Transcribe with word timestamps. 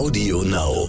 Audio 0.00 0.42
Now. 0.44 0.88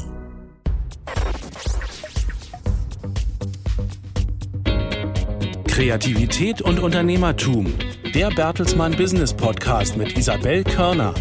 Kreativität 5.67 6.61
und 6.61 6.79
Unternehmertum. 6.79 7.73
Der 8.15 8.29
Bertelsmann 8.29 8.95
Business 8.95 9.33
Podcast 9.33 9.97
mit 9.97 10.17
Isabel 10.17 10.63
Körner. 10.63 11.13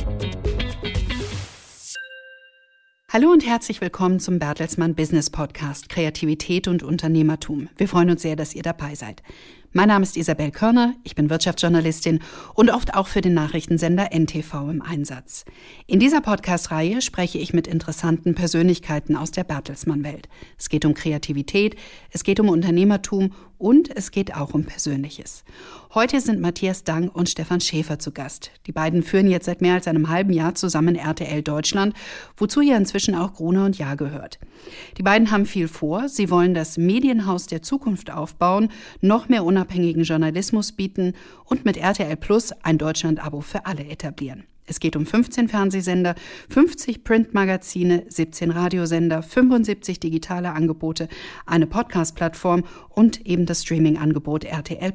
Hallo 3.09 3.33
und 3.33 3.45
herzlich 3.45 3.81
willkommen 3.81 4.21
zum 4.21 4.39
Bertelsmann 4.39 4.95
Business 4.95 5.29
Podcast 5.29 5.89
Kreativität 5.89 6.69
und 6.69 6.85
Unternehmertum. 6.85 7.71
Wir 7.77 7.89
freuen 7.89 8.11
uns 8.11 8.23
sehr, 8.23 8.37
dass 8.37 8.55
ihr 8.55 8.63
dabei 8.63 8.95
seid. 8.95 9.21
Mein 9.73 9.87
Name 9.87 10.03
ist 10.03 10.17
Isabel 10.17 10.51
Körner, 10.51 10.95
ich 11.05 11.15
bin 11.15 11.31
Wirtschaftsjournalistin 11.31 12.19
und 12.55 12.71
oft 12.71 12.95
auch 12.95 13.07
für 13.07 13.21
den 13.21 13.35
Nachrichtensender 13.35 14.09
NTV 14.13 14.69
im 14.69 14.83
Einsatz. 14.83 15.45
In 15.87 16.01
dieser 16.01 16.21
Podcast-Reihe 16.21 17.01
spreche 17.01 17.39
ich 17.39 17.53
mit 17.53 17.69
interessanten 17.69 18.35
Persönlichkeiten 18.35 19.15
aus 19.15 19.31
der 19.31 19.45
Bertelsmann-Welt. 19.45 20.29
Es 20.59 20.71
geht 20.71 20.85
um 20.85 20.95
Kreativität, 20.95 21.77
es 22.11 22.25
geht 22.25 22.41
um 22.41 22.49
Unternehmertum 22.49 23.33
und 23.61 23.95
es 23.95 24.11
geht 24.11 24.35
auch 24.35 24.55
um 24.55 24.65
Persönliches. 24.65 25.45
Heute 25.95 26.21
sind 26.21 26.41
Matthias 26.41 26.83
Dang 26.83 27.09
und 27.09 27.29
Stefan 27.29 27.61
Schäfer 27.61 27.99
zu 27.99 28.11
Gast. 28.11 28.51
Die 28.67 28.73
beiden 28.73 29.03
führen 29.03 29.29
jetzt 29.29 29.45
seit 29.47 29.61
mehr 29.61 29.75
als 29.75 29.87
einem 29.87 30.09
halben 30.09 30.33
Jahr 30.33 30.55
zusammen 30.55 30.97
RTL 30.97 31.43
Deutschland, 31.43 31.95
wozu 32.37 32.63
ja 32.63 32.77
inzwischen 32.77 33.15
auch 33.15 33.35
Gruner 33.35 33.67
und 33.67 33.79
Jahr 33.79 33.97
gehört. 33.97 34.39
Die 34.97 35.03
beiden 35.03 35.31
haben 35.31 35.47
viel 35.47 35.69
vor. 35.69 36.09
Sie 36.09 36.31
wollen 36.31 36.55
das 36.55 36.79
Medienhaus 36.79 37.47
der 37.47 37.63
Zukunft 37.63 38.11
aufbauen, 38.11 38.71
noch 39.01 39.29
mehr 39.29 39.45
unabhängigen 39.45 40.05
Journalismus 40.05 40.73
bieten 40.73 41.13
und 41.45 41.65
mit 41.65 41.77
RTL 41.77 42.17
Plus 42.17 42.53
ein 42.63 42.79
Deutschland-Abo 42.79 43.43
für 43.43 43.67
alle 43.67 43.85
etablieren. 43.85 44.45
Es 44.71 44.79
geht 44.79 44.95
um 44.95 45.05
15 45.05 45.49
Fernsehsender, 45.49 46.15
50 46.49 47.03
Printmagazine, 47.03 48.05
17 48.07 48.53
Radiosender, 48.53 49.21
75 49.21 49.99
digitale 49.99 50.53
Angebote, 50.53 51.09
eine 51.45 51.67
Podcast-Plattform 51.67 52.63
und 52.89 53.27
eben 53.27 53.47
das 53.47 53.63
Streaming-Angebot 53.63 54.45
RTL. 54.45 54.93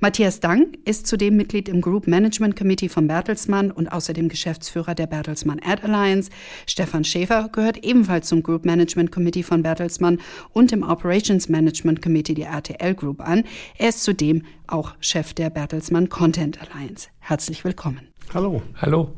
Matthias 0.00 0.40
Dang 0.40 0.72
ist 0.84 1.06
zudem 1.06 1.38
Mitglied 1.38 1.70
im 1.70 1.80
Group 1.80 2.06
Management 2.06 2.54
Committee 2.54 2.90
von 2.90 3.06
Bertelsmann 3.06 3.70
und 3.70 3.90
außerdem 3.90 4.28
Geschäftsführer 4.28 4.94
der 4.94 5.06
Bertelsmann 5.06 5.60
Ad 5.64 5.82
Alliance. 5.82 6.30
Stefan 6.66 7.04
Schäfer 7.04 7.48
gehört 7.50 7.82
ebenfalls 7.82 8.28
zum 8.28 8.42
Group 8.42 8.66
Management 8.66 9.10
Committee 9.10 9.42
von 9.42 9.62
Bertelsmann 9.62 10.20
und 10.52 10.70
im 10.72 10.82
Operations 10.82 11.48
Management 11.48 12.02
Committee 12.02 12.34
der 12.34 12.48
RTL 12.48 12.94
Group 12.94 13.22
an. 13.22 13.44
Er 13.78 13.88
ist 13.88 14.04
zudem 14.04 14.42
auch 14.66 14.96
Chef 15.00 15.32
der 15.32 15.48
Bertelsmann 15.48 16.10
Content 16.10 16.58
Alliance. 16.60 17.08
Herzlich 17.20 17.64
willkommen. 17.64 18.09
Hallo. 18.32 18.62
Hallo. 18.80 19.10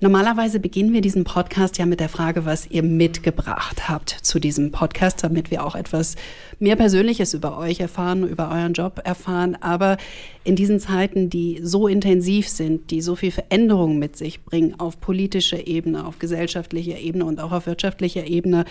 Normalerweise 0.00 0.60
beginnen 0.60 0.94
wir 0.94 1.02
diesen 1.02 1.24
Podcast 1.24 1.76
ja 1.76 1.84
mit 1.84 2.00
der 2.00 2.08
Frage, 2.08 2.46
was 2.46 2.66
ihr 2.70 2.82
mitgebracht 2.82 3.86
habt 3.90 4.08
zu 4.08 4.38
diesem 4.38 4.72
Podcast, 4.72 5.22
damit 5.22 5.50
wir 5.50 5.62
auch 5.62 5.74
etwas 5.74 6.16
mehr 6.58 6.74
Persönliches 6.76 7.34
über 7.34 7.58
euch 7.58 7.80
erfahren, 7.80 8.26
über 8.26 8.50
euren 8.50 8.72
Job 8.72 9.02
erfahren. 9.04 9.58
Aber 9.60 9.98
in 10.42 10.56
diesen 10.56 10.80
Zeiten, 10.80 11.28
die 11.28 11.60
so 11.62 11.86
intensiv 11.86 12.48
sind, 12.48 12.90
die 12.90 13.02
so 13.02 13.14
viel 13.14 13.30
Veränderungen 13.30 13.98
mit 13.98 14.16
sich 14.16 14.42
bringen 14.42 14.80
auf 14.80 15.00
politischer 15.00 15.66
Ebene, 15.66 16.06
auf 16.06 16.18
gesellschaftlicher 16.18 16.98
Ebene 16.98 17.26
und 17.26 17.40
auch 17.40 17.52
auf 17.52 17.66
wirtschaftlicher 17.66 18.26
Ebene, 18.26 18.64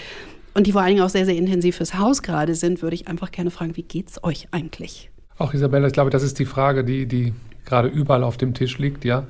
und 0.56 0.66
die 0.66 0.72
vor 0.72 0.82
allen 0.82 0.96
Dingen 0.96 1.04
auch 1.04 1.10
sehr, 1.10 1.26
sehr 1.26 1.38
intensiv 1.38 1.76
fürs 1.78 1.94
Haus 2.00 2.24
gerade 2.24 2.56
sind, 2.56 2.82
würde 2.82 2.96
ich 2.96 3.08
einfach 3.08 3.32
gerne 3.32 3.52
fragen, 3.52 3.78
wie 3.78 3.84
geht's 3.84 4.24
euch 4.24 4.48
eigentlich? 4.50 5.12
Auch 5.38 5.54
Isabella, 5.54 5.86
ich 5.88 5.94
glaube, 5.94 6.10
das 6.10 6.24
ist 6.24 6.40
die 6.40 6.46
Frage, 6.46 6.84
die, 6.84 7.06
die 7.06 7.34
gerade 7.66 7.88
überall 7.88 8.24
auf 8.24 8.38
dem 8.38 8.54
Tisch 8.54 8.80
liegt, 8.80 9.06
ja. 9.06 9.26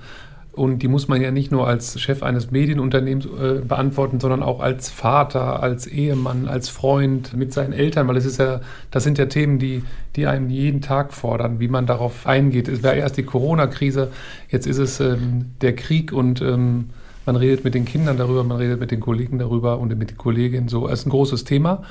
Und 0.51 0.79
die 0.79 0.87
muss 0.87 1.07
man 1.07 1.21
ja 1.21 1.31
nicht 1.31 1.51
nur 1.51 1.67
als 1.67 1.99
Chef 2.01 2.23
eines 2.23 2.51
Medienunternehmens 2.51 3.25
äh, 3.25 3.61
beantworten, 3.65 4.19
sondern 4.19 4.43
auch 4.43 4.59
als 4.59 4.89
Vater, 4.89 5.61
als 5.61 5.87
Ehemann, 5.87 6.47
als 6.47 6.69
Freund 6.69 7.33
mit 7.35 7.53
seinen 7.53 7.71
Eltern, 7.71 8.07
weil 8.07 8.17
es 8.17 8.25
ist 8.25 8.39
ja, 8.39 8.59
das 8.91 9.03
sind 9.03 9.17
ja 9.17 9.27
Themen, 9.27 9.59
die, 9.59 9.83
die 10.15 10.25
einen 10.27 10.49
jeden 10.49 10.81
Tag 10.81 11.13
fordern, 11.13 11.59
wie 11.59 11.67
man 11.67 11.85
darauf 11.85 12.25
eingeht. 12.25 12.67
Es 12.67 12.83
war 12.83 12.93
erst 12.93 13.17
die 13.17 13.23
Corona-Krise, 13.23 14.09
jetzt 14.49 14.65
ist 14.65 14.79
es 14.79 14.99
ähm, 14.99 15.51
der 15.61 15.75
Krieg 15.75 16.11
und 16.11 16.41
ähm, 16.41 16.89
man 17.25 17.35
redet 17.35 17.63
mit 17.63 17.75
den 17.75 17.85
Kindern 17.85 18.17
darüber, 18.17 18.43
man 18.43 18.57
redet 18.57 18.79
mit 18.79 18.89
den 18.89 18.99
Kollegen 18.99 19.37
darüber 19.37 19.77
und 19.77 19.95
mit 19.97 20.09
den 20.09 20.17
Kolleginnen 20.17 20.67
so. 20.67 20.87
Es 20.87 21.01
ist 21.01 21.05
ein 21.05 21.11
großes 21.11 21.43
Thema. 21.43 21.83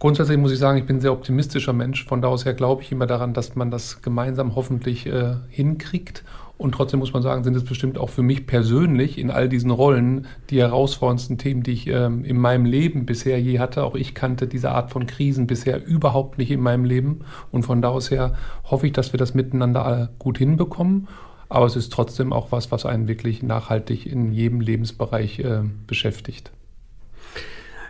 Grundsätzlich 0.00 0.36
muss 0.36 0.50
ich 0.50 0.58
sagen, 0.58 0.76
ich 0.78 0.84
bin 0.84 0.96
ein 0.96 1.00
sehr 1.00 1.12
optimistischer 1.12 1.72
Mensch. 1.72 2.04
Von 2.04 2.20
da 2.20 2.26
aus 2.26 2.44
her 2.44 2.54
glaube 2.54 2.82
ich 2.82 2.90
immer 2.90 3.06
daran, 3.06 3.34
dass 3.34 3.54
man 3.54 3.70
das 3.70 4.02
gemeinsam 4.02 4.56
hoffentlich 4.56 5.06
äh, 5.06 5.36
hinkriegt. 5.48 6.24
Und 6.58 6.72
trotzdem 6.72 7.00
muss 7.00 7.12
man 7.12 7.22
sagen, 7.22 7.42
sind 7.42 7.56
es 7.56 7.64
bestimmt 7.64 7.98
auch 7.98 8.10
für 8.10 8.22
mich 8.22 8.46
persönlich 8.46 9.18
in 9.18 9.30
all 9.30 9.48
diesen 9.48 9.70
Rollen 9.70 10.26
die 10.50 10.60
herausforderndsten 10.60 11.36
Themen, 11.38 11.62
die 11.62 11.72
ich 11.72 11.88
ähm, 11.88 12.24
in 12.24 12.38
meinem 12.38 12.64
Leben 12.64 13.04
bisher 13.04 13.40
je 13.40 13.58
hatte. 13.58 13.82
Auch 13.82 13.96
ich 13.96 14.14
kannte 14.14 14.46
diese 14.46 14.70
Art 14.70 14.90
von 14.90 15.06
Krisen 15.06 15.46
bisher 15.46 15.84
überhaupt 15.84 16.38
nicht 16.38 16.50
in 16.50 16.60
meinem 16.60 16.84
Leben. 16.84 17.20
Und 17.50 17.64
von 17.64 17.82
da 17.82 17.88
aus 17.88 18.10
her 18.10 18.34
hoffe 18.64 18.86
ich, 18.86 18.92
dass 18.92 19.12
wir 19.12 19.18
das 19.18 19.34
miteinander 19.34 20.10
gut 20.18 20.38
hinbekommen. 20.38 21.08
Aber 21.48 21.66
es 21.66 21.76
ist 21.76 21.92
trotzdem 21.92 22.32
auch 22.32 22.52
was, 22.52 22.70
was 22.70 22.86
einen 22.86 23.08
wirklich 23.08 23.42
nachhaltig 23.42 24.06
in 24.06 24.32
jedem 24.32 24.60
Lebensbereich 24.60 25.40
äh, 25.40 25.62
beschäftigt. 25.86 26.52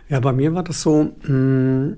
Ja, 0.09 0.19
bei 0.19 0.33
mir 0.33 0.53
war 0.53 0.63
das 0.63 0.81
so, 0.81 1.03
mh, 1.03 1.27
hm, 1.27 1.97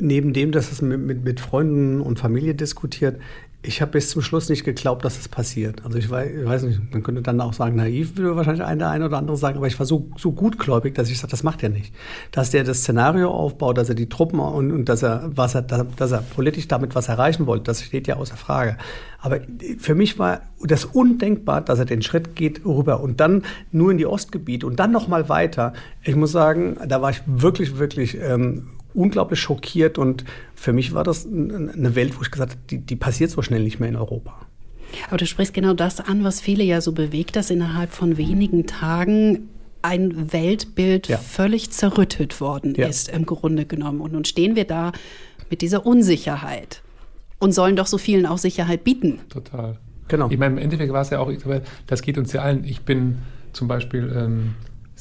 neben 0.00 0.32
dem, 0.32 0.52
dass 0.52 0.72
es 0.72 0.82
mit, 0.82 1.00
mit, 1.00 1.24
mit 1.24 1.40
Freunden 1.40 2.00
und 2.00 2.18
Familie 2.18 2.54
diskutiert, 2.54 3.20
ich 3.66 3.82
habe 3.82 3.92
bis 3.92 4.10
zum 4.10 4.22
Schluss 4.22 4.48
nicht 4.48 4.64
geglaubt, 4.64 5.04
dass 5.04 5.18
es 5.18 5.28
passiert. 5.28 5.84
Also 5.84 5.98
ich 5.98 6.08
weiß, 6.08 6.30
ich 6.30 6.46
weiß, 6.46 6.62
nicht, 6.62 6.80
man 6.92 7.02
könnte 7.02 7.22
dann 7.22 7.40
auch 7.40 7.52
sagen, 7.52 7.74
naiv 7.74 8.16
würde 8.16 8.36
wahrscheinlich 8.36 8.64
ein, 8.64 8.78
der 8.78 8.90
eine 8.90 9.06
oder 9.06 9.18
andere 9.18 9.36
sagen, 9.36 9.56
aber 9.56 9.66
ich 9.66 9.78
war 9.78 9.86
so, 9.86 10.08
so 10.16 10.30
gutgläubig, 10.32 10.94
dass 10.94 11.10
ich 11.10 11.18
sage, 11.18 11.32
das 11.32 11.42
macht 11.42 11.62
er 11.64 11.68
nicht. 11.68 11.92
Dass 12.30 12.50
der 12.50 12.62
das 12.62 12.78
Szenario 12.78 13.30
aufbaut, 13.30 13.76
dass 13.76 13.88
er 13.88 13.96
die 13.96 14.08
Truppen 14.08 14.38
und, 14.38 14.70
und 14.70 14.88
dass 14.88 15.02
er, 15.02 15.30
was 15.34 15.56
er, 15.56 15.62
dass 15.62 16.12
er 16.12 16.22
politisch 16.22 16.68
damit 16.68 16.94
was 16.94 17.08
erreichen 17.08 17.46
wollte, 17.46 17.64
das 17.64 17.82
steht 17.82 18.06
ja 18.06 18.16
außer 18.16 18.36
Frage. 18.36 18.76
Aber 19.20 19.40
für 19.78 19.96
mich 19.96 20.18
war 20.20 20.42
das 20.62 20.84
undenkbar, 20.84 21.60
dass 21.60 21.80
er 21.80 21.86
den 21.86 22.02
Schritt 22.02 22.36
geht 22.36 22.64
rüber 22.64 23.00
und 23.00 23.18
dann 23.18 23.42
nur 23.72 23.90
in 23.90 23.98
die 23.98 24.06
Ostgebiete 24.06 24.66
und 24.66 24.78
dann 24.78 24.92
noch 24.92 25.08
mal 25.08 25.28
weiter. 25.28 25.72
Ich 26.04 26.14
muss 26.14 26.30
sagen, 26.30 26.76
da 26.86 27.02
war 27.02 27.10
ich 27.10 27.22
wirklich, 27.26 27.78
wirklich 27.78 28.16
ähm, 28.20 28.68
unglaublich 28.94 29.40
schockiert 29.40 29.98
und 29.98 30.24
für 30.56 30.72
mich 30.72 30.94
war 30.94 31.04
das 31.04 31.26
eine 31.26 31.94
Welt, 31.94 32.18
wo 32.18 32.22
ich 32.22 32.30
gesagt 32.30 32.52
habe, 32.52 32.62
die, 32.70 32.78
die 32.78 32.96
passiert 32.96 33.30
so 33.30 33.42
schnell 33.42 33.62
nicht 33.62 33.78
mehr 33.78 33.88
in 33.88 33.96
Europa. 33.96 34.34
Aber 35.08 35.18
du 35.18 35.26
sprichst 35.26 35.54
genau 35.54 35.74
das 35.74 36.00
an, 36.00 36.24
was 36.24 36.40
viele 36.40 36.64
ja 36.64 36.80
so 36.80 36.92
bewegt, 36.92 37.36
dass 37.36 37.50
innerhalb 37.50 37.92
von 37.92 38.16
wenigen 38.16 38.66
Tagen 38.66 39.48
ein 39.82 40.32
Weltbild 40.32 41.08
ja. 41.08 41.18
völlig 41.18 41.70
zerrüttet 41.70 42.40
worden 42.40 42.74
ja. 42.74 42.86
ist, 42.86 43.08
im 43.08 43.26
Grunde 43.26 43.66
genommen. 43.66 44.00
Und 44.00 44.12
nun 44.12 44.24
stehen 44.24 44.56
wir 44.56 44.64
da 44.64 44.92
mit 45.50 45.62
dieser 45.62 45.86
Unsicherheit 45.86 46.82
und 47.38 47.52
sollen 47.52 47.76
doch 47.76 47.86
so 47.86 47.98
vielen 47.98 48.26
auch 48.26 48.38
Sicherheit 48.38 48.82
bieten. 48.82 49.20
Total. 49.28 49.78
Genau. 50.08 50.30
Ich 50.30 50.38
meine, 50.38 50.54
im 50.54 50.58
Endeffekt 50.58 50.92
war 50.92 51.02
es 51.02 51.10
ja 51.10 51.18
auch, 51.18 51.30
das 51.86 52.02
geht 52.02 52.18
uns 52.18 52.32
ja 52.32 52.42
allen. 52.42 52.64
Ich 52.64 52.82
bin 52.82 53.18
zum 53.52 53.68
Beispiel 53.68 54.12
ähm, 54.16 54.54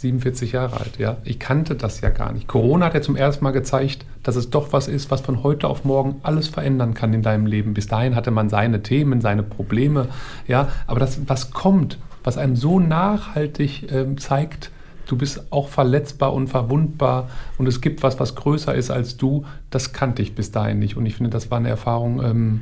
47 0.05 0.51
Jahre 0.51 0.79
alt, 0.79 0.97
ja. 0.99 1.17
Ich 1.23 1.39
kannte 1.39 1.75
das 1.75 2.01
ja 2.01 2.09
gar 2.09 2.31
nicht. 2.31 2.47
Corona 2.47 2.85
hat 2.85 2.93
ja 2.93 3.01
zum 3.01 3.15
ersten 3.15 3.43
Mal 3.43 3.51
gezeigt, 3.51 4.05
dass 4.23 4.35
es 4.35 4.49
doch 4.49 4.71
was 4.71 4.87
ist, 4.87 5.09
was 5.09 5.21
von 5.21 5.41
heute 5.43 5.67
auf 5.67 5.83
morgen 5.83 6.17
alles 6.21 6.47
verändern 6.47 6.93
kann 6.93 7.13
in 7.13 7.23
deinem 7.23 7.47
Leben. 7.47 7.73
Bis 7.73 7.87
dahin 7.87 8.15
hatte 8.15 8.31
man 8.31 8.49
seine 8.49 8.83
Themen, 8.83 9.21
seine 9.21 9.43
Probleme, 9.43 10.07
ja. 10.47 10.69
Aber 10.85 10.99
das, 10.99 11.19
was 11.27 11.51
kommt, 11.51 11.97
was 12.23 12.37
einem 12.37 12.55
so 12.55 12.79
nachhaltig 12.79 13.91
ähm, 13.91 14.17
zeigt, 14.17 14.71
du 15.07 15.17
bist 15.17 15.51
auch 15.51 15.69
verletzbar 15.69 16.33
und 16.33 16.47
verwundbar 16.47 17.29
und 17.57 17.67
es 17.67 17.81
gibt 17.81 18.03
was, 18.03 18.19
was 18.19 18.35
größer 18.35 18.73
ist 18.73 18.91
als 18.91 19.17
du, 19.17 19.45
das 19.69 19.93
kannte 19.93 20.21
ich 20.21 20.35
bis 20.35 20.51
dahin 20.51 20.79
nicht. 20.79 20.97
Und 20.97 21.05
ich 21.05 21.15
finde, 21.15 21.31
das 21.31 21.49
war 21.49 21.57
eine 21.57 21.69
Erfahrung, 21.69 22.23
ähm, 22.23 22.61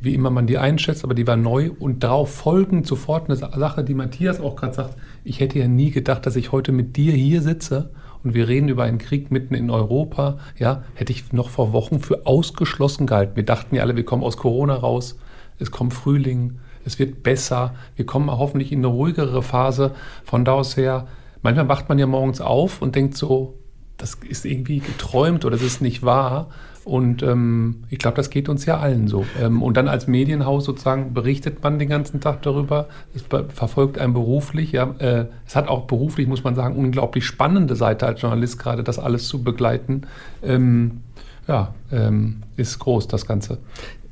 wie 0.00 0.14
immer 0.14 0.30
man 0.30 0.46
die 0.46 0.58
einschätzt, 0.58 1.04
aber 1.04 1.14
die 1.14 1.26
war 1.26 1.36
neu 1.36 1.70
und 1.78 2.04
darauf 2.04 2.34
folgend 2.34 2.86
sofort 2.86 3.28
eine 3.28 3.36
Sache, 3.36 3.84
die 3.84 3.94
Matthias 3.94 4.40
auch 4.40 4.56
gerade 4.56 4.74
sagt, 4.74 4.96
ich 5.24 5.40
hätte 5.40 5.58
ja 5.58 5.66
nie 5.66 5.90
gedacht, 5.90 6.26
dass 6.26 6.36
ich 6.36 6.52
heute 6.52 6.70
mit 6.70 6.96
dir 6.96 7.12
hier 7.12 7.40
sitze 7.40 7.90
und 8.22 8.34
wir 8.34 8.46
reden 8.46 8.68
über 8.68 8.84
einen 8.84 8.98
Krieg 8.98 9.30
mitten 9.30 9.54
in 9.54 9.70
Europa. 9.70 10.38
Ja, 10.58 10.84
hätte 10.94 11.12
ich 11.12 11.32
noch 11.32 11.48
vor 11.48 11.72
Wochen 11.72 11.98
für 11.98 12.26
ausgeschlossen 12.26 13.06
gehalten. 13.06 13.36
Wir 13.36 13.44
dachten 13.44 13.74
ja 13.74 13.82
alle, 13.82 13.96
wir 13.96 14.04
kommen 14.04 14.22
aus 14.22 14.36
Corona 14.36 14.74
raus, 14.74 15.18
es 15.58 15.70
kommt 15.70 15.94
Frühling, 15.94 16.58
es 16.84 16.98
wird 16.98 17.22
besser, 17.22 17.74
wir 17.96 18.04
kommen 18.04 18.30
hoffentlich 18.30 18.70
in 18.70 18.80
eine 18.80 18.88
ruhigere 18.88 19.42
Phase. 19.42 19.94
Von 20.24 20.44
da 20.44 20.52
aus 20.52 20.76
her, 20.76 21.06
manchmal 21.42 21.68
wacht 21.68 21.88
man 21.88 21.98
ja 21.98 22.06
morgens 22.06 22.40
auf 22.40 22.82
und 22.82 22.94
denkt 22.94 23.16
so, 23.16 23.58
das 23.96 24.18
ist 24.28 24.44
irgendwie 24.44 24.80
geträumt 24.80 25.44
oder 25.44 25.56
das 25.56 25.64
ist 25.64 25.80
nicht 25.80 26.02
wahr. 26.02 26.48
Und 26.84 27.22
ähm, 27.22 27.84
ich 27.88 27.98
glaube, 27.98 28.16
das 28.16 28.28
geht 28.28 28.48
uns 28.48 28.66
ja 28.66 28.78
allen 28.78 29.08
so. 29.08 29.24
Ähm, 29.40 29.62
und 29.62 29.76
dann 29.76 29.88
als 29.88 30.06
Medienhaus 30.06 30.64
sozusagen 30.64 31.14
berichtet 31.14 31.62
man 31.62 31.78
den 31.78 31.88
ganzen 31.88 32.20
Tag 32.20 32.42
darüber. 32.42 32.88
Es 33.14 33.22
verfolgt 33.22 33.98
einen 33.98 34.12
beruflich. 34.12 34.72
Ja, 34.72 34.94
äh, 34.98 35.26
es 35.46 35.56
hat 35.56 35.68
auch 35.68 35.86
beruflich, 35.86 36.28
muss 36.28 36.44
man 36.44 36.54
sagen, 36.54 36.76
unglaublich 36.76 37.24
spannende 37.24 37.74
Seite 37.74 38.06
als 38.06 38.20
Journalist 38.20 38.58
gerade, 38.58 38.84
das 38.84 38.98
alles 38.98 39.28
zu 39.28 39.42
begleiten. 39.42 40.02
Ähm, 40.42 41.00
ja, 41.48 41.74
ähm, 41.90 42.42
ist 42.56 42.78
groß, 42.78 43.08
das 43.08 43.26
Ganze. 43.26 43.58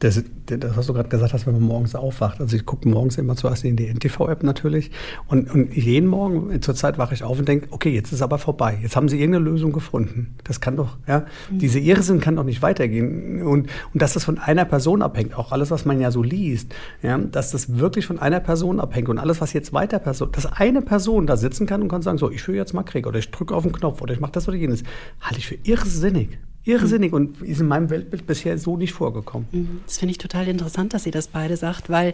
Das, 0.03 0.25
das, 0.47 0.77
was 0.77 0.87
du 0.89 0.95
gerade 0.95 1.09
gesagt 1.09 1.33
hast, 1.33 1.47
wenn 1.47 1.55
man 1.55 1.63
morgens 1.63 1.95
aufwacht. 1.95 2.41
Also 2.41 2.57
ich 2.57 2.67
gucke 2.67 2.89
morgens 2.89 3.19
immer 3.19 3.37
zuerst 3.37 3.65
in 3.65 3.77
die 3.77 3.87
NTV-App 3.87 4.43
natürlich. 4.43 4.91
Und, 5.29 5.49
und 5.55 5.77
jeden 5.77 6.09
Morgen 6.09 6.61
zur 6.61 6.75
Zeit 6.75 6.99
wache 6.99 7.15
ich 7.15 7.23
auf 7.23 7.39
und 7.39 7.47
denke, 7.47 7.69
okay, 7.71 7.91
jetzt 7.91 8.13
ist 8.13 8.21
aber 8.21 8.39
vorbei. 8.39 8.79
Jetzt 8.83 8.97
haben 8.97 9.09
sie 9.09 9.21
irgendeine 9.21 9.45
Lösung 9.45 9.73
gefunden. 9.73 10.35
Das 10.43 10.61
kann 10.61 10.77
doch, 10.77 10.97
ja, 11.07 11.27
mhm. 11.51 11.59
diese 11.61 11.79
Irrsinn 11.79 12.21
kann 12.21 12.35
doch 12.35 12.43
nicht 12.43 12.63
weitergehen. 12.63 13.43
Und, 13.43 13.69
und 13.93 14.03
dass 14.03 14.15
das 14.15 14.25
von 14.25 14.39
einer 14.39 14.65
Person 14.65 15.03
abhängt, 15.03 15.37
auch 15.39 15.53
alles, 15.53 15.71
was 15.71 15.85
man 15.85 16.01
ja 16.01 16.11
so 16.11 16.23
liest, 16.23 16.75
ja, 17.03 17.17
dass 17.19 17.53
das 17.53 17.79
wirklich 17.79 18.07
von 18.07 18.19
einer 18.19 18.41
Person 18.41 18.81
abhängt 18.81 19.09
und 19.09 19.19
alles, 19.19 19.41
was 19.41 19.53
jetzt 19.53 19.73
weiter 19.73 20.01
Person, 20.01 20.33
dass 20.33 20.47
eine 20.47 20.83
Person 20.83 21.29
da 21.29 21.37
sitzen 21.37 21.67
kann 21.67 21.81
und 21.81 21.89
kann 21.89 22.03
sagen, 22.03 22.19
so, 22.19 22.29
ich 22.29 22.43
führe 22.43 22.59
jetzt 22.59 22.75
mal 22.75 22.83
Krieg 22.83 23.07
oder 23.07 23.21
ich 23.21 23.31
drücke 23.31 23.55
auf 23.55 23.63
den 23.63 23.73
Knopf 23.73 24.03
oder 24.03 24.13
ich 24.13 24.21
mache 24.21 24.33
das 24.33 24.49
oder 24.49 24.57
jenes, 24.57 24.83
halte 25.21 25.39
ich 25.39 25.47
für 25.47 25.59
irrsinnig. 25.63 26.39
Irrsinnig 26.65 27.13
und 27.13 27.43
ist 27.43 27.61
in 27.61 27.67
meinem 27.67 27.91
Weltbild 27.91 28.27
bisher 28.27 28.57
so 28.57 28.77
nicht 28.77 28.93
vorgekommen. 28.93 29.49
Mhm. 29.51 29.81
Das 29.87 29.99
finde 29.99 30.13
ich 30.13 30.19
total 30.19 30.47
interessant, 30.47 30.95
dass 30.95 31.03
sie 31.03 31.11
das 31.11 31.27
beide 31.27 31.57
sagt, 31.57 31.91
weil 31.91 32.13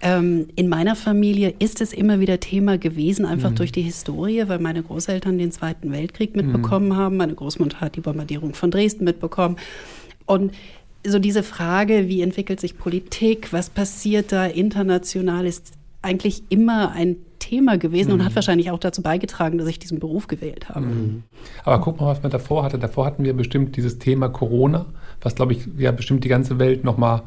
ähm, 0.00 0.48
in 0.56 0.70
meiner 0.70 0.96
Familie 0.96 1.54
ist 1.58 1.82
es 1.82 1.92
immer 1.92 2.18
wieder 2.18 2.40
Thema 2.40 2.78
gewesen, 2.78 3.26
einfach 3.26 3.50
mhm. 3.50 3.56
durch 3.56 3.72
die 3.72 3.82
Historie, 3.82 4.44
weil 4.46 4.60
meine 4.60 4.82
Großeltern 4.82 5.36
den 5.36 5.52
Zweiten 5.52 5.92
Weltkrieg 5.92 6.34
mitbekommen 6.34 6.88
mhm. 6.88 6.96
haben, 6.96 7.16
meine 7.18 7.34
Großmutter 7.34 7.80
hat 7.80 7.96
die 7.96 8.00
Bombardierung 8.00 8.54
von 8.54 8.70
Dresden 8.70 9.04
mitbekommen 9.04 9.56
und 10.24 10.52
so 11.04 11.18
diese 11.18 11.42
Frage, 11.42 12.08
wie 12.08 12.22
entwickelt 12.22 12.60
sich 12.60 12.78
Politik, 12.78 13.52
was 13.52 13.70
passiert 13.70 14.32
da 14.32 14.46
international, 14.46 15.46
ist 15.46 15.72
eigentlich 16.02 16.42
immer 16.48 16.92
ein 16.92 17.16
Thema 17.38 17.78
gewesen 17.78 18.08
mhm. 18.08 18.20
und 18.20 18.24
hat 18.24 18.34
wahrscheinlich 18.34 18.70
auch 18.70 18.78
dazu 18.78 19.02
beigetragen, 19.02 19.58
dass 19.58 19.66
ich 19.68 19.78
diesen 19.78 19.98
Beruf 19.98 20.26
gewählt 20.26 20.68
habe. 20.68 20.86
Mhm. 20.86 21.22
Aber 21.64 21.80
guck 21.80 22.00
mal, 22.00 22.06
was 22.06 22.22
man 22.22 22.30
davor 22.30 22.64
hatte. 22.64 22.78
Davor 22.78 23.06
hatten 23.06 23.24
wir 23.24 23.34
bestimmt 23.34 23.76
dieses 23.76 23.98
Thema 23.98 24.28
Corona, 24.28 24.86
was, 25.20 25.34
glaube 25.34 25.52
ich, 25.52 25.68
ja 25.78 25.92
bestimmt 25.92 26.24
die 26.24 26.28
ganze 26.28 26.58
Welt 26.58 26.84
nochmal 26.84 27.22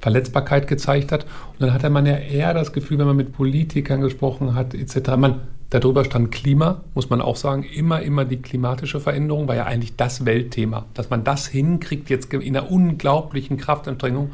Verletzbarkeit 0.00 0.66
gezeigt 0.66 1.12
hat. 1.12 1.24
Und 1.52 1.60
dann 1.60 1.72
hatte 1.72 1.88
man 1.88 2.06
ja 2.06 2.16
eher 2.16 2.52
das 2.54 2.72
Gefühl, 2.72 2.98
wenn 2.98 3.06
man 3.06 3.16
mit 3.16 3.32
Politikern 3.32 4.00
gesprochen 4.00 4.54
hat, 4.54 4.74
etc., 4.74 5.16
man, 5.16 5.40
darüber 5.70 6.04
stand 6.04 6.32
Klima, 6.32 6.82
muss 6.94 7.08
man 7.08 7.22
auch 7.22 7.36
sagen, 7.36 7.62
immer, 7.62 8.02
immer 8.02 8.24
die 8.24 8.38
klimatische 8.38 9.00
Veränderung 9.00 9.48
war 9.48 9.54
ja 9.54 9.64
eigentlich 9.64 9.96
das 9.96 10.26
Weltthema, 10.26 10.86
dass 10.94 11.08
man 11.08 11.24
das 11.24 11.46
hinkriegt 11.46 12.10
jetzt 12.10 12.34
in 12.34 12.56
einer 12.56 12.70
unglaublichen 12.70 13.56
Kraftanstrengung. 13.56 14.32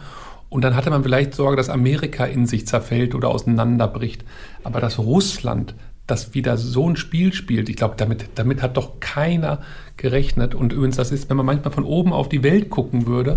Und 0.50 0.62
dann 0.62 0.74
hatte 0.74 0.90
man 0.90 1.02
vielleicht 1.02 1.34
Sorge, 1.34 1.56
dass 1.56 1.68
Amerika 1.68 2.24
in 2.24 2.46
sich 2.46 2.66
zerfällt 2.66 3.14
oder 3.14 3.28
auseinanderbricht. 3.28 4.24
Aber 4.64 4.80
dass 4.80 4.98
Russland 4.98 5.74
das 6.08 6.32
wieder 6.32 6.56
so 6.56 6.88
ein 6.88 6.96
Spiel 6.96 7.34
spielt, 7.34 7.68
ich 7.68 7.76
glaube, 7.76 7.94
damit, 7.96 8.30
damit 8.36 8.62
hat 8.62 8.78
doch 8.78 8.98
keiner 8.98 9.60
gerechnet. 9.98 10.54
Und 10.54 10.72
übrigens, 10.72 10.96
das 10.96 11.12
ist, 11.12 11.28
wenn 11.28 11.36
man 11.36 11.44
manchmal 11.44 11.72
von 11.72 11.84
oben 11.84 12.14
auf 12.14 12.30
die 12.30 12.42
Welt 12.42 12.70
gucken 12.70 13.06
würde 13.06 13.32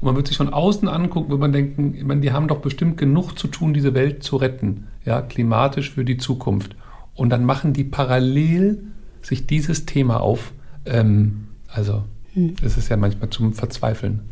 und 0.00 0.06
man 0.06 0.14
würde 0.14 0.28
sich 0.28 0.36
von 0.36 0.52
außen 0.52 0.88
angucken, 0.88 1.30
würde 1.30 1.40
man 1.40 1.52
denken, 1.52 1.94
ich 1.96 2.04
meine, 2.04 2.20
die 2.20 2.32
haben 2.32 2.46
doch 2.46 2.60
bestimmt 2.60 2.96
genug 2.96 3.36
zu 3.38 3.48
tun, 3.48 3.74
diese 3.74 3.94
Welt 3.94 4.22
zu 4.22 4.36
retten, 4.36 4.86
ja, 5.04 5.20
klimatisch 5.20 5.90
für 5.90 6.04
die 6.04 6.16
Zukunft. 6.16 6.76
Und 7.14 7.30
dann 7.30 7.44
machen 7.44 7.72
die 7.72 7.84
parallel 7.84 8.84
sich 9.20 9.46
dieses 9.46 9.84
Thema 9.84 10.20
auf. 10.20 10.52
Ähm, 10.86 11.48
also, 11.66 12.04
hm. 12.34 12.54
es 12.62 12.76
ist 12.76 12.88
ja 12.88 12.96
manchmal 12.96 13.30
zum 13.30 13.52
Verzweifeln. 13.52 14.31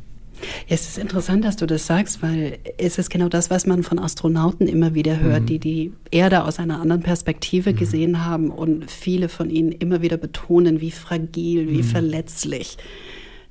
Ja, 0.69 0.75
es 0.75 0.89
ist 0.89 0.99
interessant, 0.99 1.45
dass 1.45 1.57
du 1.57 1.67
das 1.67 1.87
sagst, 1.87 2.23
weil 2.23 2.59
es 2.79 2.99
ist 2.99 3.11
genau 3.11 3.29
das, 3.29 3.51
was 3.51 3.67
man 3.67 3.83
von 3.83 3.99
Astronauten 3.99 4.67
immer 4.67 4.95
wieder 4.95 5.21
hört, 5.21 5.43
mhm. 5.43 5.47
die 5.47 5.59
die 5.59 5.93
Erde 6.11 6.45
aus 6.45 6.59
einer 6.59 6.81
anderen 6.81 7.03
Perspektive 7.03 7.73
mhm. 7.73 7.77
gesehen 7.77 8.25
haben 8.25 8.51
und 8.51 8.91
viele 8.91 9.29
von 9.29 9.51
ihnen 9.51 9.73
immer 9.73 10.03
wieder 10.03 10.17
betonen, 10.17 10.81
wie 10.81 10.91
fragil, 10.91 11.69
wie 11.69 11.79
mhm. 11.79 11.85
verletzlich 11.85 12.79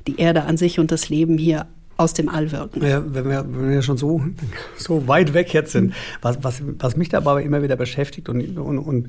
die 0.07 0.19
Erde 0.19 0.43
an 0.43 0.57
sich 0.57 0.79
und 0.79 0.91
das 0.91 1.09
Leben 1.09 1.37
hier 1.37 1.67
aus 1.97 2.13
dem 2.13 2.29
All 2.29 2.51
wirken. 2.51 2.81
Ja, 2.81 3.03
wenn 3.13 3.29
wir, 3.29 3.45
wenn 3.49 3.71
wir 3.71 3.81
schon 3.81 3.97
so, 3.97 4.21
so 4.77 5.07
weit 5.07 5.33
weg 5.33 5.53
jetzt 5.53 5.73
sind, 5.73 5.93
was, 6.21 6.41
was, 6.43 6.61
was 6.79 6.95
mich 6.95 7.09
da 7.09 7.17
aber 7.17 7.41
immer 7.41 7.61
wieder 7.61 7.75
beschäftigt 7.75 8.29
und, 8.29 8.57
und, 8.57 8.79
und 8.79 9.07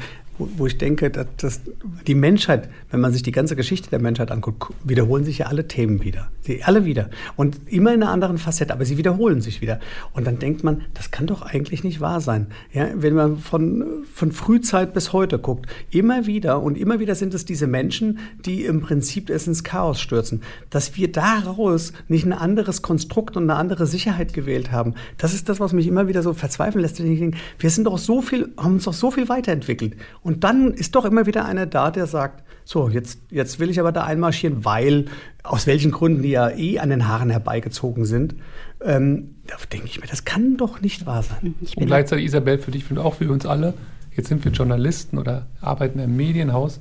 wo 0.57 0.67
ich 0.67 0.79
denke, 0.79 1.11
dass, 1.11 1.27
dass 1.37 1.61
die 2.07 2.15
Menschheit, 2.15 2.69
wenn 2.91 3.01
man 3.01 3.13
sich 3.13 3.23
die 3.23 3.33
ganze 3.33 3.57
Geschichte 3.57 3.91
der 3.91 4.01
Menschheit 4.01 4.31
anguckt, 4.31 4.73
wiederholen 4.85 5.25
sich 5.25 5.39
ja 5.39 5.47
alle 5.47 5.69
Themen 5.69 6.03
wieder. 6.03 6.29
Sie 6.43 6.63
alle 6.63 6.85
wieder. 6.85 7.11
Und 7.37 7.61
immer 7.67 7.93
in 7.93 8.03
einer 8.03 8.13
anderen 8.13 8.39
Facette, 8.39 8.73
aber 8.73 8.85
sie 8.85 8.97
wiederholen 8.97 9.41
sich 9.41 9.61
wieder. 9.61 9.81
Und 10.13 10.27
dann 10.27 10.39
denkt 10.39 10.65
man, 10.65 10.83
das 10.95 11.11
kann 11.11 11.27
doch 11.27 11.43
eigentlich 11.43 11.85
nicht 11.85 12.01
wahr 12.01 12.21
sein. 12.21 12.49
Ja, 12.73 12.89
wenn 12.95 13.15
man 13.15 13.39
von, 13.39 14.05
von 14.13 14.33
Frühzeit 14.33 14.95
bis 14.95 15.13
heute 15.13 15.39
guckt, 15.39 15.67
immer 15.91 16.27
wieder 16.27 16.63
und 16.63 16.79
immer 16.79 17.01
wieder 17.01 17.15
sind 17.15 17.35
es 17.35 17.45
diese 17.45 17.67
Menschen, 17.67 18.19
die 18.45 18.65
im 18.65 18.81
Prinzip 18.81 19.31
es 19.31 19.47
ins 19.47 19.65
Chaos 19.65 20.01
stürzen. 20.01 20.43
Dass 20.71 20.97
wir 20.97 21.13
daraus 21.13 21.93
nicht 22.09 22.25
ein 22.25 22.33
anderes 22.33 22.83
Konstrukt 22.83 23.37
und 23.37 23.45
eine 23.45 23.57
andere 23.57 23.87
Sicherheit 23.87 24.33
gewählt 24.33 24.73
haben, 24.73 24.95
das 25.19 25.35
ist 25.35 25.49
das, 25.49 25.61
was 25.61 25.73
mich 25.73 25.87
immer 25.87 26.09
wieder 26.09 26.23
so 26.23 26.33
verzweifeln 26.33 26.83
lässt. 26.83 27.01
Wir 27.01 27.71
sind 27.71 27.85
doch 27.85 27.99
so 27.99 28.23
viel, 28.23 28.53
haben 28.57 28.75
uns 28.75 28.85
doch 28.85 28.95
so 28.95 29.11
viel 29.11 29.29
weiterentwickelt. 29.29 29.95
Und 30.23 30.30
und 30.31 30.45
dann 30.45 30.73
ist 30.73 30.95
doch 30.95 31.05
immer 31.05 31.27
wieder 31.27 31.45
einer 31.45 31.67
da, 31.67 31.91
der 31.91 32.07
sagt, 32.07 32.45
so, 32.65 32.89
jetzt, 32.89 33.19
jetzt 33.31 33.59
will 33.59 33.69
ich 33.69 33.81
aber 33.81 33.91
da 33.91 34.05
einmarschieren, 34.05 34.65
weil, 34.65 35.07
aus 35.43 35.67
welchen 35.67 35.91
Gründen 35.91 36.23
die 36.23 36.31
ja 36.31 36.51
eh 36.51 36.79
an 36.79 36.91
den 36.91 37.09
Haaren 37.09 37.31
herbeigezogen 37.31 38.05
sind. 38.05 38.37
Ähm, 38.81 39.35
da 39.49 39.57
denke 39.73 39.87
ich 39.87 40.01
mir, 40.01 40.07
das 40.07 40.25
kann 40.25 40.57
doch 40.57 40.81
nicht 40.81 41.05
wahr 41.05 41.25
sein. 41.25 41.57
Und 41.75 41.87
gleichzeitig, 41.87 42.27
Isabel, 42.27 42.61
für 42.61 42.71
dich 42.71 42.89
und 42.93 42.99
auch 42.99 43.15
für 43.15 43.29
uns 43.29 43.45
alle, 43.45 43.75
jetzt 44.17 44.29
sind 44.29 44.45
wir 44.45 44.53
Journalisten 44.53 45.19
oder 45.19 45.49
arbeiten 45.61 45.99
im 45.99 46.15
Medienhaus. 46.15 46.79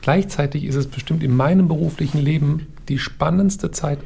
Gleichzeitig 0.00 0.64
ist 0.64 0.76
es 0.76 0.86
bestimmt 0.86 1.22
in 1.22 1.36
meinem 1.36 1.68
beruflichen 1.68 2.22
Leben 2.22 2.68
die 2.88 2.98
spannendste 2.98 3.72
Zeit 3.72 3.98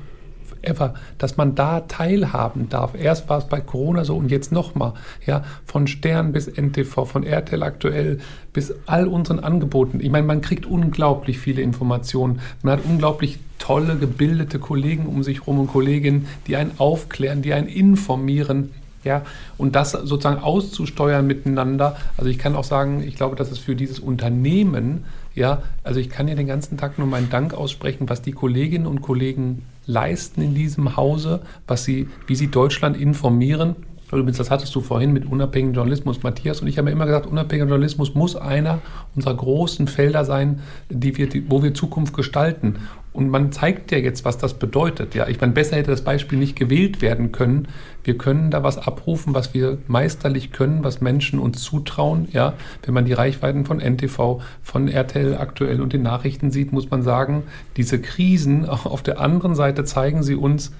ever, 0.62 0.94
dass 1.18 1.36
man 1.36 1.54
da 1.54 1.80
teilhaben 1.80 2.68
darf. 2.68 2.94
Erst 2.94 3.28
war 3.28 3.38
es 3.38 3.46
bei 3.46 3.60
Corona 3.60 4.04
so 4.04 4.16
und 4.16 4.30
jetzt 4.30 4.52
nochmal. 4.52 4.94
Ja, 5.26 5.44
von 5.64 5.86
Stern 5.86 6.32
bis 6.32 6.46
NTV, 6.48 7.04
von 7.04 7.24
RTL 7.24 7.62
aktuell 7.62 8.18
bis 8.52 8.74
all 8.86 9.06
unseren 9.06 9.40
Angeboten. 9.40 10.00
Ich 10.00 10.10
meine, 10.10 10.26
man 10.26 10.40
kriegt 10.40 10.66
unglaublich 10.66 11.38
viele 11.38 11.62
Informationen. 11.62 12.40
Man 12.62 12.78
hat 12.78 12.84
unglaublich 12.84 13.38
tolle, 13.58 13.96
gebildete 13.96 14.58
Kollegen 14.58 15.06
um 15.06 15.22
sich 15.22 15.40
herum 15.40 15.60
und 15.60 15.66
Kolleginnen, 15.68 16.26
die 16.46 16.56
einen 16.56 16.72
aufklären, 16.78 17.42
die 17.42 17.52
einen 17.52 17.68
informieren. 17.68 18.70
Ja, 19.02 19.22
und 19.56 19.76
das 19.76 19.92
sozusagen 19.92 20.42
auszusteuern 20.42 21.26
miteinander. 21.26 21.96
Also 22.18 22.28
ich 22.28 22.38
kann 22.38 22.54
auch 22.54 22.64
sagen, 22.64 23.02
ich 23.02 23.16
glaube, 23.16 23.34
dass 23.34 23.50
es 23.50 23.58
für 23.58 23.74
dieses 23.74 23.98
Unternehmen, 23.98 25.04
ja, 25.34 25.62
also 25.84 26.00
ich 26.00 26.10
kann 26.10 26.28
ja 26.28 26.34
den 26.34 26.46
ganzen 26.46 26.76
Tag 26.76 26.98
nur 26.98 27.06
meinen 27.06 27.30
Dank 27.30 27.54
aussprechen, 27.54 28.10
was 28.10 28.20
die 28.20 28.32
Kolleginnen 28.32 28.86
und 28.86 29.00
Kollegen 29.00 29.62
leisten 29.90 30.42
in 30.42 30.54
diesem 30.54 30.96
Hause, 30.96 31.40
was 31.66 31.84
sie, 31.84 32.08
wie 32.26 32.34
sie 32.34 32.50
Deutschland 32.50 32.96
informieren. 32.96 33.76
Übrigens, 34.12 34.38
das 34.38 34.50
hattest 34.50 34.74
du 34.74 34.80
vorhin 34.80 35.12
mit 35.12 35.24
unabhängigem 35.24 35.74
Journalismus, 35.74 36.22
Matthias. 36.22 36.60
Und 36.60 36.66
ich 36.66 36.78
habe 36.78 36.90
immer 36.90 37.06
gesagt, 37.06 37.26
unabhängiger 37.26 37.68
Journalismus 37.68 38.14
muss 38.14 38.34
einer 38.34 38.80
unserer 39.14 39.34
großen 39.34 39.86
Felder 39.86 40.24
sein, 40.24 40.60
die 40.88 41.16
wir, 41.16 41.28
die, 41.28 41.48
wo 41.48 41.62
wir 41.62 41.74
Zukunft 41.74 42.14
gestalten. 42.14 42.76
Und 43.12 43.28
man 43.28 43.50
zeigt 43.50 43.90
ja 43.90 43.98
jetzt, 43.98 44.24
was 44.24 44.38
das 44.38 44.54
bedeutet. 44.54 45.14
Ja, 45.14 45.26
ich 45.26 45.40
meine, 45.40 45.52
besser 45.52 45.76
hätte 45.76 45.90
das 45.90 46.04
Beispiel 46.04 46.38
nicht 46.38 46.54
gewählt 46.54 47.02
werden 47.02 47.32
können. 47.32 47.66
Wir 48.04 48.16
können 48.16 48.50
da 48.50 48.62
was 48.62 48.78
abrufen, 48.78 49.34
was 49.34 49.52
wir 49.52 49.78
meisterlich 49.88 50.52
können, 50.52 50.84
was 50.84 51.00
Menschen 51.00 51.40
uns 51.40 51.62
zutrauen. 51.62 52.28
Ja, 52.32 52.54
wenn 52.84 52.94
man 52.94 53.04
die 53.04 53.12
Reichweiten 53.12 53.64
von 53.64 53.80
NTV, 53.80 54.40
von 54.62 54.88
RTL 54.88 55.36
aktuell 55.36 55.80
und 55.80 55.92
den 55.92 56.02
Nachrichten 56.02 56.52
sieht, 56.52 56.72
muss 56.72 56.90
man 56.90 57.02
sagen, 57.02 57.42
diese 57.76 58.00
Krisen 58.00 58.64
auf 58.68 59.02
der 59.02 59.18
anderen 59.20 59.56
Seite 59.56 59.84
zeigen 59.84 60.22
sie 60.22 60.36
uns, 60.36 60.72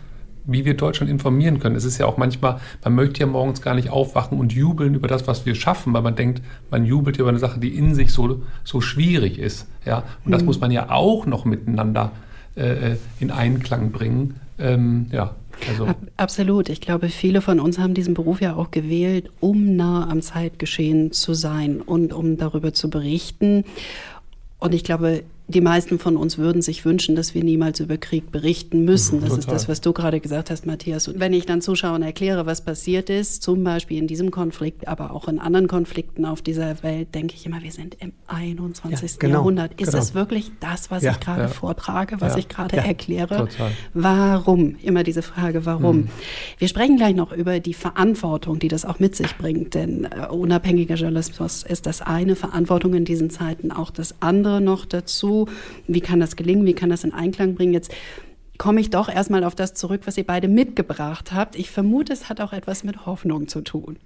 wie 0.45 0.65
wir 0.65 0.75
Deutschland 0.75 1.11
informieren 1.11 1.59
können. 1.59 1.77
Es 1.77 1.85
ist 1.85 1.99
ja 1.99 2.07
auch 2.07 2.17
manchmal, 2.17 2.61
man 2.85 2.95
möchte 2.95 3.21
ja 3.21 3.27
morgens 3.27 3.63
gar 3.63 3.75
nicht 3.75 3.91
aufwachen 3.91 4.39
und 4.39 4.53
jubeln 4.53 4.95
über 4.95 5.09
das, 5.09 5.27
was 5.27 5.47
wir 5.47 5.55
schaffen, 5.55 5.93
weil 5.93 6.03
man 6.03 6.17
denkt, 6.17 6.43
man 6.71 6.85
jubelt 6.85 7.19
über 7.19 7.29
eine 7.29 7.39
Sache, 7.39 7.61
die 7.61 7.77
in 7.77 7.95
sich 7.95 8.13
so, 8.13 8.43
so 8.65 8.81
schwierig 8.81 9.39
ist. 9.39 9.67
Ja? 9.85 10.05
Und 10.25 10.33
das 10.33 10.43
mhm. 10.43 10.47
muss 10.47 10.61
man 10.61 10.71
ja 10.71 10.91
auch 10.91 11.27
noch 11.27 11.45
miteinander 11.45 12.13
äh, 12.57 12.93
äh, 12.93 12.97
in 13.21 13.31
Einklang 13.31 13.93
bringen. 13.93 14.41
Ähm, 14.59 15.07
ja, 15.13 15.35
also. 15.69 15.89
Absolut. 16.17 16.69
Ich 16.69 16.81
glaube, 16.81 17.09
viele 17.09 17.41
von 17.41 17.61
uns 17.61 17.79
haben 17.79 17.95
diesen 17.95 18.15
Beruf 18.15 18.41
ja 18.41 18.57
auch 18.57 18.71
gewählt, 18.71 19.31
um 19.41 19.77
nah 19.77 20.09
am 20.09 20.21
Zeitgeschehen 20.21 21.13
zu 21.13 21.35
sein 21.35 21.81
und 21.81 22.13
um 22.13 22.37
darüber 22.37 22.73
zu 22.73 22.91
berichten. 22.91 23.65
Und 24.59 24.75
ich 24.75 24.85
glaube, 24.85 25.23
die 25.51 25.61
meisten 25.61 25.99
von 25.99 26.17
uns 26.17 26.39
würden 26.39 26.63
sich 26.63 26.85
wünschen, 26.85 27.17
dass 27.17 27.35
wir 27.35 27.45
niemals 27.45 27.81
über 27.81 27.97
Krieg 27.97 28.31
berichten 28.31 28.85
müssen. 28.85 29.17
Mhm, 29.19 29.21
das 29.23 29.31
Total. 29.31 29.41
ist 29.41 29.51
das, 29.53 29.69
was 29.69 29.81
du 29.81 29.93
gerade 29.93 30.21
gesagt 30.21 30.51
hast, 30.51 30.67
Matthias. 30.67 31.09
Und 31.09 31.21
wenn 31.21 31.33
ich 31.33 31.47
dann 31.47 31.61
Zuschauern 31.61 32.03
erkläre, 32.03 32.47
was 32.47 32.63
passiert 32.63 33.11
ist, 33.11 33.43
zum 33.43 33.65
Beispiel 33.65 33.99
in 33.99 34.07
diesem 34.07 34.31
Konflikt, 34.31 34.89
aber 34.89 35.13
auch 35.13 35.29
in 35.29 35.39
anderen 35.39 35.69
Konflikten 35.69 36.25
auf 36.25 36.43
dieser 36.43 36.83
Welt, 36.83 37.15
denke 37.15 37.35
ich 37.35 37.45
immer, 37.47 37.63
wir 37.63 37.73
sind 37.73 37.97
im 38.01 38.13
21. 38.29 39.11
Ja, 39.11 39.17
genau, 39.19 39.35
Jahrhundert. 39.35 39.73
Ist 39.73 39.89
genau. 39.89 39.99
das 39.99 40.15
wirklich 40.15 40.53
das, 40.61 40.91
was 40.91 41.03
ja, 41.03 41.13
ich 41.13 41.21
gerade 41.21 41.43
ja. 41.43 41.49
vortrage, 41.49 42.21
was 42.21 42.37
ich 42.37 42.49
gerade 42.49 42.77
erkläre? 42.77 43.37
Total. 43.37 43.73
Warum? 43.95 44.77
Immer 44.83 45.03
diese 45.03 45.23
Frage, 45.23 45.67
warum? 45.67 45.97
Mhm. 45.97 46.09
Wir 46.59 46.69
sprechen 46.69 46.97
gleich 46.97 47.15
noch 47.15 47.33
über 47.33 47.61
die 47.61 47.75
Verantwortung, 47.75 48.59
die 48.59 48.69
das 48.69 48.85
auch 48.85 48.99
mit 48.99 49.17
sich 49.17 49.37
bringt. 49.37 49.75
Denn 49.75 50.05
äh, 50.05 50.27
unabhängiger 50.31 50.95
Journalismus 50.95 51.63
ist 51.63 51.87
das 51.87 52.03
eine, 52.03 52.37
Verantwortung 52.37 52.95
in 52.95 53.05
diesen 53.05 53.31
Zeiten 53.31 53.73
auch 53.73 53.91
das 53.91 54.15
andere 54.21 54.61
noch 54.61 54.85
dazu. 54.85 55.40
Wie 55.87 56.01
kann 56.01 56.21
das 56.21 56.37
gelingen? 56.37 56.67
Wie 56.67 56.75
kann 56.75 56.91
das 56.91 57.05
in 57.05 57.13
Einklang 57.13 57.55
bringen? 57.55 57.73
Jetzt 57.73 57.93
komme 58.59 58.81
ich 58.81 58.91
doch 58.91 59.09
erstmal 59.09 59.45
auf 59.45 59.55
das 59.55 59.75
zurück, 59.75 60.03
was 60.05 60.19
ihr 60.19 60.27
beide 60.27 60.49
mitgebracht 60.49 61.33
habt. 61.33 61.57
Ich 61.57 61.71
vermute, 61.71 62.13
es 62.13 62.29
hat 62.29 62.41
auch 62.41 62.53
etwas 62.53 62.85
mit 62.85 63.07
Hoffnung 63.07 63.49
zu 63.49 63.63
tun. 63.63 63.99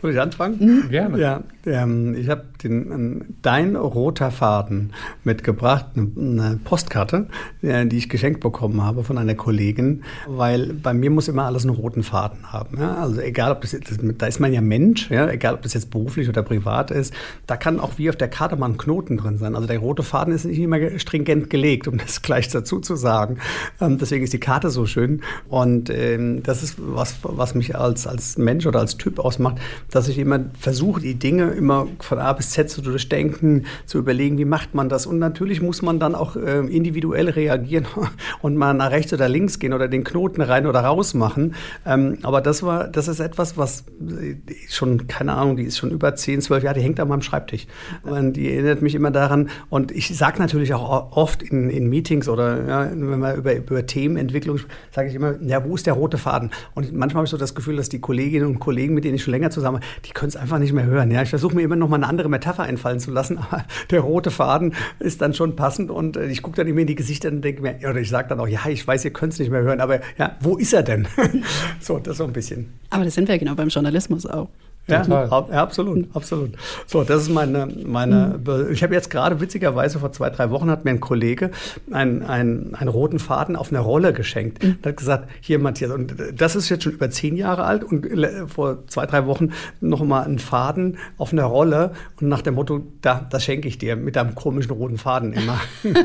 Soll 0.00 0.12
ich 0.12 0.20
anfangen? 0.20 0.58
Mhm. 0.60 0.88
Gerne. 0.90 1.18
Ja, 1.18 1.42
ähm, 1.66 2.14
ich 2.14 2.28
habe 2.28 2.44
den 2.62 3.36
Dein 3.42 3.76
roter 3.76 4.30
Faden 4.30 4.92
mitgebracht, 5.24 5.86
eine, 5.96 6.58
Postkarte, 6.62 7.26
äh, 7.62 7.86
die 7.86 7.98
ich 7.98 8.08
geschenkt 8.08 8.40
bekommen 8.40 8.82
habe 8.82 9.04
von 9.04 9.18
einer 9.18 9.34
Kollegin, 9.34 10.02
weil 10.26 10.72
bei 10.72 10.94
mir 10.94 11.10
muss 11.10 11.28
immer 11.28 11.44
alles 11.44 11.64
einen 11.64 11.74
roten 11.74 12.02
Faden 12.02 12.52
haben. 12.52 12.78
Ja? 12.78 12.96
Also 12.96 13.20
egal, 13.20 13.52
ob 13.52 13.60
das 13.60 13.72
jetzt, 13.72 13.98
da 14.18 14.26
ist 14.26 14.40
man 14.40 14.52
ja 14.52 14.60
Mensch, 14.60 15.10
ja? 15.10 15.28
egal 15.28 15.54
ob 15.54 15.62
das 15.62 15.74
jetzt 15.74 15.90
beruflich 15.90 16.28
oder 16.28 16.42
privat 16.42 16.90
ist, 16.90 17.12
da 17.46 17.56
kann 17.56 17.80
auch 17.80 17.98
wie 17.98 18.08
auf 18.08 18.16
der 18.16 18.28
Karte 18.28 18.56
mal 18.56 18.70
ein 18.70 18.78
Knoten 18.78 19.16
drin 19.16 19.38
sein. 19.38 19.54
Also 19.54 19.66
der 19.66 19.78
rote 19.78 20.02
Faden 20.02 20.34
ist 20.34 20.44
nicht 20.44 20.58
immer 20.58 20.98
stringent 20.98 21.50
gelegt, 21.50 21.88
um 21.88 21.98
das 21.98 22.22
gleich 22.22 22.48
dazu 22.48 22.80
zu 22.80 22.96
sagen. 22.96 23.38
Ähm, 23.80 23.98
deswegen 23.98 24.24
ist 24.24 24.32
die 24.32 24.40
Karte 24.40 24.70
so 24.70 24.86
schön 24.86 25.22
und 25.48 25.90
ähm, 25.90 26.42
das 26.42 26.62
ist 26.62 26.76
was, 26.78 27.16
was 27.22 27.54
mich 27.54 27.76
als, 27.76 28.06
als 28.06 28.38
Mensch 28.38 28.66
oder 28.66 28.80
als 28.80 28.96
Typ 28.96 29.18
ausmacht 29.18 29.58
dass 29.90 30.08
ich 30.08 30.18
immer 30.18 30.40
versuche, 30.58 31.00
die 31.00 31.14
Dinge 31.14 31.50
immer 31.50 31.86
von 32.00 32.18
A 32.18 32.32
bis 32.32 32.50
Z 32.50 32.70
zu 32.70 32.82
durchdenken, 32.82 33.66
zu 33.86 33.98
überlegen, 33.98 34.38
wie 34.38 34.44
macht 34.44 34.74
man 34.74 34.88
das. 34.88 35.06
Und 35.06 35.18
natürlich 35.18 35.60
muss 35.60 35.82
man 35.82 35.98
dann 35.98 36.14
auch 36.14 36.36
äh, 36.36 36.60
individuell 36.60 37.28
reagieren 37.28 37.86
und 38.42 38.56
mal 38.56 38.74
nach 38.74 38.90
rechts 38.90 39.12
oder 39.12 39.28
links 39.28 39.58
gehen 39.58 39.72
oder 39.72 39.88
den 39.88 40.04
Knoten 40.04 40.42
rein 40.42 40.66
oder 40.66 40.80
raus 40.80 41.14
machen. 41.14 41.54
Ähm, 41.86 42.18
aber 42.22 42.40
das 42.40 42.62
war, 42.62 42.88
das 42.88 43.08
ist 43.08 43.20
etwas, 43.20 43.56
was 43.56 43.84
äh, 44.00 44.36
schon, 44.68 45.06
keine 45.06 45.34
Ahnung, 45.34 45.56
die 45.56 45.64
ist 45.64 45.78
schon 45.78 45.90
über 45.90 46.14
10, 46.14 46.42
12 46.42 46.64
Jahre, 46.64 46.78
die 46.78 46.84
hängt 46.84 47.00
an 47.00 47.08
meinem 47.08 47.22
Schreibtisch. 47.22 47.66
Und 48.02 48.34
die 48.34 48.52
erinnert 48.52 48.82
mich 48.82 48.94
immer 48.94 49.10
daran. 49.10 49.50
Und 49.68 49.92
ich 49.92 50.16
sage 50.16 50.38
natürlich 50.38 50.74
auch 50.74 51.16
oft 51.16 51.42
in, 51.42 51.70
in 51.70 51.88
Meetings 51.88 52.28
oder 52.28 52.66
ja, 52.66 52.90
wenn 52.90 53.18
man 53.18 53.36
über, 53.36 53.54
über 53.54 53.86
Themenentwicklung 53.86 54.60
sage 54.90 55.08
ich 55.08 55.14
immer, 55.14 55.34
ja, 55.42 55.64
wo 55.64 55.74
ist 55.74 55.86
der 55.86 55.94
rote 55.94 56.18
Faden? 56.18 56.50
Und 56.74 56.92
manchmal 56.92 57.20
habe 57.20 57.24
ich 57.24 57.30
so 57.30 57.36
das 57.36 57.54
Gefühl, 57.54 57.76
dass 57.76 57.88
die 57.88 58.00
Kolleginnen 58.00 58.46
und 58.46 58.58
Kollegen, 58.58 58.94
mit 58.94 59.04
denen 59.04 59.14
ich 59.14 59.22
schon 59.22 59.32
länger 59.32 59.50
zusammen 59.50 59.59
die 60.04 60.10
können 60.10 60.28
es 60.28 60.36
einfach 60.36 60.58
nicht 60.58 60.72
mehr 60.72 60.84
hören. 60.84 61.10
Ja, 61.10 61.22
ich 61.22 61.30
versuche 61.30 61.54
mir 61.54 61.62
immer 61.62 61.76
noch 61.76 61.88
mal 61.88 61.96
eine 61.96 62.06
andere 62.06 62.28
Metapher 62.28 62.62
einfallen 62.62 63.00
zu 63.00 63.10
lassen, 63.10 63.38
aber 63.50 63.64
der 63.90 64.00
rote 64.00 64.30
Faden 64.30 64.74
ist 64.98 65.20
dann 65.20 65.34
schon 65.34 65.56
passend 65.56 65.90
und 65.90 66.16
äh, 66.16 66.26
ich 66.26 66.42
gucke 66.42 66.56
dann 66.56 66.66
immer 66.66 66.80
in 66.80 66.86
die 66.86 66.94
Gesichter 66.94 67.28
und 67.28 67.42
denke 67.42 67.62
mir, 67.62 67.76
oder 67.88 68.00
ich 68.00 68.08
sage 68.08 68.28
dann 68.28 68.40
auch, 68.40 68.48
ja, 68.48 68.60
ich 68.68 68.86
weiß, 68.86 69.04
ihr 69.04 69.12
könnt 69.12 69.32
es 69.32 69.38
nicht 69.38 69.50
mehr 69.50 69.62
hören, 69.62 69.80
aber 69.80 70.00
ja, 70.18 70.36
wo 70.40 70.56
ist 70.56 70.72
er 70.72 70.82
denn? 70.82 71.06
so, 71.80 71.98
das 71.98 72.16
so 72.16 72.24
ein 72.24 72.32
bisschen. 72.32 72.72
Aber 72.90 73.04
das 73.04 73.14
sind 73.14 73.28
wir 73.28 73.38
genau 73.38 73.54
beim 73.54 73.68
Journalismus 73.68 74.26
auch. 74.26 74.48
Ja, 74.90 75.30
ab, 75.30 75.52
absolut, 75.52 76.08
absolut. 76.14 76.52
So, 76.86 77.04
das 77.04 77.22
ist 77.22 77.30
meine, 77.30 77.68
meine 77.84 78.40
mhm. 78.44 78.72
ich 78.72 78.82
habe 78.82 78.94
jetzt 78.94 79.10
gerade 79.10 79.40
witzigerweise 79.40 79.98
vor 79.98 80.12
zwei, 80.12 80.30
drei 80.30 80.50
Wochen 80.50 80.70
hat 80.70 80.84
mir 80.84 80.90
ein 80.90 81.00
Kollege 81.00 81.50
einen, 81.90 82.22
einen, 82.22 82.74
einen 82.74 82.88
roten 82.88 83.18
Faden 83.18 83.56
auf 83.56 83.72
einer 83.72 83.80
Rolle 83.80 84.12
geschenkt. 84.12 84.62
Mhm. 84.62 84.78
hat 84.84 84.96
gesagt, 84.96 85.28
hier 85.40 85.58
Matthias, 85.58 85.90
und 85.92 86.14
das 86.34 86.56
ist 86.56 86.68
jetzt 86.68 86.84
schon 86.84 86.92
über 86.92 87.10
zehn 87.10 87.36
Jahre 87.36 87.64
alt 87.64 87.84
und 87.84 88.06
vor 88.48 88.86
zwei, 88.88 89.06
drei 89.06 89.26
Wochen 89.26 89.52
noch 89.80 90.04
mal 90.04 90.22
einen 90.22 90.38
Faden 90.38 90.98
auf 91.18 91.32
einer 91.32 91.44
Rolle 91.44 91.92
und 92.20 92.28
nach 92.28 92.42
dem 92.42 92.54
Motto, 92.54 92.82
da, 93.02 93.26
das 93.28 93.44
schenke 93.44 93.68
ich 93.68 93.78
dir 93.78 93.96
mit 93.96 94.16
einem 94.16 94.34
komischen 94.34 94.72
roten 94.72 94.98
Faden 94.98 95.32
immer. 95.32 95.60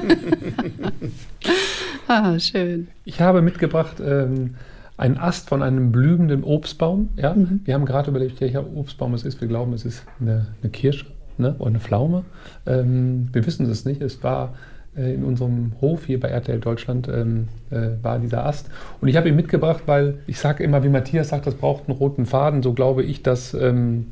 ah, 2.08 2.40
schön. 2.40 2.88
Ich 3.04 3.22
habe 3.22 3.42
mitgebracht, 3.42 3.98
ähm, 4.00 4.56
ein 4.98 5.18
Ast 5.18 5.50
von 5.50 5.62
einem 5.62 5.92
blühenden 5.92 6.44
Obstbaum. 6.44 7.10
Ja? 7.16 7.34
Mhm. 7.34 7.62
Wir 7.66 7.74
haben 7.74 7.86
gerade 7.86 8.10
überlegt, 8.10 8.40
welcher 8.42 8.66
Obstbaum 8.76 9.14
es 9.14 9.24
ist. 9.24 9.42
Wir 9.42 9.48
glauben, 9.48 9.74
es 9.74 9.86
ist 9.86 10.04
eine, 10.20 10.48
eine 10.62 10.72
Kirsche 10.72 11.08
ne? 11.38 11.56
oder 11.60 11.68
eine 11.68 11.80
Pflaume. 11.80 12.24
Ähm, 12.66 13.30
wir 13.34 13.46
wissen 13.46 13.70
es 13.70 13.86
nicht. 13.86 14.02
Es 14.02 14.24
war 14.24 14.54
äh, 14.96 15.14
in 15.14 15.24
unserem 15.24 15.74
Hof 15.82 16.06
hier 16.06 16.20
bei 16.20 16.30
RTL 16.30 16.60
Deutschland 16.60 17.08
ähm, 17.10 17.50
äh, 17.72 18.02
war 18.02 18.20
dieser 18.20 18.46
Ast. 18.46 18.70
Und 19.02 19.10
ich 19.10 19.18
habe 19.18 19.28
ihn 19.28 19.36
mitgebracht, 19.36 19.84
weil 19.86 20.20
ich 20.28 20.40
sage 20.40 20.64
immer, 20.64 20.84
wie 20.84 20.90
Matthias 20.90 21.30
sagt, 21.30 21.46
das 21.48 21.56
braucht 21.56 21.90
einen 21.90 21.98
roten 21.98 22.26
Faden. 22.26 22.64
So 22.64 22.74
glaube 22.74 23.04
ich, 23.04 23.22
dass, 23.22 23.54
ähm, 23.54 24.08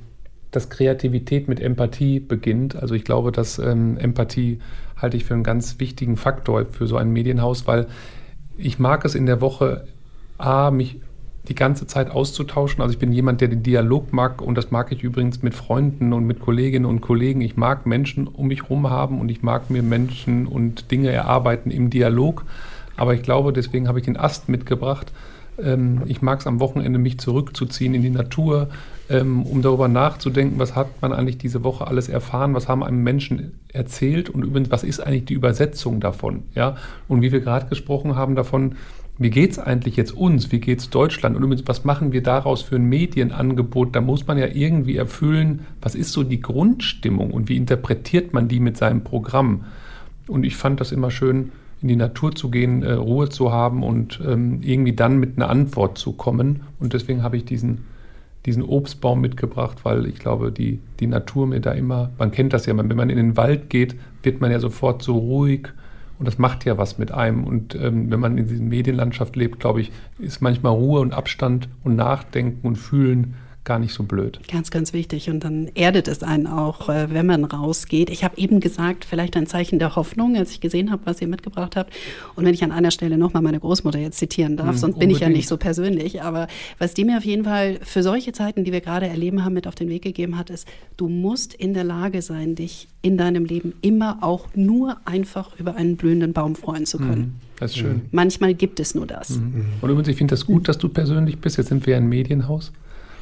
dass 0.51 0.69
Kreativität 0.69 1.47
mit 1.47 1.61
Empathie 1.61 2.19
beginnt. 2.19 2.75
Also 2.75 2.93
ich 2.93 3.05
glaube, 3.05 3.31
dass 3.31 3.57
ähm, 3.57 3.97
Empathie 3.97 4.59
halte 4.97 5.15
ich 5.15 5.25
für 5.25 5.33
einen 5.33 5.43
ganz 5.43 5.79
wichtigen 5.79 6.17
Faktor 6.17 6.65
für 6.65 6.87
so 6.87 6.97
ein 6.97 7.11
Medienhaus, 7.11 7.67
weil 7.67 7.87
ich 8.57 8.79
mag 8.79 9.05
es 9.05 9.15
in 9.15 9.25
der 9.25 9.41
Woche 9.41 9.85
A, 10.37 10.71
mich 10.71 10.99
die 11.47 11.55
ganze 11.55 11.87
Zeit 11.87 12.09
auszutauschen. 12.09 12.81
Also 12.81 12.93
ich 12.93 12.99
bin 12.99 13.11
jemand, 13.11 13.41
der 13.41 13.49
den 13.49 13.63
Dialog 13.63 14.13
mag 14.13 14.41
und 14.41 14.57
das 14.57 14.71
mag 14.71 14.91
ich 14.91 15.03
übrigens 15.03 15.41
mit 15.41 15.53
Freunden 15.53 16.13
und 16.13 16.25
mit 16.25 16.39
Kolleginnen 16.39 16.85
und 16.85 17.01
Kollegen. 17.01 17.41
Ich 17.41 17.57
mag 17.57 17.85
Menschen 17.85 18.27
um 18.27 18.47
mich 18.47 18.63
herum 18.63 18.89
haben 18.89 19.19
und 19.19 19.29
ich 19.29 19.43
mag 19.43 19.69
mir 19.69 19.83
Menschen 19.83 20.47
und 20.47 20.89
Dinge 20.91 21.11
erarbeiten 21.11 21.69
im 21.69 21.89
Dialog. 21.89 22.45
Aber 22.95 23.13
ich 23.13 23.23
glaube, 23.23 23.51
deswegen 23.51 23.87
habe 23.87 23.99
ich 23.99 24.05
den 24.05 24.17
Ast 24.17 24.47
mitgebracht. 24.47 25.11
Ähm, 25.61 26.03
ich 26.05 26.21
mag 26.21 26.39
es 26.39 26.47
am 26.47 26.59
Wochenende, 26.59 26.97
mich 26.97 27.19
zurückzuziehen 27.19 27.93
in 27.93 28.01
die 28.01 28.09
Natur, 28.09 28.69
ähm, 29.09 29.43
um 29.43 29.61
darüber 29.61 29.87
nachzudenken, 29.87 30.59
was 30.59 30.75
hat 30.75 31.01
man 31.01 31.11
eigentlich 31.11 31.37
diese 31.37 31.63
Woche 31.63 31.87
alles 31.87 32.07
erfahren, 32.07 32.53
was 32.53 32.69
haben 32.69 32.83
einem 32.83 33.03
Menschen 33.03 33.59
erzählt 33.71 34.29
und 34.29 34.43
übrigens, 34.43 34.71
was 34.71 34.83
ist 34.83 35.01
eigentlich 35.01 35.25
die 35.25 35.33
Übersetzung 35.33 35.99
davon. 35.99 36.43
Ja? 36.55 36.77
Und 37.07 37.21
wie 37.21 37.31
wir 37.31 37.41
gerade 37.41 37.67
gesprochen 37.67 38.15
haben 38.15 38.35
davon, 38.35 38.75
wie 39.20 39.29
geht 39.29 39.51
es 39.51 39.60
eigentlich 39.60 39.96
jetzt 39.96 40.12
uns, 40.12 40.51
wie 40.51 40.60
geht 40.60 40.79
es 40.79 40.89
Deutschland 40.89 41.36
und 41.36 41.67
was 41.67 41.86
machen 41.86 42.12
wir 42.13 42.24
daraus 42.24 42.63
für 42.63 42.77
ein 42.77 42.86
Medienangebot? 42.86 43.96
Da 43.96 44.01
muss 44.01 44.25
man 44.25 44.39
ja 44.39 44.48
irgendwie 44.48 44.98
erfüllen, 44.98 45.62
was 45.82 45.93
ist 45.93 46.12
so 46.12 46.24
die 46.24 46.41
Grundstimmung 46.41 47.32
und 47.32 47.48
wie 47.48 47.58
interpretiert 47.58 48.34
man 48.34 48.48
die 48.48 48.60
mit 48.60 48.75
seinem 48.75 49.03
Programm? 49.03 49.65
Und 50.27 50.46
ich 50.46 50.55
fand 50.55 50.82
das 50.82 50.91
immer 50.91 51.12
schön, 51.12 51.51
in 51.82 51.89
die 51.89 51.96
Natur 51.96 52.34
zu 52.34 52.50
gehen, 52.50 52.82
äh, 52.82 52.93
Ruhe 52.93 53.29
zu 53.29 53.51
haben 53.51 53.84
und 53.84 54.20
ähm, 54.25 54.62
irgendwie 54.62 54.93
dann 54.93 55.20
mit 55.20 55.38
einer 55.38 55.50
Antwort 55.50 55.98
zu 55.98 56.13
kommen. 56.13 56.62
Und 56.79 56.93
deswegen 56.93 57.22
habe 57.24 57.38
ich 57.38 57.46
diesen, 57.46 57.86
diesen 58.46 58.63
Obstbaum 58.63 59.20
mitgebracht, 59.22 59.79
weil 59.84 60.08
ich 60.08 60.17
glaube, 60.17 60.51
die, 60.51 60.79
die 61.01 61.08
Natur 61.08 61.46
mir 61.46 61.60
da 61.60 61.74
immer, 61.74 62.12
man 62.17 62.32
kennt 62.32 62.53
das 62.53 62.65
ja, 62.65 62.75
wenn 62.75 62.88
man 62.88 63.10
in 63.10 63.17
den 63.17 63.38
Wald 63.38 63.70
geht, 63.70 63.96
wird 64.24 64.39
man 64.39 64.50
ja 64.50 64.60
sofort 64.60 65.03
so 65.03 65.17
ruhig 65.17 65.67
und 66.23 66.27
das 66.27 66.37
macht 66.37 66.63
ja 66.63 66.77
was 66.77 66.97
mit 66.97 67.11
einem. 67.11 67.43
Und 67.43 67.75
ähm, 67.75 68.09
wenn 68.09 68.21
man 68.21 68.37
in 68.37 68.47
dieser 68.47 68.63
Medienlandschaft 68.63 69.35
lebt, 69.35 69.59
glaube 69.59 69.81
ich, 69.81 69.91
ist 70.19 70.41
manchmal 70.41 70.71
Ruhe 70.71 71.01
und 71.01 71.13
Abstand 71.13 71.67
und 71.83 71.97
Nachdenken 71.97 72.65
und 72.65 72.77
Fühlen 72.77 73.33
gar 73.63 73.79
nicht 73.79 73.93
so 73.93 74.03
blöd. 74.03 74.39
Ganz, 74.50 74.72
ganz 74.72 74.91
wichtig. 74.91 75.29
Und 75.29 75.43
dann 75.43 75.70
erdet 75.74 76.08
es 76.08 76.22
einen 76.22 76.48
auch, 76.48 76.89
äh, 76.89 77.13
wenn 77.13 77.25
man 77.25 77.46
rausgeht. 77.46 78.10
Ich 78.10 78.24
habe 78.24 78.38
eben 78.38 78.60
gesagt, 78.60 79.05
vielleicht 79.05 79.38
ein 79.38 79.48
Zeichen 79.48 79.79
der 79.79 79.96
Hoffnung, 79.96 80.36
als 80.36 80.51
ich 80.51 80.60
gesehen 80.60 80.91
habe, 80.91 81.03
was 81.05 81.22
ihr 81.22 81.27
mitgebracht 81.27 81.75
habt. 81.75 81.93
Und 82.36 82.46
wenn 82.46 82.53
ich 82.53 82.63
an 82.63 82.72
einer 82.72 82.91
Stelle 82.91 83.17
nochmal 83.17 83.41
meine 83.41 83.60
Großmutter 83.60 84.00
jetzt 84.00 84.17
zitieren 84.17 84.58
darf, 84.58 84.72
hm, 84.72 84.77
sonst 84.77 85.00
bin 85.00 85.10
ich 85.10 85.20
ja 85.20 85.29
nicht 85.29 85.48
so 85.48 85.58
persönlich. 85.58 86.22
Aber 86.22 86.48
was 86.77 86.93
die 86.93 87.05
mir 87.05 87.17
auf 87.17 87.25
jeden 87.25 87.46
Fall 87.46 87.79
für 87.84 88.03
solche 88.03 88.34
Zeiten, 88.34 88.65
die 88.65 88.74
wir 88.74 88.82
gerade 88.82 89.08
erleben 89.08 89.46
haben, 89.46 89.53
mit 89.53 89.67
auf 89.67 89.75
den 89.75 89.88
Weg 89.89 90.01
gegeben 90.01 90.38
hat, 90.38 90.50
ist, 90.50 90.67
du 90.98 91.08
musst 91.08 91.53
in 91.53 91.74
der 91.74 91.86
Lage 91.86 92.22
sein, 92.22 92.55
dich 92.55 92.89
in 93.01 93.17
deinem 93.17 93.46
Leben 93.46 93.74
immer 93.82 94.17
auch 94.22 94.48
nur 94.55 94.98
einfach 95.05 95.58
über 95.58 95.75
einen 95.75 95.96
blühenden 95.96 96.34
Baum 96.34 96.55
freuen 96.55 96.86
zu 96.86 96.98
können. 96.98 97.22
Mhm. 97.22 97.34
Das 97.60 97.72
ist 97.72 97.77
schön. 97.77 98.01
Manchmal 98.12 98.53
gibt 98.55 98.82
es 98.82 98.93
nur 98.93 99.08
das. 99.08 99.29
Mhm. 99.29 99.65
Und 99.79 99.89
übrigens, 99.89 100.10
ich 100.10 100.17
finde 100.17 100.34
das 100.34 100.46
gut, 100.46 100.67
dass 100.67 100.77
du 100.77 100.89
persönlich 100.89 101.39
bist. 101.39 101.58
Jetzt 101.58 101.70
sind 101.70 101.86
wir 101.86 101.96
ein 101.96 102.08
Medienhaus. 102.08 102.74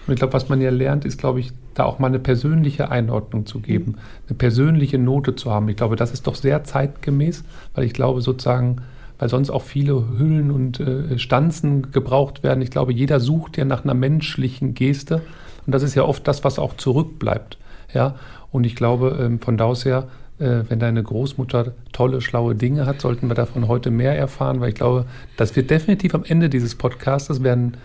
Und 0.07 0.13
ich 0.13 0.19
glaube, 0.19 0.33
was 0.33 0.49
man 0.49 0.61
ja 0.61 0.71
lernt, 0.71 1.05
ist, 1.05 1.19
glaube 1.19 1.39
ich, 1.39 1.51
da 1.73 1.85
auch 1.85 1.99
mal 1.99 2.07
eine 2.07 2.19
persönliche 2.19 2.89
Einordnung 2.89 3.45
zu 3.45 3.59
geben, 3.59 3.95
eine 4.27 4.37
persönliche 4.37 4.97
Note 4.97 5.35
zu 5.35 5.51
haben. 5.51 5.69
Ich 5.69 5.75
glaube, 5.75 5.95
das 5.95 6.11
ist 6.11 6.27
doch 6.27 6.35
sehr 6.35 6.63
zeitgemäß, 6.63 7.43
weil 7.75 7.85
ich 7.85 7.93
glaube 7.93 8.21
sozusagen, 8.21 8.77
weil 9.19 9.29
sonst 9.29 9.51
auch 9.51 9.61
viele 9.61 10.17
Hüllen 10.17 10.51
und 10.51 10.79
äh, 10.79 11.17
Stanzen 11.19 11.91
gebraucht 11.91 12.43
werden. 12.43 12.61
Ich 12.61 12.71
glaube, 12.71 12.93
jeder 12.93 13.19
sucht 13.19 13.57
ja 13.57 13.65
nach 13.65 13.83
einer 13.83 13.93
menschlichen 13.93 14.73
Geste 14.73 15.21
und 15.65 15.73
das 15.73 15.83
ist 15.83 15.95
ja 15.95 16.03
oft 16.03 16.27
das, 16.27 16.43
was 16.43 16.59
auch 16.59 16.75
zurückbleibt. 16.75 17.57
Ja, 17.93 18.15
und 18.51 18.65
ich 18.65 18.75
glaube, 18.75 19.17
ähm, 19.21 19.39
von 19.39 19.57
da 19.57 19.65
aus 19.65 19.85
her, 19.85 20.07
äh, 20.39 20.63
wenn 20.67 20.79
deine 20.79 21.03
Großmutter 21.03 21.73
tolle, 21.91 22.21
schlaue 22.21 22.55
Dinge 22.55 22.85
hat, 22.85 23.01
sollten 23.01 23.27
wir 23.27 23.35
davon 23.35 23.67
heute 23.67 23.91
mehr 23.91 24.17
erfahren, 24.17 24.59
weil 24.59 24.69
ich 24.69 24.75
glaube, 24.75 25.05
das 25.37 25.55
wird 25.55 25.69
definitiv 25.69 26.15
am 26.15 26.23
Ende 26.23 26.49
dieses 26.49 26.75
Podcasts 26.75 27.43
werden 27.43 27.77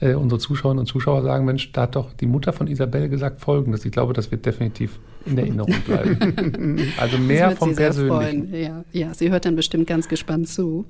äh, 0.00 0.14
unsere 0.14 0.38
Zuschauerinnen 0.38 0.80
und 0.80 0.86
Zuschauer 0.86 1.22
sagen, 1.22 1.44
Mensch, 1.44 1.72
da 1.72 1.82
hat 1.82 1.96
doch 1.96 2.12
die 2.12 2.26
Mutter 2.26 2.52
von 2.52 2.66
Isabelle 2.66 3.08
gesagt 3.08 3.40
Folgendes. 3.40 3.84
Ich 3.84 3.92
glaube, 3.92 4.12
das 4.12 4.30
wird 4.30 4.44
definitiv 4.44 4.98
in 5.24 5.38
Erinnerung 5.38 5.74
bleiben. 5.86 6.78
also 6.98 7.18
mehr 7.18 7.52
vom 7.52 7.74
Persönlichen. 7.74 8.54
Ja, 8.54 8.84
ja, 8.92 9.14
sie 9.14 9.30
hört 9.30 9.44
dann 9.44 9.56
bestimmt 9.56 9.86
ganz 9.86 10.08
gespannt 10.08 10.48
zu. 10.48 10.86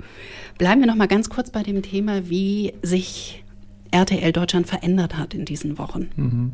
Bleiben 0.59 0.81
wir 0.81 0.87
noch 0.87 0.97
mal 0.97 1.09
ganz 1.09 1.31
kurz 1.31 1.51
bei 1.51 1.63
dem 1.63 1.83
Thema, 1.83 2.29
wie 2.29 2.75
sich 2.83 3.45
RTL 3.93 4.33
Deutschland 4.33 4.67
verändert 4.67 5.17
hat 5.17 5.35
in 5.35 5.45
diesen 5.45 5.79
Wochen. 5.79 6.09
Mhm 6.17 6.53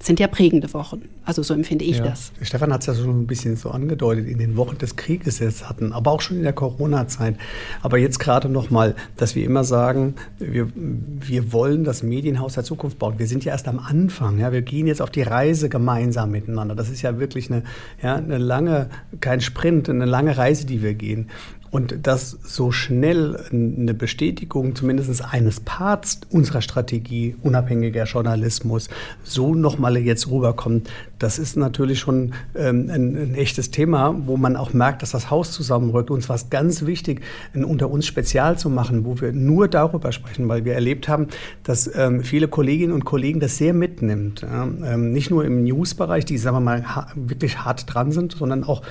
sind 0.00 0.20
ja 0.20 0.26
prägende 0.26 0.72
Wochen. 0.74 1.02
Also 1.24 1.42
so 1.42 1.54
empfinde 1.54 1.84
ich 1.84 1.98
ja. 1.98 2.04
das. 2.04 2.32
Stefan 2.42 2.72
hat 2.72 2.82
es 2.82 2.86
ja 2.86 2.94
schon 2.94 3.22
ein 3.22 3.26
bisschen 3.26 3.56
so 3.56 3.70
angedeutet, 3.70 4.28
in 4.28 4.38
den 4.38 4.56
Wochen 4.56 4.76
des 4.76 4.96
Krieges 4.96 5.38
jetzt 5.38 5.68
hatten, 5.68 5.92
aber 5.92 6.10
auch 6.10 6.20
schon 6.20 6.36
in 6.36 6.42
der 6.42 6.52
Corona-Zeit. 6.52 7.36
Aber 7.80 7.96
jetzt 7.96 8.18
gerade 8.18 8.48
nochmal, 8.48 8.94
dass 9.16 9.34
wir 9.34 9.44
immer 9.44 9.64
sagen, 9.64 10.14
wir, 10.38 10.68
wir 10.74 11.52
wollen 11.52 11.84
das 11.84 12.02
Medienhaus 12.02 12.54
der 12.54 12.64
Zukunft 12.64 12.98
bauen. 12.98 13.18
Wir 13.18 13.26
sind 13.26 13.44
ja 13.44 13.52
erst 13.52 13.68
am 13.68 13.78
Anfang. 13.78 14.38
Ja? 14.38 14.52
Wir 14.52 14.62
gehen 14.62 14.86
jetzt 14.86 15.00
auf 15.00 15.10
die 15.10 15.22
Reise 15.22 15.68
gemeinsam 15.70 16.30
miteinander. 16.30 16.74
Das 16.74 16.90
ist 16.90 17.00
ja 17.00 17.18
wirklich 17.18 17.50
eine, 17.50 17.62
ja, 18.02 18.16
eine 18.16 18.38
lange, 18.38 18.90
kein 19.20 19.40
Sprint, 19.40 19.88
eine 19.88 20.04
lange 20.04 20.36
Reise, 20.36 20.66
die 20.66 20.82
wir 20.82 20.94
gehen. 20.94 21.30
Und 21.74 22.06
dass 22.06 22.38
so 22.44 22.70
schnell 22.70 23.36
eine 23.50 23.94
Bestätigung 23.94 24.76
zumindest 24.76 25.24
eines 25.24 25.58
Parts 25.58 26.20
unserer 26.30 26.62
Strategie, 26.62 27.34
unabhängiger 27.42 28.04
Journalismus, 28.04 28.88
so 29.24 29.56
nochmal 29.56 29.96
jetzt 29.96 30.30
rüberkommt, 30.30 30.88
das 31.18 31.40
ist 31.40 31.56
natürlich 31.56 31.98
schon 31.98 32.32
ähm, 32.54 32.88
ein, 32.92 33.16
ein, 33.16 33.34
echtes 33.34 33.72
Thema, 33.72 34.14
wo 34.24 34.36
man 34.36 34.54
auch 34.54 34.72
merkt, 34.72 35.02
dass 35.02 35.10
das 35.10 35.30
Haus 35.30 35.50
zusammenrückt. 35.50 36.12
Uns 36.12 36.28
war 36.28 36.36
es 36.36 36.48
ganz 36.48 36.86
wichtig, 36.86 37.22
ein 37.54 37.64
Unter 37.64 37.90
uns 37.90 38.06
Spezial 38.06 38.56
zu 38.56 38.70
machen, 38.70 39.04
wo 39.04 39.20
wir 39.20 39.32
nur 39.32 39.66
darüber 39.66 40.12
sprechen, 40.12 40.48
weil 40.48 40.64
wir 40.64 40.74
erlebt 40.74 41.08
haben, 41.08 41.26
dass 41.64 41.90
ähm, 41.96 42.22
viele 42.22 42.46
Kolleginnen 42.46 42.92
und 42.92 43.04
Kollegen 43.04 43.40
das 43.40 43.56
sehr 43.56 43.74
mitnimmt. 43.74 44.42
Ja? 44.42 44.62
Ähm, 44.62 45.12
nicht 45.12 45.32
nur 45.32 45.44
im 45.44 45.64
News-Bereich, 45.64 46.24
die, 46.24 46.38
sagen 46.38 46.54
wir 46.54 46.60
mal, 46.60 46.94
ha 46.94 47.08
wirklich 47.16 47.64
hart 47.64 47.92
dran 47.92 48.12
sind, 48.12 48.30
sondern 48.30 48.62
auch 48.62 48.82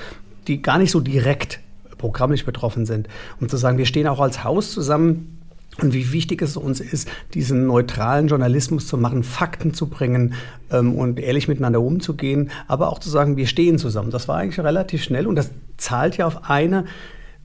die 0.48 0.62
gar 0.62 0.80
nicht 0.80 0.92
so 0.92 1.00
direkt 1.00 1.62
programmlich 2.04 2.44
betroffen 2.44 2.86
sind. 2.86 3.08
Um 3.40 3.48
zu 3.48 3.56
sagen, 3.56 3.78
wir 3.78 3.86
stehen 3.86 4.08
auch 4.08 4.20
als 4.20 4.44
Haus 4.44 4.74
zusammen 4.74 5.40
und 5.82 5.94
wie 5.94 6.12
wichtig 6.12 6.42
es 6.42 6.58
uns 6.58 6.82
ist, 6.82 7.08
diesen 7.34 7.66
neutralen 7.66 8.28
Journalismus 8.28 8.88
zu 8.88 8.98
machen, 8.98 9.24
Fakten 9.24 9.74
zu 9.74 9.88
bringen 9.88 10.34
ähm, 10.70 10.96
und 10.96 11.18
ehrlich 11.18 11.48
miteinander 11.48 11.80
umzugehen, 11.80 12.52
aber 12.68 12.92
auch 12.92 13.00
zu 13.00 13.10
sagen, 13.10 13.38
wir 13.38 13.48
stehen 13.48 13.78
zusammen. 13.78 14.12
Das 14.12 14.28
war 14.28 14.36
eigentlich 14.36 14.60
relativ 14.60 15.02
schnell 15.02 15.28
und 15.28 15.36
das 15.36 15.52
zahlt 15.78 16.18
ja 16.18 16.28
auf 16.28 16.50
eine 16.50 16.84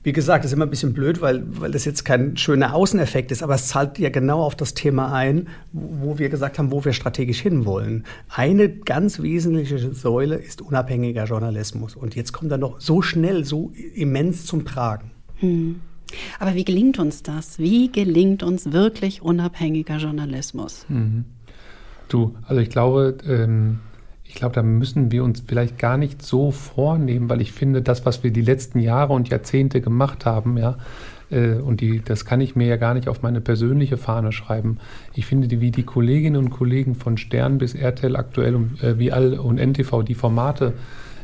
wie 0.09 0.13
gesagt, 0.13 0.43
das 0.43 0.49
ist 0.49 0.55
immer 0.55 0.65
ein 0.65 0.71
bisschen 0.71 0.93
blöd, 0.93 1.21
weil, 1.21 1.43
weil 1.61 1.69
das 1.69 1.85
jetzt 1.85 2.03
kein 2.03 2.35
schöner 2.35 2.73
Außeneffekt 2.73 3.29
ist, 3.31 3.43
aber 3.43 3.53
es 3.53 3.67
zahlt 3.67 3.99
ja 3.99 4.09
genau 4.09 4.41
auf 4.41 4.55
das 4.55 4.73
Thema 4.73 5.13
ein, 5.13 5.49
wo 5.71 6.17
wir 6.17 6.29
gesagt 6.29 6.57
haben, 6.57 6.71
wo 6.71 6.83
wir 6.83 6.93
strategisch 6.93 7.41
hinwollen. 7.41 8.05
Eine 8.27 8.69
ganz 8.69 9.21
wesentliche 9.21 9.93
Säule 9.93 10.37
ist 10.37 10.63
unabhängiger 10.63 11.25
Journalismus. 11.25 11.95
Und 11.95 12.15
jetzt 12.15 12.31
kommt 12.31 12.51
er 12.51 12.57
noch 12.57 12.81
so 12.81 13.03
schnell, 13.03 13.45
so 13.45 13.71
immens 13.93 14.47
zum 14.47 14.65
Tragen. 14.65 15.11
Hm. 15.35 15.75
Aber 16.39 16.55
wie 16.55 16.65
gelingt 16.65 16.97
uns 16.97 17.21
das? 17.21 17.59
Wie 17.59 17.91
gelingt 17.91 18.41
uns 18.41 18.71
wirklich 18.71 19.21
unabhängiger 19.21 19.97
Journalismus? 19.97 20.87
Mhm. 20.89 21.25
Du, 22.07 22.35
also 22.47 22.59
ich 22.61 22.71
glaube, 22.71 23.15
ähm 23.27 23.77
ich 24.29 24.35
glaube, 24.35 24.53
da 24.53 24.61
müssen 24.61 25.11
wir 25.11 25.23
uns 25.23 25.43
vielleicht 25.45 25.79
gar 25.79 25.97
nicht 25.97 26.21
so 26.21 26.51
vornehmen, 26.51 27.29
weil 27.29 27.41
ich 27.41 27.51
finde, 27.51 27.81
das, 27.81 28.05
was 28.05 28.23
wir 28.23 28.29
die 28.29 28.43
letzten 28.43 28.79
Jahre 28.79 29.13
und 29.13 29.27
Jahrzehnte 29.27 29.81
gemacht 29.81 30.27
haben, 30.27 30.55
ja, 30.55 30.77
äh, 31.31 31.55
und 31.55 31.81
die, 31.81 31.99
das 31.99 32.25
kann 32.25 32.39
ich 32.39 32.55
mir 32.55 32.67
ja 32.67 32.77
gar 32.77 32.93
nicht 32.93 33.09
auf 33.09 33.23
meine 33.23 33.41
persönliche 33.41 33.97
Fahne 33.97 34.31
schreiben. 34.31 34.77
Ich 35.15 35.25
finde, 35.25 35.47
die, 35.47 35.61
wie 35.61 35.71
die 35.71 35.81
Kolleginnen 35.81 36.37
und 36.37 36.51
Kollegen 36.51 36.93
von 36.93 37.17
Stern 37.17 37.57
bis 37.57 37.73
RTL 37.73 38.15
aktuell 38.15 38.55
und 38.55 38.83
äh, 38.83 38.99
wie 38.99 39.11
all 39.11 39.33
und 39.33 39.57
NTV 39.57 40.03
die 40.03 40.13
Formate 40.13 40.73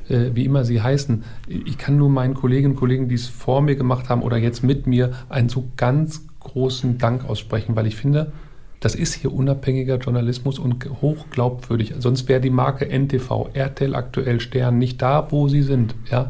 äh, 0.09 0.31
wie 0.33 0.45
immer 0.45 0.65
sie 0.65 0.81
heißen. 0.81 1.23
Ich 1.47 1.77
kann 1.77 1.97
nur 1.97 2.09
meinen 2.09 2.33
Kolleginnen 2.33 2.73
und 2.73 2.79
Kollegen, 2.79 3.07
die 3.07 3.15
es 3.15 3.27
vor 3.27 3.61
mir 3.61 3.75
gemacht 3.75 4.09
haben 4.09 4.23
oder 4.23 4.37
jetzt 4.37 4.63
mit 4.63 4.87
mir, 4.87 5.13
einen 5.29 5.49
so 5.49 5.65
ganz 5.77 6.25
großen 6.39 6.97
Dank 6.97 7.25
aussprechen, 7.29 7.75
weil 7.75 7.85
ich 7.85 7.95
finde, 7.95 8.31
das 8.85 8.93
ist 8.93 9.15
hier 9.15 9.33
unabhängiger 9.33 9.97
Journalismus 9.97 10.59
und 10.59 10.85
hochglaubwürdig. 11.01 11.95
Sonst 11.97 12.29
wäre 12.29 12.39
die 12.39 12.51
Marke 12.51 12.87
NTV, 12.87 13.49
RTL 13.51 13.95
aktuell 13.95 14.39
Stern 14.39 14.77
nicht 14.77 15.01
da, 15.01 15.25
wo 15.31 15.47
sie 15.47 15.63
sind. 15.63 15.95
Ja? 16.11 16.29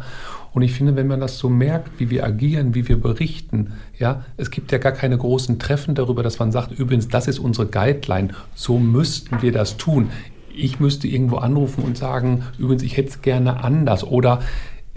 Und 0.53 0.61
ich 0.61 0.71
finde, 0.71 0.95
wenn 0.95 1.07
man 1.07 1.19
das 1.19 1.37
so 1.37 1.49
merkt, 1.49 1.99
wie 1.99 2.09
wir 2.09 2.23
agieren, 2.23 2.73
wie 2.73 2.87
wir 2.87 2.97
berichten, 2.97 3.73
ja, 3.99 4.23
es 4.37 4.51
gibt 4.51 4.71
ja 4.71 4.77
gar 4.77 4.93
keine 4.93 5.17
großen 5.17 5.59
Treffen 5.59 5.95
darüber, 5.95 6.23
dass 6.23 6.39
man 6.39 6.53
sagt, 6.53 6.71
übrigens, 6.71 7.09
das 7.09 7.27
ist 7.27 7.39
unsere 7.39 7.67
Guideline, 7.67 8.29
so 8.53 8.79
müssten 8.79 9.41
wir 9.41 9.51
das 9.51 9.75
tun. 9.75 10.11
Ich 10.55 10.79
müsste 10.79 11.09
irgendwo 11.09 11.35
anrufen 11.35 11.83
und 11.83 11.97
sagen, 11.97 12.43
übrigens, 12.57 12.83
ich 12.83 12.95
hätte 12.95 13.09
es 13.09 13.21
gerne 13.21 13.65
anders 13.65 14.05
oder 14.05 14.39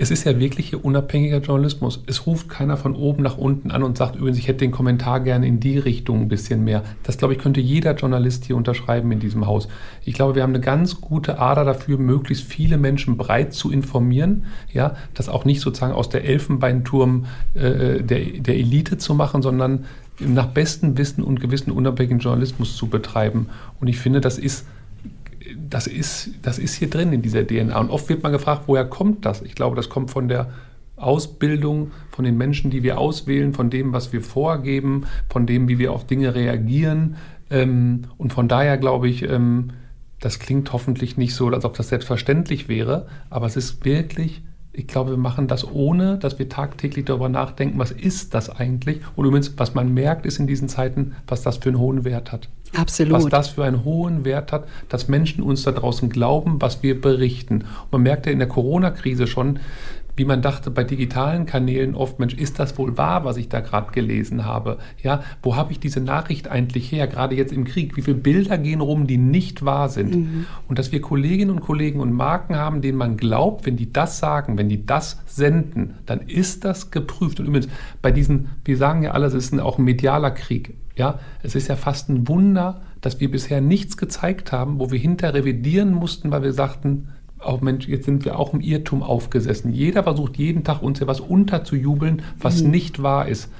es 0.01 0.13
ist 0.13 0.23
ja 0.23 0.39
wirklich 0.39 0.69
hier 0.69 0.85
unabhängiger 0.85 1.39
Journalismus. 1.39 2.05
Es 2.07 2.25
ruft 2.25 2.49
keiner 2.49 2.77
von 2.77 2.95
oben 2.95 3.25
nach 3.25 3.37
unten 3.37 3.73
an 3.73 3.83
und 3.83 3.99
sagt 3.99 4.15
übrigens, 4.15 4.39
ich 4.39 4.47
hätte 4.47 4.61
den 4.61 4.71
Kommentar 4.71 5.19
gerne 5.19 5.49
in 5.49 5.59
die 5.59 5.77
Richtung 5.77 6.23
ein 6.23 6.29
bisschen 6.29 6.63
mehr. 6.63 6.85
Das, 7.03 7.19
glaube 7.19 7.35
ich, 7.35 7.41
könnte 7.41 7.61
jeder 7.61 7.97
Journalist 7.97 8.45
hier 8.45 8.57
unterschreiben 8.57 9.11
in 9.11 9.19
diesem 9.19 9.49
Haus. 9.49 9.67
Ich 10.05 10.15
glaube, 10.15 10.37
wir 10.37 10.45
haben 10.45 10.55
eine 10.55 10.61
ganz 10.61 11.01
gute 11.01 11.41
Ader 11.41 11.65
dafür, 11.65 11.99
möglichst 11.99 12.45
viele 12.45 12.79
Menschen 12.79 13.17
breit 13.17 13.53
zu 13.53 13.73
informieren. 13.73 14.45
Ja, 14.73 14.95
das 15.15 15.29
auch 15.29 15.45
nicht 15.45 15.61
sozusagen 15.61 15.93
aus 15.93 16.09
der 16.09 16.25
Elfenbeinturm 16.25 17.27
äh, 17.55 18.01
der, 18.01 18.21
der 18.39 18.57
Elite 18.57 18.99
zu 18.99 19.15
machen, 19.15 19.43
sondern 19.43 19.85
nach 20.21 20.47
bestem 20.47 20.97
Wissen 20.97 21.25
und 21.25 21.41
Gewissen 21.41 21.73
unabhängigen 21.73 22.21
Journalismus 22.21 22.77
zu 22.77 22.87
betreiben. 22.87 23.49
Und 23.81 23.89
ich 23.89 23.99
finde, 23.99 24.21
das 24.21 24.39
ist 24.39 24.65
das 25.69 25.87
ist, 25.87 26.31
das 26.43 26.59
ist 26.59 26.75
hier 26.75 26.91
drin 26.91 27.13
in 27.13 27.23
dieser 27.23 27.47
DNA. 27.47 27.79
Und 27.79 27.91
oft 27.91 28.09
wird 28.09 28.23
man 28.23 28.33
gefragt, 28.33 28.63
woher 28.67 28.85
kommt 28.85 29.25
das? 29.25 29.43
Ich 29.43 29.55
glaube, 29.55 29.77
das 29.77 29.89
kommt 29.89 30.11
von 30.11 30.29
der 30.29 30.51
Ausbildung, 30.97 31.93
von 32.11 32.25
den 32.25 32.37
Menschen, 32.37 32.71
die 32.71 32.83
wir 32.83 32.99
auswählen, 32.99 33.55
von 33.55 33.71
dem, 33.71 33.93
was 33.93 34.13
wir 34.13 34.23
vorgeben, 34.23 35.07
von 35.29 35.47
dem, 35.47 35.69
wie 35.69 35.79
wir 35.79 35.93
auf 35.93 36.07
Dinge 36.07 36.35
reagieren. 36.35 37.17
Ähm, 37.51 38.03
und 38.17 38.33
von 38.33 38.49
daher 38.49 38.79
glaube 38.79 39.09
ich, 39.09 39.23
ähm, 39.23 39.71
das 40.21 40.39
klingt 40.39 40.73
hoffentlich 40.73 41.17
nicht 41.17 41.35
so, 41.35 41.49
als 41.49 41.65
ob 41.65 41.77
das 41.77 41.89
selbstverständlich 41.89 42.69
wäre, 42.69 43.07
aber 43.31 43.47
es 43.47 43.57
ist 43.57 43.85
wirklich 43.85 44.43
ich 44.79 44.87
glaube, 44.87 45.11
wir 45.11 45.19
machen 45.19 45.49
das 45.49 45.67
ohne, 45.69 46.19
dass 46.19 46.39
wir 46.39 46.49
tagtäglich 46.49 47.05
darüber 47.05 47.29
nachdenken, 47.29 47.81
was 47.81 47.91
ist 47.91 48.33
das 48.33 48.49
eigentlich? 48.49 49.01
Und 49.17 49.27
übrigens, 49.27 49.53
was 49.59 49.75
man 49.75 49.93
merkt, 49.93 50.25
ist 50.25 50.39
in 50.39 50.47
diesen 50.47 50.69
Zeiten, 50.69 51.17
was 51.27 51.43
das 51.43 51.57
für 51.57 51.71
einen 51.71 51.81
hohen 51.81 52.05
Wert 52.05 52.31
hat. 52.31 52.49
Absolut. 52.77 53.13
Was 53.13 53.27
das 53.27 53.49
für 53.49 53.65
einen 53.65 53.85
hohen 53.85 54.25
Wert 54.25 54.53
hat, 54.53 54.69
dass 54.89 55.09
Menschen 55.09 55.43
uns 55.43 55.65
da 55.65 55.73
draußen 55.73 56.11
glauben, 56.11 56.61
was 56.61 56.83
wir 56.85 57.01
berichten. 57.01 57.63
Und 57.63 57.93
man 57.93 58.03
merkt 58.03 58.27
ja 58.27 58.33
in 58.33 58.39
der 58.39 58.47
Corona-Krise 58.47 59.27
schon, 59.27 59.59
wie 60.19 60.25
man 60.25 60.43
dachte 60.43 60.71
bei 60.71 60.83
digitalen 60.83 61.47
Kanälen 61.47 61.95
oft, 61.95 62.19
Mensch, 62.19 62.35
ist 62.35 62.59
das 62.59 62.77
wohl 62.77 62.99
wahr, 62.99 63.25
was 63.25 63.37
ich 63.37 63.49
da 63.49 63.61
gerade 63.61 63.93
gelesen 63.93 64.45
habe? 64.45 64.79
Ja, 65.03 65.23
wo 65.43 65.55
habe 65.55 65.71
ich 65.71 65.79
diese 65.79 66.01
Nachricht 66.01 66.49
eigentlich 66.49 66.91
her, 66.91 67.07
gerade 67.07 67.37
jetzt 67.37 67.53
im 67.53 67.65
Krieg? 67.65 67.97
Wie 67.97 68.03
viele 68.03 68.17
Bilder 68.17 68.59
gehen 68.59 68.81
rum, 68.81 69.07
die 69.07 69.17
nicht 69.17 69.65
wahr 69.65 69.89
sind? 69.89 70.17
Mhm. 70.17 70.47
Und 70.67 70.79
dass 70.79 70.91
wir 70.91 71.01
Kolleginnen 71.01 71.53
und 71.53 71.61
Kollegen 71.61 72.01
und 72.01 72.13
Marken 72.13 72.57
haben, 72.57 72.83
denen 72.83 72.99
man 72.99 73.17
glaubt, 73.17 73.65
wenn 73.65 73.77
die 73.77 73.93
das 73.93 74.19
sagen, 74.19 74.59
wenn 74.59 74.69
die 74.69 74.85
das 74.85 75.23
senden, 75.27 75.95
dann 76.05 76.21
ist 76.23 76.65
das 76.65 76.91
geprüft. 76.91 77.39
Und 77.39 77.47
übrigens, 77.47 77.69
bei 78.03 78.11
diesen, 78.11 78.49
wir 78.65 78.77
sagen 78.77 79.03
ja 79.03 79.13
alle, 79.13 79.27
es 79.27 79.35
ist 79.35 79.59
auch 79.61 79.79
ein 79.79 79.85
medialer 79.85 80.33
Krieg. 80.33 80.75
Ja, 80.97 81.21
es 81.45 81.55
ist 81.55 81.69
ja 81.69 81.77
fast 81.77 82.09
ein 82.09 82.27
Wunder, 82.27 82.81
dass 83.01 83.21
wir 83.21 83.31
bisher 83.31 83.61
nichts 83.61 83.97
gezeigt 83.97 84.51
haben, 84.51 84.81
wo 84.81 84.91
wir 84.91 84.99
hinter 84.99 85.33
revidieren 85.33 85.93
mussten, 85.93 86.33
weil 86.33 86.43
wir 86.43 86.53
sagten, 86.53 87.11
auch 87.39 87.61
Mensch, 87.61 87.87
jetzt 87.89 88.05
sind 88.05 88.25
wir 88.25 88.39
auch 88.39 88.53
im 88.53 88.61
Irrtum 88.61 89.03
aufgesessen. 89.03 89.73
Jeder 89.73 90.03
versucht 90.03 90.37
jeden 90.37 90.65
Tag 90.65 90.83
uns 90.83 91.01
ja 91.01 91.07
was 91.07 91.21
unterzujubeln, 91.21 92.23
was 92.39 92.63
mhm. 92.63 92.71
nicht 92.71 93.03
wahr 93.03 93.29
ist. 93.29 93.51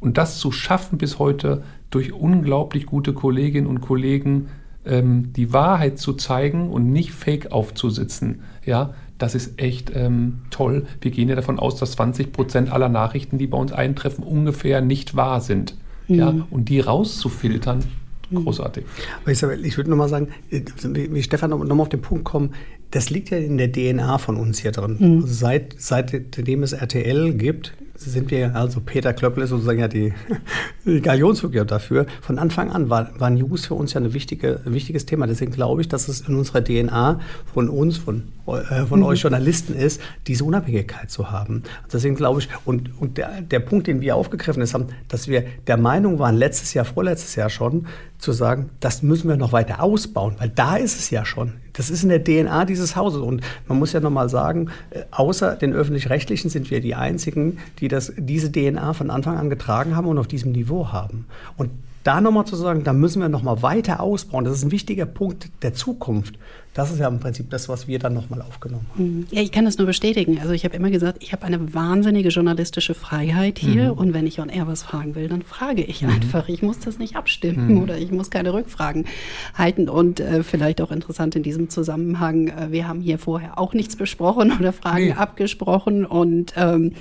Und 0.00 0.18
das 0.18 0.38
zu 0.38 0.52
schaffen 0.52 0.98
bis 0.98 1.18
heute 1.18 1.62
durch 1.90 2.12
unglaublich 2.12 2.86
gute 2.86 3.12
Kolleginnen 3.12 3.66
und 3.66 3.80
Kollegen, 3.80 4.48
ähm, 4.84 5.32
die 5.32 5.52
Wahrheit 5.52 5.98
zu 5.98 6.12
zeigen 6.12 6.70
und 6.70 6.92
nicht 6.92 7.12
fake 7.12 7.52
aufzusitzen, 7.52 8.40
ja, 8.64 8.94
das 9.18 9.34
ist 9.34 9.60
echt 9.60 9.92
ähm, 9.94 10.40
toll. 10.50 10.86
Wir 11.00 11.10
gehen 11.10 11.28
ja 11.28 11.36
davon 11.36 11.58
aus, 11.58 11.76
dass 11.76 11.92
20 11.92 12.32
Prozent 12.32 12.72
aller 12.72 12.88
Nachrichten, 12.88 13.38
die 13.38 13.46
bei 13.46 13.56
uns 13.56 13.72
eintreffen, 13.72 14.24
ungefähr 14.24 14.80
nicht 14.80 15.14
wahr 15.14 15.40
sind. 15.40 15.76
Mhm. 16.08 16.14
Ja, 16.14 16.34
und 16.50 16.68
die 16.68 16.80
rauszufiltern, 16.80 17.84
mhm. 18.30 18.44
großartig. 18.44 18.84
Isabel, 19.26 19.64
ich 19.64 19.76
würde 19.76 19.90
nochmal 19.90 20.08
sagen, 20.08 20.28
äh, 20.50 20.62
wie 20.92 21.22
Stefan 21.22 21.50
nochmal 21.50 21.80
auf 21.80 21.88
den 21.88 22.02
Punkt 22.02 22.24
kommen, 22.24 22.50
das 22.94 23.10
liegt 23.10 23.30
ja 23.30 23.38
in 23.38 23.58
der 23.58 23.72
DNA 23.72 24.18
von 24.18 24.36
uns 24.36 24.60
hier 24.60 24.70
drin. 24.70 24.96
Mhm. 25.00 25.14
Also 25.22 25.26
seit, 25.26 25.74
seitdem 25.78 26.62
es 26.62 26.72
RTL 26.72 27.34
gibt, 27.34 27.72
sind 27.96 28.30
wir, 28.30 28.54
also 28.54 28.80
Peter 28.80 29.12
Klöppel 29.12 29.42
ist 29.42 29.50
sozusagen 29.50 29.80
ja 29.80 29.88
die, 29.88 30.12
die 30.84 31.00
Galionsfigur 31.00 31.64
dafür. 31.64 32.06
Von 32.22 32.38
Anfang 32.38 32.70
an 32.70 32.90
war, 32.90 33.10
war 33.18 33.30
News 33.30 33.66
für 33.66 33.74
uns 33.74 33.94
ja 33.94 34.00
ein 34.00 34.14
wichtige, 34.14 34.60
wichtiges 34.64 35.06
Thema. 35.06 35.26
Deswegen 35.26 35.50
glaube 35.50 35.80
ich, 35.80 35.88
dass 35.88 36.06
es 36.06 36.20
in 36.20 36.36
unserer 36.36 36.62
DNA 36.62 37.18
von 37.52 37.68
uns, 37.68 37.96
von, 37.96 38.28
äh, 38.46 38.86
von 38.86 39.00
mhm. 39.00 39.06
euch 39.06 39.22
Journalisten 39.22 39.74
ist, 39.74 40.00
diese 40.28 40.44
Unabhängigkeit 40.44 41.10
zu 41.10 41.32
haben. 41.32 41.64
Deswegen 41.92 42.14
glaube 42.14 42.40
ich, 42.40 42.48
und, 42.64 42.90
und 43.00 43.18
der, 43.18 43.40
der 43.42 43.58
Punkt, 43.58 43.88
den 43.88 44.02
wir 44.02 44.14
aufgegriffen 44.14 44.64
haben, 44.72 44.86
dass 45.08 45.26
wir 45.26 45.44
der 45.66 45.78
Meinung 45.78 46.20
waren, 46.20 46.36
letztes 46.36 46.74
Jahr, 46.74 46.84
vorletztes 46.84 47.34
Jahr 47.34 47.50
schon, 47.50 47.88
zu 48.18 48.30
sagen, 48.30 48.70
das 48.78 49.02
müssen 49.02 49.28
wir 49.28 49.36
noch 49.36 49.52
weiter 49.52 49.82
ausbauen, 49.82 50.36
weil 50.38 50.48
da 50.48 50.76
ist 50.76 50.96
es 50.96 51.10
ja 51.10 51.24
schon. 51.24 51.54
Das 51.74 51.90
ist 51.90 52.02
in 52.02 52.08
der 52.08 52.24
DNA 52.24 52.64
dieses 52.64 52.96
Hauses. 52.96 53.20
Und 53.20 53.42
man 53.68 53.78
muss 53.78 53.92
ja 53.92 54.00
nochmal 54.00 54.30
sagen, 54.30 54.70
äh, 54.90 55.02
außer 55.10 55.56
den 55.56 55.74
öffentlich-rechtlichen 55.74 56.48
sind 56.48 56.70
wir 56.70 56.80
die 56.80 56.94
Einzigen, 56.94 57.58
die 57.80 57.88
das, 57.88 58.12
diese 58.16 58.50
DNA 58.50 58.94
von 58.94 59.10
Anfang 59.10 59.36
an 59.36 59.50
getragen 59.50 59.94
haben 59.94 60.06
und 60.06 60.18
auf 60.18 60.28
diesem 60.28 60.52
Niveau 60.52 60.92
haben. 60.92 61.26
Und 61.58 61.70
da 62.04 62.20
nochmal 62.20 62.44
zu 62.46 62.56
sagen, 62.56 62.84
da 62.84 62.92
müssen 62.92 63.20
wir 63.20 63.28
nochmal 63.28 63.62
weiter 63.62 64.00
ausbauen, 64.00 64.44
das 64.44 64.58
ist 64.58 64.64
ein 64.64 64.70
wichtiger 64.70 65.06
Punkt 65.06 65.50
der 65.62 65.74
Zukunft. 65.74 66.38
Das 66.74 66.90
ist 66.90 66.98
ja 66.98 67.08
im 67.08 67.20
Prinzip 67.20 67.50
das, 67.50 67.68
was 67.68 67.86
wir 67.86 67.98
dann 68.00 68.14
nochmal 68.14 68.42
aufgenommen 68.42 68.86
haben. 68.92 69.18
Mhm. 69.18 69.26
Ja, 69.30 69.40
ich 69.40 69.52
kann 69.52 69.64
das 69.64 69.78
nur 69.78 69.86
bestätigen. 69.86 70.40
Also 70.40 70.52
ich 70.52 70.64
habe 70.64 70.74
immer 70.76 70.90
gesagt, 70.90 71.22
ich 71.22 71.32
habe 71.32 71.44
eine 71.44 71.72
wahnsinnige 71.72 72.30
journalistische 72.30 72.94
Freiheit 72.94 73.60
hier 73.60 73.92
mhm. 73.92 73.98
und 73.98 74.14
wenn 74.14 74.26
ich 74.26 74.40
on 74.40 74.48
air 74.48 74.66
was 74.66 74.82
fragen 74.82 75.14
will, 75.14 75.28
dann 75.28 75.42
frage 75.42 75.82
ich 75.82 76.02
mhm. 76.02 76.10
einfach. 76.10 76.48
Ich 76.48 76.62
muss 76.62 76.80
das 76.80 76.98
nicht 76.98 77.16
abstimmen 77.16 77.74
mhm. 77.74 77.82
oder 77.82 77.96
ich 77.96 78.10
muss 78.10 78.30
keine 78.30 78.52
Rückfragen 78.52 79.06
halten. 79.54 79.88
Und 79.88 80.18
äh, 80.20 80.42
vielleicht 80.42 80.80
auch 80.80 80.90
interessant 80.90 81.36
in 81.36 81.44
diesem 81.44 81.70
Zusammenhang, 81.70 82.48
äh, 82.48 82.72
wir 82.72 82.88
haben 82.88 83.00
hier 83.00 83.18
vorher 83.18 83.58
auch 83.58 83.72
nichts 83.72 83.96
besprochen 83.96 84.52
oder 84.58 84.72
Fragen 84.72 85.06
nee. 85.06 85.12
abgesprochen 85.12 86.04
und 86.04 86.54
ähm, 86.56 86.92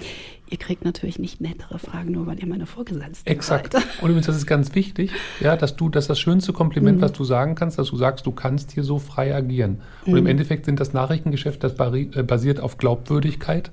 ihr 0.54 0.60
kriegt 0.60 0.86
natürlich 0.86 1.18
nicht 1.18 1.42
nettere 1.42 1.80
Fragen, 1.80 2.12
nur 2.12 2.28
weil 2.28 2.40
ihr 2.40 2.46
meine 2.46 2.68
Vorgesetzten 2.68 3.28
Exakt. 3.28 3.74
seid. 3.74 3.84
Und 4.02 4.10
übrigens, 4.10 4.28
das 4.28 4.36
ist 4.36 4.46
ganz 4.46 4.76
wichtig, 4.76 5.12
ja, 5.40 5.58
dass 5.58 5.76
du, 5.76 5.90
dass 5.90 6.08
das 6.08 6.20
schönste 6.20 6.54
Kompliment, 6.54 7.00
Mhm. 7.00 7.02
was 7.02 7.14
du 7.14 7.24
sagen 7.24 7.56
kannst, 7.56 7.80
dass 7.80 7.90
du 7.90 7.98
sagst, 7.98 8.26
du 8.28 8.32
kannst 8.32 8.72
hier 8.72 8.84
so 8.84 9.00
frei 9.00 9.34
agieren. 9.36 9.62
Und 9.71 9.80
Mhm. 10.06 10.17
im 10.17 10.26
Endeffekt 10.28 10.65
sind 10.65 10.80
das 10.80 10.93
Nachrichtengeschäft, 10.93 11.63
das 11.63 11.73
äh, 11.73 12.23
basiert 12.23 12.60
auf 12.60 12.78
Glaubwürdigkeit. 12.78 13.71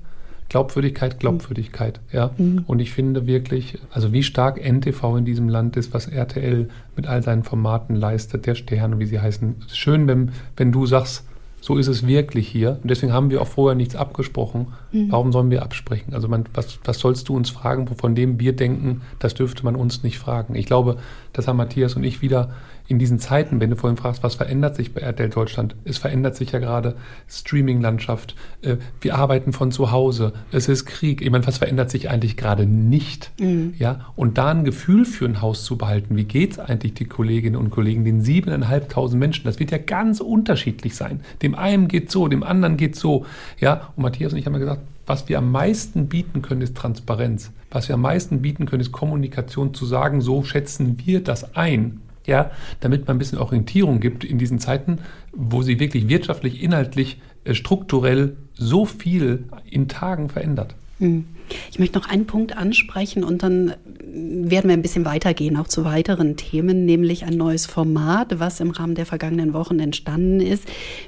Glaubwürdigkeit, 0.49 1.17
Glaubwürdigkeit, 1.19 2.01
ja. 2.11 2.31
Mhm. 2.37 2.65
Und 2.67 2.79
ich 2.79 2.91
finde 2.91 3.25
wirklich, 3.25 3.79
also 3.89 4.11
wie 4.11 4.21
stark 4.21 4.59
NTV 4.61 5.15
in 5.17 5.23
diesem 5.23 5.47
Land 5.47 5.77
ist, 5.77 5.93
was 5.93 6.07
RTL 6.07 6.67
mit 6.97 7.07
all 7.07 7.23
seinen 7.23 7.43
Formaten 7.43 7.95
leistet, 7.95 8.45
der 8.45 8.55
Stern 8.55 8.93
und 8.93 8.99
wie 8.99 9.05
sie 9.05 9.21
heißen. 9.21 9.55
Es 9.61 9.67
ist 9.67 9.77
schön, 9.77 10.07
wenn, 10.07 10.31
wenn 10.57 10.73
du 10.73 10.85
sagst, 10.85 11.23
so 11.61 11.77
ist 11.77 11.87
es 11.87 12.05
wirklich 12.05 12.47
hier. 12.47 12.79
Und 12.81 12.89
deswegen 12.89 13.13
haben 13.13 13.29
wir 13.29 13.39
auch 13.41 13.47
vorher 13.47 13.75
nichts 13.75 13.95
abgesprochen. 13.95 14.67
Warum 14.91 15.31
sollen 15.31 15.51
wir 15.51 15.61
absprechen? 15.61 16.13
Also 16.13 16.27
man, 16.27 16.45
was, 16.55 16.79
was 16.83 16.97
sollst 16.99 17.29
du 17.29 17.35
uns 17.35 17.51
fragen, 17.51 17.87
von 17.87 18.15
dem 18.15 18.39
wir 18.39 18.53
denken, 18.53 19.01
das 19.19 19.35
dürfte 19.35 19.63
man 19.63 19.75
uns 19.75 20.01
nicht 20.01 20.17
fragen. 20.17 20.55
Ich 20.55 20.65
glaube, 20.65 20.97
das 21.33 21.47
haben 21.47 21.57
Matthias 21.57 21.93
und 21.93 22.03
ich 22.03 22.23
wieder 22.23 22.49
in 22.91 22.99
diesen 22.99 23.19
Zeiten, 23.19 23.61
wenn 23.61 23.69
du 23.69 23.77
vorhin 23.77 23.95
fragst, 23.95 24.21
was 24.21 24.35
verändert 24.35 24.75
sich 24.75 24.93
bei 24.93 24.99
RTL 24.99 25.29
Deutschland? 25.29 25.77
Es 25.85 25.97
verändert 25.97 26.35
sich 26.35 26.51
ja 26.51 26.59
gerade 26.59 26.97
Streaming-Landschaft. 27.29 28.35
Äh, 28.61 28.75
Wir 28.99 29.15
arbeiten 29.15 29.53
von 29.53 29.71
zu 29.71 29.91
Hause. 29.91 30.33
Es 30.51 30.67
ist 30.67 30.85
Krieg. 30.85 31.21
Ich 31.21 31.31
meine, 31.31 31.47
was 31.47 31.57
verändert 31.57 31.89
sich 31.89 32.09
eigentlich 32.09 32.35
gerade 32.35 32.65
nicht? 32.65 33.31
Ja, 33.79 34.11
und 34.17 34.37
da 34.37 34.49
ein 34.49 34.65
Gefühl 34.65 35.05
für 35.05 35.23
ein 35.25 35.41
Haus 35.41 35.63
zu 35.63 35.77
behalten. 35.77 36.17
Wie 36.17 36.25
geht 36.25 36.51
es 36.51 36.59
eigentlich 36.59 36.93
die 36.93 37.05
Kolleginnen 37.05 37.55
und 37.55 37.69
Kollegen, 37.69 38.03
den 38.03 38.19
siebeneinhalbtausend 38.19 39.17
Menschen? 39.17 39.45
Das 39.45 39.57
wird 39.57 39.71
ja 39.71 39.77
ganz 39.77 40.19
unterschiedlich 40.19 40.95
sein. 40.95 41.21
Dem 41.41 41.55
einen 41.55 41.87
geht 41.87 42.11
so, 42.11 42.27
dem 42.27 42.43
anderen 42.43 42.75
geht 42.75 42.97
so. 42.97 43.25
Ja, 43.57 43.93
und 43.95 44.03
Matthias 44.03 44.33
und 44.33 44.39
ich 44.39 44.45
haben 44.45 44.53
ja 44.53 44.59
gesagt, 44.59 44.81
was 45.05 45.29
wir 45.29 45.37
am 45.37 45.49
meisten 45.49 46.07
bieten 46.09 46.41
können, 46.41 46.61
ist 46.61 46.75
Transparenz. 46.75 47.51
Was 47.69 47.87
wir 47.87 47.95
am 47.95 48.01
meisten 48.01 48.41
bieten 48.41 48.65
können, 48.65 48.81
ist 48.81 48.91
Kommunikation 48.91 49.73
zu 49.73 49.85
sagen, 49.85 50.19
so 50.19 50.43
schätzen 50.43 50.97
wir 51.05 51.23
das 51.23 51.55
ein. 51.55 52.01
Ja, 52.25 52.51
damit 52.79 53.07
man 53.07 53.15
ein 53.15 53.19
bisschen 53.19 53.39
Orientierung 53.39 53.99
gibt 53.99 54.23
in 54.23 54.37
diesen 54.37 54.59
Zeiten, 54.59 54.99
wo 55.31 55.63
sie 55.63 55.79
wirklich 55.79 56.07
wirtschaftlich, 56.07 56.61
inhaltlich, 56.61 57.19
äh, 57.43 57.53
strukturell 57.55 58.37
so 58.53 58.85
viel 58.85 59.45
in 59.69 59.87
Tagen 59.87 60.29
verändert. 60.29 60.75
Hm. 60.99 61.25
Ich 61.69 61.79
möchte 61.79 61.97
noch 61.97 62.07
einen 62.07 62.27
Punkt 62.27 62.55
ansprechen 62.55 63.23
und 63.23 63.43
dann 63.43 63.73
werden 64.13 64.69
wir 64.69 64.73
ein 64.73 64.81
bisschen 64.81 65.03
weitergehen, 65.03 65.57
auch 65.57 65.67
zu 65.67 65.83
weiteren 65.83 66.37
Themen, 66.37 66.85
nämlich 66.85 67.25
ein 67.25 67.33
neues 67.33 67.65
Format, 67.65 68.39
was 68.39 68.59
im 68.59 68.71
Rahmen 68.71 68.95
der 68.95 69.05
vergangenen 69.05 69.53
Wochen 69.53 69.79
entstanden 69.79 70.39
ist, 70.39 70.63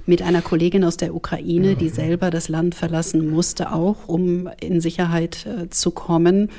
mit 0.05 0.21
einer 0.21 0.41
Kollegin 0.41 0.83
aus 0.83 0.97
der 0.97 1.15
Ukraine, 1.15 1.75
die 1.75 1.89
selber 1.89 2.31
das 2.31 2.49
Land 2.49 2.75
verlassen 2.75 3.29
musste, 3.29 3.71
auch 3.71 4.07
um 4.07 4.49
in 4.59 4.81
Sicherheit 4.81 5.45
äh, 5.45 5.69
zu 5.69 5.91
kommen. 5.91 6.49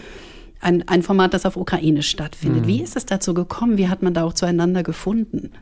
Ein, 0.64 0.88
ein 0.88 1.02
Format, 1.02 1.34
das 1.34 1.44
auf 1.44 1.58
Ukrainisch 1.58 2.08
stattfindet. 2.08 2.66
Wie 2.66 2.80
ist 2.80 2.96
es 2.96 3.04
dazu 3.04 3.34
gekommen? 3.34 3.76
Wie 3.76 3.88
hat 3.88 4.02
man 4.02 4.14
da 4.14 4.24
auch 4.24 4.32
zueinander 4.32 4.82
gefunden? 4.82 5.52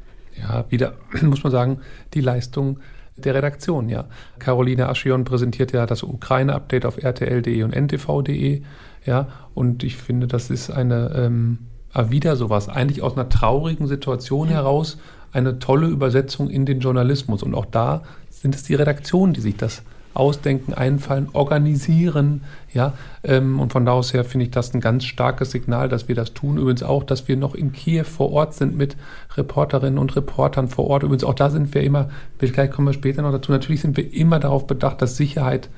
Ja, 0.40 0.64
wieder 0.68 0.94
muss 1.22 1.42
man 1.42 1.50
sagen, 1.50 1.80
die 2.14 2.20
Leistung 2.20 2.78
der 3.16 3.34
Redaktion, 3.34 3.88
ja. 3.88 4.04
Caroline 4.38 4.88
Aschion 4.88 5.24
präsentiert 5.24 5.72
ja 5.72 5.86
das 5.86 6.04
Ukraine-Update 6.04 6.86
auf 6.86 7.02
rtl.de 7.02 7.64
und 7.64 7.74
ntv.de, 7.74 8.62
ja. 9.04 9.28
Und 9.54 9.82
ich 9.82 9.96
finde, 9.96 10.28
das 10.28 10.50
ist 10.50 10.70
eine, 10.70 11.12
ähm, 11.16 11.58
ah, 11.92 12.10
wieder 12.10 12.36
sowas, 12.36 12.68
eigentlich 12.68 13.02
aus 13.02 13.14
einer 13.14 13.28
traurigen 13.28 13.88
Situation 13.88 14.48
heraus, 14.48 14.98
eine 15.32 15.58
tolle 15.58 15.88
Übersetzung 15.88 16.48
in 16.48 16.64
den 16.64 16.78
Journalismus. 16.78 17.42
Und 17.42 17.56
auch 17.56 17.66
da 17.66 18.04
sind 18.30 18.54
es 18.54 18.62
die 18.62 18.76
Redaktionen, 18.76 19.34
die 19.34 19.40
sich 19.40 19.56
das 19.56 19.82
ausdenken, 20.14 20.74
einfallen, 20.74 21.28
organisieren, 21.32 22.42
ja. 22.72 22.94
Ähm, 23.24 23.60
und 23.60 23.72
von 23.72 23.84
da 23.84 23.92
aus 23.92 24.12
her 24.12 24.24
finde 24.24 24.46
ich 24.46 24.50
das 24.50 24.74
ein 24.74 24.80
ganz 24.80 25.04
starkes 25.04 25.50
Signal, 25.50 25.88
dass 25.88 26.08
wir 26.08 26.14
das 26.14 26.34
tun. 26.34 26.58
Übrigens 26.58 26.82
auch, 26.82 27.04
dass 27.04 27.28
wir 27.28 27.36
noch 27.36 27.54
in 27.54 27.72
Kiew 27.72 28.04
vor 28.04 28.32
Ort 28.32 28.54
sind 28.54 28.76
mit 28.76 28.96
Reporterinnen 29.36 29.98
und 29.98 30.14
Reportern 30.16 30.68
vor 30.68 30.86
Ort. 30.88 31.02
Übrigens 31.02 31.24
auch 31.24 31.34
da 31.34 31.50
sind 31.50 31.74
wir 31.74 31.82
immer, 31.82 32.10
vielleicht 32.38 32.72
kommen 32.72 32.88
wir 32.88 32.94
später 32.94 33.22
noch 33.22 33.32
dazu, 33.32 33.52
natürlich 33.52 33.80
sind 33.80 33.96
wir 33.96 34.12
immer 34.12 34.38
darauf 34.38 34.66
bedacht, 34.66 35.02
dass 35.02 35.16
Sicherheit 35.16 35.68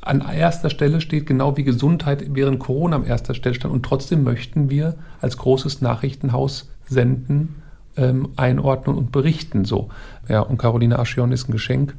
an 0.00 0.20
erster 0.20 0.70
Stelle 0.70 1.00
steht, 1.00 1.26
genau 1.26 1.56
wie 1.56 1.64
Gesundheit 1.64 2.24
während 2.34 2.58
Corona 2.58 2.96
an 2.96 3.06
erster 3.06 3.34
Stelle 3.34 3.54
stand. 3.54 3.72
Und 3.72 3.84
trotzdem 3.84 4.22
möchten 4.22 4.70
wir 4.70 4.94
als 5.20 5.38
großes 5.38 5.80
Nachrichtenhaus 5.80 6.68
senden, 6.86 7.62
ähm, 7.96 8.30
einordnen 8.36 8.96
und 8.96 9.12
berichten 9.12 9.64
so. 9.64 9.88
Ja, 10.28 10.40
und 10.40 10.58
Caroline 10.58 10.98
Aschion 10.98 11.32
ist 11.32 11.48
ein 11.48 11.52
Geschenk. 11.52 11.94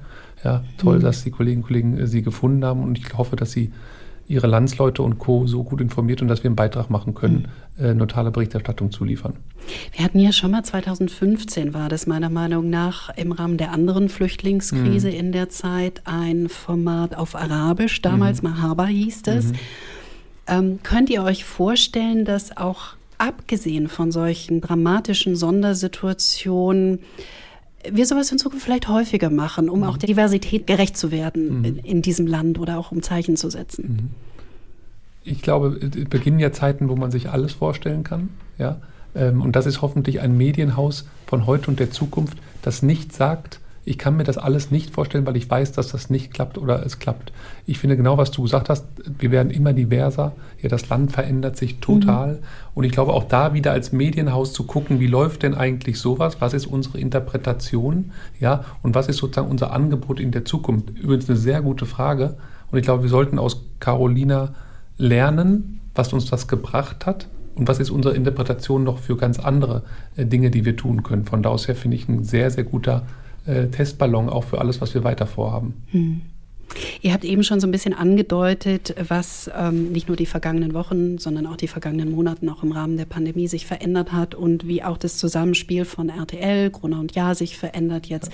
Ja, 0.45 0.63
toll, 0.77 0.99
dass 0.99 1.23
die 1.23 1.31
Kolleginnen 1.31 1.63
und 1.63 1.67
Kollegen 1.67 1.97
äh, 1.97 2.07
sie 2.07 2.21
gefunden 2.21 2.63
haben 2.63 2.83
und 2.83 2.99
ich 2.99 3.17
hoffe, 3.17 3.35
dass 3.35 3.51
sie 3.51 3.71
ihre 4.27 4.47
Landsleute 4.47 5.01
und 5.01 5.17
Co. 5.17 5.45
so 5.47 5.63
gut 5.63 5.81
informiert 5.81 6.21
und 6.21 6.27
dass 6.27 6.43
wir 6.43 6.49
einen 6.49 6.55
Beitrag 6.55 6.89
machen 6.89 7.15
können, 7.15 7.47
äh, 7.79 7.93
neutrale 7.93 8.31
Berichterstattung 8.31 8.91
zu 8.91 9.03
liefern. 9.03 9.33
Wir 9.95 10.05
hatten 10.05 10.19
ja 10.19 10.31
schon 10.31 10.51
mal 10.51 10.63
2015 10.63 11.73
war 11.73 11.89
das 11.89 12.05
meiner 12.05 12.29
Meinung 12.29 12.69
nach 12.69 13.09
im 13.17 13.31
Rahmen 13.31 13.57
der 13.57 13.71
anderen 13.71 14.07
Flüchtlingskrise 14.07 15.09
in 15.09 15.31
der 15.31 15.49
Zeit 15.49 16.03
ein 16.05 16.47
Format 16.47 17.15
auf 17.15 17.35
Arabisch, 17.35 18.01
damals 18.01 18.43
Mahaba 18.43 18.85
hieß 18.85 19.23
es. 19.27 19.51
Ähm, 20.47 20.79
könnt 20.83 21.09
ihr 21.09 21.23
euch 21.23 21.43
vorstellen, 21.43 22.23
dass 22.23 22.55
auch 22.55 22.95
abgesehen 23.17 23.87
von 23.87 24.11
solchen 24.11 24.61
dramatischen 24.61 25.35
Sondersituationen 25.35 26.99
wir 27.91 28.05
sowas 28.05 28.31
in 28.31 28.37
Zukunft 28.37 28.65
vielleicht 28.65 28.87
häufiger 28.87 29.29
machen, 29.29 29.69
um 29.69 29.83
auch 29.83 29.97
der 29.97 30.07
Diversität 30.07 30.67
gerecht 30.67 30.97
zu 30.97 31.11
werden 31.11 31.63
in, 31.63 31.77
in 31.77 32.01
diesem 32.01 32.27
Land 32.27 32.59
oder 32.59 32.77
auch 32.77 32.91
um 32.91 33.01
Zeichen 33.01 33.37
zu 33.37 33.49
setzen? 33.49 34.11
Ich 35.23 35.41
glaube, 35.41 35.79
es 35.81 36.05
beginnen 36.09 36.39
ja 36.39 36.51
Zeiten, 36.51 36.89
wo 36.89 36.95
man 36.95 37.11
sich 37.11 37.29
alles 37.29 37.53
vorstellen 37.53 38.03
kann. 38.03 38.29
Ja? 38.57 38.81
Ähm, 39.15 39.41
Und 39.41 39.55
das 39.55 39.65
ist 39.65 39.81
hoffentlich 39.81 40.21
ein 40.21 40.37
Medienhaus 40.37 41.07
von 41.25 41.45
heute 41.45 41.69
und 41.71 41.79
der 41.79 41.91
Zukunft, 41.91 42.37
das 42.61 42.83
nicht 42.83 43.13
sagt, 43.13 43.59
ich 43.85 43.99
kann 43.99 44.17
mir 44.17 44.23
das 44.23 44.39
alles 44.39 44.71
nicht 44.71 44.89
vorstellen, 44.89 45.27
weil 45.27 45.37
ich 45.37 45.47
weiß, 45.47 45.71
dass 45.73 45.89
das 45.89 46.09
nicht 46.09 46.33
klappt 46.33 46.57
oder 46.57 46.83
es 46.83 46.97
klappt. 46.97 47.31
Ich 47.67 47.77
finde 47.77 47.95
genau, 47.95 48.17
was 48.17 48.31
du 48.31 48.41
gesagt 48.41 48.67
hast, 48.67 48.85
wir 49.19 49.29
werden 49.29 49.51
immer 49.51 49.73
diverser. 49.73 50.33
Ja, 50.59 50.69
das 50.69 50.89
Land 50.89 51.11
verändert 51.11 51.55
sich 51.55 51.77
total. 51.79 52.39
Und 52.73 52.83
ich 52.83 52.91
glaube, 52.91 53.13
auch 53.13 53.25
da 53.25 53.53
wieder 53.53 53.71
als 53.73 53.91
Medienhaus 53.91 54.53
zu 54.53 54.63
gucken, 54.63 54.99
wie 54.99 55.05
läuft 55.05 55.43
denn 55.43 55.53
eigentlich 55.53 55.99
sowas? 55.99 56.37
Was 56.39 56.55
ist 56.55 56.65
unsere 56.65 56.97
Interpretation? 56.97 58.11
Ja, 58.39 58.65
und 58.81 58.95
was 58.95 59.07
ist 59.07 59.17
sozusagen 59.17 59.51
unser 59.51 59.71
Angebot 59.71 60.19
in 60.19 60.31
der 60.31 60.45
Zukunft? 60.45 60.89
Übrigens 60.89 61.29
eine 61.29 61.37
sehr 61.37 61.61
gute 61.61 61.85
Frage. 61.85 62.37
Und 62.71 62.79
ich 62.79 62.83
glaube, 62.83 63.03
wir 63.03 63.09
sollten 63.09 63.37
aus 63.37 63.61
Carolina 63.79 64.55
lernen, 64.97 65.79
was 65.93 66.11
uns 66.11 66.25
das 66.25 66.47
gebracht 66.47 67.05
hat 67.05 67.27
und 67.53 67.67
was 67.67 67.79
ist 67.79 67.91
unsere 67.91 68.15
Interpretation 68.15 68.83
noch 68.83 68.97
für 68.97 69.15
ganz 69.15 69.37
andere 69.37 69.83
äh, 70.15 70.25
Dinge, 70.25 70.49
die 70.49 70.65
wir 70.65 70.75
tun 70.75 71.03
können. 71.03 71.25
Von 71.25 71.43
da 71.43 71.49
aus 71.49 71.67
her 71.67 71.75
finde 71.75 71.97
ich 71.97 72.09
ein 72.09 72.23
sehr, 72.23 72.49
sehr 72.49 72.63
guter 72.63 73.03
äh, 73.45 73.67
Testballon 73.67 74.29
auch 74.29 74.43
für 74.43 74.59
alles, 74.59 74.81
was 74.81 74.93
wir 74.93 75.03
weiter 75.03 75.27
vorhaben. 75.27 75.73
Ihr 77.01 77.13
habt 77.13 77.23
eben 77.23 77.43
schon 77.43 77.59
so 77.59 77.67
ein 77.67 77.71
bisschen 77.71 77.93
angedeutet, 77.93 78.95
was 79.07 79.49
ähm, 79.57 79.91
nicht 79.91 80.07
nur 80.07 80.17
die 80.17 80.25
vergangenen 80.25 80.73
Wochen, 80.73 81.17
sondern 81.17 81.45
auch 81.47 81.55
die 81.55 81.67
vergangenen 81.67 82.11
Monaten 82.11 82.49
auch 82.49 82.63
im 82.63 82.71
Rahmen 82.71 82.97
der 82.97 83.05
Pandemie 83.05 83.47
sich 83.47 83.65
verändert 83.65 84.11
hat 84.11 84.35
und 84.35 84.67
wie 84.67 84.83
auch 84.83 84.97
das 84.97 85.17
Zusammenspiel 85.17 85.85
von 85.85 86.09
RTL, 86.09 86.71
Gruner 86.71 86.99
und 86.99 87.15
Ja 87.15 87.35
sich 87.35 87.57
verändert 87.57 88.07
jetzt 88.07 88.31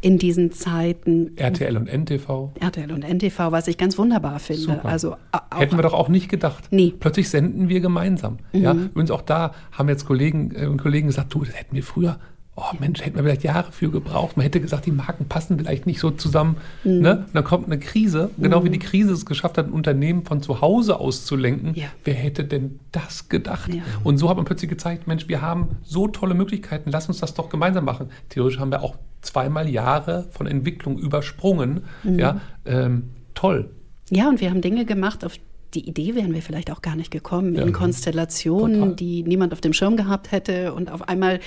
in 0.00 0.18
diesen 0.18 0.52
Zeiten. 0.52 1.36
RTL 1.36 1.76
und 1.76 1.88
NTV. 1.88 2.50
RTL 2.58 2.92
und 2.92 3.04
NTV, 3.04 3.52
was 3.52 3.68
ich 3.68 3.78
ganz 3.78 3.98
wunderbar 3.98 4.38
finde. 4.38 4.62
Super. 4.62 4.84
Also 4.84 5.16
auch 5.32 5.60
Hätten 5.60 5.76
wir 5.76 5.82
doch 5.82 5.94
auch 5.94 6.08
nicht 6.08 6.28
gedacht. 6.28 6.68
Nee. 6.70 6.94
Plötzlich 6.98 7.28
senden 7.28 7.68
wir 7.68 7.80
gemeinsam. 7.80 8.38
Ja, 8.52 8.72
übrigens 8.72 9.10
auch 9.10 9.22
da 9.22 9.52
haben 9.72 9.88
jetzt 9.88 10.06
Kollegen 10.06 10.52
äh, 10.54 10.66
und 10.66 10.78
Kollegen 10.80 11.06
gesagt, 11.06 11.32
du, 11.34 11.44
das 11.44 11.54
hätten 11.54 11.74
wir 11.74 11.82
früher, 11.82 12.18
oh 12.56 12.74
Mensch, 12.80 13.04
hätten 13.04 13.16
wir 13.16 13.22
vielleicht 13.22 13.44
Jahre 13.44 13.70
für 13.70 13.90
gebraucht. 13.90 14.36
Man 14.36 14.44
hätte 14.44 14.60
gesagt, 14.60 14.86
die 14.86 14.90
Marken 14.90 15.26
passen 15.26 15.58
vielleicht 15.58 15.86
nicht 15.86 16.00
so 16.00 16.10
zusammen. 16.10 16.56
Ne? 16.84 17.18
Und 17.26 17.34
dann 17.34 17.44
kommt 17.44 17.66
eine 17.66 17.78
Krise, 17.78 18.30
genau 18.38 18.64
wie 18.64 18.70
die 18.70 18.78
Krise 18.78 19.12
es 19.12 19.26
geschafft 19.26 19.58
hat, 19.58 19.66
ein 19.66 19.72
Unternehmen 19.72 20.24
von 20.24 20.42
zu 20.42 20.62
Hause 20.62 20.98
aus 20.98 21.26
zu 21.26 21.36
lenken. 21.36 21.74
Ja. 21.74 21.88
Wer 22.04 22.14
hätte 22.14 22.44
denn 22.44 22.80
das 22.92 23.28
gedacht? 23.28 23.72
Ja. 23.72 23.82
Und 24.04 24.16
so 24.16 24.30
hat 24.30 24.36
man 24.36 24.46
plötzlich 24.46 24.70
gezeigt, 24.70 25.06
Mensch, 25.06 25.28
wir 25.28 25.42
haben 25.42 25.76
so 25.82 26.08
tolle 26.08 26.34
Möglichkeiten, 26.34 26.90
lass 26.90 27.08
uns 27.08 27.18
das 27.18 27.34
doch 27.34 27.50
gemeinsam 27.50 27.84
machen. 27.84 28.08
Theoretisch 28.30 28.58
haben 28.58 28.70
wir 28.70 28.82
auch 28.82 28.96
zweimal 29.20 29.68
Jahre 29.68 30.26
von 30.30 30.46
Entwicklung 30.46 30.98
übersprungen. 30.98 31.82
Ja, 32.04 32.40
ähm, 32.64 33.10
toll. 33.34 33.70
Ja, 34.08 34.28
und 34.28 34.40
wir 34.40 34.50
haben 34.50 34.62
Dinge 34.62 34.86
gemacht, 34.86 35.24
auf 35.24 35.34
die 35.74 35.86
Idee 35.86 36.14
wären 36.14 36.32
wir 36.32 36.40
vielleicht 36.40 36.70
auch 36.70 36.80
gar 36.80 36.96
nicht 36.96 37.10
gekommen, 37.10 37.54
in 37.56 37.72
Konstellationen, 37.72 38.80
Total. 38.80 38.96
die 38.96 39.22
niemand 39.24 39.52
auf 39.52 39.60
dem 39.60 39.72
Schirm 39.72 39.96
gehabt 39.96 40.32
hätte. 40.32 40.72
Und 40.72 40.90
auf 40.90 41.08
einmal 41.08 41.40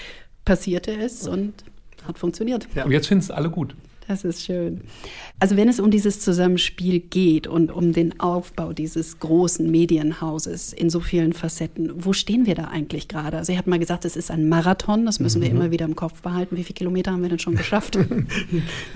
passierte 0.45 0.91
es 0.91 1.27
und 1.27 1.53
hat 2.05 2.17
funktioniert. 2.17 2.67
Ja. 2.75 2.85
Und 2.85 2.91
jetzt 2.91 3.07
finden 3.07 3.23
es 3.23 3.31
alle 3.31 3.49
gut. 3.49 3.75
Das 4.09 4.23
ist 4.23 4.43
schön. 4.43 4.81
Also 5.39 5.55
wenn 5.55 5.69
es 5.69 5.79
um 5.79 5.91
dieses 5.91 6.19
Zusammenspiel 6.19 6.99
geht 6.99 7.45
und 7.45 7.71
um 7.71 7.93
den 7.93 8.19
Aufbau 8.19 8.73
dieses 8.73 9.19
großen 9.19 9.69
Medienhauses 9.69 10.73
in 10.73 10.89
so 10.89 10.99
vielen 10.99 11.31
Facetten, 11.31 11.91
wo 11.95 12.11
stehen 12.11 12.47
wir 12.47 12.55
da 12.55 12.69
eigentlich 12.69 13.07
gerade? 13.07 13.37
Also 13.37 13.51
ihr 13.51 13.59
habt 13.59 13.67
mal 13.67 13.77
gesagt, 13.77 14.05
es 14.05 14.15
ist 14.15 14.31
ein 14.31 14.49
Marathon, 14.49 15.05
das 15.05 15.19
müssen 15.19 15.41
mhm. 15.41 15.43
wir 15.43 15.51
immer 15.51 15.69
wieder 15.69 15.85
im 15.85 15.95
Kopf 15.95 16.23
behalten. 16.23 16.57
Wie 16.57 16.63
viele 16.63 16.73
Kilometer 16.73 17.11
haben 17.11 17.21
wir 17.21 17.29
denn 17.29 17.37
schon 17.37 17.53
geschafft? 17.53 17.99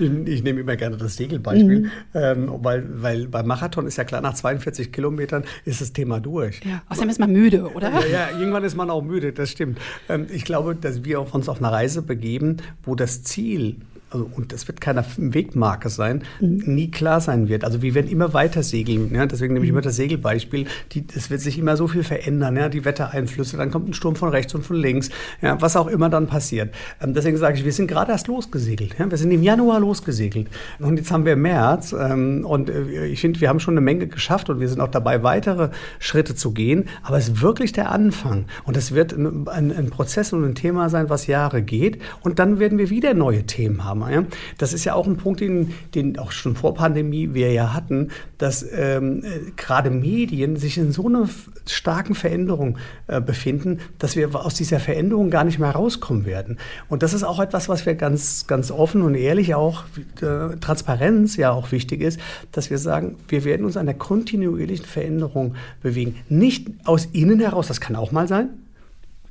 ich, 0.26 0.42
nehme 0.42 0.62
immer 0.62 0.74
gerne 0.74 0.96
das 0.96 1.14
Segelbeispiel, 1.14 1.82
mhm. 1.82 1.90
ähm, 2.14 2.50
weil, 2.62 2.84
weil 3.00 3.28
beim 3.28 3.46
Marathon 3.46 3.86
ist 3.86 3.96
ja 3.96 4.02
klar, 4.02 4.20
nach 4.20 4.34
42 4.34 4.90
Kilometern 4.90 5.44
ist 5.64 5.80
das 5.80 5.92
Thema 5.92 6.18
durch. 6.18 6.58
Ja, 6.64 6.82
außerdem 6.88 7.10
ist 7.10 7.20
man 7.20 7.30
müde, 7.30 7.72
oder? 7.72 7.92
Ja, 7.92 8.06
ja, 8.32 8.36
irgendwann 8.36 8.64
ist 8.64 8.74
man 8.74 8.90
auch 8.90 9.02
müde, 9.02 9.32
das 9.32 9.50
stimmt. 9.50 9.78
Ähm, 10.08 10.26
ich 10.34 10.44
glaube, 10.44 10.74
dass 10.74 11.04
wir 11.04 11.20
uns 11.32 11.48
auf 11.48 11.58
eine 11.58 11.70
Reise 11.70 12.02
begeben, 12.02 12.56
wo 12.82 12.96
das 12.96 13.22
Ziel 13.22 13.76
also, 14.14 14.30
und 14.36 14.52
das 14.52 14.68
wird 14.68 14.80
keine 14.80 15.04
Wegmarke 15.16 15.88
sein, 15.88 16.22
mhm. 16.40 16.62
nie 16.66 16.90
klar 16.90 17.20
sein 17.20 17.48
wird. 17.48 17.64
Also 17.64 17.82
wir 17.82 17.94
werden 17.94 18.08
immer 18.08 18.32
weiter 18.32 18.62
segeln. 18.62 19.12
Ja? 19.12 19.26
Deswegen 19.26 19.54
nehme 19.54 19.66
ich 19.66 19.72
mhm. 19.72 19.78
immer 19.78 19.82
das 19.82 19.96
Segelbeispiel. 19.96 20.66
Es 21.14 21.30
wird 21.30 21.40
sich 21.40 21.58
immer 21.58 21.76
so 21.76 21.88
viel 21.88 22.04
verändern, 22.04 22.56
ja? 22.56 22.68
die 22.68 22.84
Wettereinflüsse, 22.84 23.56
dann 23.56 23.70
kommt 23.70 23.88
ein 23.88 23.94
Sturm 23.94 24.14
von 24.14 24.28
rechts 24.28 24.54
und 24.54 24.64
von 24.64 24.76
links, 24.76 25.10
ja? 25.42 25.60
was 25.60 25.76
auch 25.76 25.88
immer 25.88 26.08
dann 26.08 26.28
passiert. 26.28 26.72
Ähm, 27.02 27.12
deswegen 27.12 27.36
sage 27.36 27.58
ich, 27.58 27.64
wir 27.64 27.72
sind 27.72 27.88
gerade 27.88 28.12
erst 28.12 28.28
losgesegelt. 28.28 28.96
Ja? 28.98 29.10
Wir 29.10 29.18
sind 29.18 29.32
im 29.32 29.42
Januar 29.42 29.80
losgesegelt. 29.80 30.48
Und 30.78 30.96
jetzt 30.96 31.10
haben 31.10 31.24
wir 31.24 31.34
März. 31.34 31.92
Ähm, 31.92 32.44
und 32.46 32.70
äh, 32.70 33.06
ich 33.06 33.20
finde, 33.20 33.40
wir 33.40 33.48
haben 33.48 33.60
schon 33.60 33.74
eine 33.74 33.80
Menge 33.80 34.06
geschafft 34.06 34.48
und 34.48 34.60
wir 34.60 34.68
sind 34.68 34.80
auch 34.80 34.88
dabei, 34.88 35.24
weitere 35.24 35.70
Schritte 35.98 36.36
zu 36.36 36.52
gehen. 36.52 36.84
Aber 37.02 37.18
es 37.18 37.28
ist 37.28 37.42
wirklich 37.42 37.72
der 37.72 37.90
Anfang. 37.90 38.44
Und 38.62 38.76
es 38.76 38.92
wird 38.94 39.12
ein, 39.12 39.48
ein, 39.48 39.76
ein 39.76 39.90
Prozess 39.90 40.32
und 40.32 40.44
ein 40.44 40.54
Thema 40.54 40.88
sein, 40.88 41.10
was 41.10 41.26
Jahre 41.26 41.62
geht. 41.62 42.00
Und 42.22 42.38
dann 42.38 42.60
werden 42.60 42.78
wir 42.78 42.90
wieder 42.90 43.12
neue 43.14 43.44
Themen 43.44 43.82
haben. 43.84 44.03
Ja? 44.10 44.24
Das 44.58 44.72
ist 44.72 44.84
ja 44.84 44.94
auch 44.94 45.06
ein 45.06 45.16
Punkt, 45.16 45.40
den, 45.40 45.74
den 45.94 46.18
auch 46.18 46.32
schon 46.32 46.56
vor 46.56 46.74
Pandemie 46.74 47.34
wir 47.34 47.52
ja 47.52 47.72
hatten, 47.74 48.10
dass 48.38 48.64
ähm, 48.72 49.22
äh, 49.24 49.50
gerade 49.56 49.90
Medien 49.90 50.56
sich 50.56 50.78
in 50.78 50.92
so 50.92 51.08
einer 51.08 51.28
starken 51.66 52.14
Veränderung 52.14 52.78
äh, 53.06 53.20
befinden, 53.20 53.80
dass 53.98 54.16
wir 54.16 54.34
aus 54.34 54.54
dieser 54.54 54.80
Veränderung 54.80 55.30
gar 55.30 55.44
nicht 55.44 55.58
mehr 55.58 55.70
rauskommen 55.70 56.24
werden. 56.24 56.58
Und 56.88 57.02
das 57.02 57.14
ist 57.14 57.24
auch 57.24 57.40
etwas, 57.40 57.68
was 57.68 57.86
wir 57.86 57.94
ganz, 57.94 58.46
ganz 58.46 58.70
offen 58.70 59.02
und 59.02 59.14
ehrlich 59.14 59.54
auch, 59.54 59.84
äh, 60.20 60.56
Transparenz 60.60 61.36
ja 61.36 61.50
auch 61.50 61.72
wichtig 61.72 62.00
ist, 62.00 62.20
dass 62.52 62.70
wir 62.70 62.78
sagen, 62.78 63.16
wir 63.28 63.44
werden 63.44 63.64
uns 63.64 63.76
einer 63.76 63.94
kontinuierlichen 63.94 64.86
Veränderung 64.86 65.54
bewegen. 65.82 66.16
Nicht 66.28 66.68
aus 66.84 67.06
innen 67.12 67.40
heraus, 67.40 67.68
das 67.68 67.80
kann 67.80 67.96
auch 67.96 68.12
mal 68.12 68.28
sein, 68.28 68.50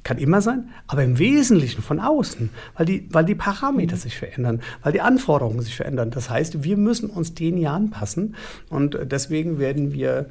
kann 0.03 0.17
immer 0.17 0.41
sein, 0.41 0.69
aber 0.87 1.03
im 1.03 1.17
Wesentlichen 1.17 1.81
von 1.81 1.99
außen, 1.99 2.49
weil 2.75 2.85
die, 2.85 3.07
weil 3.11 3.25
die 3.25 3.35
Parameter 3.35 3.95
sich 3.95 4.17
verändern, 4.17 4.61
weil 4.81 4.91
die 4.91 5.01
Anforderungen 5.01 5.61
sich 5.61 5.75
verändern. 5.75 6.11
Das 6.11 6.29
heißt, 6.29 6.63
wir 6.63 6.77
müssen 6.77 7.09
uns 7.09 7.33
denen 7.33 7.57
ja 7.57 7.73
anpassen 7.73 8.35
und 8.69 8.97
deswegen 9.03 9.59
werden 9.59 9.93
wir 9.93 10.27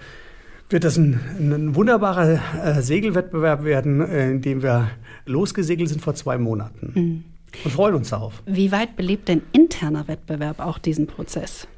wird 0.68 0.84
das 0.84 0.96
ein, 0.96 1.20
ein 1.38 1.74
wunderbarer 1.74 2.40
äh, 2.64 2.80
Segelwettbewerb 2.80 3.62
werden, 3.62 4.00
äh, 4.00 4.30
in 4.30 4.40
dem 4.40 4.62
wir 4.62 4.88
losgesegelt 5.26 5.90
sind 5.90 6.00
vor 6.00 6.14
zwei 6.14 6.38
Monaten. 6.38 6.92
Mhm. 6.94 7.24
Und 7.64 7.70
freuen 7.70 7.94
uns 7.94 8.08
darauf. 8.08 8.42
Wie 8.46 8.72
weit 8.72 8.96
belebt 8.96 9.28
denn 9.28 9.42
interner 9.52 10.08
Wettbewerb 10.08 10.60
auch 10.60 10.78
diesen 10.78 11.06
Prozess? 11.06 11.68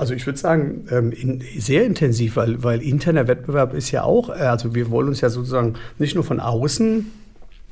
Also 0.00 0.14
ich 0.14 0.24
würde 0.24 0.38
sagen, 0.38 0.86
ähm, 0.90 1.12
in, 1.12 1.42
sehr 1.58 1.84
intensiv, 1.84 2.36
weil, 2.36 2.62
weil 2.64 2.80
interner 2.80 3.28
Wettbewerb 3.28 3.74
ist 3.74 3.90
ja 3.90 4.02
auch, 4.02 4.30
äh, 4.30 4.32
also 4.32 4.74
wir 4.74 4.90
wollen 4.90 5.08
uns 5.08 5.20
ja 5.20 5.28
sozusagen 5.28 5.74
nicht 5.98 6.14
nur 6.14 6.24
von 6.24 6.40
außen 6.40 7.04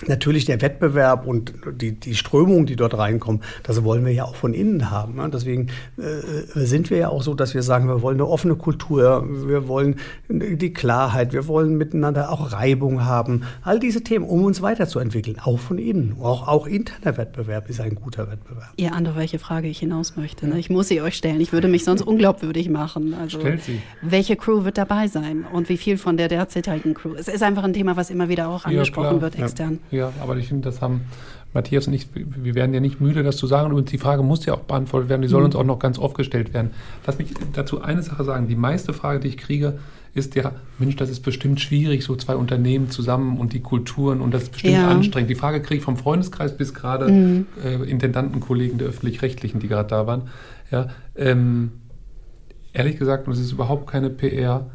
Natürlich 0.07 0.45
der 0.45 0.61
Wettbewerb 0.61 1.27
und 1.27 1.53
die, 1.73 1.93
die 1.93 2.15
Strömungen, 2.15 2.67
die 2.67 2.77
dort 2.77 2.97
reinkommen, 2.97 3.43
das 3.65 3.83
wollen 3.83 4.05
wir 4.05 4.13
ja 4.13 4.25
auch 4.25 4.37
von 4.37 4.55
innen 4.55 4.91
haben. 4.91 5.17
Ne? 5.17 5.29
Deswegen 5.33 5.69
äh, 5.97 6.65
sind 6.65 6.91
wir 6.91 6.99
ja 6.99 7.09
auch 7.09 7.23
so, 7.23 7.35
dass 7.35 7.55
wir 7.55 7.63
sagen, 7.63 7.89
wir 7.89 8.01
wollen 8.03 8.17
eine 8.17 8.27
offene 8.27 8.55
Kultur, 8.55 9.27
wir 9.29 9.67
wollen 9.67 9.97
die 10.29 10.73
Klarheit, 10.73 11.33
wir 11.33 11.49
wollen 11.49 11.77
miteinander 11.77 12.31
auch 12.31 12.53
Reibung 12.53 13.05
haben. 13.05 13.43
All 13.63 13.81
diese 13.81 14.03
Themen, 14.03 14.25
um 14.25 14.45
uns 14.45 14.63
weiterzuentwickeln, 14.63 15.39
auch 15.43 15.59
von 15.59 15.79
innen. 15.79 16.17
Auch, 16.21 16.47
auch 16.47 16.67
interner 16.67 17.17
Wettbewerb 17.17 17.69
ist 17.69 17.81
ein 17.81 17.95
guter 17.95 18.31
Wettbewerb. 18.31 18.73
Ihr 18.77 18.93
ahnt, 18.95 19.09
auf 19.09 19.17
welche 19.17 19.39
Frage 19.39 19.69
ich 19.69 19.81
hinaus 19.81 20.17
möchte. 20.17 20.47
Ne? 20.47 20.59
Ich 20.59 20.71
muss 20.71 20.89
sie 20.89 21.01
euch 21.01 21.17
stellen. 21.17 21.41
Ich 21.41 21.53
würde 21.53 21.69
mich 21.69 21.85
sonst 21.85 22.03
unglaubwürdig 22.03 22.69
machen. 22.69 23.15
Also, 23.15 23.41
Stellt 23.41 23.63
sie. 23.63 23.81
Welche 24.03 24.37
Crew 24.37 24.65
wird 24.65 24.79
dabei 24.79 25.09
sein 25.09 25.45
und 25.53 25.69
wie 25.69 25.77
viel 25.77 25.99
von 25.99 26.17
der 26.17 26.29
derzeitigen 26.29 26.95
Crew? 26.95 27.15
Es 27.19 27.29
ist 27.29 27.43
einfach 27.43 27.65
ein 27.65 27.73
Thema, 27.73 27.97
was 27.97 28.11
immer 28.11 28.29
wieder 28.29 28.49
auch 28.49 28.65
angesprochen 28.65 29.17
ja, 29.17 29.23
wird 29.23 29.39
extern. 29.39 29.81
Ja. 29.88 29.88
Ja, 29.91 30.13
aber 30.21 30.37
ich 30.37 30.49
finde, 30.49 30.69
das 30.69 30.81
haben 30.81 31.03
Matthias 31.55 31.87
und 31.87 31.95
ich, 31.95 32.09
wir 32.15 32.55
werden 32.55 32.75
ja 32.75 32.81
nicht 32.81 33.01
müde, 33.01 33.23
das 33.23 33.37
zu 33.37 33.47
sagen. 33.47 33.73
Und 33.73 33.91
die 33.91 33.99
Frage 33.99 34.23
muss 34.23 34.45
ja 34.45 34.55
auch 34.55 34.61
beantwortet 34.61 35.09
werden. 35.09 35.23
Die 35.23 35.29
soll 35.29 35.41
mhm. 35.41 35.47
uns 35.47 35.57
auch 35.57 35.65
noch 35.65 35.79
ganz 35.79 35.99
oft 35.99 36.17
gestellt 36.17 36.53
werden. 36.53 36.71
Lass 37.07 37.19
mich 37.19 37.33
dazu 37.53 37.81
eine 37.81 38.03
Sache 38.03 38.25
sagen. 38.25 38.49
Die 38.49 38.57
meiste 38.57 38.93
Frage, 38.93 39.21
die 39.21 39.29
ich 39.29 39.39
kriege, 39.39 39.79
ist 40.15 40.35
ja, 40.35 40.53
Mensch, 40.79 40.97
das 40.97 41.11
ist 41.11 41.21
bestimmt 41.21 41.61
schwierig, 41.61 42.05
so 42.05 42.17
zwei 42.17 42.37
Unternehmen 42.37 42.91
zusammen 42.91 43.39
und 43.39 43.53
die 43.53 43.61
Kulturen 43.61 44.21
und 44.21 44.33
das 44.33 44.45
ist 44.45 44.53
bestimmt 44.53 44.75
ja. 44.75 44.89
anstrengend. 44.89 45.31
Die 45.31 45.35
Frage 45.35 45.63
kriege 45.63 45.79
ich 45.79 45.85
vom 45.85 45.97
Freundeskreis 45.97 46.57
bis 46.57 46.75
gerade 46.75 47.11
mhm. 47.11 47.47
äh, 47.65 47.75
Intendantenkollegen 47.89 48.79
der 48.79 48.89
Öffentlich-Rechtlichen, 48.89 49.61
die 49.61 49.69
gerade 49.69 49.89
da 49.89 50.07
waren. 50.07 50.23
Ja, 50.71 50.89
ähm, 51.17 51.73
ehrlich 52.73 52.99
gesagt, 52.99 53.27
und 53.27 53.33
es 53.33 53.41
ist 53.41 53.53
überhaupt 53.53 53.87
keine 53.91 54.11
PR, 54.11 54.67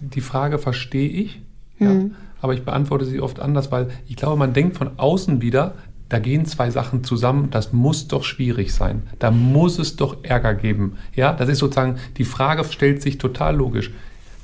die 0.00 0.20
Frage 0.20 0.58
verstehe 0.58 1.08
ich. 1.08 1.42
Mhm. 1.78 1.86
Ja, 1.86 1.92
aber 2.40 2.54
ich 2.54 2.64
beantworte 2.64 3.04
sie 3.04 3.20
oft 3.20 3.40
anders, 3.40 3.72
weil 3.72 3.88
ich 4.06 4.16
glaube, 4.16 4.36
man 4.36 4.52
denkt 4.52 4.76
von 4.76 4.98
außen 4.98 5.40
wieder, 5.40 5.74
da 6.08 6.18
gehen 6.20 6.46
zwei 6.46 6.70
Sachen 6.70 7.02
zusammen, 7.02 7.50
das 7.50 7.72
muss 7.72 8.06
doch 8.06 8.22
schwierig 8.22 8.72
sein. 8.72 9.02
Da 9.18 9.30
muss 9.30 9.78
es 9.78 9.96
doch 9.96 10.18
Ärger 10.22 10.54
geben. 10.54 10.98
Ja, 11.14 11.32
das 11.32 11.48
ist 11.48 11.58
sozusagen, 11.58 11.96
die 12.16 12.24
Frage 12.24 12.62
stellt 12.64 13.02
sich 13.02 13.18
total 13.18 13.56
logisch. 13.56 13.90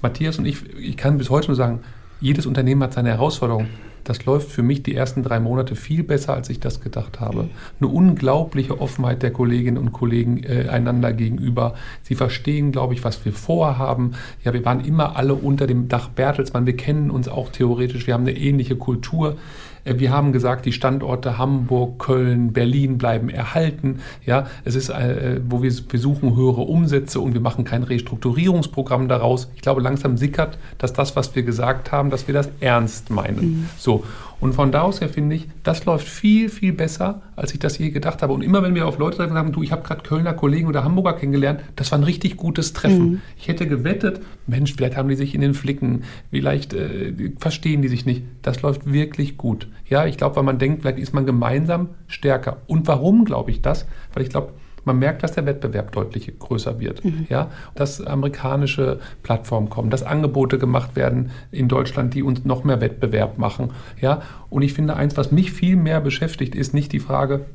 Matthias 0.01 0.39
und 0.39 0.47
ich, 0.47 0.69
ich 0.77 0.97
kann 0.97 1.19
bis 1.19 1.31
heute 1.31 1.49
nur 1.49 1.57
sagen, 1.57 1.81
jedes 2.21 2.47
Unternehmen 2.47 2.83
hat 2.83 2.95
seine 2.95 3.11
Herausforderungen. 3.11 3.69
Das 4.05 4.25
läuft 4.25 4.51
für 4.51 4.63
mich 4.63 4.83
die 4.83 4.95
ersten 4.95 5.23
drei 5.23 5.41
Monate 5.41 5.77
viel 5.77 6.03
besser, 6.03 6.35
als 6.35 6.51
ich 6.51 6.61
das 6.61 6.81
gedacht 6.81 7.21
habe. 7.21 7.49
Eine 7.81 7.89
unglaubliche 7.91 8.81
Offenheit 8.81 9.23
der 9.23 9.33
Kolleginnen 9.33 9.79
und 9.79 9.93
Kollegen 9.93 10.43
äh, 10.45 10.69
einander 10.69 11.13
gegenüber. 11.13 11.75
Sie 12.03 12.15
verstehen, 12.15 12.73
glaube 12.73 12.95
ich, 12.95 13.05
was 13.05 13.25
wir 13.25 13.33
vorhaben. 13.33 14.13
Ja, 14.45 14.53
wir 14.53 14.65
waren 14.65 14.85
immer 14.85 15.17
alle 15.17 15.35
unter 15.35 15.67
dem 15.67 15.89
Dach 15.89 16.09
Bertelsmann. 16.09 16.67
Wir 16.67 16.77
kennen 16.77 17.11
uns 17.11 17.29
auch 17.29 17.51
theoretisch. 17.51 18.07
Wir 18.07 18.15
haben 18.15 18.27
eine 18.27 18.37
ähnliche 18.37 18.77
Kultur. 18.77 19.37
Äh, 19.85 19.99
wir 19.99 20.11
haben 20.11 20.33
gesagt, 20.33 20.67
die 20.67 20.73
Standorte 20.73 21.39
Hamburg, 21.39 21.99
Köln, 21.99 22.53
Berlin 22.53 22.99
bleiben 22.99 23.29
erhalten. 23.29 24.01
Ja, 24.25 24.47
es 24.65 24.75
ist, 24.75 24.91
äh, 24.91 25.41
wo 25.49 25.63
wir, 25.63 25.73
wir 25.89 25.99
suchen 26.01 26.37
höhere 26.37 26.63
Umsätze 26.63 27.21
und 27.21 27.35
wir 27.35 27.41
machen 27.41 27.65
kein 27.65 27.83
Restrukturierungsprogramm 27.83 29.09
daraus. 29.09 29.51
Ich 29.55 29.63
glaube, 29.63 29.81
langsam 29.81 30.17
sickert, 30.17 30.59
dass 30.79 30.93
das, 30.93 31.17
was 31.17 31.35
wir 31.35 31.43
gesagt 31.43 31.93
haben, 31.93 32.11
dass 32.11 32.27
wir 32.27 32.35
das 32.35 32.51
ernst 32.61 33.11
meinen. 33.11 33.41
Mhm. 33.41 33.69
So. 33.79 34.05
Und 34.43 34.55
von 34.55 34.73
da 34.73 34.83
aus 34.83 35.01
her 35.01 35.09
finde 35.09 35.37
ich, 35.37 35.47
das 35.63 35.85
läuft 35.85 36.09
viel, 36.09 36.49
viel 36.49 36.73
besser, 36.73 37.23
als 37.37 37.55
ich 37.55 37.61
das 37.61 37.79
je 37.79 37.91
gedacht 37.91 38.23
habe. 38.23 38.33
Und 38.33 38.43
immer 38.43 38.61
wenn 38.65 38.75
wir 38.75 38.89
auf 38.89 38.99
Leute 38.99 39.17
sagen, 39.19 39.53
du, 39.53 39.63
ich 39.63 39.71
habe 39.71 39.85
gerade 39.85 40.03
Kölner 40.03 40.33
Kollegen 40.33 40.67
oder 40.67 40.83
Hamburger 40.83 41.13
kennengelernt, 41.13 41.61
das 41.77 41.93
war 41.93 42.01
ein 42.01 42.03
richtig 42.03 42.37
gutes 42.37 42.73
Treffen. 42.73 43.05
Mhm. 43.05 43.21
Ich 43.37 43.47
hätte 43.47 43.69
gewettet, 43.69 44.21
Mensch, 44.49 44.75
vielleicht 44.75 44.97
haben 44.97 45.09
die 45.09 45.15
sich 45.15 45.37
in 45.37 45.43
den 45.43 45.55
Flicken, 45.55 46.03
vielleicht 46.33 46.75
äh, 46.75 47.33
verstehen 47.39 47.83
die 47.83 47.89
sich 47.89 48.05
nicht. 48.05 48.25
Das 48.43 48.63
läuft 48.63 48.93
wirklich 48.93 49.37
gut. 49.37 49.69
Ja, 49.89 50.07
ich 50.07 50.17
glaube, 50.17 50.35
weil 50.35 50.43
man 50.43 50.59
denkt, 50.59 50.83
vielleicht 50.83 50.99
ist 50.99 51.15
man 51.15 51.25
gemeinsam 51.25 51.91
stärker. 52.09 52.57
Und 52.67 52.89
warum 52.89 53.25
glaube 53.25 53.53
ich 53.53 53.63
das? 53.63 53.87
Weil 54.13 54.25
ich 54.25 54.31
glaube, 54.31 54.55
man 54.85 54.99
merkt, 54.99 55.23
dass 55.23 55.33
der 55.33 55.47
Wettbewerb 55.47 55.93
deutlich 55.93 56.33
größer 56.39 56.81
wird. 56.81 57.05
Mhm. 57.05 57.27
Ja, 57.29 57.51
dass 57.75 58.01
amerikanische 58.01 59.01
Plattformen 59.23 59.71
kommen, 59.71 59.91
dass 59.91 60.03
Angebote 60.03 60.59
gemacht 60.59 60.97
werden 60.97 61.31
in 61.51 61.69
Deutschland, 61.69 62.15
die 62.15 62.23
uns 62.23 62.45
noch 62.45 62.65
mehr 62.65 62.81
Wettbewerb 62.81 63.39
machen. 63.39 63.71
Ja, 64.01 64.23
und 64.51 64.63
ich 64.63 64.73
finde, 64.73 64.97
eins, 64.97 65.17
was 65.17 65.33
mich 65.33 65.53
viel 65.53 65.77
mehr 65.77 66.01
beschäftigt, 66.01 66.55
ist 66.55 66.75
nicht 66.75 66.93
die 66.93 67.01
Frage, 67.01 67.47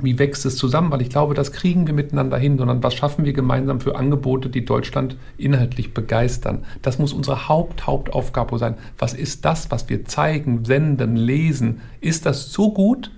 wie 0.00 0.18
wächst 0.18 0.46
es 0.46 0.56
zusammen, 0.56 0.90
weil 0.90 1.02
ich 1.02 1.10
glaube, 1.10 1.34
das 1.34 1.52
kriegen 1.52 1.86
wir 1.86 1.94
miteinander 1.94 2.36
hin, 2.36 2.58
sondern 2.58 2.82
was 2.82 2.94
schaffen 2.94 3.24
wir 3.24 3.32
gemeinsam 3.32 3.80
für 3.80 3.96
Angebote, 3.96 4.48
die 4.48 4.64
Deutschland 4.64 5.16
inhaltlich 5.36 5.92
begeistern. 5.92 6.64
Das 6.82 6.98
muss 6.98 7.12
unsere 7.12 7.48
Haupt, 7.48 7.86
Hauptaufgabe 7.86 8.58
sein. 8.58 8.74
Was 8.98 9.14
ist 9.14 9.44
das, 9.44 9.70
was 9.70 9.88
wir 9.88 10.04
zeigen, 10.04 10.64
senden, 10.64 11.16
lesen? 11.16 11.80
Ist 12.00 12.26
das 12.26 12.52
so 12.52 12.72
gut, 12.72 13.10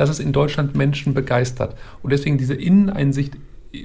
dass 0.00 0.10
es 0.10 0.20
in 0.20 0.32
Deutschland 0.32 0.76
Menschen 0.76 1.14
begeistert. 1.14 1.76
Und 2.02 2.12
deswegen 2.12 2.38
diese 2.38 2.54
Inneneinsicht 2.54 3.34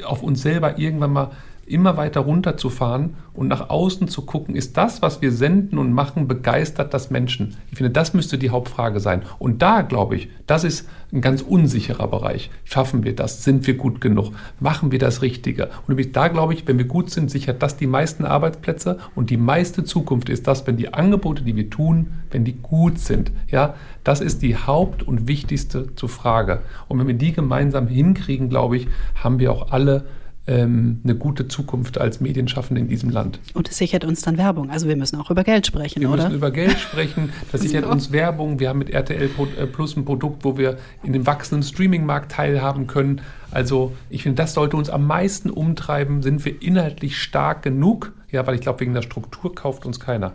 auf 0.06 0.24
uns 0.24 0.42
selber 0.42 0.80
irgendwann 0.80 1.14
mal 1.14 1.32
immer 1.66 1.98
weiter 1.98 2.22
runterzufahren 2.22 3.16
und 3.34 3.48
nach 3.48 3.70
außen 3.70 4.08
zu 4.08 4.24
gucken, 4.24 4.56
ist 4.56 4.78
das, 4.78 5.02
was 5.02 5.22
wir 5.22 5.32
senden 5.32 5.78
und 5.78 5.94
machen, 5.94 6.28
begeistert 6.28 6.94
das 6.94 7.10
Menschen? 7.10 7.56
Ich 7.72 7.78
finde, 7.78 7.92
das 7.92 8.14
müsste 8.14 8.38
die 8.38 8.50
Hauptfrage 8.50 9.00
sein. 9.00 9.24
Und 9.40 9.62
da 9.62 9.82
glaube 9.82 10.16
ich, 10.16 10.30
das 10.46 10.64
ist 10.64 10.88
ein 11.12 11.22
ganz 11.22 11.42
unsicherer 11.42 12.08
Bereich. 12.08 12.52
Schaffen 12.64 13.04
wir 13.04 13.16
das? 13.16 13.44
Sind 13.44 13.66
wir 13.66 13.76
gut 13.76 14.02
genug? 14.02 14.32
Machen 14.60 14.92
wir 14.92 15.00
das 15.00 15.22
Richtige? 15.22 15.70
Und 15.88 16.16
da 16.16 16.28
glaube 16.28 16.54
ich, 16.54 16.68
wenn 16.68 16.78
wir 16.78 16.86
gut 16.86 17.10
sind, 17.10 17.32
sichert 17.32 17.64
das 17.64 17.78
die 17.78 17.88
meisten 17.88 18.26
Arbeitsplätze 18.26 19.00
und 19.16 19.30
die 19.30 19.38
meiste 19.38 19.84
Zukunft 19.84 20.30
ist 20.30 20.48
das, 20.48 20.68
wenn 20.68 20.78
die 20.78 20.94
Angebote, 20.94 21.44
die 21.44 21.56
wir 21.56 21.70
tun, 21.70 22.08
wenn 22.32 22.46
die 22.46 22.58
gut 22.62 23.00
sind. 23.00 23.32
Ja, 23.50 23.76
das 24.04 24.22
ist 24.22 24.42
die 24.42 24.58
Haupt- 24.58 25.04
und 25.04 25.28
wichtigste 25.28 25.88
Frage. 26.08 26.62
Und 26.88 27.00
wenn 27.00 27.08
wir 27.08 27.14
die 27.14 27.34
gemeinsam 27.34 27.88
hinkriegen, 27.88 28.50
glaube 28.50 28.78
ich, 28.78 28.88
haben 29.16 29.40
wir 29.40 29.52
auch 29.52 29.72
alle 29.72 30.06
ähm, 30.46 31.00
eine 31.04 31.16
gute 31.16 31.48
Zukunft 31.48 31.98
als 31.98 32.20
Medienschaffende 32.20 32.82
in 32.82 32.88
diesem 32.88 33.10
Land. 33.10 33.40
Und 33.54 33.70
es 33.70 33.78
sichert 33.78 34.04
uns 34.04 34.22
dann 34.22 34.38
Werbung. 34.38 34.70
Also 34.70 34.88
wir 34.88 34.96
müssen 34.96 35.20
auch 35.20 35.32
über 35.32 35.44
Geld 35.44 35.66
sprechen, 35.66 36.02
wir 36.02 36.10
oder? 36.10 36.24
Wir 36.24 36.24
müssen 36.26 36.38
über 36.38 36.52
Geld 36.52 36.80
sprechen. 36.80 37.32
Das 37.52 37.62
sichert 37.62 37.86
uns 37.86 38.12
Werbung. 38.12 38.60
Wir 38.60 38.70
haben 38.70 38.80
mit 38.80 38.90
RTL 38.90 39.30
äh, 39.58 39.66
Plus 39.68 39.96
ein 39.96 40.04
Produkt, 40.04 40.44
wo 40.44 40.58
wir 40.58 40.78
in 41.04 41.14
dem 41.14 41.26
wachsenden 41.26 41.64
Streaming-Markt 41.64 42.32
teilhaben 42.32 42.88
können. 42.88 43.22
Also 43.52 43.94
ich 44.10 44.24
finde, 44.24 44.38
das 44.38 44.54
sollte 44.54 44.76
uns 44.76 44.90
am 44.90 45.08
meisten 45.08 45.50
umtreiben. 45.50 46.22
Sind 46.22 46.44
wir 46.44 46.62
inhaltlich 46.62 47.18
stark 47.18 47.62
genug? 47.62 48.12
Ja, 48.32 48.46
weil 48.46 48.56
ich 48.56 48.62
glaube, 48.62 48.82
wegen 48.82 48.94
der 48.94 49.04
Struktur 49.04 49.56
kauft 49.56 49.86
uns 49.86 50.00
keiner. 50.00 50.34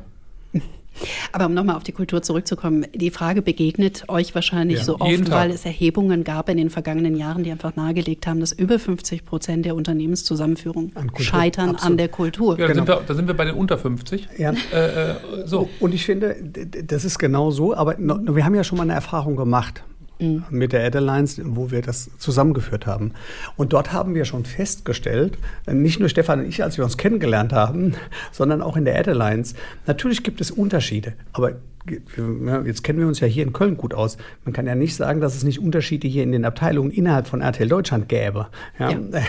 Aber 1.32 1.46
um 1.46 1.54
nochmal 1.54 1.76
auf 1.76 1.84
die 1.84 1.92
Kultur 1.92 2.22
zurückzukommen, 2.22 2.86
die 2.94 3.10
Frage 3.10 3.42
begegnet 3.42 4.04
euch 4.08 4.34
wahrscheinlich 4.34 4.78
ja, 4.78 4.84
so 4.84 5.00
oft, 5.00 5.30
weil 5.30 5.50
es 5.50 5.64
Erhebungen 5.64 6.24
gab 6.24 6.48
in 6.48 6.56
den 6.56 6.70
vergangenen 6.70 7.16
Jahren, 7.16 7.44
die 7.44 7.50
einfach 7.50 7.76
nahegelegt 7.76 8.26
haben, 8.26 8.40
dass 8.40 8.52
über 8.52 8.78
50 8.78 9.24
Prozent 9.24 9.64
der 9.64 9.74
Unternehmenszusammenführung 9.74 10.92
scheitern 11.18 11.70
Absolut. 11.70 11.90
an 11.90 11.96
der 11.98 12.08
Kultur. 12.08 12.58
Ja, 12.58 12.66
da, 12.66 12.72
genau. 12.72 12.86
sind 12.86 12.88
wir, 12.88 13.02
da, 13.06 13.14
sind 13.14 13.26
wir, 13.28 13.34
bei 13.34 13.44
den 13.44 13.54
unter 13.54 13.78
50. 13.78 14.28
Ja. 14.38 14.52
Äh, 14.72 15.12
äh, 15.12 15.14
so. 15.44 15.68
Und 15.80 15.94
ich 15.94 16.04
finde, 16.04 16.36
das 16.84 17.04
ist 17.04 17.18
genau 17.18 17.50
so, 17.50 17.74
aber 17.74 17.96
wir 17.98 18.44
haben 18.44 18.54
ja 18.54 18.64
schon 18.64 18.78
mal 18.78 18.84
eine 18.84 18.94
Erfahrung 18.94 19.36
gemacht 19.36 19.82
mhm. 20.18 20.44
mit 20.50 20.72
der 20.72 20.84
Adelines, 20.86 21.40
wo 21.44 21.70
wir 21.70 21.82
das 21.82 22.10
zusammengeführt 22.18 22.86
haben. 22.86 23.12
Und 23.56 23.72
dort 23.72 23.92
haben 23.92 24.14
wir 24.14 24.24
schon 24.24 24.44
festgestellt, 24.44 25.38
nicht 25.70 26.00
nur 26.00 26.08
Stefan 26.08 26.40
und 26.40 26.46
ich, 26.46 26.62
als 26.62 26.76
wir 26.76 26.84
uns 26.84 26.96
kennengelernt 26.96 27.52
haben, 27.52 27.94
sondern 28.32 28.62
auch 28.62 28.76
in 28.76 28.84
der 28.84 28.98
Adelines, 28.98 29.54
natürlich 29.86 30.22
gibt 30.22 30.40
es 30.40 30.50
Unterschiede, 30.50 31.14
aber 31.32 31.56
jetzt 32.66 32.84
kennen 32.84 32.98
wir 32.98 33.06
uns 33.06 33.20
ja 33.20 33.26
hier 33.26 33.42
in 33.42 33.52
Köln 33.52 33.76
gut 33.76 33.94
aus. 33.94 34.18
Man 34.44 34.52
kann 34.52 34.66
ja 34.66 34.74
nicht 34.74 34.94
sagen, 34.94 35.20
dass 35.20 35.34
es 35.34 35.44
nicht 35.44 35.58
Unterschiede 35.60 36.08
hier 36.08 36.22
in 36.22 36.32
den 36.32 36.44
Abteilungen 36.44 36.90
innerhalb 36.90 37.26
von 37.26 37.40
RTL 37.40 37.68
Deutschland 37.68 38.08
gäbe. 38.08 38.48
Ja? 38.78 38.90
Ja. 38.90 38.98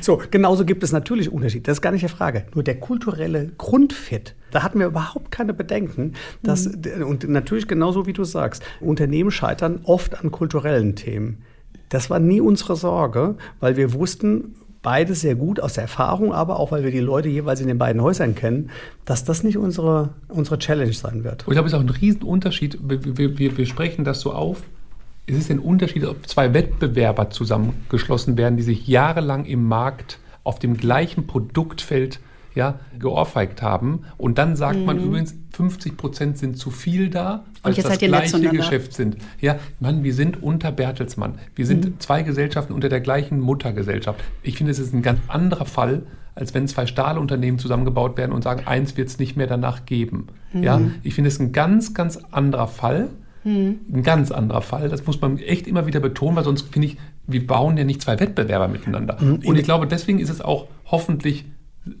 So, 0.00 0.20
genauso 0.30 0.64
gibt 0.64 0.82
es 0.82 0.92
natürlich 0.92 1.30
Unterschiede. 1.30 1.64
Das 1.64 1.78
ist 1.78 1.82
gar 1.82 1.92
nicht 1.92 2.02
die 2.02 2.08
Frage. 2.08 2.44
Nur 2.54 2.64
der 2.64 2.78
kulturelle 2.80 3.52
Grundfit, 3.56 4.34
da 4.52 4.62
hatten 4.62 4.78
wir 4.78 4.86
überhaupt 4.86 5.32
keine 5.32 5.52
Bedenken. 5.52 6.12
Dass, 6.42 6.66
mhm. 6.66 7.02
Und 7.04 7.28
natürlich 7.28 7.66
genauso 7.66 8.06
wie 8.06 8.12
du 8.12 8.22
sagst, 8.22 8.62
Unternehmen 8.80 9.32
scheitern 9.32 9.80
oft 9.84 10.22
an 10.22 10.30
kulturellen 10.30 10.94
Themen. 10.94 11.42
Das 11.88 12.08
war 12.08 12.20
nie 12.20 12.40
unsere 12.40 12.76
Sorge, 12.76 13.34
weil 13.60 13.76
wir 13.76 13.92
wussten, 13.92 14.54
beides 14.82 15.20
sehr 15.20 15.34
gut 15.34 15.60
aus 15.60 15.74
der 15.74 15.82
Erfahrung, 15.82 16.32
aber 16.32 16.58
auch, 16.58 16.72
weil 16.72 16.84
wir 16.84 16.90
die 16.90 17.00
Leute 17.00 17.28
jeweils 17.28 17.60
in 17.60 17.68
den 17.68 17.78
beiden 17.78 18.02
Häusern 18.02 18.34
kennen, 18.34 18.70
dass 19.04 19.24
das 19.24 19.42
nicht 19.42 19.56
unsere, 19.56 20.10
unsere 20.28 20.58
Challenge 20.58 20.92
sein 20.92 21.24
wird. 21.24 21.46
Und 21.46 21.52
ich 21.52 21.54
glaube, 21.54 21.66
es 21.66 21.72
ist 21.72 21.78
auch 21.78 21.82
ein 21.82 21.88
Riesenunterschied. 21.88 22.78
Wir, 22.82 23.38
wir, 23.38 23.56
wir 23.56 23.66
sprechen 23.66 24.04
das 24.04 24.20
so 24.20 24.32
auf. 24.32 24.62
Es 25.26 25.36
ist 25.36 25.50
ein 25.50 25.60
Unterschied, 25.60 26.04
ob 26.04 26.26
zwei 26.28 26.52
Wettbewerber 26.52 27.30
zusammengeschlossen 27.30 28.36
werden, 28.36 28.56
die 28.56 28.64
sich 28.64 28.88
jahrelang 28.88 29.44
im 29.44 29.66
Markt 29.66 30.18
auf 30.42 30.58
dem 30.58 30.76
gleichen 30.76 31.28
Produktfeld 31.28 32.18
ja, 32.54 32.80
geohrfeigt 32.98 33.62
haben. 33.62 34.04
Und 34.18 34.38
dann 34.38 34.56
sagt 34.56 34.78
mhm. 34.78 34.84
man 34.84 34.98
übrigens, 34.98 35.34
50 35.52 35.96
Prozent 35.96 36.38
sind 36.38 36.56
zu 36.56 36.70
viel 36.70 37.10
da, 37.10 37.44
weil 37.62 37.72
es 37.72 37.84
das 37.84 37.98
gleiche 37.98 38.40
Geschäft 38.50 38.94
sind. 38.94 39.16
Ja, 39.40 39.58
Mann, 39.80 40.02
wir 40.02 40.14
sind 40.14 40.42
unter 40.42 40.72
Bertelsmann. 40.72 41.38
Wir 41.54 41.66
sind 41.66 41.84
mhm. 41.84 42.00
zwei 42.00 42.22
Gesellschaften 42.22 42.72
unter 42.72 42.88
der 42.88 43.00
gleichen 43.00 43.40
Muttergesellschaft. 43.40 44.20
Ich 44.42 44.56
finde, 44.56 44.72
es 44.72 44.78
ist 44.78 44.94
ein 44.94 45.02
ganz 45.02 45.20
anderer 45.28 45.66
Fall, 45.66 46.02
als 46.34 46.54
wenn 46.54 46.66
zwei 46.66 46.86
Stahlunternehmen 46.86 47.58
zusammengebaut 47.58 48.16
werden 48.16 48.32
und 48.32 48.42
sagen, 48.42 48.66
eins 48.66 48.96
wird 48.96 49.08
es 49.08 49.18
nicht 49.18 49.36
mehr 49.36 49.46
danach 49.46 49.84
geben. 49.84 50.28
Mhm. 50.52 50.62
Ja, 50.62 50.80
ich 51.02 51.14
finde 51.14 51.28
es 51.28 51.38
ein 51.38 51.52
ganz, 51.52 51.94
ganz 51.94 52.18
anderer 52.30 52.68
Fall. 52.68 53.10
Mhm. 53.44 53.80
Ein 53.92 54.02
ganz 54.02 54.30
anderer 54.30 54.62
Fall. 54.62 54.88
Das 54.88 55.04
muss 55.06 55.20
man 55.20 55.38
echt 55.38 55.66
immer 55.66 55.86
wieder 55.86 56.00
betonen, 56.00 56.36
weil 56.36 56.44
sonst 56.44 56.72
finde 56.72 56.88
ich, 56.88 56.96
wir 57.26 57.46
bauen 57.46 57.76
ja 57.76 57.84
nicht 57.84 58.00
zwei 58.00 58.18
Wettbewerber 58.18 58.68
miteinander. 58.68 59.18
Mhm. 59.20 59.40
Und 59.44 59.56
ich 59.56 59.64
glaube, 59.64 59.86
deswegen 59.86 60.20
ist 60.20 60.30
es 60.30 60.40
auch 60.40 60.68
hoffentlich 60.86 61.44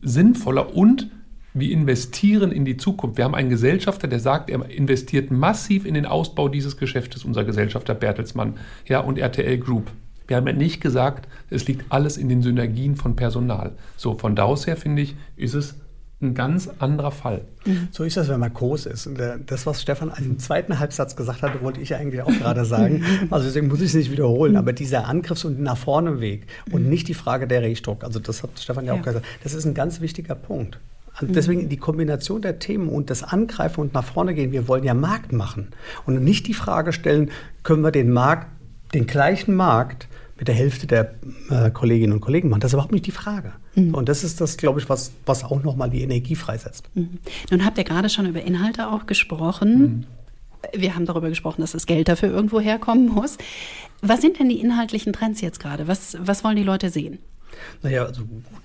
sinnvoller 0.02 0.74
und 0.74 1.10
wir 1.54 1.70
investieren 1.70 2.50
in 2.50 2.64
die 2.64 2.76
Zukunft. 2.78 3.18
Wir 3.18 3.24
haben 3.24 3.34
einen 3.34 3.50
Gesellschafter, 3.50 4.08
der 4.08 4.20
sagt, 4.20 4.48
er 4.48 4.68
investiert 4.70 5.30
massiv 5.30 5.84
in 5.84 5.94
den 5.94 6.06
Ausbau 6.06 6.48
dieses 6.48 6.78
Geschäftes, 6.78 7.24
unser 7.24 7.44
Gesellschafter 7.44 7.94
Bertelsmann 7.94 8.54
ja, 8.86 9.00
und 9.00 9.18
RTL 9.18 9.58
Group. 9.58 9.90
Wir 10.26 10.36
haben 10.36 10.46
ja 10.46 10.54
nicht 10.54 10.80
gesagt, 10.80 11.28
es 11.50 11.66
liegt 11.68 11.84
alles 11.90 12.16
in 12.16 12.28
den 12.28 12.42
Synergien 12.42 12.96
von 12.96 13.16
Personal. 13.16 13.72
So, 13.96 14.16
von 14.16 14.34
da 14.34 14.44
aus 14.44 14.66
her 14.66 14.76
finde 14.76 15.02
ich, 15.02 15.14
ist 15.36 15.54
es 15.54 15.74
ein 16.22 16.34
ganz 16.34 16.70
anderer 16.78 17.10
Fall. 17.10 17.42
So 17.90 18.04
ist 18.04 18.16
das, 18.16 18.28
wenn 18.28 18.40
man 18.40 18.52
groß 18.52 18.86
ist. 18.86 19.06
Und 19.06 19.18
äh, 19.20 19.38
das, 19.44 19.66
was 19.66 19.82
Stefan 19.82 20.12
im 20.18 20.38
zweiten 20.38 20.78
Halbsatz 20.78 21.16
gesagt 21.16 21.42
hatte, 21.42 21.62
wollte 21.62 21.80
ich 21.80 21.94
eigentlich 21.94 22.22
auch 22.22 22.32
gerade 22.32 22.64
sagen. 22.64 23.04
Also 23.30 23.46
deswegen 23.46 23.68
muss 23.68 23.80
ich 23.80 23.86
es 23.86 23.94
nicht 23.94 24.10
wiederholen. 24.10 24.56
Aber 24.56 24.72
dieser 24.72 25.06
Angriffs- 25.06 25.44
und 25.44 25.60
nach 25.60 25.76
vorne 25.76 26.20
Weg 26.20 26.46
und 26.70 26.88
nicht 26.88 27.08
die 27.08 27.14
Frage 27.14 27.46
der 27.46 27.62
Rechtdruck, 27.62 28.04
also 28.04 28.20
das 28.20 28.42
hat 28.42 28.50
Stefan 28.58 28.84
ja, 28.84 28.94
ja 28.94 29.00
auch 29.00 29.04
gesagt, 29.04 29.24
das 29.42 29.54
ist 29.54 29.64
ein 29.64 29.74
ganz 29.74 30.00
wichtiger 30.00 30.34
Punkt. 30.34 30.78
Und 31.20 31.28
also 31.28 31.34
deswegen 31.34 31.68
die 31.68 31.76
Kombination 31.76 32.40
der 32.40 32.58
Themen 32.58 32.88
und 32.88 33.10
das 33.10 33.22
Angreifen 33.22 33.80
und 33.80 33.94
nach 33.94 34.04
vorne 34.04 34.34
gehen. 34.34 34.50
Wir 34.50 34.66
wollen 34.66 34.84
ja 34.84 34.94
Markt 34.94 35.32
machen 35.32 35.68
und 36.06 36.22
nicht 36.22 36.46
die 36.46 36.54
Frage 36.54 36.92
stellen, 36.92 37.30
können 37.62 37.82
wir 37.82 37.90
den 37.90 38.10
Markt, 38.10 38.48
den 38.94 39.06
gleichen 39.06 39.54
Markt 39.54 40.08
mit 40.38 40.48
der 40.48 40.54
Hälfte 40.54 40.86
der 40.86 41.14
äh, 41.50 41.70
Kolleginnen 41.70 42.12
und 42.12 42.20
Kollegen 42.20 42.48
machen. 42.48 42.60
Das 42.60 42.70
ist 42.70 42.74
überhaupt 42.74 42.92
nicht 42.92 43.06
die 43.06 43.12
Frage. 43.12 43.52
Mhm. 43.74 43.94
Und 43.94 44.08
das 44.08 44.24
ist 44.24 44.40
das, 44.40 44.56
glaube 44.56 44.80
ich, 44.80 44.88
was, 44.88 45.12
was 45.26 45.44
auch 45.44 45.62
nochmal 45.62 45.90
die 45.90 46.02
Energie 46.02 46.34
freisetzt. 46.34 46.88
Mhm. 46.94 47.18
Nun 47.50 47.64
habt 47.64 47.78
ihr 47.78 47.84
gerade 47.84 48.08
schon 48.08 48.26
über 48.26 48.42
Inhalte 48.42 48.88
auch 48.88 49.06
gesprochen. 49.06 49.78
Mhm. 49.78 50.06
Wir 50.74 50.94
haben 50.94 51.06
darüber 51.06 51.28
gesprochen, 51.28 51.60
dass 51.60 51.72
das 51.72 51.86
Geld 51.86 52.08
dafür 52.08 52.30
irgendwo 52.30 52.60
herkommen 52.60 53.08
muss. 53.08 53.36
Was 54.00 54.20
sind 54.20 54.38
denn 54.38 54.48
die 54.48 54.60
inhaltlichen 54.60 55.12
Trends 55.12 55.40
jetzt 55.40 55.60
gerade? 55.60 55.88
Was, 55.88 56.16
was 56.20 56.44
wollen 56.44 56.56
die 56.56 56.62
Leute 56.62 56.90
sehen? 56.90 57.18
Naja, 57.82 58.04
also 58.04 58.22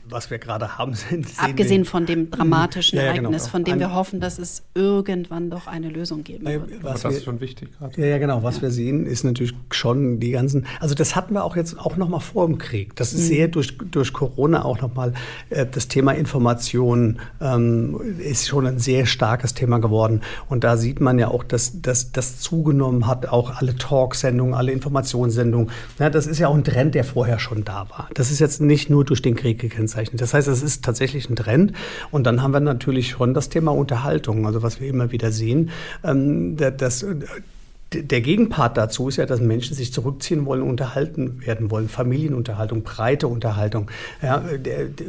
was 0.09 0.29
wir 0.29 0.37
gerade 0.37 0.77
haben, 0.77 0.93
sind. 1.09 1.27
Abgesehen 1.37 1.85
von 1.85 2.05
dem 2.05 2.31
dramatischen 2.31 2.97
ja, 2.97 3.05
ja, 3.05 3.11
genau. 3.11 3.29
Ereignis, 3.29 3.47
von 3.47 3.63
dem 3.63 3.79
wir 3.79 3.93
hoffen, 3.93 4.19
dass 4.19 4.39
es 4.39 4.63
irgendwann 4.73 5.49
doch 5.49 5.67
eine 5.67 5.89
Lösung 5.89 6.23
geben 6.23 6.45
naja, 6.45 6.61
wird. 6.61 6.83
Was 6.83 7.01
das 7.01 7.11
wir, 7.11 7.17
ist 7.17 7.25
schon 7.25 7.39
wichtig. 7.41 7.69
Gerade. 7.77 7.99
Ja, 8.01 8.07
ja, 8.07 8.17
genau. 8.17 8.43
Was 8.43 8.57
ja. 8.57 8.63
wir 8.63 8.71
sehen, 8.71 9.05
ist 9.05 9.23
natürlich 9.23 9.53
schon 9.71 10.19
die 10.19 10.31
ganzen. 10.31 10.65
Also, 10.79 10.95
das 10.95 11.15
hatten 11.15 11.33
wir 11.33 11.43
auch 11.43 11.55
jetzt 11.55 11.79
auch 11.79 11.97
noch 11.97 12.09
mal 12.09 12.19
vor 12.19 12.47
dem 12.47 12.57
Krieg. 12.57 12.95
Das 12.95 13.13
ist 13.13 13.23
mhm. 13.23 13.27
sehr 13.27 13.47
durch, 13.47 13.77
durch 13.77 14.13
Corona 14.13 14.63
auch 14.63 14.81
noch 14.81 14.93
mal 14.93 15.13
äh, 15.49 15.65
das 15.65 15.87
Thema 15.87 16.13
Information 16.13 17.19
ähm, 17.41 17.99
ist 18.19 18.47
schon 18.47 18.65
ein 18.65 18.79
sehr 18.79 19.05
starkes 19.05 19.53
Thema 19.53 19.79
geworden. 19.79 20.21
Und 20.49 20.63
da 20.63 20.77
sieht 20.77 21.01
man 21.01 21.19
ja 21.19 21.29
auch, 21.29 21.43
dass 21.43 21.81
das 21.81 22.39
zugenommen 22.39 23.07
hat, 23.07 23.27
auch 23.27 23.57
alle 23.57 23.75
Talksendungen, 23.75 24.53
alle 24.53 24.71
Informationssendungen. 24.71 25.71
Ja, 25.99 26.09
das 26.09 26.27
ist 26.27 26.39
ja 26.39 26.47
auch 26.47 26.55
ein 26.55 26.63
Trend, 26.63 26.95
der 26.95 27.03
vorher 27.03 27.39
schon 27.39 27.63
da 27.63 27.87
war. 27.89 28.09
Das 28.13 28.31
ist 28.31 28.39
jetzt 28.39 28.61
nicht 28.61 28.76
nur 28.89 29.05
durch 29.05 29.21
den 29.21 29.35
Krieg 29.35 29.59
gekennzeichnet. 29.59 30.21
Das 30.21 30.33
heißt, 30.33 30.47
es 30.47 30.61
ist 30.61 30.83
tatsächlich 30.83 31.29
ein 31.29 31.35
Trend. 31.35 31.73
Und 32.11 32.25
dann 32.25 32.41
haben 32.41 32.51
wir 32.51 32.59
natürlich 32.59 33.09
schon 33.09 33.33
das 33.33 33.49
Thema 33.49 33.71
Unterhaltung, 33.71 34.45
also 34.45 34.63
was 34.63 34.79
wir 34.79 34.87
immer 34.87 35.11
wieder 35.11 35.31
sehen. 35.31 35.71
Ähm, 36.03 36.55
das, 36.57 37.05
der 37.93 38.21
Gegenpart 38.21 38.75
dazu 38.75 39.07
ist 39.07 39.15
ja, 39.15 39.25
dass 39.25 39.39
Menschen 39.39 39.75
sich 39.75 39.93
zurückziehen 39.93 40.45
wollen, 40.45 40.61
unterhalten 40.61 41.45
werden 41.45 41.71
wollen. 41.71 41.87
Familienunterhaltung, 41.87 42.83
breite 42.83 43.27
Unterhaltung. 43.27 43.89
Ja, 44.21 44.43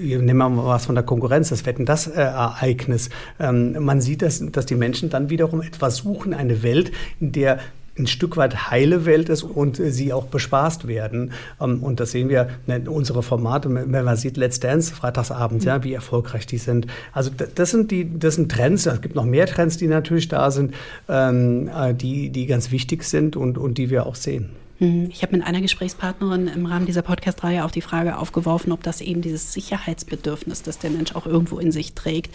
nehmen 0.00 0.36
wir 0.36 0.48
mal 0.48 0.64
was 0.64 0.86
von 0.86 0.94
der 0.94 1.04
Konkurrenz, 1.04 1.48
das 1.48 1.66
Wetten, 1.66 1.84
das 1.84 2.06
äh, 2.06 2.20
Ereignis. 2.20 3.10
Ähm, 3.40 3.84
man 3.84 4.00
sieht, 4.00 4.22
dass, 4.22 4.44
dass 4.52 4.66
die 4.66 4.76
Menschen 4.76 5.10
dann 5.10 5.28
wiederum 5.28 5.60
etwas 5.60 5.96
suchen, 5.96 6.34
eine 6.34 6.62
Welt, 6.62 6.92
in 7.20 7.32
der 7.32 7.58
ein 7.98 8.06
Stück 8.06 8.36
weit 8.36 8.70
heile 8.70 9.04
Welt 9.04 9.28
ist 9.28 9.42
und 9.42 9.76
sie 9.76 10.12
auch 10.12 10.26
bespaßt 10.26 10.86
werden. 10.88 11.32
Ähm, 11.60 11.82
und 11.82 12.00
das 12.00 12.12
sehen 12.12 12.28
wir 12.28 12.48
in 12.66 12.84
ne, 12.84 12.90
unsere 12.90 13.22
Formate, 13.22 13.72
wenn 13.72 14.04
man 14.04 14.16
sieht 14.16 14.36
Let's 14.36 14.60
Dance 14.60 14.94
freitagsabends, 14.94 15.64
ja, 15.64 15.84
wie 15.84 15.92
erfolgreich 15.92 16.46
die 16.46 16.58
sind. 16.58 16.86
Also 17.12 17.30
das 17.30 17.70
sind 17.70 17.90
die, 17.90 18.18
das 18.18 18.36
sind 18.36 18.50
Trends. 18.50 18.86
Es 18.86 19.00
gibt 19.00 19.14
noch 19.14 19.24
mehr 19.24 19.46
Trends, 19.46 19.76
die 19.76 19.86
natürlich 19.86 20.28
da 20.28 20.50
sind, 20.50 20.74
ähm, 21.08 21.68
äh, 21.68 21.94
die, 21.94 22.30
die 22.30 22.46
ganz 22.46 22.70
wichtig 22.70 23.04
sind 23.04 23.36
und, 23.36 23.58
und 23.58 23.78
die 23.78 23.90
wir 23.90 24.06
auch 24.06 24.14
sehen. 24.14 24.50
Mhm. 24.78 25.08
Ich 25.10 25.22
habe 25.22 25.36
mit 25.36 25.46
einer 25.46 25.60
Gesprächspartnerin 25.60 26.48
im 26.48 26.66
Rahmen 26.66 26.86
dieser 26.86 27.02
Podcast-Reihe 27.02 27.64
auch 27.64 27.70
die 27.70 27.80
Frage 27.80 28.16
aufgeworfen, 28.16 28.72
ob 28.72 28.82
das 28.82 29.00
eben 29.00 29.22
dieses 29.22 29.52
Sicherheitsbedürfnis, 29.52 30.62
das 30.62 30.78
der 30.78 30.90
Mensch 30.90 31.14
auch 31.14 31.26
irgendwo 31.26 31.58
in 31.58 31.72
sich 31.72 31.94
trägt, 31.94 32.34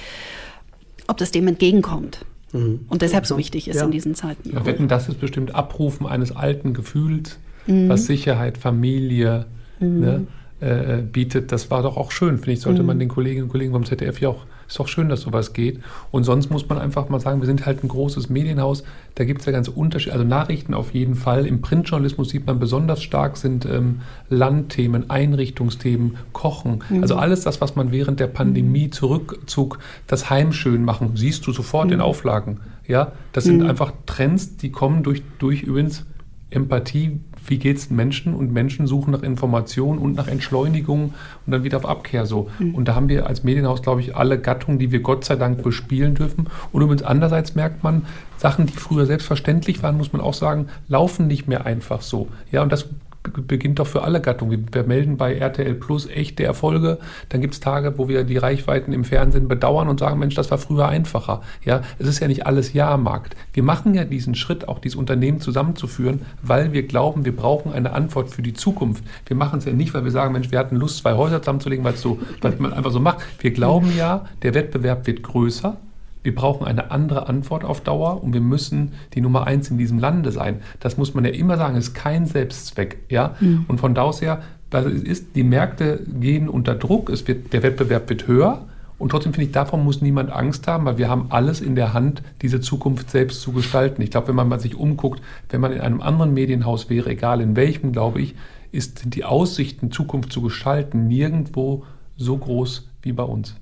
ob 1.07 1.17
das 1.17 1.31
dem 1.31 1.47
entgegenkommt. 1.47 2.25
Mhm. 2.53 2.81
Und 2.87 3.01
deshalb 3.01 3.25
so 3.25 3.37
wichtig 3.37 3.67
ist 3.67 3.77
ja. 3.77 3.85
in 3.85 3.91
diesen 3.91 4.15
Zeiten. 4.15 4.51
Ja, 4.51 4.65
wetten, 4.65 4.87
das 4.87 5.09
ist 5.09 5.19
bestimmt 5.19 5.53
Abrufen 5.53 6.07
eines 6.07 6.33
alten 6.35 6.73
Gefühls, 6.73 7.39
mhm. 7.67 7.89
was 7.89 8.05
Sicherheit, 8.05 8.57
Familie, 8.57 9.47
mhm. 9.79 9.99
ne, 9.99 10.27
äh, 10.61 11.01
bietet, 11.01 11.51
das 11.51 11.69
war 11.71 11.81
doch 11.83 11.97
auch 11.97 12.11
schön, 12.11 12.37
finde 12.37 12.53
ich, 12.53 12.61
sollte 12.61 12.81
Mhm. 12.81 12.87
man 12.87 12.99
den 12.99 13.09
Kolleginnen 13.09 13.45
und 13.45 13.49
Kollegen 13.49 13.73
vom 13.73 13.85
ZDF 13.85 14.21
ja 14.21 14.29
auch, 14.29 14.45
ist 14.67 14.79
doch 14.79 14.87
schön, 14.87 15.09
dass 15.09 15.21
sowas 15.21 15.53
geht. 15.53 15.79
Und 16.11 16.23
sonst 16.23 16.49
muss 16.49 16.67
man 16.67 16.77
einfach 16.77 17.09
mal 17.09 17.19
sagen, 17.19 17.41
wir 17.41 17.45
sind 17.45 17.65
halt 17.65 17.83
ein 17.83 17.87
großes 17.87 18.29
Medienhaus, 18.29 18.83
da 19.15 19.23
gibt 19.25 19.41
es 19.41 19.45
ja 19.45 19.51
ganz 19.51 19.67
Unterschiede, 19.67 20.13
also 20.13 20.25
Nachrichten 20.25 20.73
auf 20.73 20.93
jeden 20.93 21.15
Fall. 21.15 21.45
Im 21.45 21.61
Printjournalismus 21.61 22.29
sieht 22.29 22.47
man 22.47 22.59
besonders 22.59 23.03
stark 23.03 23.37
sind 23.37 23.65
ähm, 23.65 24.01
Landthemen, 24.29 25.09
Einrichtungsthemen, 25.09 26.17
Kochen, 26.31 26.83
also 27.01 27.15
alles 27.15 27.41
das, 27.41 27.61
was 27.61 27.75
man 27.75 27.91
während 27.91 28.19
der 28.19 28.27
Pandemie 28.27 28.89
zurückzog, 28.89 29.79
das 30.07 30.29
Heimschön 30.29 30.83
machen, 30.83 31.11
siehst 31.15 31.45
du 31.47 31.51
sofort 31.51 31.91
in 31.91 32.01
Auflagen. 32.01 32.59
Ja, 32.87 33.13
das 33.31 33.45
sind 33.45 33.63
einfach 33.63 33.93
Trends, 34.05 34.57
die 34.57 34.71
kommen 34.71 35.03
durch, 35.03 35.23
durch 35.39 35.63
übrigens 35.63 36.05
Empathie, 36.49 37.19
wie 37.45 37.57
geht 37.57 37.77
es 37.77 37.87
den 37.87 37.97
Menschen? 37.97 38.33
Und 38.33 38.53
Menschen 38.53 38.87
suchen 38.87 39.11
nach 39.11 39.23
Information 39.23 39.97
und 39.97 40.15
nach 40.15 40.27
Entschleunigung 40.27 41.13
und 41.45 41.51
dann 41.51 41.63
wieder 41.63 41.77
auf 41.77 41.85
Abkehr 41.85 42.25
so. 42.25 42.49
Und 42.73 42.87
da 42.87 42.95
haben 42.95 43.09
wir 43.09 43.27
als 43.27 43.43
Medienhaus, 43.43 43.81
glaube 43.81 44.01
ich, 44.01 44.15
alle 44.15 44.39
Gattungen, 44.39 44.79
die 44.79 44.91
wir 44.91 45.01
Gott 45.01 45.25
sei 45.25 45.35
Dank 45.35 45.63
bespielen 45.63 46.15
dürfen. 46.15 46.47
Und 46.71 46.81
übrigens 46.81 47.03
andererseits 47.03 47.55
merkt 47.55 47.83
man, 47.83 48.03
Sachen, 48.37 48.65
die 48.65 48.73
früher 48.73 49.05
selbstverständlich 49.05 49.81
waren, 49.83 49.97
muss 49.97 50.11
man 50.11 50.21
auch 50.21 50.33
sagen, 50.33 50.67
laufen 50.87 51.27
nicht 51.27 51.47
mehr 51.47 51.65
einfach 51.65 52.01
so. 52.01 52.27
Ja, 52.51 52.61
und 52.61 52.71
das 52.71 52.89
beginnt 53.23 53.79
doch 53.79 53.87
für 53.87 54.03
alle 54.03 54.21
Gattungen. 54.21 54.67
Wir 54.71 54.83
melden 54.83 55.17
bei 55.17 55.35
RTL 55.35 55.73
Plus 55.75 56.07
echte 56.07 56.43
Erfolge. 56.43 56.99
Dann 57.29 57.41
gibt 57.41 57.53
es 57.53 57.59
Tage, 57.59 57.97
wo 57.97 58.07
wir 58.07 58.23
die 58.23 58.37
Reichweiten 58.37 58.93
im 58.93 59.03
Fernsehen 59.03 59.47
bedauern 59.47 59.87
und 59.87 59.99
sagen, 59.99 60.19
Mensch, 60.19 60.35
das 60.35 60.51
war 60.51 60.57
früher 60.57 60.87
einfacher. 60.87 61.41
Ja, 61.63 61.81
es 61.99 62.07
ist 62.07 62.19
ja 62.19 62.27
nicht 62.27 62.45
alles 62.45 62.73
Jahrmarkt. 62.73 63.35
Wir 63.53 63.63
machen 63.63 63.93
ja 63.93 64.03
diesen 64.03 64.35
Schritt, 64.35 64.67
auch 64.67 64.79
dieses 64.79 64.97
Unternehmen 64.97 65.39
zusammenzuführen, 65.39 66.21
weil 66.41 66.73
wir 66.73 66.83
glauben, 66.83 67.25
wir 67.25 67.35
brauchen 67.35 67.71
eine 67.71 67.93
Antwort 67.93 68.29
für 68.29 68.41
die 68.41 68.53
Zukunft. 68.53 69.03
Wir 69.25 69.35
machen 69.35 69.59
es 69.59 69.65
ja 69.65 69.73
nicht, 69.73 69.93
weil 69.93 70.03
wir 70.03 70.11
sagen, 70.11 70.33
Mensch, 70.33 70.51
wir 70.51 70.59
hatten 70.59 70.75
Lust, 70.75 70.97
zwei 70.97 71.13
Häuser 71.13 71.41
zusammenzulegen, 71.41 71.85
weil 71.85 71.93
es 71.93 72.01
so, 72.01 72.19
weil 72.41 72.55
man 72.59 72.73
einfach 72.73 72.91
so 72.91 72.99
macht. 72.99 73.19
Wir 73.39 73.51
glauben 73.51 73.95
ja, 73.97 74.25
der 74.41 74.53
Wettbewerb 74.53 75.07
wird 75.07 75.23
größer. 75.23 75.77
Wir 76.23 76.33
brauchen 76.33 76.65
eine 76.65 76.89
andere 76.89 77.27
Antwort 77.27 77.63
auf 77.63 77.81
Dauer 77.81 78.23
und 78.23 78.33
wir 78.33 78.41
müssen 78.41 78.93
die 79.13 79.21
Nummer 79.21 79.45
eins 79.45 79.69
in 79.69 79.77
diesem 79.77 79.99
Lande 79.99 80.31
sein. 80.31 80.61
Das 80.79 80.97
muss 80.97 81.13
man 81.13 81.25
ja 81.25 81.31
immer 81.31 81.57
sagen, 81.57 81.75
ist 81.75 81.93
kein 81.93 82.25
Selbstzweck. 82.25 82.99
Ja? 83.09 83.35
Und 83.67 83.79
von 83.79 83.93
da 83.93 84.03
aus 84.03 84.21
her, 84.21 84.41
es 84.71 85.03
ist, 85.03 85.35
die 85.35 85.43
Märkte 85.43 86.01
gehen 86.19 86.49
unter 86.49 86.75
Druck, 86.75 87.09
es 87.09 87.27
wird, 87.27 87.53
der 87.53 87.61
Wettbewerb 87.61 88.09
wird 88.09 88.27
höher. 88.27 88.65
Und 88.97 89.09
trotzdem 89.09 89.33
finde 89.33 89.47
ich, 89.47 89.51
davon 89.51 89.83
muss 89.83 90.01
niemand 90.01 90.31
Angst 90.31 90.65
haben, 90.67 90.85
weil 90.85 90.97
wir 90.97 91.09
haben 91.09 91.27
alles 91.29 91.61
in 91.61 91.75
der 91.75 91.93
Hand, 91.93 92.23
diese 92.41 92.61
Zukunft 92.61 93.11
selbst 93.11 93.41
zu 93.41 93.51
gestalten. 93.51 94.01
Ich 94.01 94.11
glaube, 94.11 94.29
wenn 94.29 94.35
man 94.35 94.47
mal 94.47 94.59
sich 94.59 94.75
umguckt, 94.75 95.21
wenn 95.49 95.61
man 95.61 95.73
in 95.73 95.81
einem 95.81 96.01
anderen 96.01 96.33
Medienhaus 96.33 96.89
wäre, 96.89 97.09
egal 97.09 97.41
in 97.41 97.55
welchem, 97.55 97.91
glaube 97.91 98.21
ich, 98.21 98.35
ist, 98.71 98.99
sind 98.99 99.15
die 99.15 99.25
Aussichten, 99.25 99.91
Zukunft 99.91 100.31
zu 100.31 100.41
gestalten, 100.41 101.07
nirgendwo 101.07 101.83
so 102.15 102.37
groß 102.37 102.89
wie 103.01 103.11
bei 103.11 103.23
uns. 103.23 103.55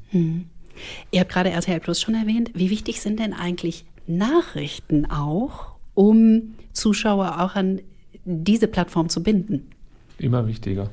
Ihr 1.11 1.21
habt 1.21 1.31
gerade 1.31 1.49
RTL 1.49 1.79
Plus 1.79 2.01
schon 2.01 2.15
erwähnt. 2.15 2.51
Wie 2.53 2.69
wichtig 2.69 3.01
sind 3.01 3.19
denn 3.19 3.33
eigentlich 3.33 3.85
Nachrichten 4.07 5.05
auch, 5.05 5.75
um 5.93 6.55
Zuschauer 6.73 7.41
auch 7.41 7.55
an 7.55 7.81
diese 8.25 8.67
Plattform 8.67 9.09
zu 9.09 9.23
binden? 9.23 9.69
Immer 10.17 10.47
wichtiger. 10.47 10.89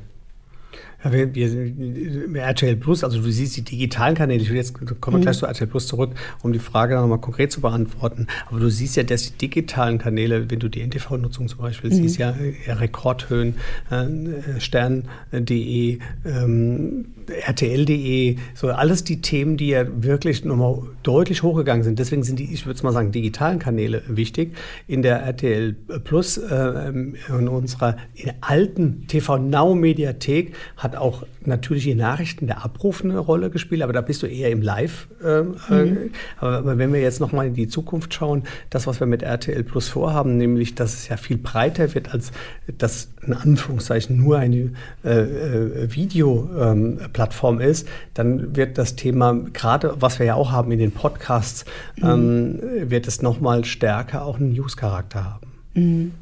Ja, 1.04 1.12
wir, 1.12 1.32
wir, 1.32 2.42
RTL 2.42 2.74
Plus, 2.74 3.04
also 3.04 3.20
du 3.20 3.30
siehst 3.30 3.56
die 3.56 3.62
digitalen 3.62 4.16
Kanäle, 4.16 4.42
ich 4.42 4.50
will 4.50 4.56
jetzt 4.56 4.74
kommen 5.00 5.18
wir 5.18 5.22
gleich 5.22 5.38
zu 5.38 5.46
RTL 5.46 5.68
Plus 5.68 5.86
zurück, 5.86 6.10
um 6.42 6.52
die 6.52 6.58
Frage 6.58 6.96
nochmal 6.96 7.20
konkret 7.20 7.52
zu 7.52 7.60
beantworten. 7.60 8.26
Aber 8.46 8.58
du 8.58 8.68
siehst 8.68 8.96
ja, 8.96 9.04
dass 9.04 9.22
die 9.22 9.38
digitalen 9.38 9.98
Kanäle, 9.98 10.50
wenn 10.50 10.58
du 10.58 10.68
die 10.68 10.80
NTV-Nutzung 10.80 11.46
zum 11.46 11.60
Beispiel 11.60 11.92
siehst, 11.92 12.18
ja, 12.18 12.34
ja 12.66 12.74
Rekordhöhen, 12.74 13.54
äh, 13.90 14.60
Stern.de, 14.60 15.98
ähm, 16.24 17.04
RTL.de, 17.28 18.36
so 18.54 18.68
alles 18.68 19.04
die 19.04 19.20
Themen, 19.20 19.56
die 19.56 19.68
ja 19.68 19.84
wirklich 20.02 20.44
nochmal 20.44 20.82
deutlich 21.02 21.42
hochgegangen 21.42 21.84
sind. 21.84 21.98
Deswegen 21.98 22.22
sind 22.22 22.38
die, 22.38 22.52
ich 22.52 22.66
würde 22.66 22.82
mal 22.82 22.92
sagen, 22.92 23.12
digitalen 23.12 23.58
Kanäle 23.58 24.02
wichtig. 24.08 24.56
In 24.86 25.02
der 25.02 25.22
RTL 25.22 25.74
Plus, 26.04 26.38
äh, 26.38 26.88
in 26.88 27.48
unserer 27.48 27.96
in 28.14 28.32
alten 28.40 29.06
TV 29.06 29.38
Now 29.38 29.74
Mediathek 29.74 30.54
hat 30.76 30.87
auch 30.96 31.24
natürlich 31.44 31.84
die 31.84 31.94
Nachrichten 31.94 32.46
der 32.46 32.64
Abruf 32.64 33.04
eine 33.04 33.18
Rolle 33.18 33.50
gespielt, 33.50 33.82
aber 33.82 33.92
da 33.92 34.00
bist 34.00 34.22
du 34.22 34.26
eher 34.26 34.50
im 34.50 34.62
Live. 34.62 35.08
Äh, 35.22 35.42
mhm. 35.42 36.10
aber, 36.38 36.58
aber, 36.58 36.78
wenn 36.78 36.92
wir 36.92 37.00
jetzt 37.00 37.20
nochmal 37.20 37.46
in 37.46 37.54
die 37.54 37.68
Zukunft 37.68 38.14
schauen, 38.14 38.44
das, 38.70 38.86
was 38.86 39.00
wir 39.00 39.06
mit 39.06 39.22
RTL 39.22 39.64
Plus 39.64 39.88
vorhaben, 39.88 40.36
nämlich, 40.36 40.74
dass 40.74 40.94
es 40.94 41.08
ja 41.08 41.16
viel 41.16 41.38
breiter 41.38 41.94
wird, 41.94 42.12
als 42.12 42.32
das 42.78 43.10
in 43.26 43.32
Anführungszeichen 43.32 44.16
nur 44.16 44.38
eine 44.38 44.72
äh, 45.02 45.94
Videoplattform 45.94 47.60
ähm, 47.60 47.68
ist, 47.68 47.88
dann 48.14 48.56
wird 48.56 48.78
das 48.78 48.96
Thema, 48.96 49.34
gerade 49.52 49.96
was 50.00 50.18
wir 50.18 50.26
ja 50.26 50.34
auch 50.34 50.52
haben 50.52 50.72
in 50.72 50.78
den 50.78 50.92
Podcasts, 50.92 51.64
mhm. 51.96 52.08
ähm, 52.08 52.60
wird 52.90 53.06
es 53.06 53.22
nochmal 53.22 53.64
stärker 53.64 54.24
auch 54.24 54.38
einen 54.38 54.52
News-Charakter 54.52 55.24
haben. 55.24 55.46
Mhm. 55.74 56.12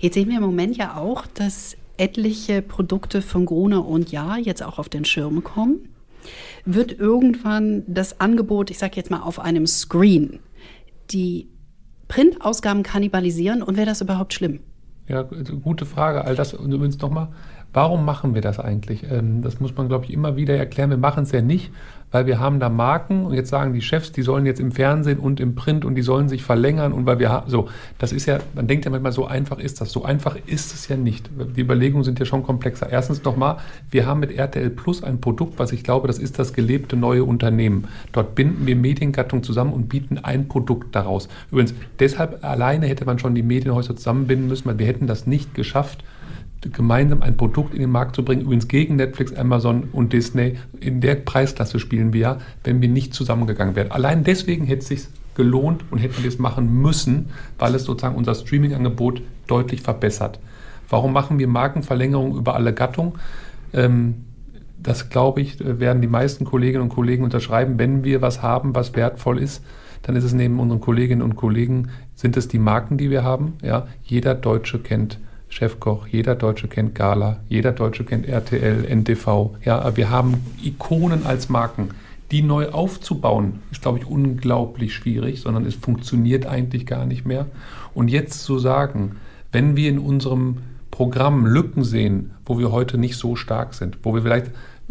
Jetzt 0.00 0.14
sehen 0.14 0.28
wir 0.28 0.36
im 0.36 0.42
Moment 0.42 0.76
ja 0.76 0.96
auch, 0.96 1.26
dass 1.26 1.76
etliche 1.98 2.62
Produkte 2.62 3.22
von 3.22 3.44
Gruner 3.44 3.86
und 3.86 4.10
Ja 4.10 4.36
jetzt 4.36 4.62
auch 4.62 4.78
auf 4.78 4.88
den 4.88 5.04
Schirm 5.04 5.44
kommen, 5.44 5.88
wird 6.64 6.98
irgendwann 6.98 7.82
das 7.86 8.20
Angebot, 8.20 8.70
ich 8.70 8.78
sage 8.78 8.96
jetzt 8.96 9.10
mal 9.10 9.20
auf 9.20 9.38
einem 9.38 9.66
Screen, 9.66 10.40
die 11.10 11.48
Printausgaben 12.08 12.82
kannibalisieren 12.82 13.62
und 13.62 13.76
wäre 13.76 13.86
das 13.86 14.00
überhaupt 14.00 14.34
schlimm? 14.34 14.60
Ja, 15.08 15.22
gute 15.22 15.86
Frage. 15.86 16.24
All 16.24 16.34
das 16.34 16.54
und 16.54 16.70
übrigens 16.70 16.98
nochmal, 16.98 17.28
warum 17.72 18.04
machen 18.04 18.34
wir 18.34 18.42
das 18.42 18.58
eigentlich? 18.58 19.06
Das 19.42 19.58
muss 19.58 19.74
man, 19.74 19.88
glaube 19.88 20.04
ich, 20.04 20.12
immer 20.12 20.36
wieder 20.36 20.56
erklären. 20.56 20.90
Wir 20.90 20.98
machen 20.98 21.22
es 21.22 21.32
ja 21.32 21.40
nicht, 21.40 21.70
weil 22.10 22.26
wir 22.26 22.40
haben 22.40 22.60
da 22.60 22.68
Marken 22.68 23.26
und 23.26 23.34
jetzt 23.34 23.50
sagen 23.50 23.72
die 23.72 23.82
Chefs, 23.82 24.12
die 24.12 24.22
sollen 24.22 24.46
jetzt 24.46 24.60
im 24.60 24.72
Fernsehen 24.72 25.18
und 25.18 25.40
im 25.40 25.54
Print 25.54 25.84
und 25.84 25.94
die 25.94 26.02
sollen 26.02 26.28
sich 26.28 26.42
verlängern 26.42 26.92
und 26.92 27.06
weil 27.06 27.18
wir 27.18 27.30
haben, 27.30 27.50
so, 27.50 27.68
das 27.98 28.12
ist 28.12 28.26
ja, 28.26 28.38
man 28.54 28.66
denkt 28.66 28.84
ja 28.84 28.90
manchmal, 28.90 29.12
so 29.12 29.26
einfach 29.26 29.58
ist 29.58 29.80
das. 29.80 29.92
So 29.92 30.04
einfach 30.04 30.36
ist 30.46 30.74
es 30.74 30.88
ja 30.88 30.96
nicht. 30.96 31.30
Die 31.56 31.60
Überlegungen 31.60 32.04
sind 32.04 32.18
ja 32.18 32.24
schon 32.24 32.42
komplexer. 32.42 32.88
Erstens 32.90 33.22
nochmal, 33.24 33.58
wir 33.90 34.06
haben 34.06 34.20
mit 34.20 34.32
RTL 34.32 34.70
Plus 34.70 35.02
ein 35.02 35.20
Produkt, 35.20 35.58
was 35.58 35.72
ich 35.72 35.84
glaube, 35.84 36.06
das 36.06 36.18
ist 36.18 36.38
das 36.38 36.52
gelebte 36.52 36.96
neue 36.96 37.24
Unternehmen. 37.24 37.88
Dort 38.12 38.34
binden 38.34 38.66
wir 38.66 38.76
Mediengattungen 38.76 39.42
zusammen 39.42 39.72
und 39.72 39.88
bieten 39.88 40.18
ein 40.18 40.48
Produkt 40.48 40.94
daraus. 40.94 41.28
Übrigens, 41.50 41.74
deshalb 41.98 42.44
alleine 42.44 42.86
hätte 42.86 43.04
man 43.04 43.18
schon 43.18 43.34
die 43.34 43.42
Medienhäuser 43.42 43.96
zusammenbinden 43.96 44.48
müssen, 44.48 44.66
weil 44.66 44.78
wir 44.78 44.86
hätten 44.86 45.06
das 45.06 45.26
nicht 45.26 45.54
geschafft, 45.54 46.04
gemeinsam 46.72 47.22
ein 47.22 47.36
Produkt 47.36 47.74
in 47.74 47.80
den 47.80 47.90
Markt 47.90 48.16
zu 48.16 48.24
bringen, 48.24 48.42
übrigens 48.42 48.68
gegen 48.68 48.96
Netflix, 48.96 49.32
Amazon 49.34 49.88
und 49.92 50.12
Disney. 50.12 50.56
In 50.80 51.00
der 51.00 51.14
Preisklasse 51.14 51.78
spielen 51.78 52.12
wir 52.12 52.20
ja, 52.20 52.38
wenn 52.64 52.80
wir 52.82 52.88
nicht 52.88 53.14
zusammengegangen 53.14 53.76
wären. 53.76 53.90
Allein 53.90 54.24
deswegen 54.24 54.66
hätte 54.66 54.82
es 54.82 54.88
sich 54.88 55.06
gelohnt 55.34 55.84
und 55.90 55.98
hätten 55.98 56.22
wir 56.22 56.28
es 56.28 56.38
machen 56.38 56.82
müssen, 56.82 57.30
weil 57.58 57.74
es 57.74 57.84
sozusagen 57.84 58.16
unser 58.16 58.34
Streaming-Angebot 58.34 59.22
deutlich 59.46 59.82
verbessert. 59.82 60.40
Warum 60.88 61.12
machen 61.12 61.38
wir 61.38 61.46
Markenverlängerung 61.46 62.36
über 62.36 62.54
alle 62.54 62.74
Gattungen? 62.74 63.12
Ähm, 63.72 64.24
das, 64.80 65.10
glaube 65.10 65.40
ich, 65.40 65.58
werden 65.60 66.02
die 66.02 66.08
meisten 66.08 66.44
Kolleginnen 66.44 66.84
und 66.84 66.88
Kollegen 66.88 67.24
unterschreiben. 67.24 67.78
Wenn 67.78 68.04
wir 68.04 68.22
was 68.22 68.42
haben, 68.42 68.74
was 68.74 68.94
wertvoll 68.94 69.38
ist, 69.38 69.64
dann 70.02 70.16
ist 70.16 70.24
es 70.24 70.32
neben 70.32 70.60
unseren 70.60 70.80
Kolleginnen 70.80 71.22
und 71.22 71.36
Kollegen, 71.36 71.88
sind 72.14 72.36
es 72.36 72.48
die 72.48 72.58
Marken, 72.58 72.96
die 72.96 73.10
wir 73.10 73.24
haben. 73.24 73.54
Ja, 73.62 73.86
jeder 74.04 74.34
Deutsche 74.34 74.78
kennt 74.78 75.18
Chefkoch, 75.48 76.06
jeder 76.06 76.34
Deutsche 76.34 76.68
kennt 76.68 76.94
Gala, 76.94 77.40
jeder 77.48 77.72
Deutsche 77.72 78.04
kennt 78.04 78.26
RTL, 78.26 78.84
NTV. 78.84 79.56
Ja, 79.64 79.96
wir 79.96 80.10
haben 80.10 80.34
Ikonen 80.62 81.26
als 81.26 81.48
Marken. 81.48 81.90
Die 82.30 82.42
neu 82.42 82.68
aufzubauen, 82.68 83.60
ist, 83.70 83.80
glaube 83.80 83.98
ich, 83.98 84.06
unglaublich 84.06 84.94
schwierig, 84.94 85.40
sondern 85.40 85.64
es 85.64 85.74
funktioniert 85.74 86.46
eigentlich 86.46 86.84
gar 86.84 87.06
nicht 87.06 87.26
mehr. 87.26 87.46
Und 87.94 88.08
jetzt 88.08 88.42
zu 88.42 88.58
sagen, 88.58 89.16
wenn 89.50 89.76
wir 89.76 89.88
in 89.88 89.98
unserem 89.98 90.58
Programm 90.90 91.46
Lücken 91.46 91.84
sehen, 91.84 92.32
wo 92.44 92.58
wir 92.58 92.70
heute 92.70 92.98
nicht 92.98 93.16
so 93.16 93.34
stark 93.34 93.72
sind, 93.74 93.98
wo 94.02 94.14
wir 94.14 94.22
vielleicht 94.22 94.50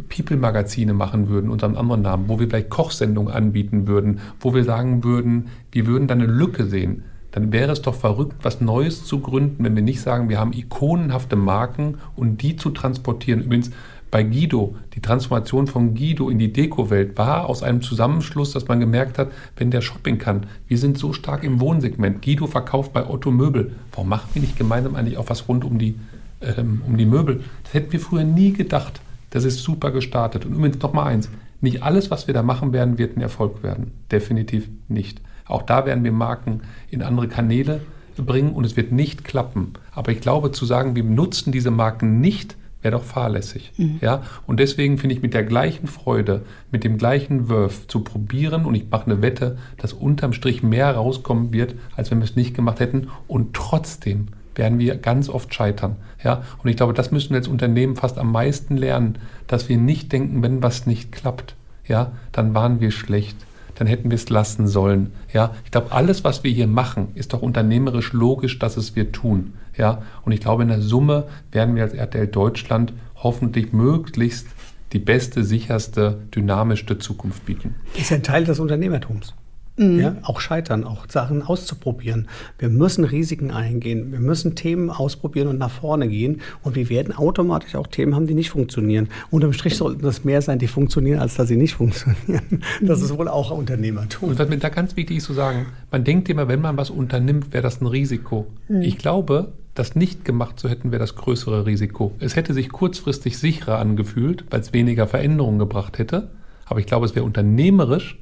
People-Magazine 0.09 0.93
machen 0.93 1.27
würden 1.27 1.49
unter 1.49 1.67
einem 1.67 1.77
anderen 1.77 2.01
Namen, 2.01 2.29
wo 2.29 2.39
wir 2.39 2.47
vielleicht 2.47 2.69
Kochsendungen 2.69 3.33
anbieten 3.33 3.87
würden, 3.87 4.19
wo 4.39 4.53
wir 4.53 4.63
sagen 4.63 5.03
würden, 5.03 5.47
wir 5.71 5.87
würden 5.87 6.07
da 6.07 6.13
eine 6.13 6.25
Lücke 6.25 6.65
sehen, 6.65 7.03
dann 7.37 7.51
wäre 7.51 7.71
es 7.71 7.83
doch 7.83 7.93
verrückt, 7.93 8.37
was 8.41 8.61
Neues 8.61 9.05
zu 9.05 9.19
gründen, 9.19 9.63
wenn 9.63 9.75
wir 9.75 9.83
nicht 9.83 10.01
sagen, 10.01 10.27
wir 10.27 10.39
haben 10.39 10.53
ikonenhafte 10.53 11.35
Marken 11.35 11.99
und 12.15 12.41
die 12.41 12.55
zu 12.55 12.71
transportieren. 12.71 13.43
Übrigens 13.43 13.69
bei 14.09 14.23
Guido, 14.23 14.73
die 14.95 15.01
Transformation 15.01 15.67
von 15.67 15.93
Guido 15.93 16.31
in 16.31 16.39
die 16.39 16.51
Deko-Welt 16.51 17.15
war 17.15 17.47
aus 17.47 17.61
einem 17.61 17.83
Zusammenschluss, 17.83 18.53
dass 18.53 18.67
man 18.67 18.79
gemerkt 18.79 19.19
hat, 19.19 19.27
wenn 19.55 19.69
der 19.69 19.81
Shopping 19.81 20.17
kann, 20.17 20.47
wir 20.67 20.79
sind 20.79 20.97
so 20.97 21.13
stark 21.13 21.43
im 21.43 21.59
Wohnsegment. 21.59 22.23
Guido 22.23 22.47
verkauft 22.47 22.91
bei 22.91 23.07
Otto 23.07 23.29
Möbel. 23.29 23.73
Warum 23.91 24.09
machen 24.09 24.29
wir 24.33 24.41
nicht 24.41 24.57
gemeinsam 24.57 24.95
eigentlich 24.95 25.19
auch 25.19 25.29
was 25.29 25.47
rund 25.47 25.63
um 25.63 25.77
die, 25.77 25.93
ähm, 26.41 26.81
um 26.87 26.97
die 26.97 27.05
Möbel? 27.05 27.43
Das 27.65 27.75
hätten 27.75 27.91
wir 27.91 27.99
früher 27.99 28.23
nie 28.23 28.51
gedacht. 28.51 28.99
Das 29.29 29.43
ist 29.43 29.59
super 29.59 29.91
gestartet. 29.91 30.43
Und 30.43 30.55
übrigens 30.55 30.81
noch 30.81 30.93
mal 30.93 31.05
eins, 31.05 31.29
nicht 31.61 31.83
alles, 31.83 32.09
was 32.09 32.25
wir 32.25 32.33
da 32.33 32.41
machen 32.41 32.73
werden, 32.73 32.97
wird 32.97 33.15
ein 33.15 33.21
Erfolg 33.21 33.61
werden. 33.61 33.91
Definitiv 34.11 34.67
nicht. 34.87 35.21
Auch 35.47 35.61
da 35.61 35.85
werden 35.85 36.03
wir 36.03 36.11
Marken 36.11 36.61
in 36.89 37.01
andere 37.01 37.27
Kanäle 37.27 37.81
bringen 38.17 38.53
und 38.53 38.65
es 38.65 38.75
wird 38.75 38.91
nicht 38.91 39.23
klappen. 39.23 39.73
Aber 39.93 40.11
ich 40.11 40.21
glaube, 40.21 40.51
zu 40.51 40.65
sagen, 40.65 40.95
wir 40.95 41.03
nutzen 41.03 41.51
diese 41.51 41.71
Marken 41.71 42.19
nicht 42.19 42.55
wäre 42.81 42.97
doch 42.97 43.03
fahrlässig. 43.03 43.71
Mhm. 43.77 43.99
Ja? 44.01 44.23
Und 44.45 44.59
deswegen 44.59 44.97
finde 44.97 45.15
ich 45.15 45.21
mit 45.21 45.33
der 45.33 45.43
gleichen 45.43 45.87
Freude, 45.87 46.43
mit 46.71 46.83
dem 46.83 46.97
gleichen 46.97 47.49
Wurf 47.49 47.87
zu 47.87 48.01
probieren 48.01 48.65
und 48.65 48.75
ich 48.75 48.89
mache 48.89 49.07
eine 49.07 49.21
Wette, 49.21 49.57
dass 49.77 49.93
unterm 49.93 50.33
Strich 50.33 50.63
mehr 50.63 50.91
rauskommen 50.91 51.51
wird, 51.51 51.75
als 51.95 52.11
wenn 52.11 52.19
wir 52.19 52.25
es 52.25 52.35
nicht 52.35 52.53
gemacht 52.53 52.79
hätten 52.79 53.09
und 53.27 53.53
trotzdem 53.53 54.27
werden 54.55 54.79
wir 54.79 54.95
ganz 54.95 55.29
oft 55.29 55.53
scheitern. 55.53 55.97
Ja? 56.23 56.43
Und 56.63 56.69
ich 56.69 56.77
glaube, 56.77 56.93
das 56.93 57.11
müssen 57.11 57.31
wir 57.31 57.37
als 57.37 57.47
Unternehmen 57.47 57.95
fast 57.95 58.17
am 58.17 58.31
meisten 58.31 58.77
lernen, 58.77 59.17
dass 59.47 59.69
wir 59.69 59.77
nicht 59.77 60.11
denken, 60.11 60.41
wenn 60.41 60.63
was 60.63 60.85
nicht 60.85 61.11
klappt, 61.11 61.55
ja, 61.87 62.11
dann 62.31 62.53
waren 62.53 62.81
wir 62.81 62.91
schlecht 62.91 63.37
dann 63.77 63.87
hätten 63.87 64.09
wir 64.09 64.15
es 64.15 64.29
lassen 64.29 64.67
sollen. 64.67 65.13
Ja, 65.31 65.55
ich 65.65 65.71
glaube, 65.71 65.91
alles, 65.91 66.23
was 66.23 66.43
wir 66.43 66.51
hier 66.51 66.67
machen, 66.67 67.09
ist 67.15 67.33
doch 67.33 67.41
unternehmerisch 67.41 68.13
logisch, 68.13 68.59
dass 68.59 68.77
es 68.77 68.95
wir 68.95 69.11
tun. 69.11 69.53
Ja, 69.77 70.01
und 70.23 70.31
ich 70.31 70.39
glaube, 70.39 70.63
in 70.63 70.69
der 70.69 70.81
Summe 70.81 71.27
werden 71.51 71.75
wir 71.75 71.83
als 71.83 71.93
RTL 71.93 72.27
Deutschland 72.27 72.93
hoffentlich 73.15 73.73
möglichst 73.73 74.47
die 74.93 74.99
beste, 74.99 75.43
sicherste, 75.43 76.19
dynamischste 76.33 76.97
Zukunft 76.97 77.45
bieten. 77.45 77.75
Ist 77.95 78.11
ein 78.11 78.23
Teil 78.23 78.45
des 78.45 78.59
Unternehmertums. 78.59 79.33
Mhm. 79.77 79.99
Ja, 79.99 80.15
auch 80.23 80.39
scheitern, 80.39 80.83
auch 80.83 81.05
Sachen 81.07 81.43
auszuprobieren. 81.43 82.27
Wir 82.57 82.69
müssen 82.69 83.03
Risiken 83.03 83.51
eingehen. 83.51 84.11
Wir 84.11 84.19
müssen 84.19 84.55
Themen 84.55 84.89
ausprobieren 84.89 85.47
und 85.47 85.59
nach 85.59 85.69
vorne 85.69 86.07
gehen. 86.07 86.41
Und 86.63 86.75
wir 86.75 86.89
werden 86.89 87.15
automatisch 87.15 87.75
auch 87.75 87.87
Themen 87.87 88.15
haben, 88.15 88.25
die 88.25 88.33
nicht 88.33 88.49
funktionieren. 88.49 89.09
Unterm 89.29 89.53
Strich 89.53 89.77
sollten 89.77 90.01
das 90.01 90.23
mehr 90.23 90.41
sein, 90.41 90.57
die 90.57 90.67
funktionieren, 90.67 91.19
als 91.19 91.35
dass 91.35 91.47
sie 91.47 91.57
nicht 91.57 91.73
funktionieren. 91.77 92.63
Das 92.81 93.01
ist 93.01 93.15
wohl 93.17 93.27
auch 93.27 93.51
Unternehmertum. 93.51 94.29
Und 94.29 94.39
was 94.39 94.49
mir 94.49 94.57
da 94.57 94.69
ganz 94.69 94.95
wichtig 94.95 95.17
ist 95.17 95.25
zu 95.25 95.33
sagen, 95.33 95.67
man 95.91 96.03
denkt 96.03 96.27
immer, 96.29 96.47
wenn 96.47 96.61
man 96.61 96.75
was 96.75 96.89
unternimmt, 96.89 97.53
wäre 97.53 97.63
das 97.63 97.79
ein 97.79 97.87
Risiko. 97.87 98.47
Mhm. 98.67 98.81
Ich 98.81 98.97
glaube, 98.97 99.53
das 99.75 99.95
nicht 99.95 100.25
gemacht 100.25 100.59
zu 100.59 100.69
hätten, 100.69 100.91
wäre 100.91 100.99
das 100.99 101.15
größere 101.15 101.67
Risiko. 101.67 102.13
Es 102.19 102.35
hätte 102.35 102.55
sich 102.55 102.69
kurzfristig 102.69 103.37
sicherer 103.37 103.77
angefühlt, 103.77 104.45
weil 104.49 104.61
es 104.61 104.73
weniger 104.73 105.05
Veränderungen 105.05 105.59
gebracht 105.59 105.99
hätte. 105.99 106.31
Aber 106.65 106.79
ich 106.79 106.87
glaube, 106.87 107.05
es 107.05 107.15
wäre 107.15 107.25
unternehmerisch 107.25 108.17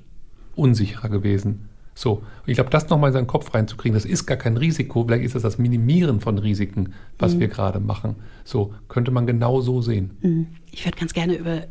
unsicherer 0.55 1.09
gewesen. 1.09 1.69
So, 1.97 2.23
ich 2.45 2.55
glaube, 2.55 2.69
das 2.69 2.89
nochmal 2.89 3.11
in 3.11 3.13
seinen 3.13 3.27
Kopf 3.27 3.53
reinzukriegen, 3.53 3.93
das 3.93 4.03
ist 4.03 4.25
gar 4.25 4.35
kein 4.35 4.57
Risiko, 4.57 5.05
vielleicht 5.05 5.23
ist 5.23 5.35
das 5.35 5.43
das 5.43 5.57
Minimieren 5.57 6.19
von 6.19 6.37
Risiken, 6.37 6.93
was 7.17 7.35
mhm. 7.35 7.39
wir 7.39 7.47
gerade 7.47 7.79
machen. 7.79 8.15
So, 8.43 8.73
könnte 8.89 9.11
man 9.11 9.25
genau 9.25 9.61
so 9.61 9.81
sehen. 9.81 10.11
Mhm. 10.21 10.47
Ich 10.71 10.85
würde 10.85 10.97
ganz 10.97 11.13
gerne 11.13 11.35
über 11.35 11.61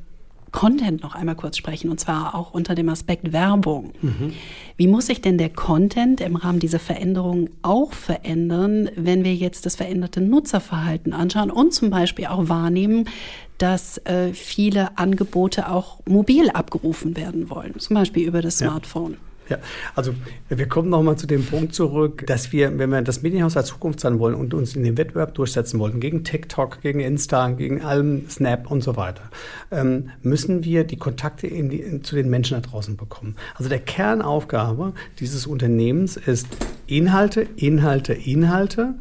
Content 0.55 1.03
noch 1.03 1.16
einmal 1.16 1.35
kurz 1.35 1.57
sprechen, 1.57 1.91
und 1.91 1.99
zwar 1.99 2.37
auch 2.37 2.55
unter 2.55 2.76
dem 2.76 2.89
Aspekt 2.89 3.32
Werbung. 3.32 3.93
Mhm. 4.01 4.32
Wie 4.76 4.87
muss 4.87 5.07
sich 5.07 5.20
denn 5.20 5.37
der 5.37 5.49
Content 5.51 6.20
im 6.20 6.37
Rahmen 6.37 6.61
dieser 6.61 6.78
Veränderungen 6.78 7.51
auch 7.62 7.93
verändern, 7.93 8.89
wenn 8.95 9.24
wir 9.24 9.35
jetzt 9.35 9.66
das 9.66 9.74
veränderte 9.74 10.20
Nutzerverhalten 10.20 11.12
anschauen 11.12 11.51
und 11.51 11.74
zum 11.74 11.91
Beispiel 11.91 12.26
auch 12.26 12.49
wahrnehmen, 12.49 13.09
dass 13.59 13.99
äh, 13.99 14.33
viele 14.33 14.99
Angebote 14.99 15.71
auch 15.71 16.01
mobil 16.07 16.51
abgerufen 16.51 17.17
werden 17.17 17.51
wollen, 17.51 17.79
zum 17.79 17.95
Beispiel 17.95 18.27
über 18.27 18.43
das 18.43 18.59
Smartphone? 18.59 19.17
Ja. 19.49 19.59
Also 19.95 20.15
wir 20.49 20.69
kommen 20.69 20.89
nochmal 20.89 21.17
zu 21.17 21.27
dem 21.27 21.45
Punkt 21.45 21.75
zurück, 21.75 22.25
dass 22.27 22.53
wir, 22.53 22.79
wenn 22.79 22.91
wir 22.91 23.03
das 23.03 23.23
Medienhaus 23.23 23.57
als 23.57 23.69
Zukunft 23.69 24.01
sein 24.01 24.19
wollen 24.19 24.35
und 24.35 24.55
uns 24.55 24.75
in 24.75 24.85
den 24.85 24.97
Wettbewerb 24.97 25.35
durchsetzen 25.35 25.79
wollen, 25.79 26.01
gegen 26.01 26.25
TikTok, 26.25 26.81
gegen 26.81 27.01
Insta, 27.01 27.51
gegen 27.51 27.83
allem 27.83 28.29
Snap 28.31 28.71
und 28.71 28.83
so 28.83 28.97
weiter, 28.97 29.25
ähm, 29.71 30.11
müssen 30.23 30.65
wir 30.65 30.85
die 30.85 30.97
Kontakte 30.97 31.47
in 31.47 31.69
die, 31.69 31.81
in, 31.81 32.03
zu 32.03 32.17
den 32.17 32.31
Menschen 32.31 32.61
da 32.61 32.67
draußen 32.67 32.97
bekommen. 32.97 33.37
Also 33.55 33.69
der 33.69 33.81
Kernaufgabe 33.81 34.95
dieses 35.21 35.47
Unternehmens 35.47 36.17
ist 36.17 36.47
Inhalte, 36.87 37.47
Inhalte, 37.57 38.15
Inhalte 38.15 38.95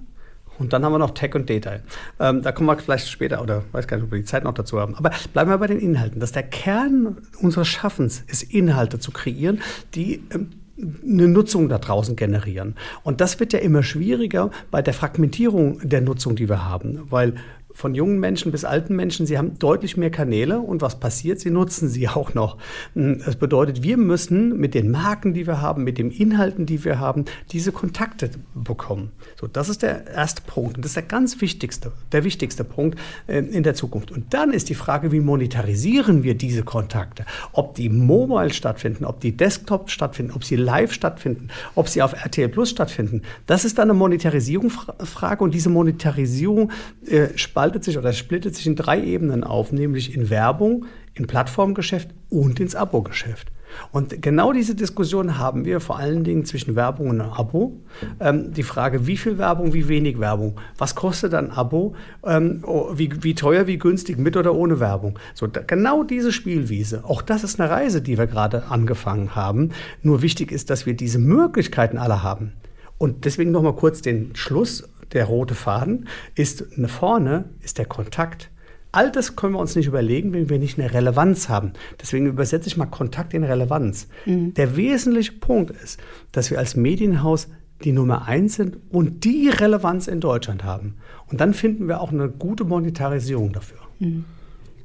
und 0.64 0.74
dann 0.74 0.84
haben 0.86 0.93
wir 0.93 0.99
noch 0.99 1.11
Tech 1.11 1.36
und 1.36 1.49
Data. 1.49 1.80
Ähm, 2.20 2.41
da 2.41 2.51
kommen 2.51 2.68
wir 2.68 2.78
vielleicht 2.78 3.09
später, 3.09 3.41
oder 3.41 3.64
weiß 3.74 3.88
gar 3.88 3.97
nicht, 3.97 4.05
ob 4.05 4.11
wir 4.11 4.20
die 4.20 4.26
Zeit 4.26 4.45
noch 4.45 4.53
dazu 4.53 4.80
haben. 4.80 4.95
Aber 4.95 5.11
bleiben 5.34 5.49
wir 5.49 5.57
bei 5.57 5.68
den 5.68 5.80
Inhalten. 5.80 6.20
Dass 6.20 6.32
der 6.32 6.43
Kern 6.43 7.18
unseres 7.39 7.68
Schaffens 7.68 8.24
ist, 8.28 8.43
Inhalte 8.43 8.97
zu 8.99 9.11
kreieren, 9.11 9.61
die 9.93 10.24
ähm, 10.34 10.51
eine 10.78 11.28
Nutzung 11.28 11.70
da 11.70 11.78
draußen 11.78 12.16
generieren. 12.16 12.76
Und 13.03 13.22
das 13.22 13.39
wird 13.39 13.53
ja 13.53 13.59
immer 13.59 13.84
schwieriger 13.84 14.49
bei 14.72 14.82
der 14.82 14.93
Fragmentierung 14.93 15.80
der 15.88 16.01
Nutzung, 16.01 16.36
die 16.36 16.49
wir 16.49 16.66
haben, 16.66 17.01
weil 17.09 17.36
von 17.74 17.95
jungen 17.95 18.19
Menschen 18.19 18.51
bis 18.51 18.65
alten 18.65 18.95
Menschen, 18.95 19.26
sie 19.26 19.38
haben 19.38 19.57
deutlich 19.59 19.97
mehr 19.97 20.11
Kanäle 20.11 20.59
und 20.59 20.82
was 20.82 20.99
passiert, 20.99 21.39
sie 21.39 21.49
nutzen 21.49 21.89
sie 21.89 22.07
auch 22.09 22.34
noch. 22.34 22.57
Hm, 22.93 23.21
das 23.26 23.36
bedeutet, 23.36 23.84
wir 23.84 23.97
müssen 23.97 24.57
mit 24.57 24.74
den 24.74 24.91
Marken, 24.91 25.34
die 25.34 25.47
wir 25.47 25.61
haben, 25.61 25.84
mit 25.84 25.97
den 25.97 26.11
Inhalten, 26.11 26.65
die 26.65 26.84
wir 26.84 26.99
haben, 26.99 27.26
diese 27.51 27.71
Kontakte 27.71 28.30
bekommen. 28.53 29.11
So, 29.39 29.47
das 29.47 29.69
ist 29.69 29.82
der 29.82 30.07
erste 30.07 30.41
Punkt 30.41 30.78
und 30.78 30.86
das 30.86 30.91
ist 30.91 30.95
der 30.95 31.03
ganz 31.03 31.41
wichtigste, 31.41 31.91
der 32.11 32.24
wichtigste 32.24 32.63
Punkt 32.63 32.99
äh, 33.28 33.39
in 33.39 33.63
der 33.63 33.74
Zukunft. 33.74 34.11
Und 34.11 34.34
dann 34.34 34.51
ist 34.51 34.69
die 34.69 34.76
Frage, 34.76 35.11
wie 35.11 35.19
monetarisieren 35.19 36.24
wir 36.24 36.36
diese 36.36 36.63
Kontakte? 36.63 37.26
Ob 37.51 37.76
die 37.76 37.89
mobile 37.89 38.53
stattfinden, 38.53 39.05
ob 39.05 39.19
die 39.19 39.36
Desktop 39.36 39.89
stattfinden, 39.89 40.34
ob 40.34 40.43
sie 40.43 40.55
live 40.55 40.93
stattfinden, 40.93 41.49
ob 41.76 41.89
sie 41.89 42.01
auf 42.01 42.13
RTL 42.13 42.49
Plus 42.49 42.69
stattfinden. 42.69 43.21
Das 43.45 43.65
ist 43.65 43.78
dann 43.78 43.89
eine 43.89 43.97
Monetarisierungsfrage 43.97 45.43
und 45.43 45.53
diese 45.53 45.69
Monetarisierung 45.69 46.71
äh, 47.07 47.30
spaltet 47.64 47.86
sich 47.86 47.97
oder 47.97 48.11
splittet 48.11 48.55
sich 48.55 48.68
in 48.68 48.76
drei 48.76 49.01
Ebenen 49.01 49.45
auf, 49.45 49.72
nämlich 49.72 50.14
in 50.14 50.30
Werbung, 50.30 50.86
in 51.14 51.28
Plattformgeschäft 51.28 52.09
und 52.30 52.59
ins 52.59 52.76
Abo-Geschäft. 52.76 53.53
Und 53.93 54.22
genau 54.22 54.51
diese 54.51 54.76
Diskussion 54.76 55.38
haben 55.38 55.64
wir 55.64 55.80
vor 55.80 55.97
allen 55.97 56.26
Dingen 56.26 56.43
zwischen 56.43 56.76
Werbung 56.76 57.07
und 57.07 57.22
Abo. 57.22 57.80
Ähm, 58.20 58.51
die 58.51 58.64
Frage, 58.64 59.07
wie 59.07 59.16
viel 59.16 59.38
Werbung, 59.38 59.74
wie 59.74 59.88
wenig 59.88 60.20
Werbung, 60.20 60.59
was 60.78 60.93
kostet 60.93 61.34
ein 61.34 61.51
Abo, 61.51 61.95
ähm, 62.26 62.66
oh, 62.68 62.89
wie, 62.95 63.24
wie, 63.24 63.34
teuer, 63.34 63.66
wie 63.66 63.78
günstig, 63.78 64.18
mit 64.18 64.36
oder 64.36 64.53
ohne 64.53 64.82
Werbung. 64.82 65.18
So, 65.34 65.47
da, 65.47 65.61
genau 65.61 66.03
diese 66.03 66.34
Spielwiese, 66.34 67.05
auch 67.05 67.22
das 67.22 67.45
ist 67.45 67.61
eine 67.61 67.70
Reise, 67.70 68.01
die 68.01 68.18
wir 68.18 68.28
gerade 68.28 68.66
angefangen 68.66 69.36
haben. 69.36 69.70
Nur 70.01 70.22
wichtig 70.22 70.51
ist, 70.51 70.70
dass 70.70 70.86
wir 70.86 70.95
diese 70.95 71.18
Möglichkeiten 71.18 71.97
alle 71.97 72.24
haben. 72.24 72.51
Und 72.97 73.24
deswegen 73.24 73.51
noch 73.51 73.64
mal 73.64 73.76
kurz 73.76 74.01
den 74.01 74.36
Schluss 74.36 74.84
der 75.12 75.26
rote 75.26 75.56
Faden, 75.56 76.08
ist 76.36 76.66
vorne 76.88 77.45
ist 77.62 77.78
der 77.78 77.86
Kontakt. 77.86 78.49
All 78.91 79.12
das 79.12 79.36
können 79.36 79.54
wir 79.54 79.60
uns 79.60 79.76
nicht 79.76 79.88
überlegen, 79.88 80.34
wenn 80.34 80.49
wir 80.49 80.60
nicht 80.60 80.80
eine 80.80 80.93
Relevanz 80.93 81.49
haben. 81.49 81.74
Deswegen 81.99 82.28
übersetze 82.28 82.68
ich 82.68 82.78
mal 82.78 82.86
Kontakt 82.86 83.34
in 83.34 83.43
Relevanz. 83.43 84.08
Mhm. 84.26 84.54
Der 84.54 84.76
wesentliche 84.76 85.32
Punkt 85.34 85.72
ist, 85.72 85.99
dass 86.32 86.51
wir 86.51 86.60
als 86.60 86.76
Medienhaus 86.76 87.47
die 87.84 87.91
Nummer 87.91 88.28
eins 88.28 88.56
sind 88.56 88.78
und 88.91 89.24
die 89.24 89.49
Relevanz 89.49 90.08
in 90.08 90.20
Deutschland 90.20 90.64
haben. 90.64 90.95
Und 91.28 91.41
dann 91.41 91.56
finden 91.56 91.88
wir 91.88 92.01
auch 92.01 92.12
eine 92.12 92.30
gute 92.30 92.66
Monetarisierung 92.66 93.51
dafür. 93.51 93.80
Mhm 93.99 94.26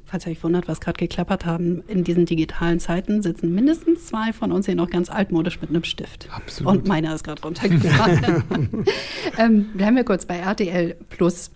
falls 0.09 0.25
ihr 0.25 0.31
euch 0.31 0.43
wundert, 0.43 0.67
was 0.67 0.81
gerade 0.81 0.97
geklappert 0.97 1.45
haben, 1.45 1.83
in 1.87 2.03
diesen 2.03 2.25
digitalen 2.25 2.79
Zeiten 2.79 3.21
sitzen 3.21 3.53
mindestens 3.53 4.07
zwei 4.07 4.33
von 4.33 4.51
uns 4.51 4.65
hier 4.65 4.75
noch 4.75 4.89
ganz 4.89 5.09
altmodisch 5.09 5.61
mit 5.61 5.69
einem 5.69 5.83
Stift. 5.83 6.27
Absolut. 6.31 6.73
Und 6.73 6.87
meiner 6.87 7.13
ist 7.13 7.23
gerade 7.23 7.41
runtergefallen. 7.41 8.85
ähm, 9.37 9.69
bleiben 9.73 9.95
wir 9.95 10.03
kurz 10.03 10.25
bei 10.25 10.37
RTL 10.37 10.95
Plus. 11.09 11.51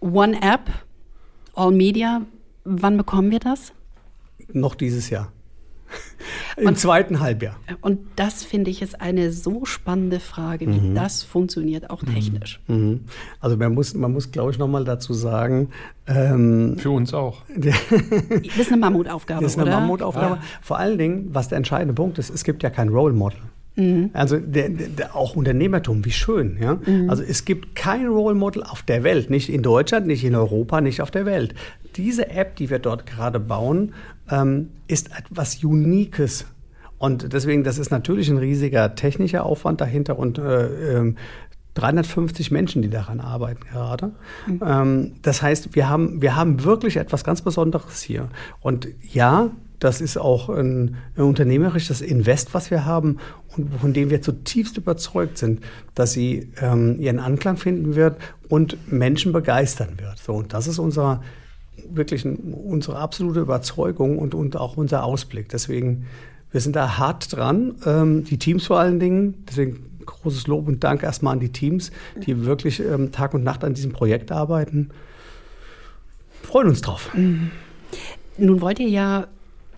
One 0.00 0.40
App, 0.42 0.70
All 1.54 1.72
Media. 1.72 2.22
Wann 2.64 2.96
bekommen 2.96 3.30
wir 3.30 3.38
das? 3.38 3.72
Noch 4.52 4.74
dieses 4.74 5.10
Jahr. 5.10 5.32
Im 6.56 6.68
und, 6.68 6.78
zweiten 6.78 7.20
Halbjahr. 7.20 7.56
Und 7.80 8.00
das 8.16 8.42
finde 8.42 8.70
ich 8.70 8.82
ist 8.82 9.00
eine 9.00 9.30
so 9.32 9.64
spannende 9.64 10.20
Frage, 10.20 10.66
wie 10.66 10.80
mhm. 10.80 10.94
das 10.94 11.22
funktioniert, 11.22 11.90
auch 11.90 12.02
technisch. 12.02 12.60
Mhm. 12.66 12.76
mhm. 12.76 13.00
Also 13.40 13.56
man 13.56 13.74
muss, 13.74 13.94
man 13.94 14.12
muss 14.12 14.30
glaube 14.30 14.52
ich, 14.52 14.58
nochmal 14.58 14.84
dazu 14.84 15.12
sagen. 15.12 15.70
Ähm, 16.06 16.78
Für 16.78 16.90
uns 16.90 17.12
auch. 17.12 17.42
das 17.56 17.74
ist 18.56 18.68
eine 18.68 18.80
Mammutaufgabe. 18.80 19.42
Das 19.42 19.52
ist 19.52 19.58
eine 19.58 19.70
oder? 19.70 19.80
Mammutaufgabe. 19.80 20.36
Ja. 20.36 20.42
Vor 20.62 20.78
allen 20.78 20.98
Dingen, 20.98 21.28
was 21.32 21.48
der 21.48 21.58
entscheidende 21.58 21.94
Punkt 21.94 22.18
ist, 22.18 22.30
es 22.30 22.44
gibt 22.44 22.62
ja 22.62 22.70
kein 22.70 22.88
Role 22.88 23.14
Model. 23.14 23.40
Mhm. 23.76 24.10
Also 24.14 24.38
der, 24.38 24.70
der, 24.70 25.14
auch 25.14 25.36
Unternehmertum, 25.36 26.04
wie 26.04 26.10
schön. 26.10 26.58
Ja? 26.60 26.78
Mhm. 26.84 27.08
Also 27.08 27.22
es 27.22 27.44
gibt 27.44 27.76
kein 27.76 28.06
Role 28.06 28.34
Model 28.34 28.62
auf 28.62 28.82
der 28.82 29.02
Welt, 29.02 29.30
nicht 29.30 29.48
in 29.48 29.62
Deutschland, 29.62 30.06
nicht 30.06 30.24
in 30.24 30.34
Europa, 30.34 30.80
nicht 30.80 31.00
auf 31.02 31.10
der 31.10 31.26
Welt. 31.26 31.54
Diese 31.96 32.30
App, 32.30 32.56
die 32.56 32.70
wir 32.70 32.78
dort 32.78 33.06
gerade 33.06 33.38
bauen, 33.38 33.94
ähm, 34.30 34.70
ist 34.88 35.10
etwas 35.16 35.62
Uniques. 35.62 36.46
Und 36.98 37.32
deswegen, 37.32 37.62
das 37.62 37.78
ist 37.78 37.90
natürlich 37.90 38.30
ein 38.30 38.38
riesiger 38.38 38.94
technischer 38.94 39.44
Aufwand 39.44 39.80
dahinter 39.82 40.18
und 40.18 40.38
äh, 40.38 41.12
350 41.74 42.50
ähm, 42.50 42.54
Menschen, 42.54 42.82
die 42.82 42.88
daran 42.88 43.20
arbeiten 43.20 43.60
gerade. 43.70 44.12
Mhm. 44.46 44.60
Ähm, 44.66 45.12
das 45.20 45.42
heißt, 45.42 45.74
wir 45.74 45.88
haben, 45.88 46.22
wir 46.22 46.36
haben 46.36 46.64
wirklich 46.64 46.96
etwas 46.96 47.22
ganz 47.22 47.42
Besonderes 47.42 48.00
hier. 48.00 48.28
Und 48.60 48.88
ja, 49.02 49.50
das 49.78 50.00
ist 50.00 50.16
auch 50.16 50.48
ein, 50.48 50.96
ein, 51.16 51.22
unternehmerisches 51.22 52.00
Invest, 52.00 52.54
was 52.54 52.70
wir 52.70 52.84
haben 52.84 53.18
und 53.56 53.74
von 53.80 53.92
dem 53.92 54.10
wir 54.10 54.22
zutiefst 54.22 54.76
überzeugt 54.76 55.38
sind, 55.38 55.60
dass 55.94 56.12
sie 56.12 56.50
ähm, 56.60 57.00
ihren 57.00 57.18
Anklang 57.18 57.56
finden 57.56 57.94
wird 57.94 58.16
und 58.48 58.90
Menschen 58.90 59.32
begeistern 59.32 59.98
wird. 59.98 60.18
So, 60.18 60.34
und 60.34 60.52
das 60.52 60.66
ist 60.66 60.78
unser 60.78 61.22
wirklich 61.88 62.24
unsere 62.24 62.98
absolute 62.98 63.40
Überzeugung 63.40 64.18
und, 64.18 64.34
und 64.34 64.56
auch 64.56 64.76
unser 64.76 65.04
Ausblick. 65.04 65.48
Deswegen, 65.50 66.06
wir 66.50 66.60
sind 66.60 66.74
da 66.74 66.98
hart 66.98 67.34
dran, 67.34 67.74
ähm, 67.84 68.24
die 68.24 68.38
Teams 68.38 68.66
vor 68.66 68.78
allen 68.80 68.98
Dingen. 68.98 69.44
Deswegen 69.48 69.96
großes 70.04 70.46
Lob 70.46 70.68
und 70.68 70.84
Dank 70.84 71.02
erstmal 71.02 71.34
an 71.34 71.40
die 71.40 71.50
Teams, 71.50 71.90
die 72.24 72.46
wirklich 72.46 72.80
ähm, 72.80 73.12
Tag 73.12 73.34
und 73.34 73.44
Nacht 73.44 73.64
an 73.64 73.74
diesem 73.74 73.92
Projekt 73.92 74.32
arbeiten. 74.32 74.90
freuen 76.42 76.68
uns 76.68 76.80
drauf. 76.80 77.10
Nun 77.14 78.60
wollt 78.60 78.78
ihr 78.78 78.88
ja 78.88 79.26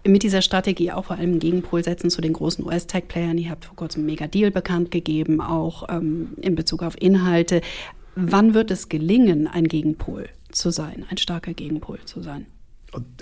mit 0.07 0.23
dieser 0.23 0.43
Strategie 0.43 0.93
auch 0.93 1.07
vor 1.07 1.17
allem 1.17 1.31
einen 1.31 1.39
Gegenpol 1.39 1.83
setzen 1.83 2.11
zu 2.11 2.21
den 2.21 2.33
großen 2.33 2.65
US-Tech-Playern. 2.65 3.39
Ihr 3.39 3.51
habt 3.51 3.65
vor 3.65 3.77
kurzem 3.77 4.01
einen 4.01 4.07
Mega-Deal 4.07 4.51
bekannt 4.51 4.91
gegeben, 4.91 5.41
auch 5.41 5.89
ähm, 5.89 6.35
in 6.41 6.55
Bezug 6.55 6.83
auf 6.83 7.01
Inhalte. 7.01 7.61
Wann 8.15 8.55
wird 8.55 8.71
es 8.71 8.89
gelingen, 8.89 9.47
ein 9.47 9.69
Gegenpol 9.69 10.29
zu 10.51 10.71
sein, 10.71 11.05
ein 11.11 11.19
starker 11.19 11.55
Gegenpol 11.55 11.99
zu 12.05 12.23
sein? 12.23 12.47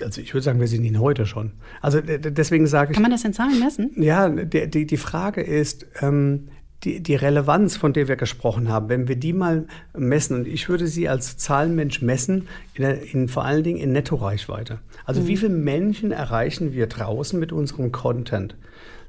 Also 0.01 0.21
ich 0.21 0.33
würde 0.33 0.43
sagen, 0.43 0.59
wir 0.59 0.67
sind 0.67 0.85
ihn 0.85 0.99
heute 0.99 1.25
schon. 1.25 1.51
Also 1.81 1.99
deswegen 2.01 2.67
sage 2.67 2.91
ich. 2.91 2.95
Kann 2.95 3.03
man 3.03 3.11
das 3.11 3.25
in 3.25 3.33
Zahlen 3.33 3.59
messen? 3.59 3.91
Ja, 3.95 4.29
die, 4.29 4.69
die, 4.69 4.85
die 4.85 4.97
Frage 4.97 5.41
ist, 5.41 5.85
ähm, 6.01 6.47
die, 6.83 7.01
die 7.01 7.15
Relevanz, 7.15 7.75
von 7.75 7.93
der 7.93 8.07
wir 8.07 8.15
gesprochen 8.15 8.69
haben, 8.69 8.89
wenn 8.89 9.07
wir 9.07 9.15
die 9.15 9.33
mal 9.33 9.65
messen, 9.97 10.37
und 10.37 10.47
ich 10.47 10.69
würde 10.69 10.87
sie 10.87 11.09
als 11.09 11.37
Zahlenmensch 11.37 12.01
messen, 12.01 12.47
in, 12.75 12.83
in 12.83 13.27
vor 13.27 13.45
allen 13.45 13.63
Dingen 13.63 13.79
in 13.79 13.91
Nettoreichweite. 13.91 14.79
Also 15.05 15.21
mhm. 15.21 15.27
wie 15.27 15.37
viele 15.37 15.53
Menschen 15.53 16.11
erreichen 16.11 16.73
wir 16.73 16.87
draußen 16.87 17.39
mit 17.39 17.51
unserem 17.51 17.91
Content? 17.91 18.55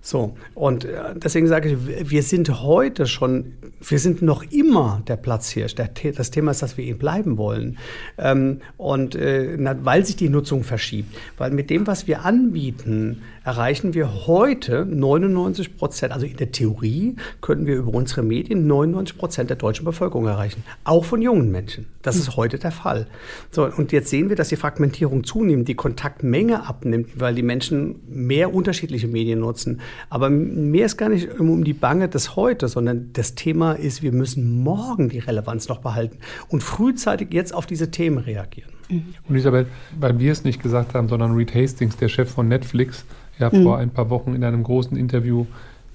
So, 0.00 0.36
und 0.54 0.84
äh, 0.84 1.14
deswegen 1.16 1.48
sage 1.48 1.70
ich, 1.70 2.10
wir 2.10 2.22
sind 2.22 2.62
heute 2.62 3.06
schon, 3.06 3.54
wir 3.80 3.98
sind 3.98 4.22
noch 4.22 4.44
immer 4.50 5.02
der 5.08 5.16
Platzhirsch. 5.16 5.74
Das 5.74 6.30
Thema 6.30 6.52
ist, 6.52 6.62
dass 6.62 6.76
wir 6.76 6.84
ihn 6.84 6.98
bleiben 6.98 7.36
wollen. 7.36 7.78
Ähm, 8.16 8.60
und 8.76 9.16
äh, 9.16 9.58
weil 9.84 10.06
sich 10.06 10.16
die 10.16 10.28
Nutzung 10.28 10.62
verschiebt. 10.62 11.14
Weil 11.36 11.50
mit 11.50 11.68
dem, 11.68 11.86
was 11.86 12.06
wir 12.06 12.24
anbieten, 12.24 13.22
erreichen 13.48 13.94
wir 13.94 14.26
heute 14.26 14.84
99 14.84 15.78
Prozent, 15.78 16.12
also 16.12 16.26
in 16.26 16.36
der 16.36 16.52
Theorie 16.52 17.16
können 17.40 17.64
wir 17.66 17.76
über 17.76 17.94
unsere 17.94 18.22
Medien 18.22 18.66
99 18.66 19.16
Prozent 19.16 19.48
der 19.48 19.56
deutschen 19.56 19.86
Bevölkerung 19.86 20.26
erreichen. 20.26 20.64
Auch 20.84 21.06
von 21.06 21.22
jungen 21.22 21.50
Menschen. 21.50 21.86
Das 22.02 22.16
ist 22.16 22.36
heute 22.36 22.58
der 22.58 22.72
Fall. 22.72 23.06
So, 23.50 23.64
und 23.64 23.90
jetzt 23.90 24.10
sehen 24.10 24.28
wir, 24.28 24.36
dass 24.36 24.50
die 24.50 24.56
Fragmentierung 24.56 25.24
zunimmt, 25.24 25.66
die 25.66 25.76
Kontaktmenge 25.76 26.68
abnimmt, 26.68 27.18
weil 27.18 27.34
die 27.34 27.42
Menschen 27.42 28.00
mehr 28.06 28.52
unterschiedliche 28.52 29.08
Medien 29.08 29.40
nutzen. 29.40 29.80
Aber 30.10 30.28
mir 30.28 30.84
ist 30.84 30.98
gar 30.98 31.08
nicht 31.08 31.40
um 31.40 31.64
die 31.64 31.72
Bange 31.72 32.10
des 32.10 32.36
Heute, 32.36 32.68
sondern 32.68 33.14
das 33.14 33.34
Thema 33.34 33.72
ist, 33.72 34.02
wir 34.02 34.12
müssen 34.12 34.62
morgen 34.62 35.08
die 35.08 35.20
Relevanz 35.20 35.68
noch 35.68 35.78
behalten 35.78 36.18
und 36.50 36.62
frühzeitig 36.62 37.32
jetzt 37.32 37.54
auf 37.54 37.64
diese 37.64 37.90
Themen 37.90 38.18
reagieren. 38.18 38.77
Und 38.90 39.36
Isabel, 39.36 39.66
weil 39.98 40.18
wir 40.18 40.32
es 40.32 40.44
nicht 40.44 40.62
gesagt 40.62 40.94
haben, 40.94 41.08
sondern 41.08 41.34
Reed 41.34 41.54
Hastings, 41.54 41.96
der 41.96 42.08
Chef 42.08 42.30
von 42.30 42.48
Netflix, 42.48 43.04
ja 43.38 43.50
mhm. 43.52 43.62
vor 43.62 43.78
ein 43.78 43.90
paar 43.90 44.10
Wochen 44.10 44.34
in 44.34 44.44
einem 44.44 44.62
großen 44.62 44.96
Interview 44.96 45.46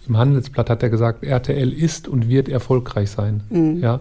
im 0.07 0.17
Handelsblatt 0.17 0.69
hat 0.69 0.83
er 0.83 0.89
gesagt, 0.89 1.23
RTL 1.23 1.71
ist 1.71 2.07
und 2.07 2.27
wird 2.27 2.49
erfolgreich 2.49 3.09
sein. 3.09 3.41
Mhm. 3.49 3.79
Ja. 3.79 3.99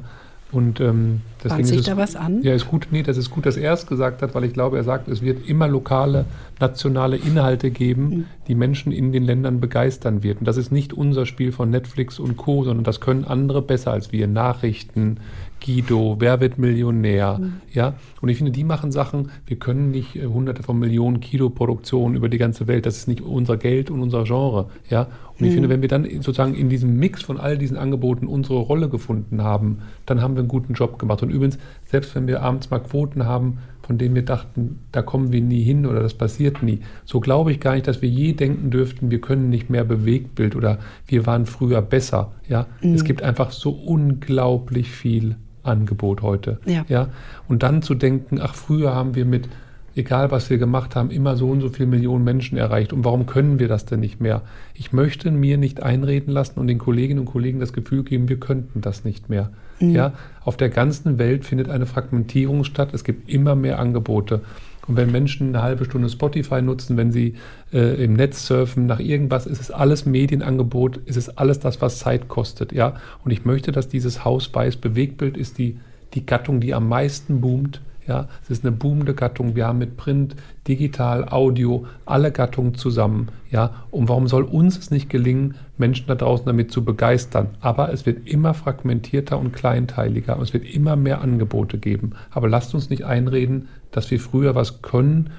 Und 0.51 0.80
ähm, 0.80 1.22
deswegen 1.43 1.64
sich 1.64 1.78
ist 1.78 1.88
da 1.88 1.97
was 1.97 2.14
an? 2.14 2.43
Ja, 2.43 2.53
ist 2.53 2.68
gut. 2.68 2.88
Nee, 2.90 3.03
das 3.03 3.16
ist 3.16 3.30
gut, 3.30 3.47
dass 3.47 3.57
er 3.57 3.72
es 3.72 3.86
gesagt 3.86 4.20
hat, 4.20 4.34
weil 4.34 4.45
ich 4.45 4.53
glaube, 4.53 4.76
er 4.76 4.84
sagt, 4.84 5.09
es 5.09 5.22
wird 5.22 5.49
immer 5.49 5.66
lokale, 5.66 6.26
nationale 6.61 7.16
Inhalte 7.16 7.70
geben, 7.70 8.05
mhm. 8.05 8.24
die 8.49 8.55
Menschen 8.55 8.93
in 8.93 9.12
den 9.12 9.22
Ländern 9.22 9.61
begeistern 9.61 10.22
wird. 10.22 10.40
Und 10.40 10.47
das 10.47 10.59
ist 10.59 10.70
nicht 10.70 10.93
unser 10.93 11.24
Spiel 11.24 11.53
von 11.53 11.70
Netflix 11.70 12.18
und 12.18 12.36
Co., 12.36 12.64
sondern 12.64 12.84
das 12.84 13.01
können 13.01 13.24
andere 13.24 13.62
besser 13.62 13.93
als 13.93 14.12
wir. 14.12 14.26
Nachrichten, 14.26 15.18
Guido, 15.64 16.16
Wer 16.18 16.40
wird 16.40 16.58
Millionär? 16.58 17.38
Mhm. 17.40 17.52
Ja, 17.72 17.94
und 18.20 18.28
ich 18.28 18.36
finde, 18.36 18.52
die 18.52 18.64
machen 18.64 18.92
Sachen, 18.92 19.30
wir 19.46 19.58
können 19.58 19.90
nicht 19.90 20.16
äh, 20.16 20.26
hunderte 20.26 20.62
von 20.62 20.78
Millionen 20.78 21.20
Kilo 21.20 21.50
Produktionen 21.50 22.16
über 22.16 22.28
die 22.28 22.38
ganze 22.38 22.66
Welt, 22.66 22.86
das 22.86 22.96
ist 22.96 23.08
nicht 23.08 23.20
unser 23.20 23.56
Geld 23.56 23.90
und 23.90 24.00
unser 24.00 24.24
Genre. 24.24 24.70
Ja, 24.90 25.02
und 25.02 25.40
mhm. 25.40 25.46
ich 25.46 25.54
finde, 25.54 25.68
wenn 25.68 25.82
wir 25.82 25.88
dann 25.88 26.04
sozusagen 26.04 26.54
in 26.54 26.68
diesem 26.68 26.98
Mix 26.98 27.22
von 27.22 27.38
all 27.38 27.56
diesen 27.56 27.76
Angeboten 27.76 28.26
unsere 28.26 28.58
Rolle 28.58 28.88
gefunden 28.88 29.42
haben, 29.42 29.78
dann 30.06 30.20
haben 30.20 30.34
wir 30.34 30.40
einen 30.40 30.48
guten 30.48 30.74
Job 30.74 30.98
gemacht. 30.98 31.22
Und 31.22 31.30
übrigens, 31.30 31.58
selbst 31.84 32.14
wenn 32.14 32.26
wir 32.26 32.42
abends 32.42 32.70
mal 32.70 32.80
Quoten 32.80 33.24
haben, 33.24 33.58
von 33.82 33.98
denen 33.98 34.14
wir 34.14 34.24
dachten, 34.24 34.78
da 34.92 35.02
kommen 35.02 35.32
wir 35.32 35.40
nie 35.40 35.62
hin 35.62 35.86
oder 35.86 36.00
das 36.00 36.14
passiert 36.14 36.62
nie. 36.62 36.80
So 37.04 37.20
glaube 37.20 37.50
ich 37.50 37.60
gar 37.60 37.74
nicht, 37.74 37.86
dass 37.88 38.00
wir 38.00 38.08
je 38.08 38.32
denken 38.32 38.70
dürften, 38.70 39.10
wir 39.10 39.20
können 39.20 39.50
nicht 39.50 39.70
mehr 39.70 39.84
Bewegtbild 39.84 40.54
oder 40.54 40.78
wir 41.06 41.26
waren 41.26 41.46
früher 41.46 41.82
besser. 41.82 42.32
Ja, 42.48 42.66
mhm. 42.80 42.94
es 42.94 43.04
gibt 43.04 43.22
einfach 43.22 43.50
so 43.50 43.70
unglaublich 43.70 44.90
viel 44.90 45.36
Angebot 45.62 46.22
heute. 46.22 46.58
Ja. 46.64 46.84
ja. 46.88 47.08
Und 47.48 47.62
dann 47.62 47.82
zu 47.82 47.94
denken, 47.94 48.40
ach, 48.40 48.54
früher 48.54 48.94
haben 48.94 49.14
wir 49.14 49.24
mit, 49.24 49.48
egal 49.94 50.30
was 50.30 50.50
wir 50.50 50.58
gemacht 50.58 50.96
haben, 50.96 51.10
immer 51.10 51.36
so 51.36 51.50
und 51.50 51.60
so 51.60 51.68
viele 51.68 51.88
Millionen 51.88 52.24
Menschen 52.24 52.58
erreicht. 52.58 52.92
Und 52.92 53.04
warum 53.04 53.26
können 53.26 53.58
wir 53.58 53.68
das 53.68 53.84
denn 53.84 54.00
nicht 54.00 54.20
mehr? 54.20 54.42
Ich 54.74 54.92
möchte 54.92 55.30
mir 55.30 55.58
nicht 55.58 55.82
einreden 55.82 56.32
lassen 56.32 56.58
und 56.58 56.66
den 56.66 56.78
Kolleginnen 56.78 57.20
und 57.20 57.26
Kollegen 57.26 57.60
das 57.60 57.72
Gefühl 57.72 58.02
geben, 58.02 58.28
wir 58.28 58.40
könnten 58.40 58.80
das 58.80 59.04
nicht 59.04 59.28
mehr. 59.28 59.50
Mhm. 59.80 59.90
Ja, 59.90 60.12
auf 60.44 60.56
der 60.56 60.68
ganzen 60.68 61.18
Welt 61.18 61.44
findet 61.44 61.68
eine 61.68 61.86
Fragmentierung 61.86 62.64
statt. 62.64 62.90
Es 62.92 63.04
gibt 63.04 63.28
immer 63.28 63.54
mehr 63.54 63.78
Angebote. 63.78 64.40
Und 64.88 64.96
wenn 64.96 65.12
Menschen 65.12 65.48
eine 65.48 65.62
halbe 65.62 65.84
Stunde 65.84 66.08
Spotify 66.08 66.60
nutzen, 66.60 66.96
wenn 66.96 67.12
sie 67.12 67.34
äh, 67.72 68.02
im 68.02 68.14
Netz 68.14 68.46
surfen, 68.46 68.86
nach 68.86 68.98
irgendwas, 68.98 69.46
ist 69.46 69.60
es 69.60 69.70
alles 69.70 70.06
Medienangebot, 70.06 70.96
ist 71.06 71.16
es 71.16 71.36
alles 71.36 71.60
das, 71.60 71.80
was 71.80 72.00
Zeit 72.00 72.28
kostet. 72.28 72.72
Ja? 72.72 72.94
Und 73.24 73.30
ich 73.30 73.44
möchte, 73.44 73.70
dass 73.70 73.88
dieses 73.88 74.24
Haus 74.24 74.52
weiß, 74.52 74.76
Bewegtbild 74.76 75.36
ist 75.36 75.58
die, 75.58 75.78
die 76.14 76.26
Gattung, 76.26 76.60
die 76.60 76.74
am 76.74 76.88
meisten 76.88 77.40
boomt. 77.40 77.80
Ja, 78.04 78.26
es 78.42 78.50
ist 78.50 78.64
eine 78.64 78.72
boomende 78.72 79.14
Gattung. 79.14 79.54
Wir 79.54 79.68
haben 79.68 79.78
mit 79.78 79.96
Print, 79.96 80.34
Digital, 80.66 81.28
Audio 81.28 81.86
alle 82.04 82.32
Gattungen 82.32 82.74
zusammen. 82.74 83.28
Ja, 83.48 83.84
und 83.92 84.08
warum 84.08 84.26
soll 84.26 84.42
uns 84.42 84.76
es 84.76 84.90
nicht 84.90 85.08
gelingen, 85.08 85.54
Menschen 85.78 86.08
da 86.08 86.16
draußen 86.16 86.44
damit 86.46 86.72
zu 86.72 86.84
begeistern? 86.84 87.50
Aber 87.60 87.92
es 87.92 88.04
wird 88.04 88.26
immer 88.26 88.54
fragmentierter 88.54 89.38
und 89.38 89.52
kleinteiliger. 89.52 90.36
Und 90.36 90.42
es 90.42 90.52
wird 90.52 90.64
immer 90.64 90.96
mehr 90.96 91.20
Angebote 91.20 91.78
geben. 91.78 92.14
Aber 92.32 92.48
lasst 92.48 92.74
uns 92.74 92.90
nicht 92.90 93.04
einreden, 93.04 93.68
dass 93.93 94.11
wir 94.11 94.18
früher 94.18 94.55
was 94.55 94.82
können, 94.82 95.30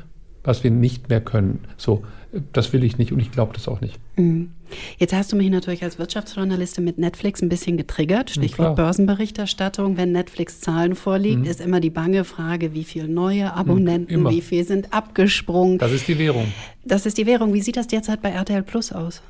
was 0.44 0.64
wir 0.64 0.72
nicht 0.72 1.10
mehr 1.10 1.22
können. 1.22 1.60
So, 1.78 2.04
das 2.52 2.74
will 2.74 2.84
ich 2.84 2.98
nicht 2.98 3.12
und 3.12 3.20
ich 3.20 3.32
glaube 3.32 3.54
das 3.54 3.68
auch 3.68 3.82
nicht. 3.82 4.00
Mhm. 4.16 4.52
Jetzt 4.98 5.14
hast 5.14 5.32
du 5.32 5.36
mich 5.36 5.50
natürlich 5.50 5.84
als 5.84 6.00
Wirtschaftsjournalistin 6.00 6.84
mit 6.84 6.98
Netflix 6.98 7.42
ein 7.42 7.50
bisschen 7.50 7.78
getriggert. 7.78 8.32
Stichwort 8.32 8.70
ja, 8.70 8.74
Börsenberichterstattung. 8.74 9.98
Wenn 9.98 10.12
Netflix 10.12 10.62
Zahlen 10.62 10.96
vorliegt, 10.96 11.42
mhm. 11.42 11.46
ist 11.46 11.62
immer 11.62 11.80
die 11.80 11.92
bange 11.92 12.24
Frage, 12.24 12.74
wie 12.74 12.84
viele 12.84 13.08
neue 13.08 13.54
Abonnenten, 13.54 14.22
mhm, 14.22 14.30
wie 14.30 14.42
viel 14.42 14.66
sind 14.66 14.92
abgesprungen. 14.92 15.78
Das 15.78 15.92
ist 15.92 16.08
die 16.08 16.18
Währung. 16.18 16.52
Das 16.84 17.06
ist 17.06 17.18
die 17.18 17.26
Währung. 17.26 17.54
Wie 17.54 17.62
sieht 17.62 17.78
das 17.78 17.88
derzeit 17.88 18.22
bei 18.22 18.30
RTL 18.30 18.64
Plus 18.64 18.92
aus? 18.92 19.22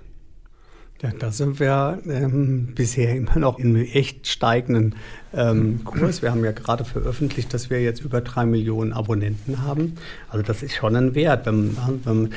Ja, 1.04 1.12
da 1.20 1.32
sind 1.32 1.60
wir 1.60 2.00
ähm, 2.08 2.70
bisher 2.76 3.14
immer 3.14 3.38
noch 3.38 3.60
in 3.60 3.76
einem 3.76 3.86
echt 3.92 4.26
steigenden 4.26 4.96
ähm, 5.34 5.84
Kurs. 5.84 6.22
Wir 6.22 6.32
haben 6.32 6.46
ja 6.46 6.54
gerade 6.54 6.86
veröffentlicht, 6.86 7.54
dass 7.54 7.70
wir 7.70 7.82
jetzt 7.82 8.06
über 8.06 8.22
drei 8.22 8.46
Millionen 8.46 8.94
Abonnenten 8.94 9.62
haben. 9.64 9.96
Also 10.30 10.46
das 10.46 10.64
ist 10.64 10.76
schon 10.76 10.96
ein 10.96 11.14
Wert. 11.14 11.46
Wenn, 11.46 11.76
wenn, 12.06 12.30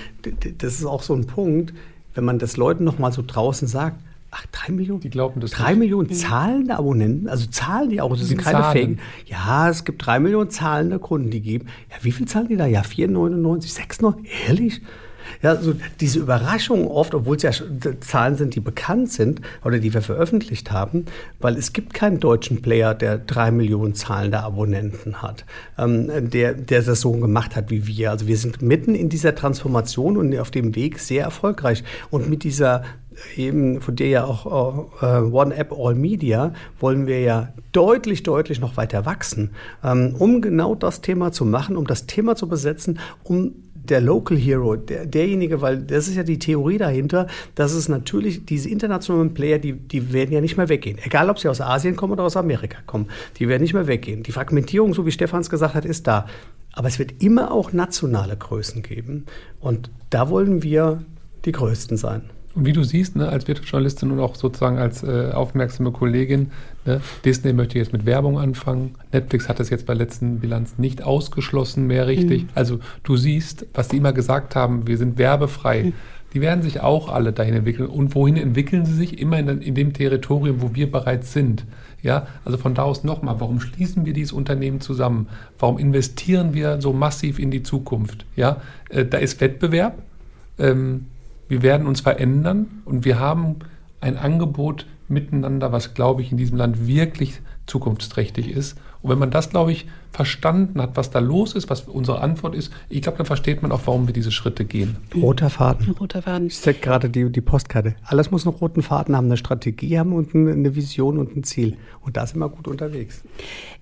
das 0.59 0.75
ist 0.75 0.85
auch 0.85 1.05
so 1.05 1.15
ein 1.15 1.29
Punkt, 1.29 1.75
wenn 2.17 2.25
man 2.25 2.41
das 2.41 2.57
Leuten 2.57 2.83
noch 2.83 2.99
mal 2.99 3.13
so 3.13 3.23
draußen 3.25 3.69
sagt, 3.69 4.01
Ach, 4.33 4.45
drei 4.51 4.73
Millionen? 4.73 5.01
Die 5.01 5.09
glauben 5.09 5.41
das 5.41 5.53
Drei 5.53 5.71
nicht. 5.71 5.79
Millionen 5.79 6.11
zahlende 6.11 6.77
Abonnenten, 6.77 7.29
also 7.29 7.47
zahlen 7.47 7.89
die 7.89 8.01
auch, 8.01 8.11
das 8.11 8.27
sind 8.27 8.43
keine 8.43 8.65
Fake. 8.65 8.99
Ja, 9.27 9.71
es 9.71 9.85
gibt 9.85 10.05
drei 10.05 10.19
Millionen 10.19 10.51
zahlende 10.51 10.99
Kunden, 10.99 11.31
die 11.31 11.41
geben. 11.41 11.69
Ja, 11.91 11.97
wie 12.03 12.13
viel 12.13 12.27
zahlen 12.27 12.49
die 12.49 12.57
da? 12.57 12.67
Ja, 12.67 12.83
4,99, 12.83 13.73
6,99, 14.01 14.27
ehrlich? 14.49 14.83
Ja, 15.43 15.57
so 15.57 15.75
diese 16.01 16.19
Überraschung 16.19 16.89
oft, 16.89 17.15
obwohl 17.15 17.37
es 17.37 17.43
ja 17.43 17.51
Zahlen 18.01 18.37
sind, 18.37 18.55
die 18.55 18.61
bekannt 18.61 19.13
sind 19.13 19.41
oder 19.65 19.79
die 19.79 19.93
wir 19.95 20.03
veröffentlicht 20.03 20.71
haben, 20.71 21.07
weil 21.41 21.57
es 21.57 21.73
gibt 21.73 21.95
keinen 21.95 22.21
deutschen 22.21 22.63
Player, 22.63 22.95
der 22.95 23.19
drei 23.19 23.51
Millionen 23.51 23.95
zahlende 23.95 24.41
Abonnenten 24.41 25.23
hat, 25.23 25.45
ähm, 25.79 26.31
der, 26.31 26.55
der 26.55 26.83
das 26.83 27.01
so 27.01 27.13
gemacht 27.13 27.57
hat 27.57 27.71
wie 27.71 27.87
wir. 27.87 28.11
Also 28.11 28.27
wir 28.27 28.37
sind 28.37 28.63
mitten 28.63 28.95
in 28.95 29.09
dieser 29.09 29.35
Transformation 29.35 30.17
und 30.17 30.37
auf 30.39 30.51
dem 30.51 30.75
Weg 30.75 30.99
sehr 30.99 31.25
erfolgreich. 31.25 31.85
Und 32.11 32.29
mit 32.29 32.45
dieser 32.45 32.83
eben 33.37 33.81
von 33.81 33.97
der 33.97 34.09
ja 34.09 34.25
auch 34.25 35.03
äh, 35.03 35.07
One 35.21 35.55
App 35.55 35.73
All 35.73 35.95
Media 35.95 36.53
wollen 36.81 37.07
wir 37.07 37.21
ja 37.21 37.53
deutlich, 37.73 38.23
deutlich 38.23 38.61
noch 38.61 38.77
weiter 38.77 39.07
wachsen, 39.07 39.51
ähm, 39.83 40.15
um 40.19 40.41
genau 40.41 40.75
das 40.75 41.01
Thema 41.01 41.33
zu 41.33 41.45
machen, 41.45 41.77
um 41.77 41.87
das 41.87 42.07
Thema 42.07 42.37
zu 42.37 42.49
besetzen, 42.49 42.99
um 43.25 43.55
der 43.91 44.01
Local 44.01 44.37
Hero, 44.37 44.77
der, 44.77 45.07
derjenige, 45.07 45.61
weil 45.61 45.79
das 45.79 46.09
ist 46.09 46.17
ja 46.17 46.23
die 46.23 46.39
Theorie 46.39 46.79
dahinter, 46.79 47.27
dass 47.55 47.73
es 47.73 47.89
natürlich 47.89 48.45
diese 48.47 48.69
internationalen 48.69 49.35
Player, 49.35 49.59
die, 49.59 49.73
die 49.73 50.13
werden 50.13 50.33
ja 50.33 50.41
nicht 50.41 50.57
mehr 50.57 50.69
weggehen. 50.69 50.99
Egal, 51.03 51.31
ob 51.31 51.39
sie 51.39 51.49
aus 51.49 51.61
Asien 51.61 51.97
kommen 51.97 52.13
oder 52.13 52.25
aus 52.25 52.37
Amerika 52.37 52.79
kommen, 52.87 53.09
die 53.39 53.49
werden 53.49 53.63
nicht 53.63 53.75
mehr 53.75 53.87
weggehen. 53.87 54.23
Die 54.23 54.33
Fragmentierung, 54.33 54.95
so 54.95 55.07
wie 55.07 55.13
Stefans 55.13 55.51
gesagt 55.51 55.75
hat, 55.75 55.85
ist 55.85 56.07
da. 56.07 56.27
Aber 56.73 56.89
es 56.89 56.99
wird 56.99 57.23
immer 57.23 57.53
auch 57.53 57.73
nationale 57.73 58.37
Größen 58.37 58.83
geben. 58.83 59.27
Und 59.61 59.91
da 60.11 60.29
wollen 60.29 60.63
wir 60.63 61.03
die 61.45 61.53
Größten 61.53 61.97
sein. 61.97 62.31
Und 62.57 62.65
wie 62.65 62.73
du 62.73 62.83
siehst, 62.83 63.17
ne, 63.17 63.29
als 63.29 63.47
Wirtschaftsjournalistin 63.47 64.11
und 64.11 64.19
auch 64.19 64.35
sozusagen 64.35 64.79
als 64.79 65.03
äh, 65.03 65.31
aufmerksame 65.33 65.93
Kollegin, 65.93 66.53
ne, 66.87 67.03
Disney 67.23 67.53
möchte 67.53 67.79
jetzt 67.79 67.93
mit 67.93 68.07
Werbung 68.07 68.39
anfangen. 68.39 68.95
Netflix 69.13 69.49
hat 69.51 69.61
das 69.61 69.69
jetzt 69.69 69.85
bei 69.85 69.93
letzten 69.93 70.41
Bilanz 70.41 70.79
nicht 70.79 71.03
ausgeschlossen 71.03 71.87
mehr 71.87 72.07
richtig. 72.07 72.45
Mhm. 72.45 72.49
Also 72.55 72.81
du 73.03 73.19
siehst, 73.19 73.67
was 73.75 73.89
die 73.89 73.99
immer 73.99 74.15
gesagt 74.15 74.57
haben, 74.57 74.87
wir 74.87 74.97
sind 74.97 75.19
werbefrei. 75.19 75.85
Mhm. 75.85 75.93
die 76.33 76.41
werden 76.41 76.63
sich 76.63 76.81
auch 76.81 77.11
alle 77.11 77.33
dahin 77.33 77.55
entwickeln. 77.55 77.89
Und 77.89 78.15
wohin 78.15 78.37
entwickeln 78.37 78.87
sie 78.87 78.95
sich? 78.95 79.19
Immer 79.21 79.39
in, 79.39 79.49
in 79.61 79.75
dem 79.75 79.93
Territorium, 79.93 80.63
wo 80.63 80.75
wir 80.75 80.91
bereits 80.91 81.33
sind. 81.33 81.65
Ja, 82.03 82.27
also 82.45 82.57
von 82.57 82.75
da 82.75 82.83
aus 82.83 83.05
nochmal, 83.05 83.37
warum 83.39 83.61
schließen 83.61 84.07
wir 84.07 84.13
dieses 84.13 84.33
Unternehmen 84.33 84.81
zusammen? 84.81 85.29
Warum 85.59 85.79
investieren 85.79 86.55
wir 86.55 86.81
so 86.81 86.93
massiv 86.93 87.39
in 87.39 87.51
die 87.51 87.63
Zukunft? 87.63 88.25
Ja, 88.35 88.61
äh, 88.91 89.05
da 89.05 89.19
ist 89.19 89.41
Wettbewerb. 89.41 89.99
Ähm, 90.59 91.07
wir 91.49 91.63
werden 91.63 91.87
uns 91.87 92.01
verändern 92.01 92.83
und 92.85 93.05
wir 93.05 93.19
haben 93.19 93.57
ein 94.01 94.17
Angebot 94.17 94.87
miteinander, 95.09 95.73
was, 95.73 95.95
glaube 95.95 96.23
ich, 96.23 96.33
in 96.33 96.39
diesem 96.39 96.57
Land 96.59 96.87
wirklich 96.87 97.41
zukunftsträchtig 97.67 98.51
ist. 98.51 98.79
Und 99.07 99.13
wenn 99.13 99.21
man 99.21 99.31
das, 99.31 99.51
glaube 99.51 99.71
ich, 99.71 99.87
verstanden 100.11 100.83
hat, 100.83 100.97
was 100.97 101.11
da 101.11 101.21
los 101.21 101.55
ist, 101.55 101.71
was 101.71 101.83
unsere 101.83 102.23
Antwort 102.23 102.57
ist, 102.57 102.73
ich 102.89 103.03
glaube, 103.03 103.19
dann 103.19 103.27
versteht 103.27 103.63
man 103.63 103.71
auch, 103.71 103.83
warum 103.85 104.09
wir 104.09 104.13
diese 104.13 104.33
Schritte 104.33 104.65
gehen. 104.65 104.97
Roter 105.15 105.49
Faden. 105.49 105.93
Roter 106.01 106.23
Faden. 106.23 106.49
Ich 106.49 106.61
zeige 106.61 106.81
gerade 106.81 107.09
die, 107.09 107.31
die 107.31 107.41
Postkarte. 107.41 107.95
Alles 108.03 108.33
muss 108.33 108.45
einen 108.45 108.57
roten 108.57 108.83
Faden 108.83 109.15
haben, 109.15 109.27
eine 109.27 109.37
Strategie 109.37 109.97
haben 109.97 110.13
und 110.13 110.35
eine 110.35 110.75
Vision 110.75 111.19
und 111.19 111.37
ein 111.37 111.45
Ziel. 111.45 111.77
Und 112.01 112.17
da 112.17 112.27
sind 112.27 112.41
wir 112.41 112.49
gut 112.49 112.67
unterwegs. 112.67 113.23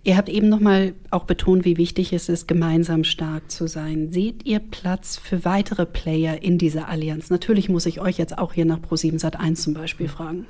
Ihr 0.02 0.18
habt 0.18 0.28
eben 0.28 0.50
nochmal 0.50 0.92
auch 1.10 1.24
betont, 1.24 1.64
wie 1.64 1.78
wichtig 1.78 2.12
es 2.12 2.28
ist, 2.28 2.46
gemeinsam 2.46 3.02
stark 3.02 3.50
zu 3.50 3.66
sein. 3.66 4.10
Seht 4.10 4.44
ihr 4.44 4.58
Platz 4.58 5.16
für 5.16 5.46
weitere 5.46 5.86
Player 5.86 6.42
in 6.42 6.58
dieser 6.58 6.90
Allianz? 6.90 7.30
Natürlich 7.30 7.70
muss 7.70 7.86
ich 7.86 7.98
euch 7.98 8.18
jetzt 8.18 8.36
auch 8.36 8.52
hier 8.52 8.66
nach 8.66 8.80
Pro7 8.80 9.18
Sat1 9.18 9.54
zum 9.54 9.72
Beispiel 9.72 10.08
fragen. 10.08 10.44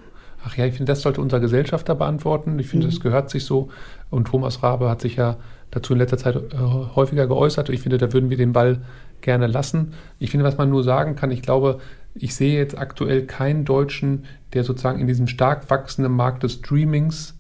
Ach 0.46 0.56
ja, 0.56 0.66
ich 0.66 0.74
finde, 0.74 0.92
das 0.92 1.02
sollte 1.02 1.20
unser 1.20 1.40
Gesellschafter 1.40 1.94
beantworten. 1.94 2.58
Ich 2.58 2.68
finde, 2.68 2.86
mhm. 2.86 2.90
das 2.90 3.00
gehört 3.00 3.30
sich 3.30 3.44
so. 3.44 3.70
Und 4.10 4.28
Thomas 4.28 4.62
Rabe 4.62 4.90
hat 4.90 5.00
sich 5.00 5.16
ja 5.16 5.36
dazu 5.70 5.94
in 5.94 5.98
letzter 5.98 6.18
Zeit 6.18 6.36
äh, 6.36 6.56
häufiger 6.94 7.26
geäußert. 7.26 7.68
Ich 7.70 7.80
finde, 7.80 7.98
da 7.98 8.12
würden 8.12 8.30
wir 8.30 8.36
den 8.36 8.52
Ball 8.52 8.82
gerne 9.20 9.46
lassen. 9.46 9.94
Ich 10.18 10.30
finde, 10.30 10.44
was 10.44 10.58
man 10.58 10.68
nur 10.68 10.84
sagen 10.84 11.16
kann, 11.16 11.30
ich 11.30 11.42
glaube, 11.42 11.78
ich 12.14 12.34
sehe 12.34 12.56
jetzt 12.58 12.76
aktuell 12.76 13.26
keinen 13.26 13.64
Deutschen, 13.64 14.24
der 14.52 14.64
sozusagen 14.64 15.00
in 15.00 15.06
diesem 15.06 15.26
stark 15.26 15.68
wachsenden 15.70 16.12
Markt 16.12 16.42
des 16.42 16.54
Streamings 16.54 17.34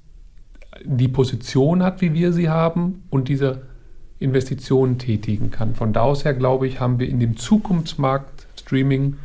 die 0.82 1.08
Position 1.08 1.82
hat, 1.82 2.00
wie 2.00 2.14
wir 2.14 2.32
sie 2.32 2.48
haben 2.48 3.04
und 3.10 3.28
diese 3.28 3.62
Investitionen 4.18 4.98
tätigen 4.98 5.50
kann. 5.50 5.74
Von 5.74 5.92
da 5.92 6.00
aus 6.00 6.24
her, 6.24 6.34
glaube 6.34 6.66
ich, 6.66 6.80
haben 6.80 6.98
wir 6.98 7.08
in 7.08 7.20
dem 7.20 7.36
Zukunftsmarkt 7.36 8.46
Streaming 8.58 9.16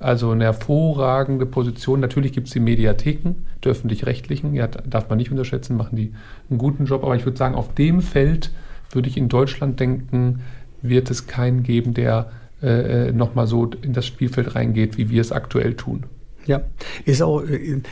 also 0.00 0.30
eine 0.30 0.44
hervorragende 0.44 1.46
Position. 1.46 2.00
Natürlich 2.00 2.32
gibt 2.32 2.46
es 2.46 2.52
die 2.52 2.60
Mediatheken, 2.60 3.34
die 3.64 3.68
öffentlich-rechtlichen, 3.68 4.54
ja, 4.54 4.66
darf 4.66 5.08
man 5.08 5.18
nicht 5.18 5.30
unterschätzen, 5.30 5.76
machen 5.76 5.96
die 5.96 6.12
einen 6.48 6.58
guten 6.58 6.84
Job. 6.84 7.02
Aber 7.02 7.16
ich 7.16 7.24
würde 7.24 7.38
sagen, 7.38 7.54
auf 7.54 7.74
dem 7.74 8.00
Feld 8.00 8.52
würde 8.92 9.08
ich 9.08 9.16
in 9.16 9.28
Deutschland 9.28 9.80
denken, 9.80 10.40
wird 10.82 11.10
es 11.10 11.26
keinen 11.26 11.62
geben, 11.62 11.94
der 11.94 12.30
äh, 12.62 13.08
äh 13.08 13.12
nochmal 13.12 13.46
so 13.46 13.70
in 13.82 13.92
das 13.92 14.06
Spielfeld 14.06 14.54
reingeht, 14.54 14.96
wie 14.98 15.10
wir 15.10 15.20
es 15.20 15.32
aktuell 15.32 15.74
tun. 15.74 16.04
Ja, 16.46 16.62
ist 17.04 17.20
auch, 17.20 17.42
äh, 17.42 17.82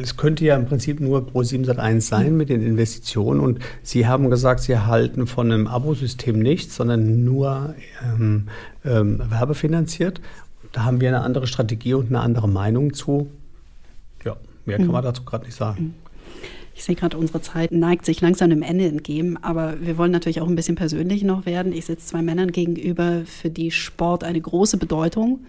es 0.00 0.16
könnte 0.16 0.44
ja 0.44 0.54
im 0.54 0.66
Prinzip 0.66 1.00
nur 1.00 1.26
Pro7 1.26 1.66
Sat1 1.66 2.02
sein 2.02 2.36
mit 2.36 2.48
den 2.48 2.62
Investitionen 2.62 3.40
und 3.40 3.58
Sie 3.82 4.06
haben 4.06 4.30
gesagt, 4.30 4.60
Sie 4.60 4.78
halten 4.78 5.26
von 5.26 5.50
einem 5.50 5.66
Abosystem 5.66 6.38
nichts, 6.38 6.76
sondern 6.76 7.24
nur 7.24 7.74
ähm, 8.04 8.46
ähm, 8.84 9.20
werbefinanziert 9.28 10.20
da 10.72 10.84
haben 10.84 11.00
wir 11.00 11.08
eine 11.08 11.20
andere 11.20 11.46
Strategie 11.46 11.94
und 11.94 12.08
eine 12.08 12.20
andere 12.20 12.48
Meinung 12.48 12.94
zu. 12.94 13.30
Ja, 14.24 14.36
mehr 14.64 14.78
kann 14.78 14.86
mhm. 14.86 14.92
man 14.92 15.04
dazu 15.04 15.24
gerade 15.24 15.44
nicht 15.44 15.54
sagen. 15.54 15.82
Mhm. 15.82 15.94
Ich 16.74 16.84
sehe 16.84 16.94
gerade, 16.94 17.18
unsere 17.18 17.42
Zeit 17.42 17.70
neigt 17.70 18.06
sich 18.06 18.20
langsam 18.22 18.50
dem 18.50 18.62
Ende 18.62 18.86
entgegen, 18.86 19.36
aber 19.36 19.80
wir 19.80 19.98
wollen 19.98 20.10
natürlich 20.10 20.40
auch 20.40 20.48
ein 20.48 20.56
bisschen 20.56 20.74
persönlich 20.74 21.22
noch 21.22 21.44
werden. 21.44 21.72
Ich 21.72 21.84
sitze 21.84 22.06
zwei 22.06 22.22
Männern 22.22 22.50
gegenüber, 22.50 23.22
für 23.26 23.50
die 23.50 23.70
Sport 23.70 24.24
eine 24.24 24.40
große 24.40 24.78
Bedeutung 24.78 25.40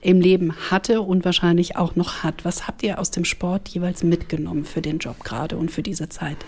im 0.00 0.20
Leben 0.20 0.52
hatte 0.70 1.00
und 1.00 1.24
wahrscheinlich 1.24 1.76
auch 1.76 1.94
noch 1.94 2.24
hat. 2.24 2.44
Was 2.44 2.66
habt 2.66 2.82
ihr 2.82 2.98
aus 2.98 3.12
dem 3.12 3.24
Sport 3.24 3.68
jeweils 3.68 4.02
mitgenommen 4.02 4.64
für 4.64 4.82
den 4.82 4.98
Job 4.98 5.22
gerade 5.22 5.56
und 5.56 5.70
für 5.70 5.82
diese 5.82 6.08
Zeit? 6.08 6.38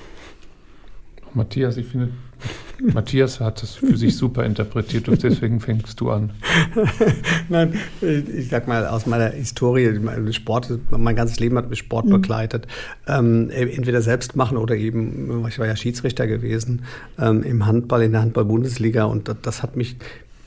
Matthias, 1.32 1.76
ich 1.76 1.86
finde, 1.86 2.10
Matthias 2.92 3.40
hat 3.40 3.62
es 3.62 3.74
für 3.76 3.96
sich 3.96 4.16
super 4.16 4.44
interpretiert 4.44 5.08
und 5.08 5.22
deswegen 5.22 5.60
fängst 5.60 6.00
du 6.00 6.10
an. 6.10 6.30
Nein, 7.48 7.78
ich 8.00 8.48
sag 8.48 8.68
mal, 8.68 8.86
aus 8.86 9.06
meiner 9.06 9.28
Historie, 9.30 10.00
Sport, 10.32 10.70
mein 10.90 11.16
ganzes 11.16 11.40
Leben 11.40 11.56
hat 11.56 11.70
mich 11.70 11.78
Sport 11.78 12.06
mhm. 12.06 12.10
begleitet. 12.10 12.66
Ähm, 13.06 13.50
entweder 13.50 14.02
selbst 14.02 14.36
machen 14.36 14.56
oder 14.56 14.76
eben, 14.76 15.46
ich 15.48 15.58
war 15.58 15.66
ja 15.66 15.76
Schiedsrichter 15.76 16.26
gewesen 16.26 16.82
ähm, 17.18 17.42
im 17.42 17.66
Handball, 17.66 18.02
in 18.02 18.12
der 18.12 18.22
Handball-Bundesliga 18.22 19.04
und 19.04 19.28
das, 19.28 19.36
das 19.42 19.62
hat 19.62 19.76
mich 19.76 19.96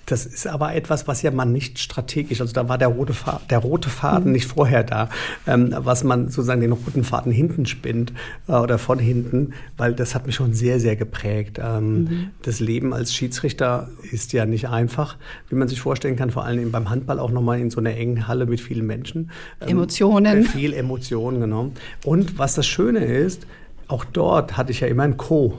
das 0.07 0.25
ist 0.25 0.47
aber 0.47 0.73
etwas, 0.73 1.05
was 1.07 1.21
ja 1.21 1.31
man 1.31 1.51
nicht 1.51 1.79
strategisch, 1.79 2.39
also 2.39 2.53
da 2.53 2.69
war 2.69 2.77
der 2.77 2.87
rote, 2.87 3.13
Faden, 3.13 3.45
der 3.49 3.59
rote 3.59 3.89
Faden 3.89 4.27
mhm. 4.27 4.31
nicht 4.31 4.47
vorher 4.47 4.83
da, 4.83 5.09
ähm, 5.45 5.75
was 5.77 6.05
man 6.05 6.29
sozusagen 6.29 6.61
den 6.61 6.71
roten 6.71 7.03
Faden 7.03 7.31
hinten 7.31 7.65
spinnt 7.65 8.13
äh, 8.47 8.53
oder 8.53 8.77
von 8.77 8.99
hinten, 8.99 9.53
weil 9.75 9.93
das 9.93 10.15
hat 10.15 10.25
mich 10.25 10.35
schon 10.35 10.53
sehr, 10.53 10.79
sehr 10.79 10.95
geprägt. 10.95 11.59
Ähm, 11.61 12.03
mhm. 12.03 12.27
Das 12.41 12.61
Leben 12.61 12.93
als 12.93 13.13
Schiedsrichter 13.13 13.89
ist 14.09 14.31
ja 14.31 14.45
nicht 14.45 14.69
einfach, 14.69 15.17
wie 15.49 15.55
man 15.55 15.67
sich 15.67 15.81
vorstellen 15.81 16.15
kann, 16.15 16.31
vor 16.31 16.45
allem 16.45 16.71
beim 16.71 16.89
Handball 16.89 17.19
auch 17.19 17.31
nochmal 17.31 17.59
in 17.59 17.69
so 17.69 17.81
einer 17.81 17.95
engen 17.95 18.29
Halle 18.29 18.45
mit 18.45 18.61
vielen 18.61 18.87
Menschen. 18.87 19.29
Ähm, 19.59 19.67
Emotionen. 19.69 20.43
Viel 20.43 20.71
Emotionen, 20.71 21.41
genau. 21.41 21.71
Und 22.05 22.39
was 22.39 22.55
das 22.55 22.65
Schöne 22.65 23.03
ist, 23.03 23.45
auch 23.89 24.05
dort 24.05 24.55
hatte 24.55 24.71
ich 24.71 24.79
ja 24.79 24.87
immer 24.87 25.03
ein 25.03 25.17
Co. 25.17 25.57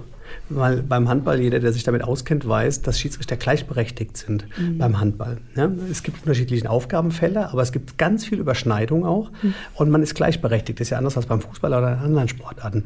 Weil 0.50 0.82
beim 0.82 1.08
Handball, 1.08 1.40
jeder, 1.40 1.60
der 1.60 1.72
sich 1.72 1.84
damit 1.84 2.02
auskennt, 2.02 2.48
weiß, 2.48 2.82
dass 2.82 2.98
Schiedsrichter 2.98 3.36
gleichberechtigt 3.36 4.16
sind 4.16 4.46
mhm. 4.58 4.78
beim 4.78 4.98
Handball. 4.98 5.38
Ja, 5.56 5.70
es 5.90 6.02
gibt 6.02 6.22
unterschiedliche 6.22 6.70
Aufgabenfelder, 6.70 7.50
aber 7.52 7.62
es 7.62 7.72
gibt 7.72 7.98
ganz 7.98 8.24
viel 8.24 8.38
Überschneidung 8.38 9.04
auch. 9.04 9.30
Mhm. 9.42 9.54
Und 9.74 9.90
man 9.90 10.02
ist 10.02 10.14
gleichberechtigt. 10.14 10.80
Das 10.80 10.86
ist 10.86 10.90
ja 10.90 10.98
anders 10.98 11.16
als 11.16 11.26
beim 11.26 11.40
Fußball 11.40 11.72
oder 11.72 11.92
in 11.92 11.98
anderen 11.98 12.28
Sportarten. 12.28 12.84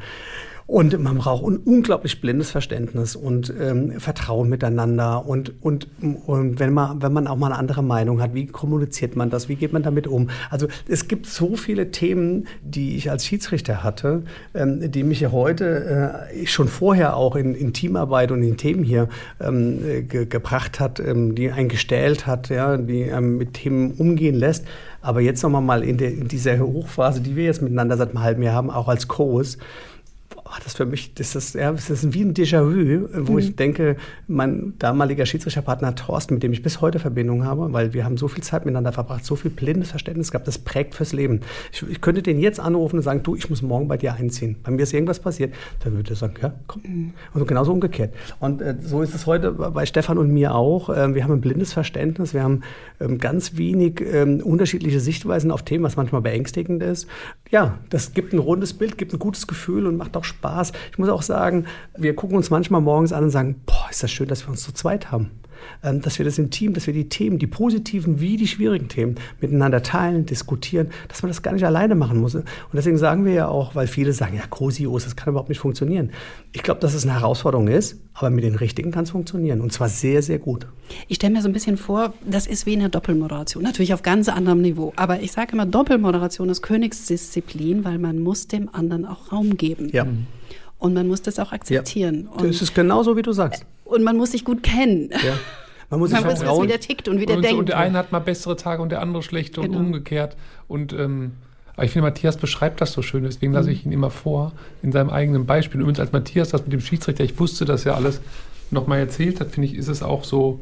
Und 0.67 0.99
man 1.01 1.19
braucht 1.19 1.45
ein 1.45 1.57
unglaublich 1.57 2.21
blindes 2.21 2.51
Verständnis 2.51 3.17
und 3.17 3.53
ähm, 3.59 3.99
Vertrauen 4.01 4.49
miteinander. 4.49 5.27
Und, 5.27 5.53
und, 5.63 5.89
und 6.27 6.61
wenn, 6.61 6.73
man, 6.73 7.03
wenn 7.03 7.13
man 7.13 7.27
auch 7.27 7.37
mal 7.37 7.49
eine 7.49 7.59
andere 7.59 7.83
Meinung 7.83 8.23
hat, 8.23 8.35
wie 8.35 8.47
kommuniziert 8.47 9.17
man 9.17 9.31
das? 9.31 9.49
Wie 9.49 9.57
geht 9.57 9.73
man 9.73 9.83
damit 9.83 10.07
um? 10.07 10.31
Also 10.51 10.69
es 10.89 11.09
gibt 11.09 11.27
so 11.27 11.57
viele 11.57 11.91
Themen, 11.91 12.47
die 12.63 12.97
ich 12.97 13.11
als 13.11 13.27
Schiedsrichter 13.27 13.83
hatte, 13.83 14.23
ähm, 14.55 14.91
die 14.91 15.03
mich 15.03 15.27
heute 15.27 16.29
äh, 16.33 16.47
schon 16.47 16.69
vorher 16.69 17.17
auch 17.17 17.37
in, 17.37 17.55
in 17.55 17.73
Teamarbeit 17.73 18.31
und 18.33 18.43
in 18.43 18.57
Themen 18.57 18.85
hier 18.85 19.09
ähm, 19.41 20.09
ge 20.09 20.27
gebracht 20.27 20.81
hat, 20.81 21.01
ähm, 21.01 21.35
die 21.35 21.51
einen 21.51 21.69
gestählt 21.69 22.27
hat, 22.27 22.49
ja, 22.49 22.77
die 22.77 23.03
ähm, 23.03 23.39
mit 23.39 23.55
Themen 23.55 23.93
umgehen 23.93 24.35
lässt. 24.35 24.65
Aber 25.01 25.21
jetzt 25.21 25.43
nochmal 25.43 25.63
mal 25.63 25.83
in, 25.83 25.99
der, 25.99 26.13
in 26.13 26.29
dieser 26.29 26.59
Hochphase, 26.61 27.21
die 27.21 27.35
wir 27.37 27.45
jetzt 27.45 27.61
miteinander 27.61 27.97
seit 27.97 28.11
einem 28.11 28.23
halben 28.23 28.43
Jahr 28.43 28.55
haben, 28.55 28.71
auch 28.71 28.89
als 28.89 29.09
Co's, 29.09 29.59
oh, 30.53 30.61
das 30.63 30.75
für 30.75 30.85
mich, 30.85 31.15
das 31.15 31.35
ist, 31.35 31.55
ja, 31.55 31.73
das 31.73 31.89
ist 31.89 32.13
wie 32.13 32.23
ein 32.23 32.35
Déjà-vu, 32.35 33.09
wo 33.27 33.33
mhm. 33.33 33.39
ich 33.39 33.57
denke, 33.57 33.97
mein 34.29 34.75
damaliger 34.79 35.25
Schiedsrichterpartner 35.25 35.95
Thorsten, 35.95 36.35
mit 36.35 36.43
dem 36.43 36.53
ich 36.53 36.63
bis 36.63 36.81
heute 36.81 36.99
Verbindung 36.99 37.45
habe, 37.45 37.73
weil 37.73 37.95
wir 37.95 38.05
haben 38.05 38.17
so 38.17 38.29
viel 38.29 38.43
Zeit 38.43 38.65
miteinander 38.65 38.93
verbracht, 38.93 39.25
so 39.25 39.37
viel 39.37 39.51
blindes 39.51 39.91
Verständnis 39.91 40.31
gehabt, 40.31 40.47
das 40.47 40.59
prägt 40.59 40.95
fürs 40.95 41.13
Leben. 41.13 41.41
Ich, 41.73 41.83
ich 41.89 42.01
könnte 42.01 42.23
den 42.23 42.39
jetzt 42.39 42.61
anrufen 42.61 42.97
und 42.97 43.03
sagen, 43.03 43.23
du, 43.23 43.35
ich 43.35 43.49
muss 43.49 43.63
morgen 43.63 43.89
bei 43.89 43.97
dir 43.97 44.15
einziehen. 44.15 44.57
Bei 44.63 44.71
mir 44.71 44.83
ist 44.83 44.93
irgendwas 44.93 45.21
passiert. 45.21 45.55
Dann 45.81 45.95
würde 45.95 46.11
er 46.11 46.17
sagen, 46.17 46.35
ja, 46.43 46.53
komm. 46.67 46.83
Mhm. 46.85 47.13
Und 47.35 47.49
genauso 47.49 47.73
umgekehrt. 47.73 48.15
Und 48.41 48.61
äh, 48.61 48.77
so 48.81 49.03
ist 49.03 49.15
es 49.15 49.27
heute 49.27 49.53
bei 49.53 49.87
Stefan 49.87 50.19
und 50.19 50.31
mir 50.33 50.55
auch. 50.55 50.91
Äh, 50.91 51.15
wir 51.15 51.25
haben 51.25 51.33
ein 51.33 51.41
blindes 51.41 51.73
Verständnis, 51.73 52.35
wir 52.35 52.43
haben 52.43 52.63
ähm, 53.01 53.19
ganz 53.19 53.57
wenig 53.57 54.01
ähm, 54.01 54.41
unterschiedliche 54.41 55.01
Sichtweisen 55.01 55.51
auf 55.51 55.63
Themen, 55.63 55.85
was 55.85 55.97
manchmal 55.97 56.21
beängstigend 56.21 56.83
ist. 56.83 57.07
Ja, 57.51 57.79
das 57.91 58.13
gibt 58.13 58.33
ein 58.33 58.39
rundes 58.39 58.75
Bild, 58.75 58.99
gibt 58.99 59.13
ein 59.13 59.19
gutes 59.19 59.47
Gefühl 59.47 59.87
und 59.87 59.97
macht 59.97 60.17
auch 60.17 60.25
Spaß. 60.25 60.41
Spaß. 60.43 60.72
Ich 60.90 60.99
muss 60.99 61.09
auch 61.09 61.22
sagen, 61.22 61.66
wir 61.97 62.16
gucken 62.16 62.36
uns 62.36 62.51
manchmal 62.51 62.80
morgens 62.80 63.12
an 63.12 63.24
und 63.24 63.30
sagen, 63.30 63.61
boah, 63.64 63.82
ist 63.93 64.03
das 64.03 64.11
schön, 64.11 64.28
dass 64.28 64.47
wir 64.47 64.51
uns 64.51 64.62
zu 64.62 64.72
zweit 64.72 65.11
haben. 65.11 65.30
Ähm, 65.82 66.01
dass 66.01 66.18
wir 66.18 66.24
das 66.24 66.38
im 66.38 66.51
Team, 66.51 66.74
dass 66.74 66.86
wir 66.86 66.95
die 66.95 67.09
Themen, 67.09 67.38
die 67.38 67.47
positiven 67.47 68.20
wie 68.20 68.36
die 68.36 68.47
schwierigen 68.47 68.88
Themen 68.88 69.16
miteinander 69.40 69.82
teilen, 69.82 70.26
diskutieren, 70.26 70.88
dass 71.09 71.22
man 71.22 71.30
das 71.30 71.43
gar 71.43 71.53
nicht 71.53 71.64
alleine 71.64 71.95
machen 71.95 72.20
muss. 72.20 72.34
Und 72.34 72.45
deswegen 72.72 72.99
sagen 72.99 73.24
wir 73.24 73.32
ja 73.32 73.49
auch, 73.49 73.74
weil 73.74 73.86
viele 73.86 74.12
sagen, 74.12 74.36
ja, 74.36 74.43
Cosios, 74.49 75.05
das 75.05 75.16
kann 75.16 75.30
überhaupt 75.30 75.49
nicht 75.49 75.59
funktionieren. 75.59 76.11
Ich 76.53 76.62
glaube, 76.62 76.80
dass 76.80 76.95
es 76.95 77.05
eine 77.05 77.14
Herausforderung 77.14 77.68
ist, 77.68 77.97
aber 78.14 78.30
mit 78.30 78.45
den 78.45 78.55
Richtigen 78.55 78.90
kann 78.90 79.05
es 79.05 79.11
funktionieren 79.11 79.61
und 79.61 79.72
zwar 79.72 79.88
sehr, 79.88 80.22
sehr 80.22 80.38
gut. 80.38 80.66
Ich 81.09 81.16
stelle 81.16 81.34
mir 81.34 81.43
so 81.43 81.49
ein 81.49 81.53
bisschen 81.53 81.76
vor, 81.76 82.12
das 82.28 82.47
ist 82.47 82.66
wie 82.66 82.74
eine 82.74 82.90
Doppelmoderation, 82.90 83.62
natürlich 83.62 83.95
auf 83.95 84.03
ganz 84.03 84.28
anderem 84.28 84.62
Niveau. 84.62 84.93
Aber 84.97 85.20
ich 85.20 85.32
sage 85.32 85.53
immer, 85.53 85.66
Doppelmoderation 85.66 86.49
ist 86.49 86.62
Königsdisziplin, 86.62 87.84
weil 87.84 87.99
man 87.99 88.18
muss 88.18 88.49
dem 88.49 88.68
anderen 88.74 89.07
auch 89.07 89.32
Raum 89.32 89.57
geben. 89.57 89.90
Ja. 89.93 90.07
Und 90.78 90.95
man 90.95 91.07
muss 91.07 91.22
das 91.22 91.38
auch 91.38 91.53
akzeptieren. 91.53 92.28
Ja, 92.36 92.45
das 92.45 92.61
ist 92.61 92.74
genauso, 92.74 93.16
wie 93.16 93.22
du 93.22 93.30
sagst. 93.30 93.64
Und 93.93 94.03
man 94.03 94.16
muss 94.16 94.32
sich 94.32 94.45
gut 94.45 94.62
kennen. 94.62 95.11
Ja. 95.12 95.34
Man 95.90 96.01
muss 96.01 96.11
sich 96.12 96.24
wissen, 96.24 96.47
wie 96.47 96.66
der 96.66 96.80
tickt 96.80 97.09
und 97.09 97.20
wie 97.20 97.26
der 97.26 97.36
und, 97.36 97.43
denkt. 97.43 97.59
Und 97.59 97.68
der 97.68 97.78
eine 97.78 97.99
hat 97.99 98.12
mal 98.12 98.20
bessere 98.20 98.57
Tage 98.57 98.82
und 98.82 98.90
der 98.90 99.03
andere 99.03 99.22
schlechte 99.22 99.61
genau. 99.61 99.78
und 99.78 99.86
umgekehrt. 99.86 100.36
Und 100.66 100.93
ähm, 100.93 101.32
aber 101.74 101.84
ich 101.84 101.93
finde, 101.93 102.09
Matthias 102.09 102.36
beschreibt 102.36 102.80
das 102.80 102.93
so 102.93 103.03
schön, 103.03 103.24
deswegen 103.24 103.53
lasse 103.53 103.68
mhm. 103.68 103.74
ich 103.74 103.86
ihn 103.86 103.93
immer 103.93 104.11
vor 104.11 104.53
in 104.82 104.93
seinem 104.93 105.11
eigenen 105.11 105.47
Beispiel. 105.47 105.80
Übrigens, 105.80 106.01
als 106.01 106.12
Matthias 106.12 106.51
das 106.51 106.62
mit 106.62 106.72
dem 106.72 106.80
Schiedsrichter, 106.80 107.24
ich 107.24 107.38
wusste 107.38 107.64
das 107.64 107.84
ja 107.84 107.95
alles, 107.95 108.20
nochmal 108.70 108.99
erzählt 108.99 109.40
hat, 109.40 109.51
finde 109.51 109.68
ich, 109.68 109.74
ist 109.74 109.88
es 109.88 110.03
auch 110.03 110.24
so, 110.24 110.61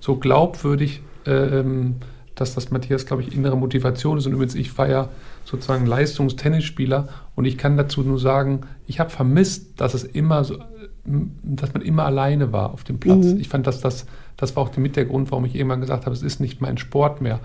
so 0.00 0.16
glaubwürdig, 0.16 1.00
äh, 1.26 1.30
ähm, 1.32 1.96
dass 2.34 2.54
das 2.54 2.70
Matthias, 2.70 3.06
glaube 3.06 3.22
ich, 3.22 3.34
innere 3.34 3.56
Motivation 3.56 4.18
ist. 4.18 4.26
Und 4.26 4.32
übrigens, 4.32 4.54
ich 4.54 4.76
war 4.78 4.88
ja 4.88 5.08
sozusagen 5.44 5.86
Leistungstennisspieler 5.86 7.08
und 7.34 7.44
ich 7.44 7.58
kann 7.58 7.76
dazu 7.76 8.02
nur 8.02 8.18
sagen, 8.18 8.62
ich 8.86 9.00
habe 9.00 9.10
vermisst, 9.10 9.80
dass 9.80 9.94
es 9.94 10.04
immer 10.04 10.44
so, 10.44 10.58
dass 11.04 11.74
man 11.74 11.82
immer 11.82 12.04
alleine 12.04 12.52
war 12.52 12.72
auf 12.72 12.84
dem 12.84 13.00
Platz. 13.00 13.26
Mhm. 13.26 13.40
Ich 13.40 13.48
fand, 13.48 13.66
dass 13.66 13.80
das, 13.80 14.06
das 14.36 14.54
war 14.54 14.62
auch 14.62 14.76
mit 14.76 14.96
der 14.96 15.04
Grund, 15.04 15.30
warum 15.30 15.44
ich 15.44 15.54
irgendwann 15.54 15.80
gesagt 15.80 16.06
habe, 16.06 16.14
es 16.14 16.22
ist 16.22 16.40
nicht 16.40 16.60
mein 16.60 16.78
Sport 16.78 17.20
mehr. 17.20 17.40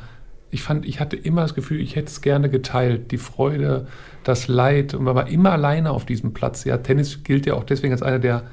Ich 0.49 0.61
fand, 0.61 0.85
ich 0.85 0.99
hatte 0.99 1.15
immer 1.15 1.41
das 1.41 1.55
Gefühl, 1.55 1.81
ich 1.81 1.95
hätte 1.95 2.07
es 2.07 2.21
gerne 2.21 2.49
geteilt, 2.49 3.11
die 3.11 3.17
Freude, 3.17 3.87
das 4.23 4.47
Leid 4.47 4.93
und 4.93 5.03
man 5.03 5.15
war 5.15 5.27
immer 5.27 5.51
alleine 5.51 5.91
auf 5.91 6.05
diesem 6.05 6.33
Platz. 6.33 6.63
Ja, 6.63 6.77
Tennis 6.77 7.23
gilt 7.23 7.45
ja 7.45 7.55
auch 7.55 7.63
deswegen 7.63 7.93
als 7.93 8.03
einer 8.03 8.19
der 8.19 8.43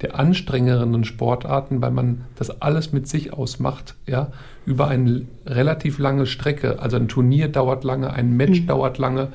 der 0.00 0.18
anstrengenderen 0.18 1.04
Sportarten, 1.04 1.80
weil 1.80 1.90
man 1.90 2.24
das 2.36 2.60
alles 2.62 2.92
mit 2.92 3.08
sich 3.08 3.32
ausmacht, 3.32 3.94
ja, 4.06 4.32
über 4.66 4.88
eine 4.88 5.22
relativ 5.46 5.98
lange 5.98 6.26
Strecke. 6.26 6.80
Also 6.80 6.96
ein 6.96 7.08
Turnier 7.08 7.48
dauert 7.48 7.84
lange, 7.84 8.12
ein 8.12 8.36
Match 8.36 8.62
mhm. 8.62 8.66
dauert 8.66 8.98
lange. 8.98 9.28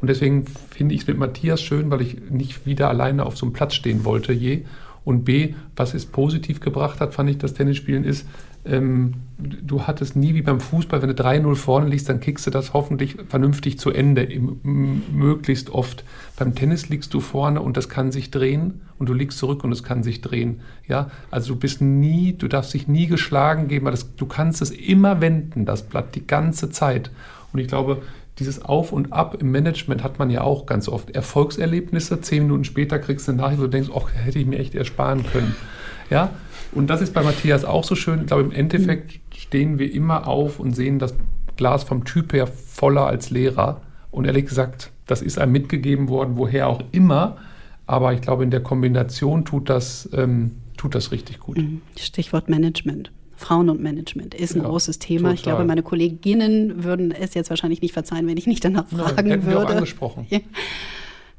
Und 0.00 0.08
deswegen 0.08 0.44
finde 0.70 0.94
ich 0.94 1.02
es 1.02 1.06
mit 1.06 1.18
Matthias 1.18 1.62
schön, 1.62 1.90
weil 1.90 2.02
ich 2.02 2.30
nicht 2.30 2.66
wieder 2.66 2.88
alleine 2.88 3.24
auf 3.24 3.36
so 3.36 3.46
einem 3.46 3.52
Platz 3.52 3.74
stehen 3.74 4.04
wollte 4.04 4.32
je. 4.32 4.64
Und 5.04 5.24
B, 5.24 5.54
was 5.76 5.94
es 5.94 6.04
positiv 6.06 6.60
gebracht 6.60 7.00
hat, 7.00 7.14
fand 7.14 7.30
ich 7.30 7.38
das 7.38 7.54
Tennisspielen 7.54 8.04
ist, 8.04 8.26
ähm, 8.68 9.14
du 9.38 9.82
hattest 9.82 10.16
nie 10.16 10.34
wie 10.34 10.42
beim 10.42 10.60
Fußball, 10.60 11.00
wenn 11.02 11.14
du 11.14 11.22
3-0 11.22 11.54
vorne 11.54 11.88
liegst, 11.88 12.08
dann 12.08 12.20
kickst 12.20 12.46
du 12.46 12.50
das 12.50 12.72
hoffentlich 12.72 13.16
vernünftig 13.28 13.78
zu 13.78 13.90
Ende, 13.90 14.22
im, 14.22 15.02
möglichst 15.12 15.70
oft. 15.70 16.04
Beim 16.36 16.54
Tennis 16.54 16.88
liegst 16.88 17.14
du 17.14 17.20
vorne 17.20 17.60
und 17.60 17.76
das 17.76 17.88
kann 17.88 18.10
sich 18.10 18.30
drehen 18.30 18.80
und 18.98 19.08
du 19.08 19.14
liegst 19.14 19.38
zurück 19.38 19.62
und 19.62 19.72
es 19.72 19.84
kann 19.84 20.02
sich 20.02 20.20
drehen. 20.20 20.60
Ja, 20.88 21.10
also 21.30 21.54
du 21.54 21.60
bist 21.60 21.80
nie, 21.80 22.32
du 22.32 22.48
darfst 22.48 22.74
dich 22.74 22.88
nie 22.88 23.06
geschlagen 23.06 23.68
geben, 23.68 23.84
weil 23.84 23.92
das, 23.92 24.16
du 24.16 24.26
kannst 24.26 24.62
es 24.62 24.70
immer 24.70 25.20
wenden, 25.20 25.64
das 25.64 25.82
Blatt, 25.82 26.14
die 26.14 26.26
ganze 26.26 26.70
Zeit. 26.70 27.10
Und 27.52 27.60
ich 27.60 27.68
glaube, 27.68 28.02
dieses 28.38 28.64
Auf 28.64 28.92
und 28.92 29.12
Ab 29.12 29.36
im 29.40 29.50
Management 29.50 30.04
hat 30.04 30.18
man 30.18 30.30
ja 30.30 30.42
auch 30.42 30.66
ganz 30.66 30.88
oft. 30.88 31.10
Erfolgserlebnisse, 31.10 32.20
zehn 32.20 32.44
Minuten 32.44 32.64
später 32.64 32.98
kriegst 32.98 33.26
du 33.26 33.32
eine 33.32 33.40
Nachricht, 33.40 33.58
wo 33.58 33.64
du 33.64 33.70
denkst, 33.70 33.90
ach, 33.94 34.10
hätte 34.12 34.38
ich 34.38 34.46
mir 34.46 34.58
echt 34.58 34.74
ersparen 34.74 35.24
können. 35.26 35.56
Ja, 36.10 36.30
und 36.72 36.88
das 36.88 37.00
ist 37.00 37.14
bei 37.14 37.22
Matthias 37.22 37.64
auch 37.64 37.84
so 37.84 37.94
schön. 37.94 38.20
Ich 38.20 38.26
glaube, 38.26 38.42
im 38.42 38.52
Endeffekt 38.52 39.20
stehen 39.34 39.78
wir 39.78 39.92
immer 39.92 40.28
auf 40.28 40.60
und 40.60 40.72
sehen 40.74 40.98
das 40.98 41.14
Glas 41.56 41.84
vom 41.84 42.04
Typ 42.04 42.32
her 42.32 42.46
voller 42.46 43.06
als 43.06 43.30
Lehrer. 43.30 43.80
Und 44.10 44.26
ehrlich 44.26 44.46
gesagt, 44.46 44.92
das 45.06 45.22
ist 45.22 45.38
einem 45.38 45.52
mitgegeben 45.52 46.08
worden, 46.08 46.36
woher 46.36 46.68
auch 46.68 46.82
immer. 46.92 47.38
Aber 47.86 48.12
ich 48.12 48.20
glaube, 48.20 48.44
in 48.44 48.50
der 48.50 48.62
Kombination 48.62 49.44
tut 49.44 49.70
das, 49.70 50.08
ähm, 50.12 50.56
tut 50.76 50.94
das 50.94 51.12
richtig 51.12 51.40
gut. 51.40 51.56
Mhm. 51.56 51.80
Stichwort 51.96 52.48
Management. 52.48 53.10
Frauen 53.36 53.68
und 53.68 53.80
Management 53.80 54.34
ist 54.34 54.54
ein 54.54 54.62
ja, 54.62 54.68
großes 54.68 54.98
Thema. 54.98 55.28
Total. 55.28 55.34
Ich 55.34 55.42
glaube, 55.42 55.64
meine 55.64 55.82
Kolleginnen 55.82 56.84
würden 56.84 57.12
es 57.12 57.34
jetzt 57.34 57.50
wahrscheinlich 57.50 57.82
nicht 57.82 57.92
verzeihen, 57.92 58.26
wenn 58.26 58.36
ich 58.36 58.46
nicht 58.46 58.64
danach 58.64 58.88
fragen 58.88 59.28
Nein, 59.28 59.44
würde. 59.44 59.46
Wir 59.46 59.64
auch 59.64 59.70
angesprochen. 59.70 60.26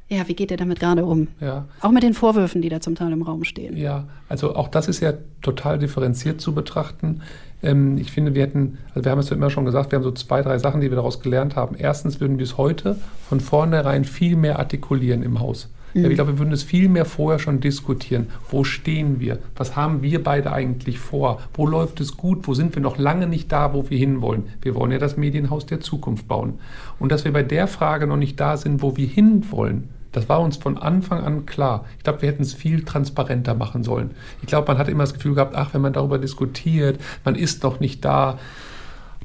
Ja, 0.10 0.26
wie 0.28 0.36
geht 0.36 0.52
ihr 0.52 0.58
damit 0.58 0.80
gerade 0.80 1.04
um? 1.06 1.28
Ja. 1.42 1.66
Auch 1.82 1.92
mit 1.92 2.02
den 2.02 2.14
Vorwürfen, 2.14 2.62
die 2.62 2.70
da 2.70 2.80
zum 2.80 2.96
Teil 2.96 3.12
im 3.12 3.24
Raum 3.24 3.44
stehen. 3.44 3.76
Ja, 3.76 4.08
also 4.30 4.56
auch 4.56 4.70
das 4.70 4.88
ist 4.88 5.02
ja 5.02 5.14
total 5.42 5.80
differenziert 5.80 6.40
zu 6.40 6.54
betrachten. 6.54 7.24
Ähm, 7.62 7.98
ich 7.98 8.12
finde, 8.12 8.34
wir 8.34 8.44
hätten, 8.44 8.78
also 8.94 9.04
wir 9.04 9.12
haben 9.12 9.20
es 9.20 9.30
ja 9.30 9.36
immer 9.36 9.50
schon 9.50 9.66
gesagt, 9.66 9.92
wir 9.92 9.98
haben 9.98 10.04
so 10.04 10.12
zwei, 10.12 10.42
drei 10.42 10.60
Sachen, 10.60 10.80
die 10.80 10.90
wir 10.90 10.96
daraus 10.96 11.20
gelernt 11.20 11.58
haben. 11.58 11.76
Erstens 11.78 12.22
würden 12.22 12.38
wir 12.38 12.44
es 12.44 12.58
heute 12.58 12.96
von 13.28 13.42
vornherein 13.42 14.06
viel 14.06 14.38
mehr 14.38 14.60
artikulieren 14.60 15.24
im 15.24 15.42
Haus. 15.42 15.70
Mhm. 15.98 16.04
Ja, 16.04 16.10
ich 16.10 16.16
glaube, 16.16 16.34
wir 16.34 16.40
würden 16.40 16.54
es 16.54 16.64
viel 16.64 16.90
mehr 16.90 17.06
vorher 17.06 17.40
schon 17.40 17.60
diskutieren. 17.60 18.28
Wo 18.50 18.64
stehen 18.64 19.20
wir? 19.20 19.40
Was 19.56 19.76
haben 19.76 20.02
wir 20.02 20.24
beide 20.24 20.52
eigentlich 20.52 21.00
vor? 21.00 21.42
Wo 21.54 21.66
läuft 21.66 22.00
es 22.00 22.16
gut? 22.16 22.48
Wo 22.48 22.54
sind 22.54 22.76
wir 22.76 22.82
noch 22.82 22.98
lange 22.98 23.28
nicht 23.28 23.52
da, 23.52 23.74
wo 23.74 23.90
wir 23.90 23.98
hinwollen? 23.98 24.44
Wir 24.62 24.76
wollen 24.76 24.92
ja 24.92 25.00
das 25.00 25.18
Medienhaus 25.18 25.66
der 25.66 25.80
Zukunft 25.80 26.28
bauen. 26.28 26.60
Und 27.00 27.12
dass 27.12 27.26
wir 27.26 27.34
bei 27.34 27.44
der 27.44 27.68
Frage 27.68 28.08
noch 28.08 28.18
nicht 28.18 28.40
da 28.40 28.58
sind, 28.58 28.82
wo 28.82 28.96
wir 28.96 29.08
hinwollen, 29.08 29.90
das 30.12 30.30
war 30.30 30.40
uns 30.40 30.58
von 30.58 30.78
Anfang 30.78 31.24
an 31.24 31.46
klar. 31.46 31.86
Ich 31.98 32.04
glaube, 32.04 32.22
wir 32.22 32.30
hätten 32.30 32.42
es 32.42 32.54
viel 32.54 32.84
transparenter 32.84 33.54
machen 33.54 33.84
sollen. 33.84 34.12
Ich 34.42 34.48
glaube, 34.48 34.72
man 34.72 34.78
hat 34.80 34.88
immer 34.88 35.04
das 35.04 35.14
Gefühl 35.14 35.36
gehabt, 35.36 35.56
ach, 35.56 35.74
wenn 35.74 35.82
man 35.82 35.94
darüber 35.94 36.18
diskutiert, 36.18 37.00
man 37.24 37.36
ist 37.36 37.62
noch 37.64 37.80
nicht 37.80 38.04
da, 38.04 38.40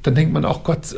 dann 0.03 0.15
denkt 0.15 0.33
man 0.33 0.45
auch, 0.45 0.63
Gott, 0.63 0.95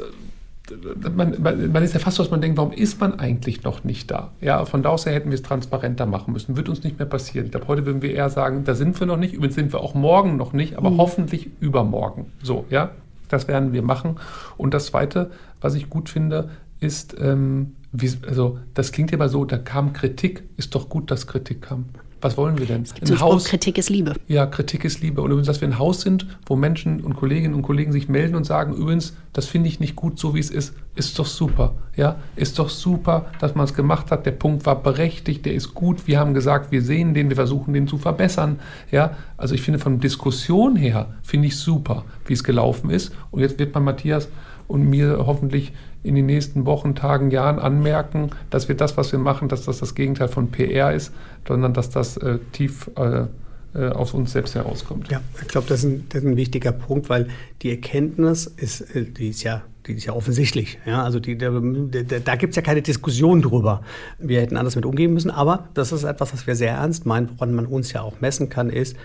man, 1.16 1.36
man, 1.42 1.84
ist 1.84 1.94
ja 1.94 2.00
fast 2.00 2.18
so, 2.18 2.24
dass 2.24 2.32
man 2.32 2.42
denkt, 2.42 2.58
warum 2.58 2.72
ist 2.72 3.00
man 3.00 3.20
eigentlich 3.20 3.64
noch 3.64 3.84
nicht 3.84 4.10
da? 4.10 4.32
Ja, 4.42 4.66
von 4.66 4.84
da 4.84 4.90
aus 4.90 5.06
her 5.06 5.14
hätten 5.14 5.30
wir 5.30 5.36
es 5.36 5.44
transparenter 5.44 6.06
machen 6.06 6.34
müssen. 6.34 6.58
Wird 6.58 6.70
uns 6.70 6.84
nicht 6.84 6.98
mehr 6.98 7.08
passieren. 7.08 7.46
Ich 7.46 7.52
glaube, 7.52 7.68
heute 7.68 7.86
würden 7.86 8.02
wir 8.02 8.14
eher 8.14 8.30
sagen, 8.30 8.64
da 8.64 8.74
sind 8.74 9.00
wir 9.00 9.08
noch 9.08 9.18
nicht, 9.18 9.34
übrigens 9.34 9.56
sind 9.56 9.74
wir 9.74 9.80
auch 9.80 9.94
morgen 9.94 10.38
noch 10.38 10.54
nicht, 10.54 10.78
aber 10.78 10.90
mhm. 10.90 10.98
hoffentlich 10.98 11.50
übermorgen. 11.60 12.32
So, 12.42 12.66
ja, 12.70 12.92
das 13.30 13.48
werden 13.48 13.74
wir 13.74 13.82
machen. 13.82 14.18
Und 14.58 14.74
das 14.74 14.88
Zweite, 14.88 15.32
was 15.62 15.76
ich 15.76 15.90
gut 15.90 16.10
finde, 16.10 16.50
ist, 16.80 17.16
ähm, 17.20 17.74
wie, 17.92 18.12
also 18.28 18.60
das 18.74 18.92
klingt 18.92 19.12
ja 19.12 19.16
immer 19.16 19.30
so, 19.30 19.46
da 19.46 19.58
kam 19.58 19.94
Kritik, 19.94 20.44
ist 20.58 20.76
doch 20.76 20.90
gut, 20.90 21.12
dass 21.12 21.28
Kritik 21.28 21.62
kam. 21.62 21.86
Was 22.26 22.38
wollen 22.38 22.58
wir 22.58 22.66
denn? 22.66 22.86
Ein 23.08 23.20
Haus, 23.20 23.46
Kritik 23.46 23.78
ist 23.78 23.92
Liebe. 23.92 24.14
Ja, 24.28 24.48
Kritik 24.48 24.84
ist 24.84 25.00
Liebe. 25.04 25.22
Und 25.22 25.30
übrigens, 25.30 25.46
dass 25.46 25.62
wir 25.62 25.68
ein 25.68 25.78
Haus 25.78 26.02
sind, 26.02 26.26
wo 26.48 26.56
Menschen 26.56 27.02
und 27.02 27.14
Kolleginnen 27.16 27.54
und 27.54 27.62
Kollegen 27.62 27.92
sich 27.92 28.10
melden 28.10 28.34
und 28.34 28.46
sagen, 28.46 28.74
übrigens, 28.74 29.16
das 29.32 29.46
finde 29.46 29.70
ich 29.70 29.80
nicht 29.80 29.96
gut, 29.96 30.18
so 30.18 30.34
wie 30.34 30.40
es 30.40 30.50
ist, 30.50 30.74
ist 30.96 31.20
doch 31.20 31.28
super. 31.28 31.76
Ja, 31.96 32.16
ist 32.36 32.58
doch 32.58 32.70
super, 32.70 33.28
dass 33.40 33.54
man 33.54 33.66
es 33.66 33.76
gemacht 33.76 34.10
hat. 34.10 34.26
Der 34.26 34.32
Punkt 34.32 34.66
war 34.66 34.82
berechtigt, 34.82 35.46
der 35.46 35.54
ist 35.54 35.76
gut. 35.76 36.08
Wir 36.08 36.20
haben 36.20 36.34
gesagt, 36.34 36.72
wir 36.72 36.82
sehen 36.82 37.14
den, 37.14 37.30
wir 37.30 37.36
versuchen 37.36 37.76
den 37.76 37.88
zu 37.88 38.00
verbessern. 38.00 38.60
Ja, 38.90 39.16
also 39.38 39.54
ich 39.54 39.62
finde 39.62 39.80
von 39.80 40.00
Diskussion 40.00 40.76
her, 40.76 41.14
finde 41.22 41.50
ich 41.50 41.58
super, 41.58 42.06
wie 42.26 42.34
es 42.34 42.44
gelaufen 42.44 42.90
ist. 42.90 43.14
Und 43.30 43.42
jetzt 43.42 43.60
wird 43.60 43.76
man 43.76 43.84
Matthias 43.84 44.30
und 44.68 44.90
mir 44.90 45.28
hoffentlich 45.28 45.74
in 46.06 46.16
den 46.16 46.26
nächsten 46.26 46.66
Wochen, 46.66 46.96
Tagen, 46.96 47.32
Jahren 47.32 47.60
anmerken, 47.60 48.30
dass 48.50 48.68
wir 48.68 48.76
das, 48.76 48.96
was 48.98 49.12
wir 49.12 49.20
machen, 49.20 49.50
dass 49.50 49.66
das 49.66 49.80
das 49.80 49.96
Gegenteil 49.96 50.28
von 50.28 50.52
PR 50.52 50.94
ist, 50.94 51.12
sondern 51.48 51.74
dass 51.74 51.90
das 51.90 52.18
äh, 52.18 52.40
tief 52.52 52.90
äh, 52.96 53.26
äh, 53.74 53.90
aus 53.90 54.14
uns 54.14 54.32
selbst 54.32 54.56
herauskommt. 54.56 55.10
Ja, 55.12 55.22
ich 55.42 55.48
glaube, 55.48 55.68
das, 55.68 55.86
das, 56.10 56.24
ist 56.24 56.28
ein 56.28 56.38
wichtiger 56.38 56.72
Punkt, 56.72 57.10
weil 57.10 57.28
die 57.62 57.72
Erkenntnis 57.72 58.46
ist, 58.46 58.82
äh, 58.96 59.04
die 59.06 59.30
ist 59.30 59.44
ja 59.44 59.64
die 59.88 59.94
ist 59.94 60.06
ja 60.06 60.14
offensichtlich. 60.14 60.80
Ja, 60.86 61.04
also 61.04 61.20
die, 61.20 61.38
da, 61.38 61.52
da 61.52 62.36
gibt 62.36 62.52
es 62.52 62.56
ja 62.56 62.62
keine 62.62 62.82
Diskussion 62.82 63.42
drüber. 63.42 63.82
Wir 64.18 64.42
hätten 64.42 64.58
anders 64.58 64.76
mit 64.76 64.86
umgehen 64.86 65.14
müssen, 65.14 65.30
aber 65.30 65.70
das 65.74 65.92
ist 65.92 66.04
etwas, 66.04 66.34
was 66.34 66.48
wir 66.48 66.56
sehr 66.56 66.72
ernst 66.72 67.06
meinen, 67.06 67.30
woran 67.36 67.54
man 67.54 67.68
uns 67.68 67.94
ja 67.94 68.02
auch 68.02 68.20
messen 68.20 68.50
kann, 68.50 68.70
ist, 68.70 68.96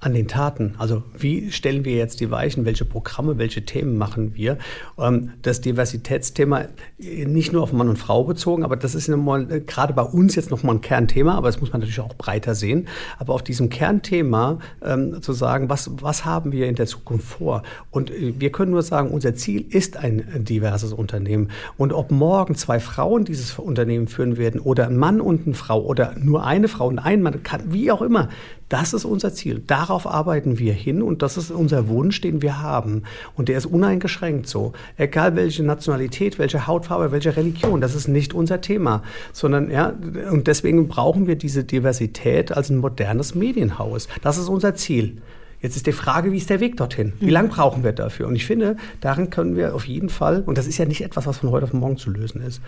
an 0.00 0.14
den 0.14 0.28
Taten. 0.28 0.74
Also 0.78 1.02
wie 1.16 1.52
stellen 1.52 1.84
wir 1.84 1.94
jetzt 1.94 2.20
die 2.20 2.30
Weichen, 2.30 2.64
welche 2.64 2.86
Programme, 2.86 3.36
welche 3.36 3.66
Themen 3.66 3.98
machen 3.98 4.34
wir? 4.34 4.56
Ähm, 4.98 5.32
das 5.42 5.60
Diversitätsthema 5.60 6.64
nicht 6.98 7.52
nur 7.52 7.62
auf 7.62 7.74
Mann 7.74 7.90
und 7.90 7.98
Frau 7.98 8.24
bezogen, 8.24 8.64
aber 8.64 8.76
das 8.76 8.94
ist 8.94 9.08
mal, 9.08 9.52
äh, 9.52 9.60
gerade 9.60 9.92
bei 9.92 10.02
uns 10.02 10.34
jetzt 10.36 10.50
nochmal 10.50 10.76
ein 10.76 10.80
Kernthema, 10.80 11.34
aber 11.34 11.48
das 11.48 11.60
muss 11.60 11.72
man 11.72 11.80
natürlich 11.80 12.00
auch 12.00 12.14
breiter 12.14 12.54
sehen. 12.54 12.88
Aber 13.18 13.34
auf 13.34 13.42
diesem 13.42 13.68
Kernthema 13.68 14.58
ähm, 14.82 15.20
zu 15.20 15.34
sagen, 15.34 15.68
was, 15.68 15.90
was 16.00 16.24
haben 16.24 16.50
wir 16.50 16.66
in 16.66 16.76
der 16.76 16.86
Zukunft 16.86 17.26
vor? 17.26 17.62
Und 17.90 18.10
äh, 18.10 18.32
wir 18.38 18.50
können 18.52 18.70
nur 18.70 18.82
sagen, 18.82 19.10
unser 19.10 19.34
Ziel 19.34 19.66
ist 19.68 19.98
ein 19.98 20.24
diverses 20.44 20.94
Unternehmen. 20.94 21.50
Und 21.76 21.92
ob 21.92 22.10
morgen 22.10 22.54
zwei 22.54 22.80
Frauen 22.80 23.26
dieses 23.26 23.58
Unternehmen 23.58 24.08
führen 24.08 24.38
werden 24.38 24.60
oder 24.60 24.86
ein 24.86 24.96
Mann 24.96 25.20
und 25.20 25.46
eine 25.46 25.54
Frau 25.54 25.84
oder 25.84 26.14
nur 26.18 26.46
eine 26.46 26.68
Frau 26.68 26.86
und 26.86 26.98
ein 26.98 27.20
Mann, 27.20 27.42
kann, 27.42 27.72
wie 27.72 27.92
auch 27.92 28.00
immer, 28.00 28.30
das 28.70 28.94
ist 28.94 29.04
unser 29.04 29.34
Ziel. 29.34 29.62
Darauf 29.66 30.06
arbeiten 30.06 30.58
wir 30.58 30.72
hin 30.72 31.02
und 31.02 31.22
das 31.22 31.36
ist 31.36 31.50
unser 31.50 31.88
Wunsch, 31.88 32.20
den 32.20 32.40
wir 32.40 32.62
haben. 32.62 33.02
Und 33.36 33.48
der 33.48 33.58
ist 33.58 33.66
uneingeschränkt 33.66 34.46
so. 34.46 34.72
Egal 34.96 35.34
welche 35.36 35.64
Nationalität, 35.64 36.38
welche 36.38 36.66
Hautfarbe, 36.66 37.10
welche 37.12 37.36
Religion, 37.36 37.80
das 37.80 37.96
ist 37.96 38.06
nicht 38.06 38.32
unser 38.32 38.60
Thema. 38.60 39.02
Sondern, 39.32 39.70
ja, 39.70 39.92
und 40.30 40.46
deswegen 40.46 40.86
brauchen 40.86 41.26
wir 41.26 41.34
diese 41.34 41.64
Diversität 41.64 42.56
als 42.56 42.70
ein 42.70 42.78
modernes 42.78 43.34
Medienhaus. 43.34 44.08
Das 44.22 44.38
ist 44.38 44.48
unser 44.48 44.76
Ziel. 44.76 45.18
Jetzt 45.60 45.74
ist 45.74 45.86
die 45.86 45.92
Frage, 45.92 46.30
wie 46.30 46.38
ist 46.38 46.48
der 46.48 46.60
Weg 46.60 46.76
dorthin? 46.76 47.12
Wie 47.18 47.26
mhm. 47.26 47.32
lange 47.32 47.48
brauchen 47.48 47.82
wir 47.82 47.92
dafür? 47.92 48.28
Und 48.28 48.36
ich 48.36 48.46
finde, 48.46 48.76
daran 49.00 49.30
können 49.30 49.56
wir 49.56 49.74
auf 49.74 49.86
jeden 49.86 50.08
Fall, 50.08 50.44
und 50.46 50.56
das 50.56 50.68
ist 50.68 50.78
ja 50.78 50.84
nicht 50.86 51.02
etwas, 51.02 51.26
was 51.26 51.38
von 51.38 51.50
heute 51.50 51.64
auf 51.64 51.72
morgen 51.72 51.96
zu 51.96 52.08
lösen 52.08 52.40
ist, 52.40 52.62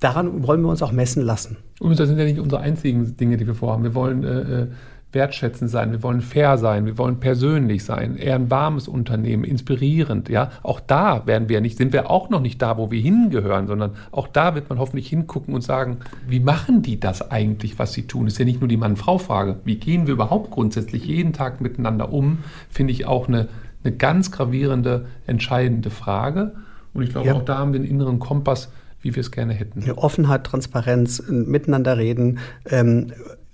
daran 0.00 0.44
wollen 0.44 0.62
wir 0.62 0.68
uns 0.68 0.82
auch 0.82 0.92
messen 0.92 1.22
lassen. 1.22 1.56
Und 1.78 1.98
das 1.98 2.08
sind 2.08 2.18
ja 2.18 2.24
nicht 2.24 2.40
unsere 2.40 2.60
einzigen 2.60 3.16
Dinge, 3.16 3.36
die 3.36 3.46
wir 3.46 3.54
vorhaben. 3.54 3.84
Wir 3.84 3.94
wollen 3.94 4.24
äh, 4.24 4.62
äh 4.62 4.66
wertschätzend 5.12 5.70
sein, 5.70 5.90
wir 5.90 6.02
wollen 6.02 6.20
fair 6.20 6.58
sein, 6.58 6.84
wir 6.84 6.98
wollen 6.98 7.18
persönlich 7.18 7.84
sein, 7.84 8.16
eher 8.16 8.34
ein 8.34 8.50
warmes 8.50 8.88
Unternehmen, 8.88 9.44
inspirierend, 9.44 10.28
ja. 10.28 10.50
Auch 10.62 10.80
da 10.80 11.26
werden 11.26 11.48
wir 11.48 11.60
nicht, 11.60 11.78
sind 11.78 11.92
wir 11.92 12.10
auch 12.10 12.28
noch 12.28 12.40
nicht 12.40 12.60
da, 12.60 12.76
wo 12.76 12.90
wir 12.90 13.00
hingehören, 13.00 13.66
sondern 13.66 13.92
auch 14.12 14.28
da 14.28 14.54
wird 14.54 14.68
man 14.68 14.78
hoffentlich 14.78 15.08
hingucken 15.08 15.54
und 15.54 15.62
sagen, 15.62 15.98
wie 16.26 16.40
machen 16.40 16.82
die 16.82 17.00
das 17.00 17.30
eigentlich, 17.30 17.78
was 17.78 17.94
sie 17.94 18.06
tun? 18.06 18.26
Das 18.26 18.34
ist 18.34 18.38
ja 18.38 18.44
nicht 18.44 18.60
nur 18.60 18.68
die 18.68 18.76
Mann-Frau-Frage. 18.76 19.60
Wie 19.64 19.76
gehen 19.76 20.06
wir 20.06 20.14
überhaupt 20.14 20.50
grundsätzlich 20.50 21.06
jeden 21.06 21.32
Tag 21.32 21.60
miteinander 21.60 22.12
um? 22.12 22.38
Finde 22.68 22.92
ich 22.92 23.06
auch 23.06 23.28
eine, 23.28 23.48
eine 23.84 23.96
ganz 23.96 24.30
gravierende, 24.30 25.06
entscheidende 25.26 25.88
Frage. 25.90 26.52
Und 26.92 27.02
ich 27.02 27.10
glaube, 27.10 27.28
ja. 27.28 27.34
auch 27.34 27.44
da 27.44 27.58
haben 27.58 27.72
wir 27.72 27.80
einen 27.80 27.88
inneren 27.88 28.18
Kompass, 28.18 28.70
wie 29.00 29.14
wir 29.14 29.20
es 29.20 29.30
gerne 29.30 29.54
hätten. 29.54 29.90
Offenheit, 29.92 30.44
Transparenz, 30.44 31.22
miteinander 31.28 31.96
reden, 31.96 32.38
ähm, 32.68 33.12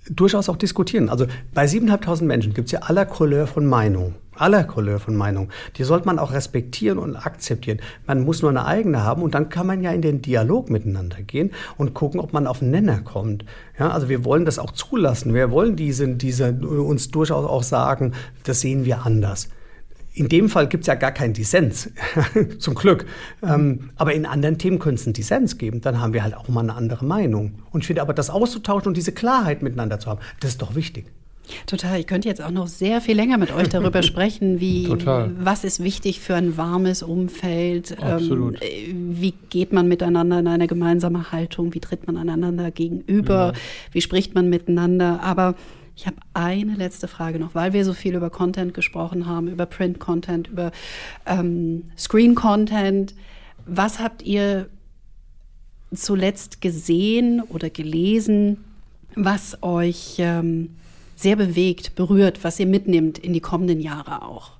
durchaus 0.09 0.49
auch 0.49 0.57
diskutieren. 0.57 1.09
Also 1.09 1.27
bei 1.53 1.65
7.500 1.65 2.23
Menschen 2.23 2.53
gibt 2.53 2.67
es 2.67 2.71
ja 2.71 2.79
aller 2.81 3.05
Couleur 3.05 3.47
von 3.47 3.65
Meinung. 3.65 4.15
Aller 4.37 4.65
Couleur 4.65 4.99
von 4.99 5.15
Meinung. 5.15 5.49
Die 5.77 5.83
sollte 5.83 6.05
man 6.05 6.19
auch 6.19 6.33
respektieren 6.33 6.97
und 6.97 7.15
akzeptieren. 7.15 7.79
Man 8.05 8.25
muss 8.25 8.41
nur 8.41 8.51
eine 8.51 8.65
eigene 8.65 9.03
haben 9.03 9.21
und 9.21 9.33
dann 9.33 9.47
kann 9.47 9.65
man 9.65 9.81
ja 9.81 9.91
in 9.91 10.01
den 10.01 10.21
Dialog 10.21 10.69
miteinander 10.69 11.21
gehen 11.21 11.51
und 11.77 11.93
gucken, 11.93 12.19
ob 12.19 12.33
man 12.33 12.45
auf 12.45 12.61
einen 12.61 12.71
Nenner 12.71 12.99
kommt. 12.99 13.45
Ja, 13.79 13.91
also 13.91 14.09
wir 14.09 14.25
wollen 14.25 14.43
das 14.43 14.59
auch 14.59 14.71
zulassen. 14.71 15.33
Wir 15.33 15.51
wollen 15.51 15.77
diese, 15.77 16.07
diese 16.09 16.51
uns 16.53 17.11
durchaus 17.11 17.45
auch 17.45 17.63
sagen, 17.63 18.13
das 18.43 18.59
sehen 18.59 18.83
wir 18.83 19.05
anders. 19.05 19.49
In 20.15 20.29
dem 20.29 20.47
Fall 20.49 20.67
gibt 20.67 20.83
es 20.83 20.87
ja 20.87 20.95
gar 20.95 21.11
keinen 21.11 21.33
Dissens, 21.33 21.91
zum 22.59 22.73
Glück. 22.73 23.05
Ähm, 23.43 23.89
aber 23.97 24.13
in 24.13 24.25
anderen 24.25 24.57
Themen 24.57 24.79
könnte 24.79 25.01
es 25.01 25.05
einen 25.07 25.13
Dissens 25.13 25.57
geben. 25.57 25.81
Dann 25.81 25.99
haben 25.99 26.13
wir 26.13 26.23
halt 26.23 26.35
auch 26.35 26.47
mal 26.47 26.61
eine 26.61 26.73
andere 26.73 27.05
Meinung. 27.05 27.59
Und 27.71 27.81
ich 27.81 27.87
finde 27.87 28.01
aber, 28.01 28.13
das 28.13 28.29
auszutauschen 28.29 28.87
und 28.87 28.97
diese 28.97 29.11
Klarheit 29.11 29.61
miteinander 29.61 29.99
zu 29.99 30.09
haben, 30.09 30.21
das 30.39 30.51
ist 30.51 30.61
doch 30.61 30.73
wichtig. 30.73 31.05
Total. 31.67 31.99
Ich 31.99 32.07
könnte 32.07 32.27
jetzt 32.27 32.41
auch 32.41 32.51
noch 32.51 32.67
sehr 32.67 33.01
viel 33.01 33.15
länger 33.15 33.37
mit 33.37 33.53
euch 33.53 33.69
darüber 33.69 34.03
sprechen, 34.03 34.59
wie 34.59 34.85
Total. 34.85 35.31
was 35.39 35.63
ist 35.63 35.83
wichtig 35.83 36.19
für 36.19 36.35
ein 36.35 36.57
warmes 36.57 37.03
Umfeld. 37.03 37.91
Ähm, 37.91 38.03
Absolut. 38.03 38.57
Ähm, 38.61 39.15
wie 39.19 39.33
geht 39.49 39.73
man 39.73 39.87
miteinander 39.87 40.39
in 40.39 40.47
eine 40.47 40.67
gemeinsame 40.67 41.31
Haltung? 41.31 41.73
Wie 41.73 41.79
tritt 41.79 42.07
man 42.07 42.17
einander 42.17 42.71
gegenüber? 42.71 43.53
Ja. 43.53 43.59
Wie 43.91 44.01
spricht 44.01 44.33
man 44.33 44.49
miteinander? 44.49 45.21
Aber 45.21 45.55
ich 45.95 46.05
habe 46.05 46.17
eine 46.33 46.75
letzte 46.75 47.07
Frage 47.07 47.39
noch, 47.39 47.55
weil 47.55 47.73
wir 47.73 47.85
so 47.85 47.93
viel 47.93 48.15
über 48.15 48.29
Content 48.29 48.73
gesprochen 48.73 49.27
haben, 49.27 49.47
über 49.47 49.65
Print-Content, 49.65 50.49
über 50.49 50.71
ähm, 51.25 51.85
Screen-Content. 51.97 53.15
Was 53.65 53.99
habt 53.99 54.21
ihr 54.21 54.69
zuletzt 55.93 56.59
gesehen 56.61 57.41
oder 57.41 57.69
gelesen, 57.69 58.63
was 59.15 59.63
euch 59.63 60.15
ähm, 60.17 60.75
sehr 61.15 61.37
bewegt, 61.37 61.95
berührt, 61.95 62.43
was 62.43 62.59
ihr 62.59 62.67
mitnimmt 62.67 63.17
in 63.17 63.31
die 63.31 63.39
kommenden 63.39 63.79
Jahre 63.79 64.23
auch? 64.23 64.51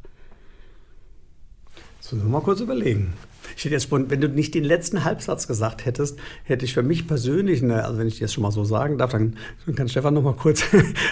Das 2.02 2.14
müssen 2.14 2.28
wir 2.28 2.32
mal 2.32 2.42
kurz 2.42 2.62
überlegen. 2.62 3.14
Ich 3.56 3.66
hätte 3.66 3.74
jetzt, 3.74 3.92
wenn 3.92 4.22
du 4.22 4.28
nicht 4.28 4.54
den 4.54 4.64
letzten 4.64 5.04
Halbsatz 5.04 5.48
gesagt 5.48 5.86
hättest, 5.86 6.20
hätte 6.44 6.66
ich 6.66 6.74
für 6.74 6.84
mich 6.84 7.08
persönlich, 7.08 7.64
eine, 7.64 7.86
also 7.86 7.98
wenn 7.98 8.08
ich 8.08 8.20
das 8.20 8.34
schon 8.34 8.44
mal 8.44 8.52
so 8.52 8.64
sagen 8.64 8.98
darf, 8.98 9.12
dann 9.12 9.36
kann 9.76 9.88
Stefan 9.88 10.14
noch 10.14 10.24
mal 10.24 10.34
kurz, 10.34 10.64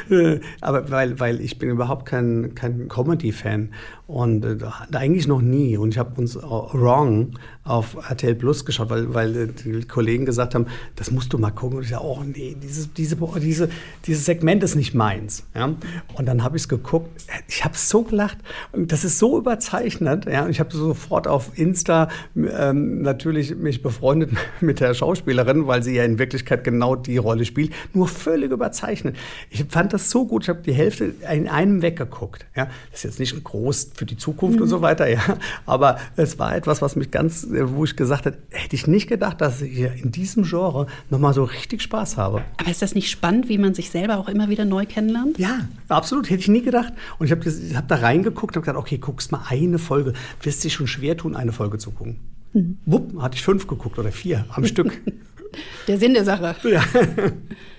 aber 0.62 0.92
weil, 0.92 1.20
weil 1.20 1.42
ich 1.42 1.58
bin 1.58 1.70
überhaupt 1.70 2.06
kein, 2.06 2.54
kein 2.56 2.88
Comedy-Fan 2.88 3.70
und 4.08 4.44
äh, 4.44 4.58
eigentlich 4.92 5.28
noch 5.28 5.42
nie. 5.42 5.78
Und 5.78 5.92
ich 5.92 5.98
habe 5.98 6.20
uns 6.20 6.36
Wrong 6.36 7.38
auf 7.64 7.96
RTL 8.10 8.36
Plus 8.36 8.66
geschaut, 8.66 8.90
weil, 8.90 9.14
weil 9.14 9.36
äh, 9.36 9.48
die 9.48 9.86
Kollegen 9.86 10.26
gesagt 10.26 10.56
haben, 10.56 10.66
das 10.98 11.10
musst 11.10 11.32
du 11.32 11.38
mal 11.38 11.52
gucken. 11.52 11.78
Und 11.78 11.84
ich 11.84 11.92
sage, 11.92 12.04
oh 12.04 12.22
nee, 12.24 12.58
dieses, 12.62 12.94
diese, 12.94 13.16
diese, 13.40 13.70
dieses 14.06 14.26
Segment 14.26 14.62
ist 14.64 14.76
nicht 14.76 14.94
meins. 14.94 15.46
Ja? 15.56 15.74
Und 16.16 16.26
dann 16.26 16.44
habe 16.44 16.58
ich 16.58 16.64
es 16.64 16.70
geguckt. 16.70 17.10
Ich 17.48 17.64
habe 17.64 17.78
so 17.78 18.04
gelacht. 18.04 18.40
Das 18.74 19.06
ist 19.06 19.20
so 19.20 19.38
überzeichnet. 19.38 20.26
Ja? 20.26 20.50
Ich 20.50 20.60
habe 20.60 20.76
sofort 20.76 21.28
auf 21.28 21.58
Insta 21.58 22.10
ähm, 22.36 23.02
natürlich 23.02 23.56
mich 23.56 23.82
befreundet 23.82 24.32
mit 24.60 24.82
der 24.82 24.94
Schauspielerin, 24.94 25.66
weil 25.66 25.82
sie 25.82 25.96
ja 25.96 26.04
in 26.04 26.20
Wirklichkeit 26.20 26.66
genau 26.66 26.98
die 26.98 27.18
Rolle 27.18 27.46
spielt. 27.46 27.72
Nur 27.94 28.10
völlig 28.10 28.52
überzeichnet. 28.52 29.16
Ich 29.50 29.64
fand 29.70 29.94
das 29.94 30.10
so 30.10 30.28
gut. 30.28 30.44
Ich 30.44 30.50
habe 30.50 30.62
die 30.62 30.74
Hälfte 30.74 31.14
in 31.32 31.48
einem 31.48 31.82
weggeguckt. 31.82 32.46
Ja? 32.54 32.66
Das 32.92 33.00
ist 33.00 33.04
jetzt 33.04 33.20
nicht 33.20 33.42
groß 33.42 33.93
für 33.94 34.06
die 34.06 34.18
Zukunft 34.18 34.58
mhm. 34.58 34.64
und 34.64 34.68
so 34.70 34.82
weiter, 34.82 35.08
ja. 35.10 35.22
Aber 35.66 35.98
es 36.16 36.40
war 36.40 36.56
etwas, 36.56 36.82
was 36.82 36.96
mich 36.96 37.12
ganz, 37.12 37.48
wo 37.50 37.84
ich 37.84 37.96
gesagt 37.96 38.26
habe, 38.26 38.38
hätte 38.50 38.76
ich 38.76 38.88
nicht 38.88 39.08
gedacht, 39.08 39.42
dass 39.42 39.62
ich 39.62 39.80
in 39.80 40.12
diesem 40.12 40.44
Genre 40.44 40.88
nochmal 41.10 41.34
so 41.34 41.44
richtig 41.44 41.82
Spaß 41.82 42.18
habe. 42.18 42.44
Aber 42.58 42.70
ist 42.70 42.82
das 42.82 42.96
nicht 42.96 43.10
spannend, 43.10 43.50
wie 43.50 43.58
man 43.58 43.74
sich 43.74 43.90
selber 43.90 44.18
auch 44.18 44.28
immer 44.28 44.50
wieder 44.50 44.66
neu 44.66 44.86
kennenlernt? 44.86 45.38
Ja, 45.38 45.68
absolut. 45.90 46.30
Hätte 46.30 46.42
ich 46.42 46.48
nie 46.48 46.62
gedacht. 46.62 46.94
Und 47.20 47.28
ich 47.28 47.32
habe 47.32 47.50
hab 47.76 47.88
da 47.88 47.96
reingeguckt 47.96 48.56
und 48.56 48.64
gesagt, 48.64 48.78
okay, 48.78 48.98
guckst 48.98 49.32
mal 49.32 49.44
eine 49.48 49.80
Folge. 49.80 50.14
Wirst 50.42 50.64
dich 50.64 50.74
schon 50.74 50.88
schwer 50.88 51.18
tun, 51.18 51.36
eine 51.36 51.52
Folge 51.52 51.78
zu 51.78 51.92
gucken. 51.92 52.20
Mhm. 52.54 52.78
Wupp, 52.86 53.22
hatte 53.22 53.36
ich 53.36 53.44
fünf 53.44 53.68
geguckt 53.68 54.00
oder 54.00 54.12
vier 54.12 54.46
am 54.50 54.66
Stück. 54.66 55.02
Der 55.88 56.00
Sinn 56.00 56.16
der 56.16 56.26
Sache. 56.26 56.56
Ja. 56.68 56.84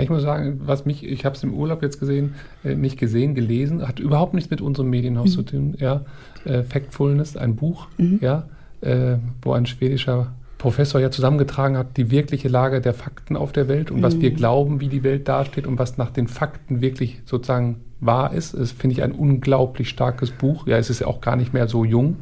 Ja, 0.00 0.04
ich 0.04 0.10
muss 0.10 0.22
sagen, 0.22 0.60
was 0.64 0.86
mich, 0.86 1.04
ich 1.04 1.24
habe 1.24 1.36
es 1.36 1.42
im 1.42 1.54
Urlaub 1.54 1.82
jetzt 1.82 2.00
gesehen, 2.00 2.34
äh, 2.64 2.74
nicht 2.74 2.98
gesehen, 2.98 3.34
gelesen, 3.34 3.86
hat 3.86 4.00
überhaupt 4.00 4.34
nichts 4.34 4.50
mit 4.50 4.60
unserem 4.60 4.90
Medienhaus 4.90 5.30
mhm. 5.30 5.32
zu 5.32 5.42
tun. 5.42 5.74
Ja, 5.78 6.04
äh, 6.44 6.62
Factfulness, 6.62 7.36
ein 7.36 7.56
Buch, 7.56 7.88
mhm. 7.98 8.18
ja, 8.22 8.48
äh, 8.80 9.16
wo 9.42 9.52
ein 9.52 9.66
schwedischer 9.66 10.32
Professor 10.58 11.00
ja 11.00 11.10
zusammengetragen 11.10 11.76
hat, 11.78 11.96
die 11.96 12.10
wirkliche 12.10 12.48
Lage 12.48 12.80
der 12.80 12.92
Fakten 12.92 13.34
auf 13.34 13.50
der 13.50 13.66
Welt 13.66 13.90
und 13.90 13.98
mhm. 13.98 14.02
was 14.02 14.20
wir 14.20 14.30
glauben, 14.30 14.80
wie 14.80 14.88
die 14.88 15.02
Welt 15.02 15.26
dasteht 15.26 15.66
und 15.66 15.78
was 15.78 15.96
nach 15.96 16.10
den 16.10 16.28
Fakten 16.28 16.82
wirklich 16.82 17.22
sozusagen 17.24 17.80
wahr 18.00 18.34
ist. 18.34 18.54
Das 18.54 18.72
finde 18.72 18.94
ich 18.94 19.02
ein 19.02 19.12
unglaublich 19.12 19.88
starkes 19.88 20.30
Buch. 20.30 20.66
Ja, 20.66 20.76
es 20.76 20.90
ist 20.90 21.00
ja 21.00 21.06
auch 21.06 21.20
gar 21.20 21.36
nicht 21.36 21.54
mehr 21.54 21.66
so 21.66 21.84
jung. 21.84 22.16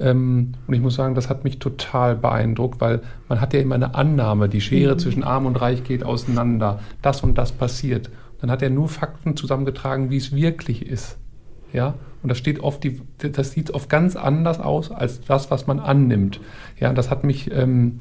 Ähm, 0.00 0.52
und 0.66 0.74
ich 0.74 0.80
muss 0.80 0.94
sagen, 0.94 1.14
das 1.14 1.28
hat 1.28 1.44
mich 1.44 1.58
total 1.58 2.16
beeindruckt, 2.16 2.80
weil 2.80 3.00
man 3.28 3.40
hat 3.40 3.52
ja 3.54 3.60
immer 3.60 3.74
eine 3.74 3.94
Annahme, 3.94 4.48
die 4.48 4.60
Schere 4.60 4.94
mhm. 4.94 4.98
zwischen 4.98 5.24
Arm 5.24 5.46
und 5.46 5.60
Reich 5.60 5.84
geht 5.84 6.04
auseinander, 6.04 6.80
das 7.02 7.22
und 7.22 7.36
das 7.36 7.52
passiert. 7.52 8.10
Dann 8.40 8.50
hat 8.50 8.62
er 8.62 8.70
nur 8.70 8.88
Fakten 8.88 9.36
zusammengetragen, 9.36 10.10
wie 10.10 10.16
es 10.16 10.32
wirklich 10.32 10.86
ist. 10.86 11.18
Ja, 11.72 11.94
und 12.22 12.30
das 12.30 12.38
steht 12.38 12.60
oft, 12.60 12.82
die, 12.82 13.00
das 13.18 13.52
sieht 13.52 13.72
oft 13.72 13.88
ganz 13.88 14.16
anders 14.16 14.58
aus 14.58 14.90
als 14.90 15.20
das, 15.20 15.50
was 15.50 15.66
man 15.66 15.80
annimmt. 15.80 16.40
Ja, 16.78 16.92
das 16.92 17.10
hat 17.10 17.24
mich 17.24 17.50
ähm, 17.52 18.00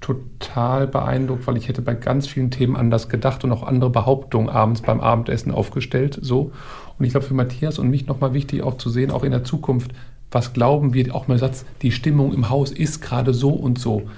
total 0.00 0.86
beeindruckt, 0.86 1.46
weil 1.46 1.56
ich 1.56 1.68
hätte 1.68 1.82
bei 1.82 1.94
ganz 1.94 2.26
vielen 2.26 2.50
Themen 2.50 2.76
anders 2.76 3.08
gedacht 3.08 3.42
und 3.44 3.52
auch 3.52 3.62
andere 3.62 3.90
Behauptungen 3.90 4.48
abends 4.48 4.82
beim 4.82 5.00
Abendessen 5.00 5.50
aufgestellt. 5.50 6.18
So. 6.20 6.52
Und 6.98 7.04
ich 7.04 7.12
glaube, 7.12 7.26
für 7.26 7.34
Matthias 7.34 7.78
und 7.78 7.90
mich 7.90 8.06
nochmal 8.06 8.34
wichtig 8.34 8.62
auch 8.62 8.78
zu 8.78 8.90
sehen, 8.90 9.10
auch 9.10 9.24
in 9.24 9.32
der 9.32 9.44
Zukunft, 9.44 9.92
was 10.30 10.52
glauben 10.52 10.94
wir, 10.94 11.14
auch 11.14 11.28
mal 11.28 11.38
Satz, 11.38 11.64
die 11.82 11.92
Stimmung 11.92 12.32
im 12.32 12.50
Haus 12.50 12.72
ist 12.72 13.00
gerade 13.00 13.32
so 13.32 13.50
und 13.50 13.78
so. 13.78 14.08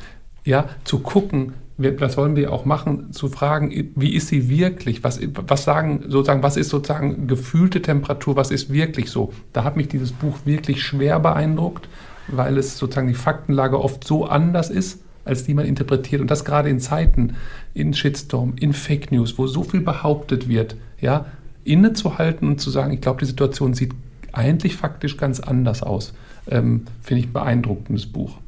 Ja, 0.45 0.69
zu 0.85 1.01
gucken, 1.01 1.53
das 1.77 2.17
wollen 2.17 2.35
wir 2.35 2.53
auch 2.53 2.65
machen, 2.65 3.13
zu 3.13 3.29
fragen, 3.29 3.93
wie 3.95 4.15
ist 4.15 4.29
sie 4.29 4.49
wirklich? 4.49 5.05
Was, 5.05 5.21
was 5.47 5.65
sagen, 5.65 6.05
sozusagen, 6.09 6.43
was 6.43 6.57
ist 6.57 6.71
sozusagen 6.71 7.29
gefühlte 7.29 7.83
Temperatur? 7.83 8.35
Was 8.35 8.51
ist 8.51 8.73
wirklich 8.73 9.11
so? 9.11 9.33
Da 9.53 9.63
hat 9.63 9.77
mich 9.77 9.89
dieses 9.89 10.11
Buch 10.11 10.39
wirklich 10.45 10.83
schwer 10.83 11.21
beeindruckt, 11.21 11.89
weil 12.27 12.59
es 12.59 12.79
sozusagen 12.79 13.07
die 13.07 13.15
Faktenlage 13.15 13.81
oft 13.81 14.05
so 14.05 14.27
anders 14.27 14.71
ist, 14.71 15.03
als 15.25 15.45
die 15.45 15.55
man 15.55 15.67
interpretiert. 15.67 16.21
Und 16.21 16.31
das 16.31 16.45
gerade 16.45 16.69
in 16.69 16.81
Zeiten, 16.81 17.35
in 17.75 17.95
Shitstorm, 17.95 18.55
in 18.59 18.73
Fake 18.73 19.13
News, 19.13 19.39
wo 19.39 19.47
so 19.47 19.63
viel 19.63 19.81
behauptet 19.81 20.49
wird, 20.49 20.77
ja, 21.01 21.27
innezuhalten 21.69 22.49
und 22.49 22.61
zu 22.61 22.71
sagen, 22.71 22.93
ich 22.93 23.01
glaube, 23.01 23.21
die 23.21 23.27
Situation 23.27 23.75
sieht 23.75 23.93
eigentlich 24.33 24.77
faktisch 24.77 25.17
ganz 25.17 25.41
anders 25.41 25.83
aus. 25.83 26.15
Ähm, 26.51 26.85
Finde 27.01 27.21
ich 27.21 27.29
ein 27.29 27.33
beeindruckendes 27.33 28.07
Buch. 28.07 28.39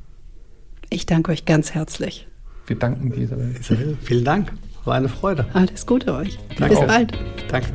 Ich 0.89 1.07
danke 1.07 1.33
euch 1.33 1.45
ganz 1.45 1.73
herzlich. 1.73 2.27
Wir 2.66 2.77
danken 2.77 3.11
dir, 3.11 3.18
Isabel. 3.18 3.55
Isabel, 3.59 3.97
vielen 4.03 4.25
Dank. 4.25 4.53
War 4.85 4.95
eine 4.95 5.09
Freude. 5.09 5.47
Alles 5.53 5.87
Gute 5.87 6.14
euch. 6.14 6.39
Danke 6.59 6.75
Bis 6.75 6.79
auch. 6.79 6.87
bald. 6.87 7.12
Danke. 7.49 7.68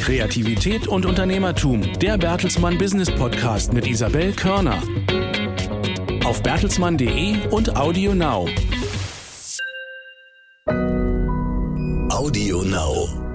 Kreativität 0.00 0.86
und 0.86 1.06
Unternehmertum. 1.06 1.82
Der 2.00 2.18
Bertelsmann 2.18 2.76
Business 2.76 3.10
Podcast 3.10 3.72
mit 3.72 3.86
Isabel 3.86 4.32
Körner. 4.32 4.82
Auf 6.24 6.42
bertelsmann.de 6.42 7.48
und 7.50 7.76
Audio 7.76 8.14
Now. 8.14 8.48
Audio 12.24 12.62
Now. 12.62 13.33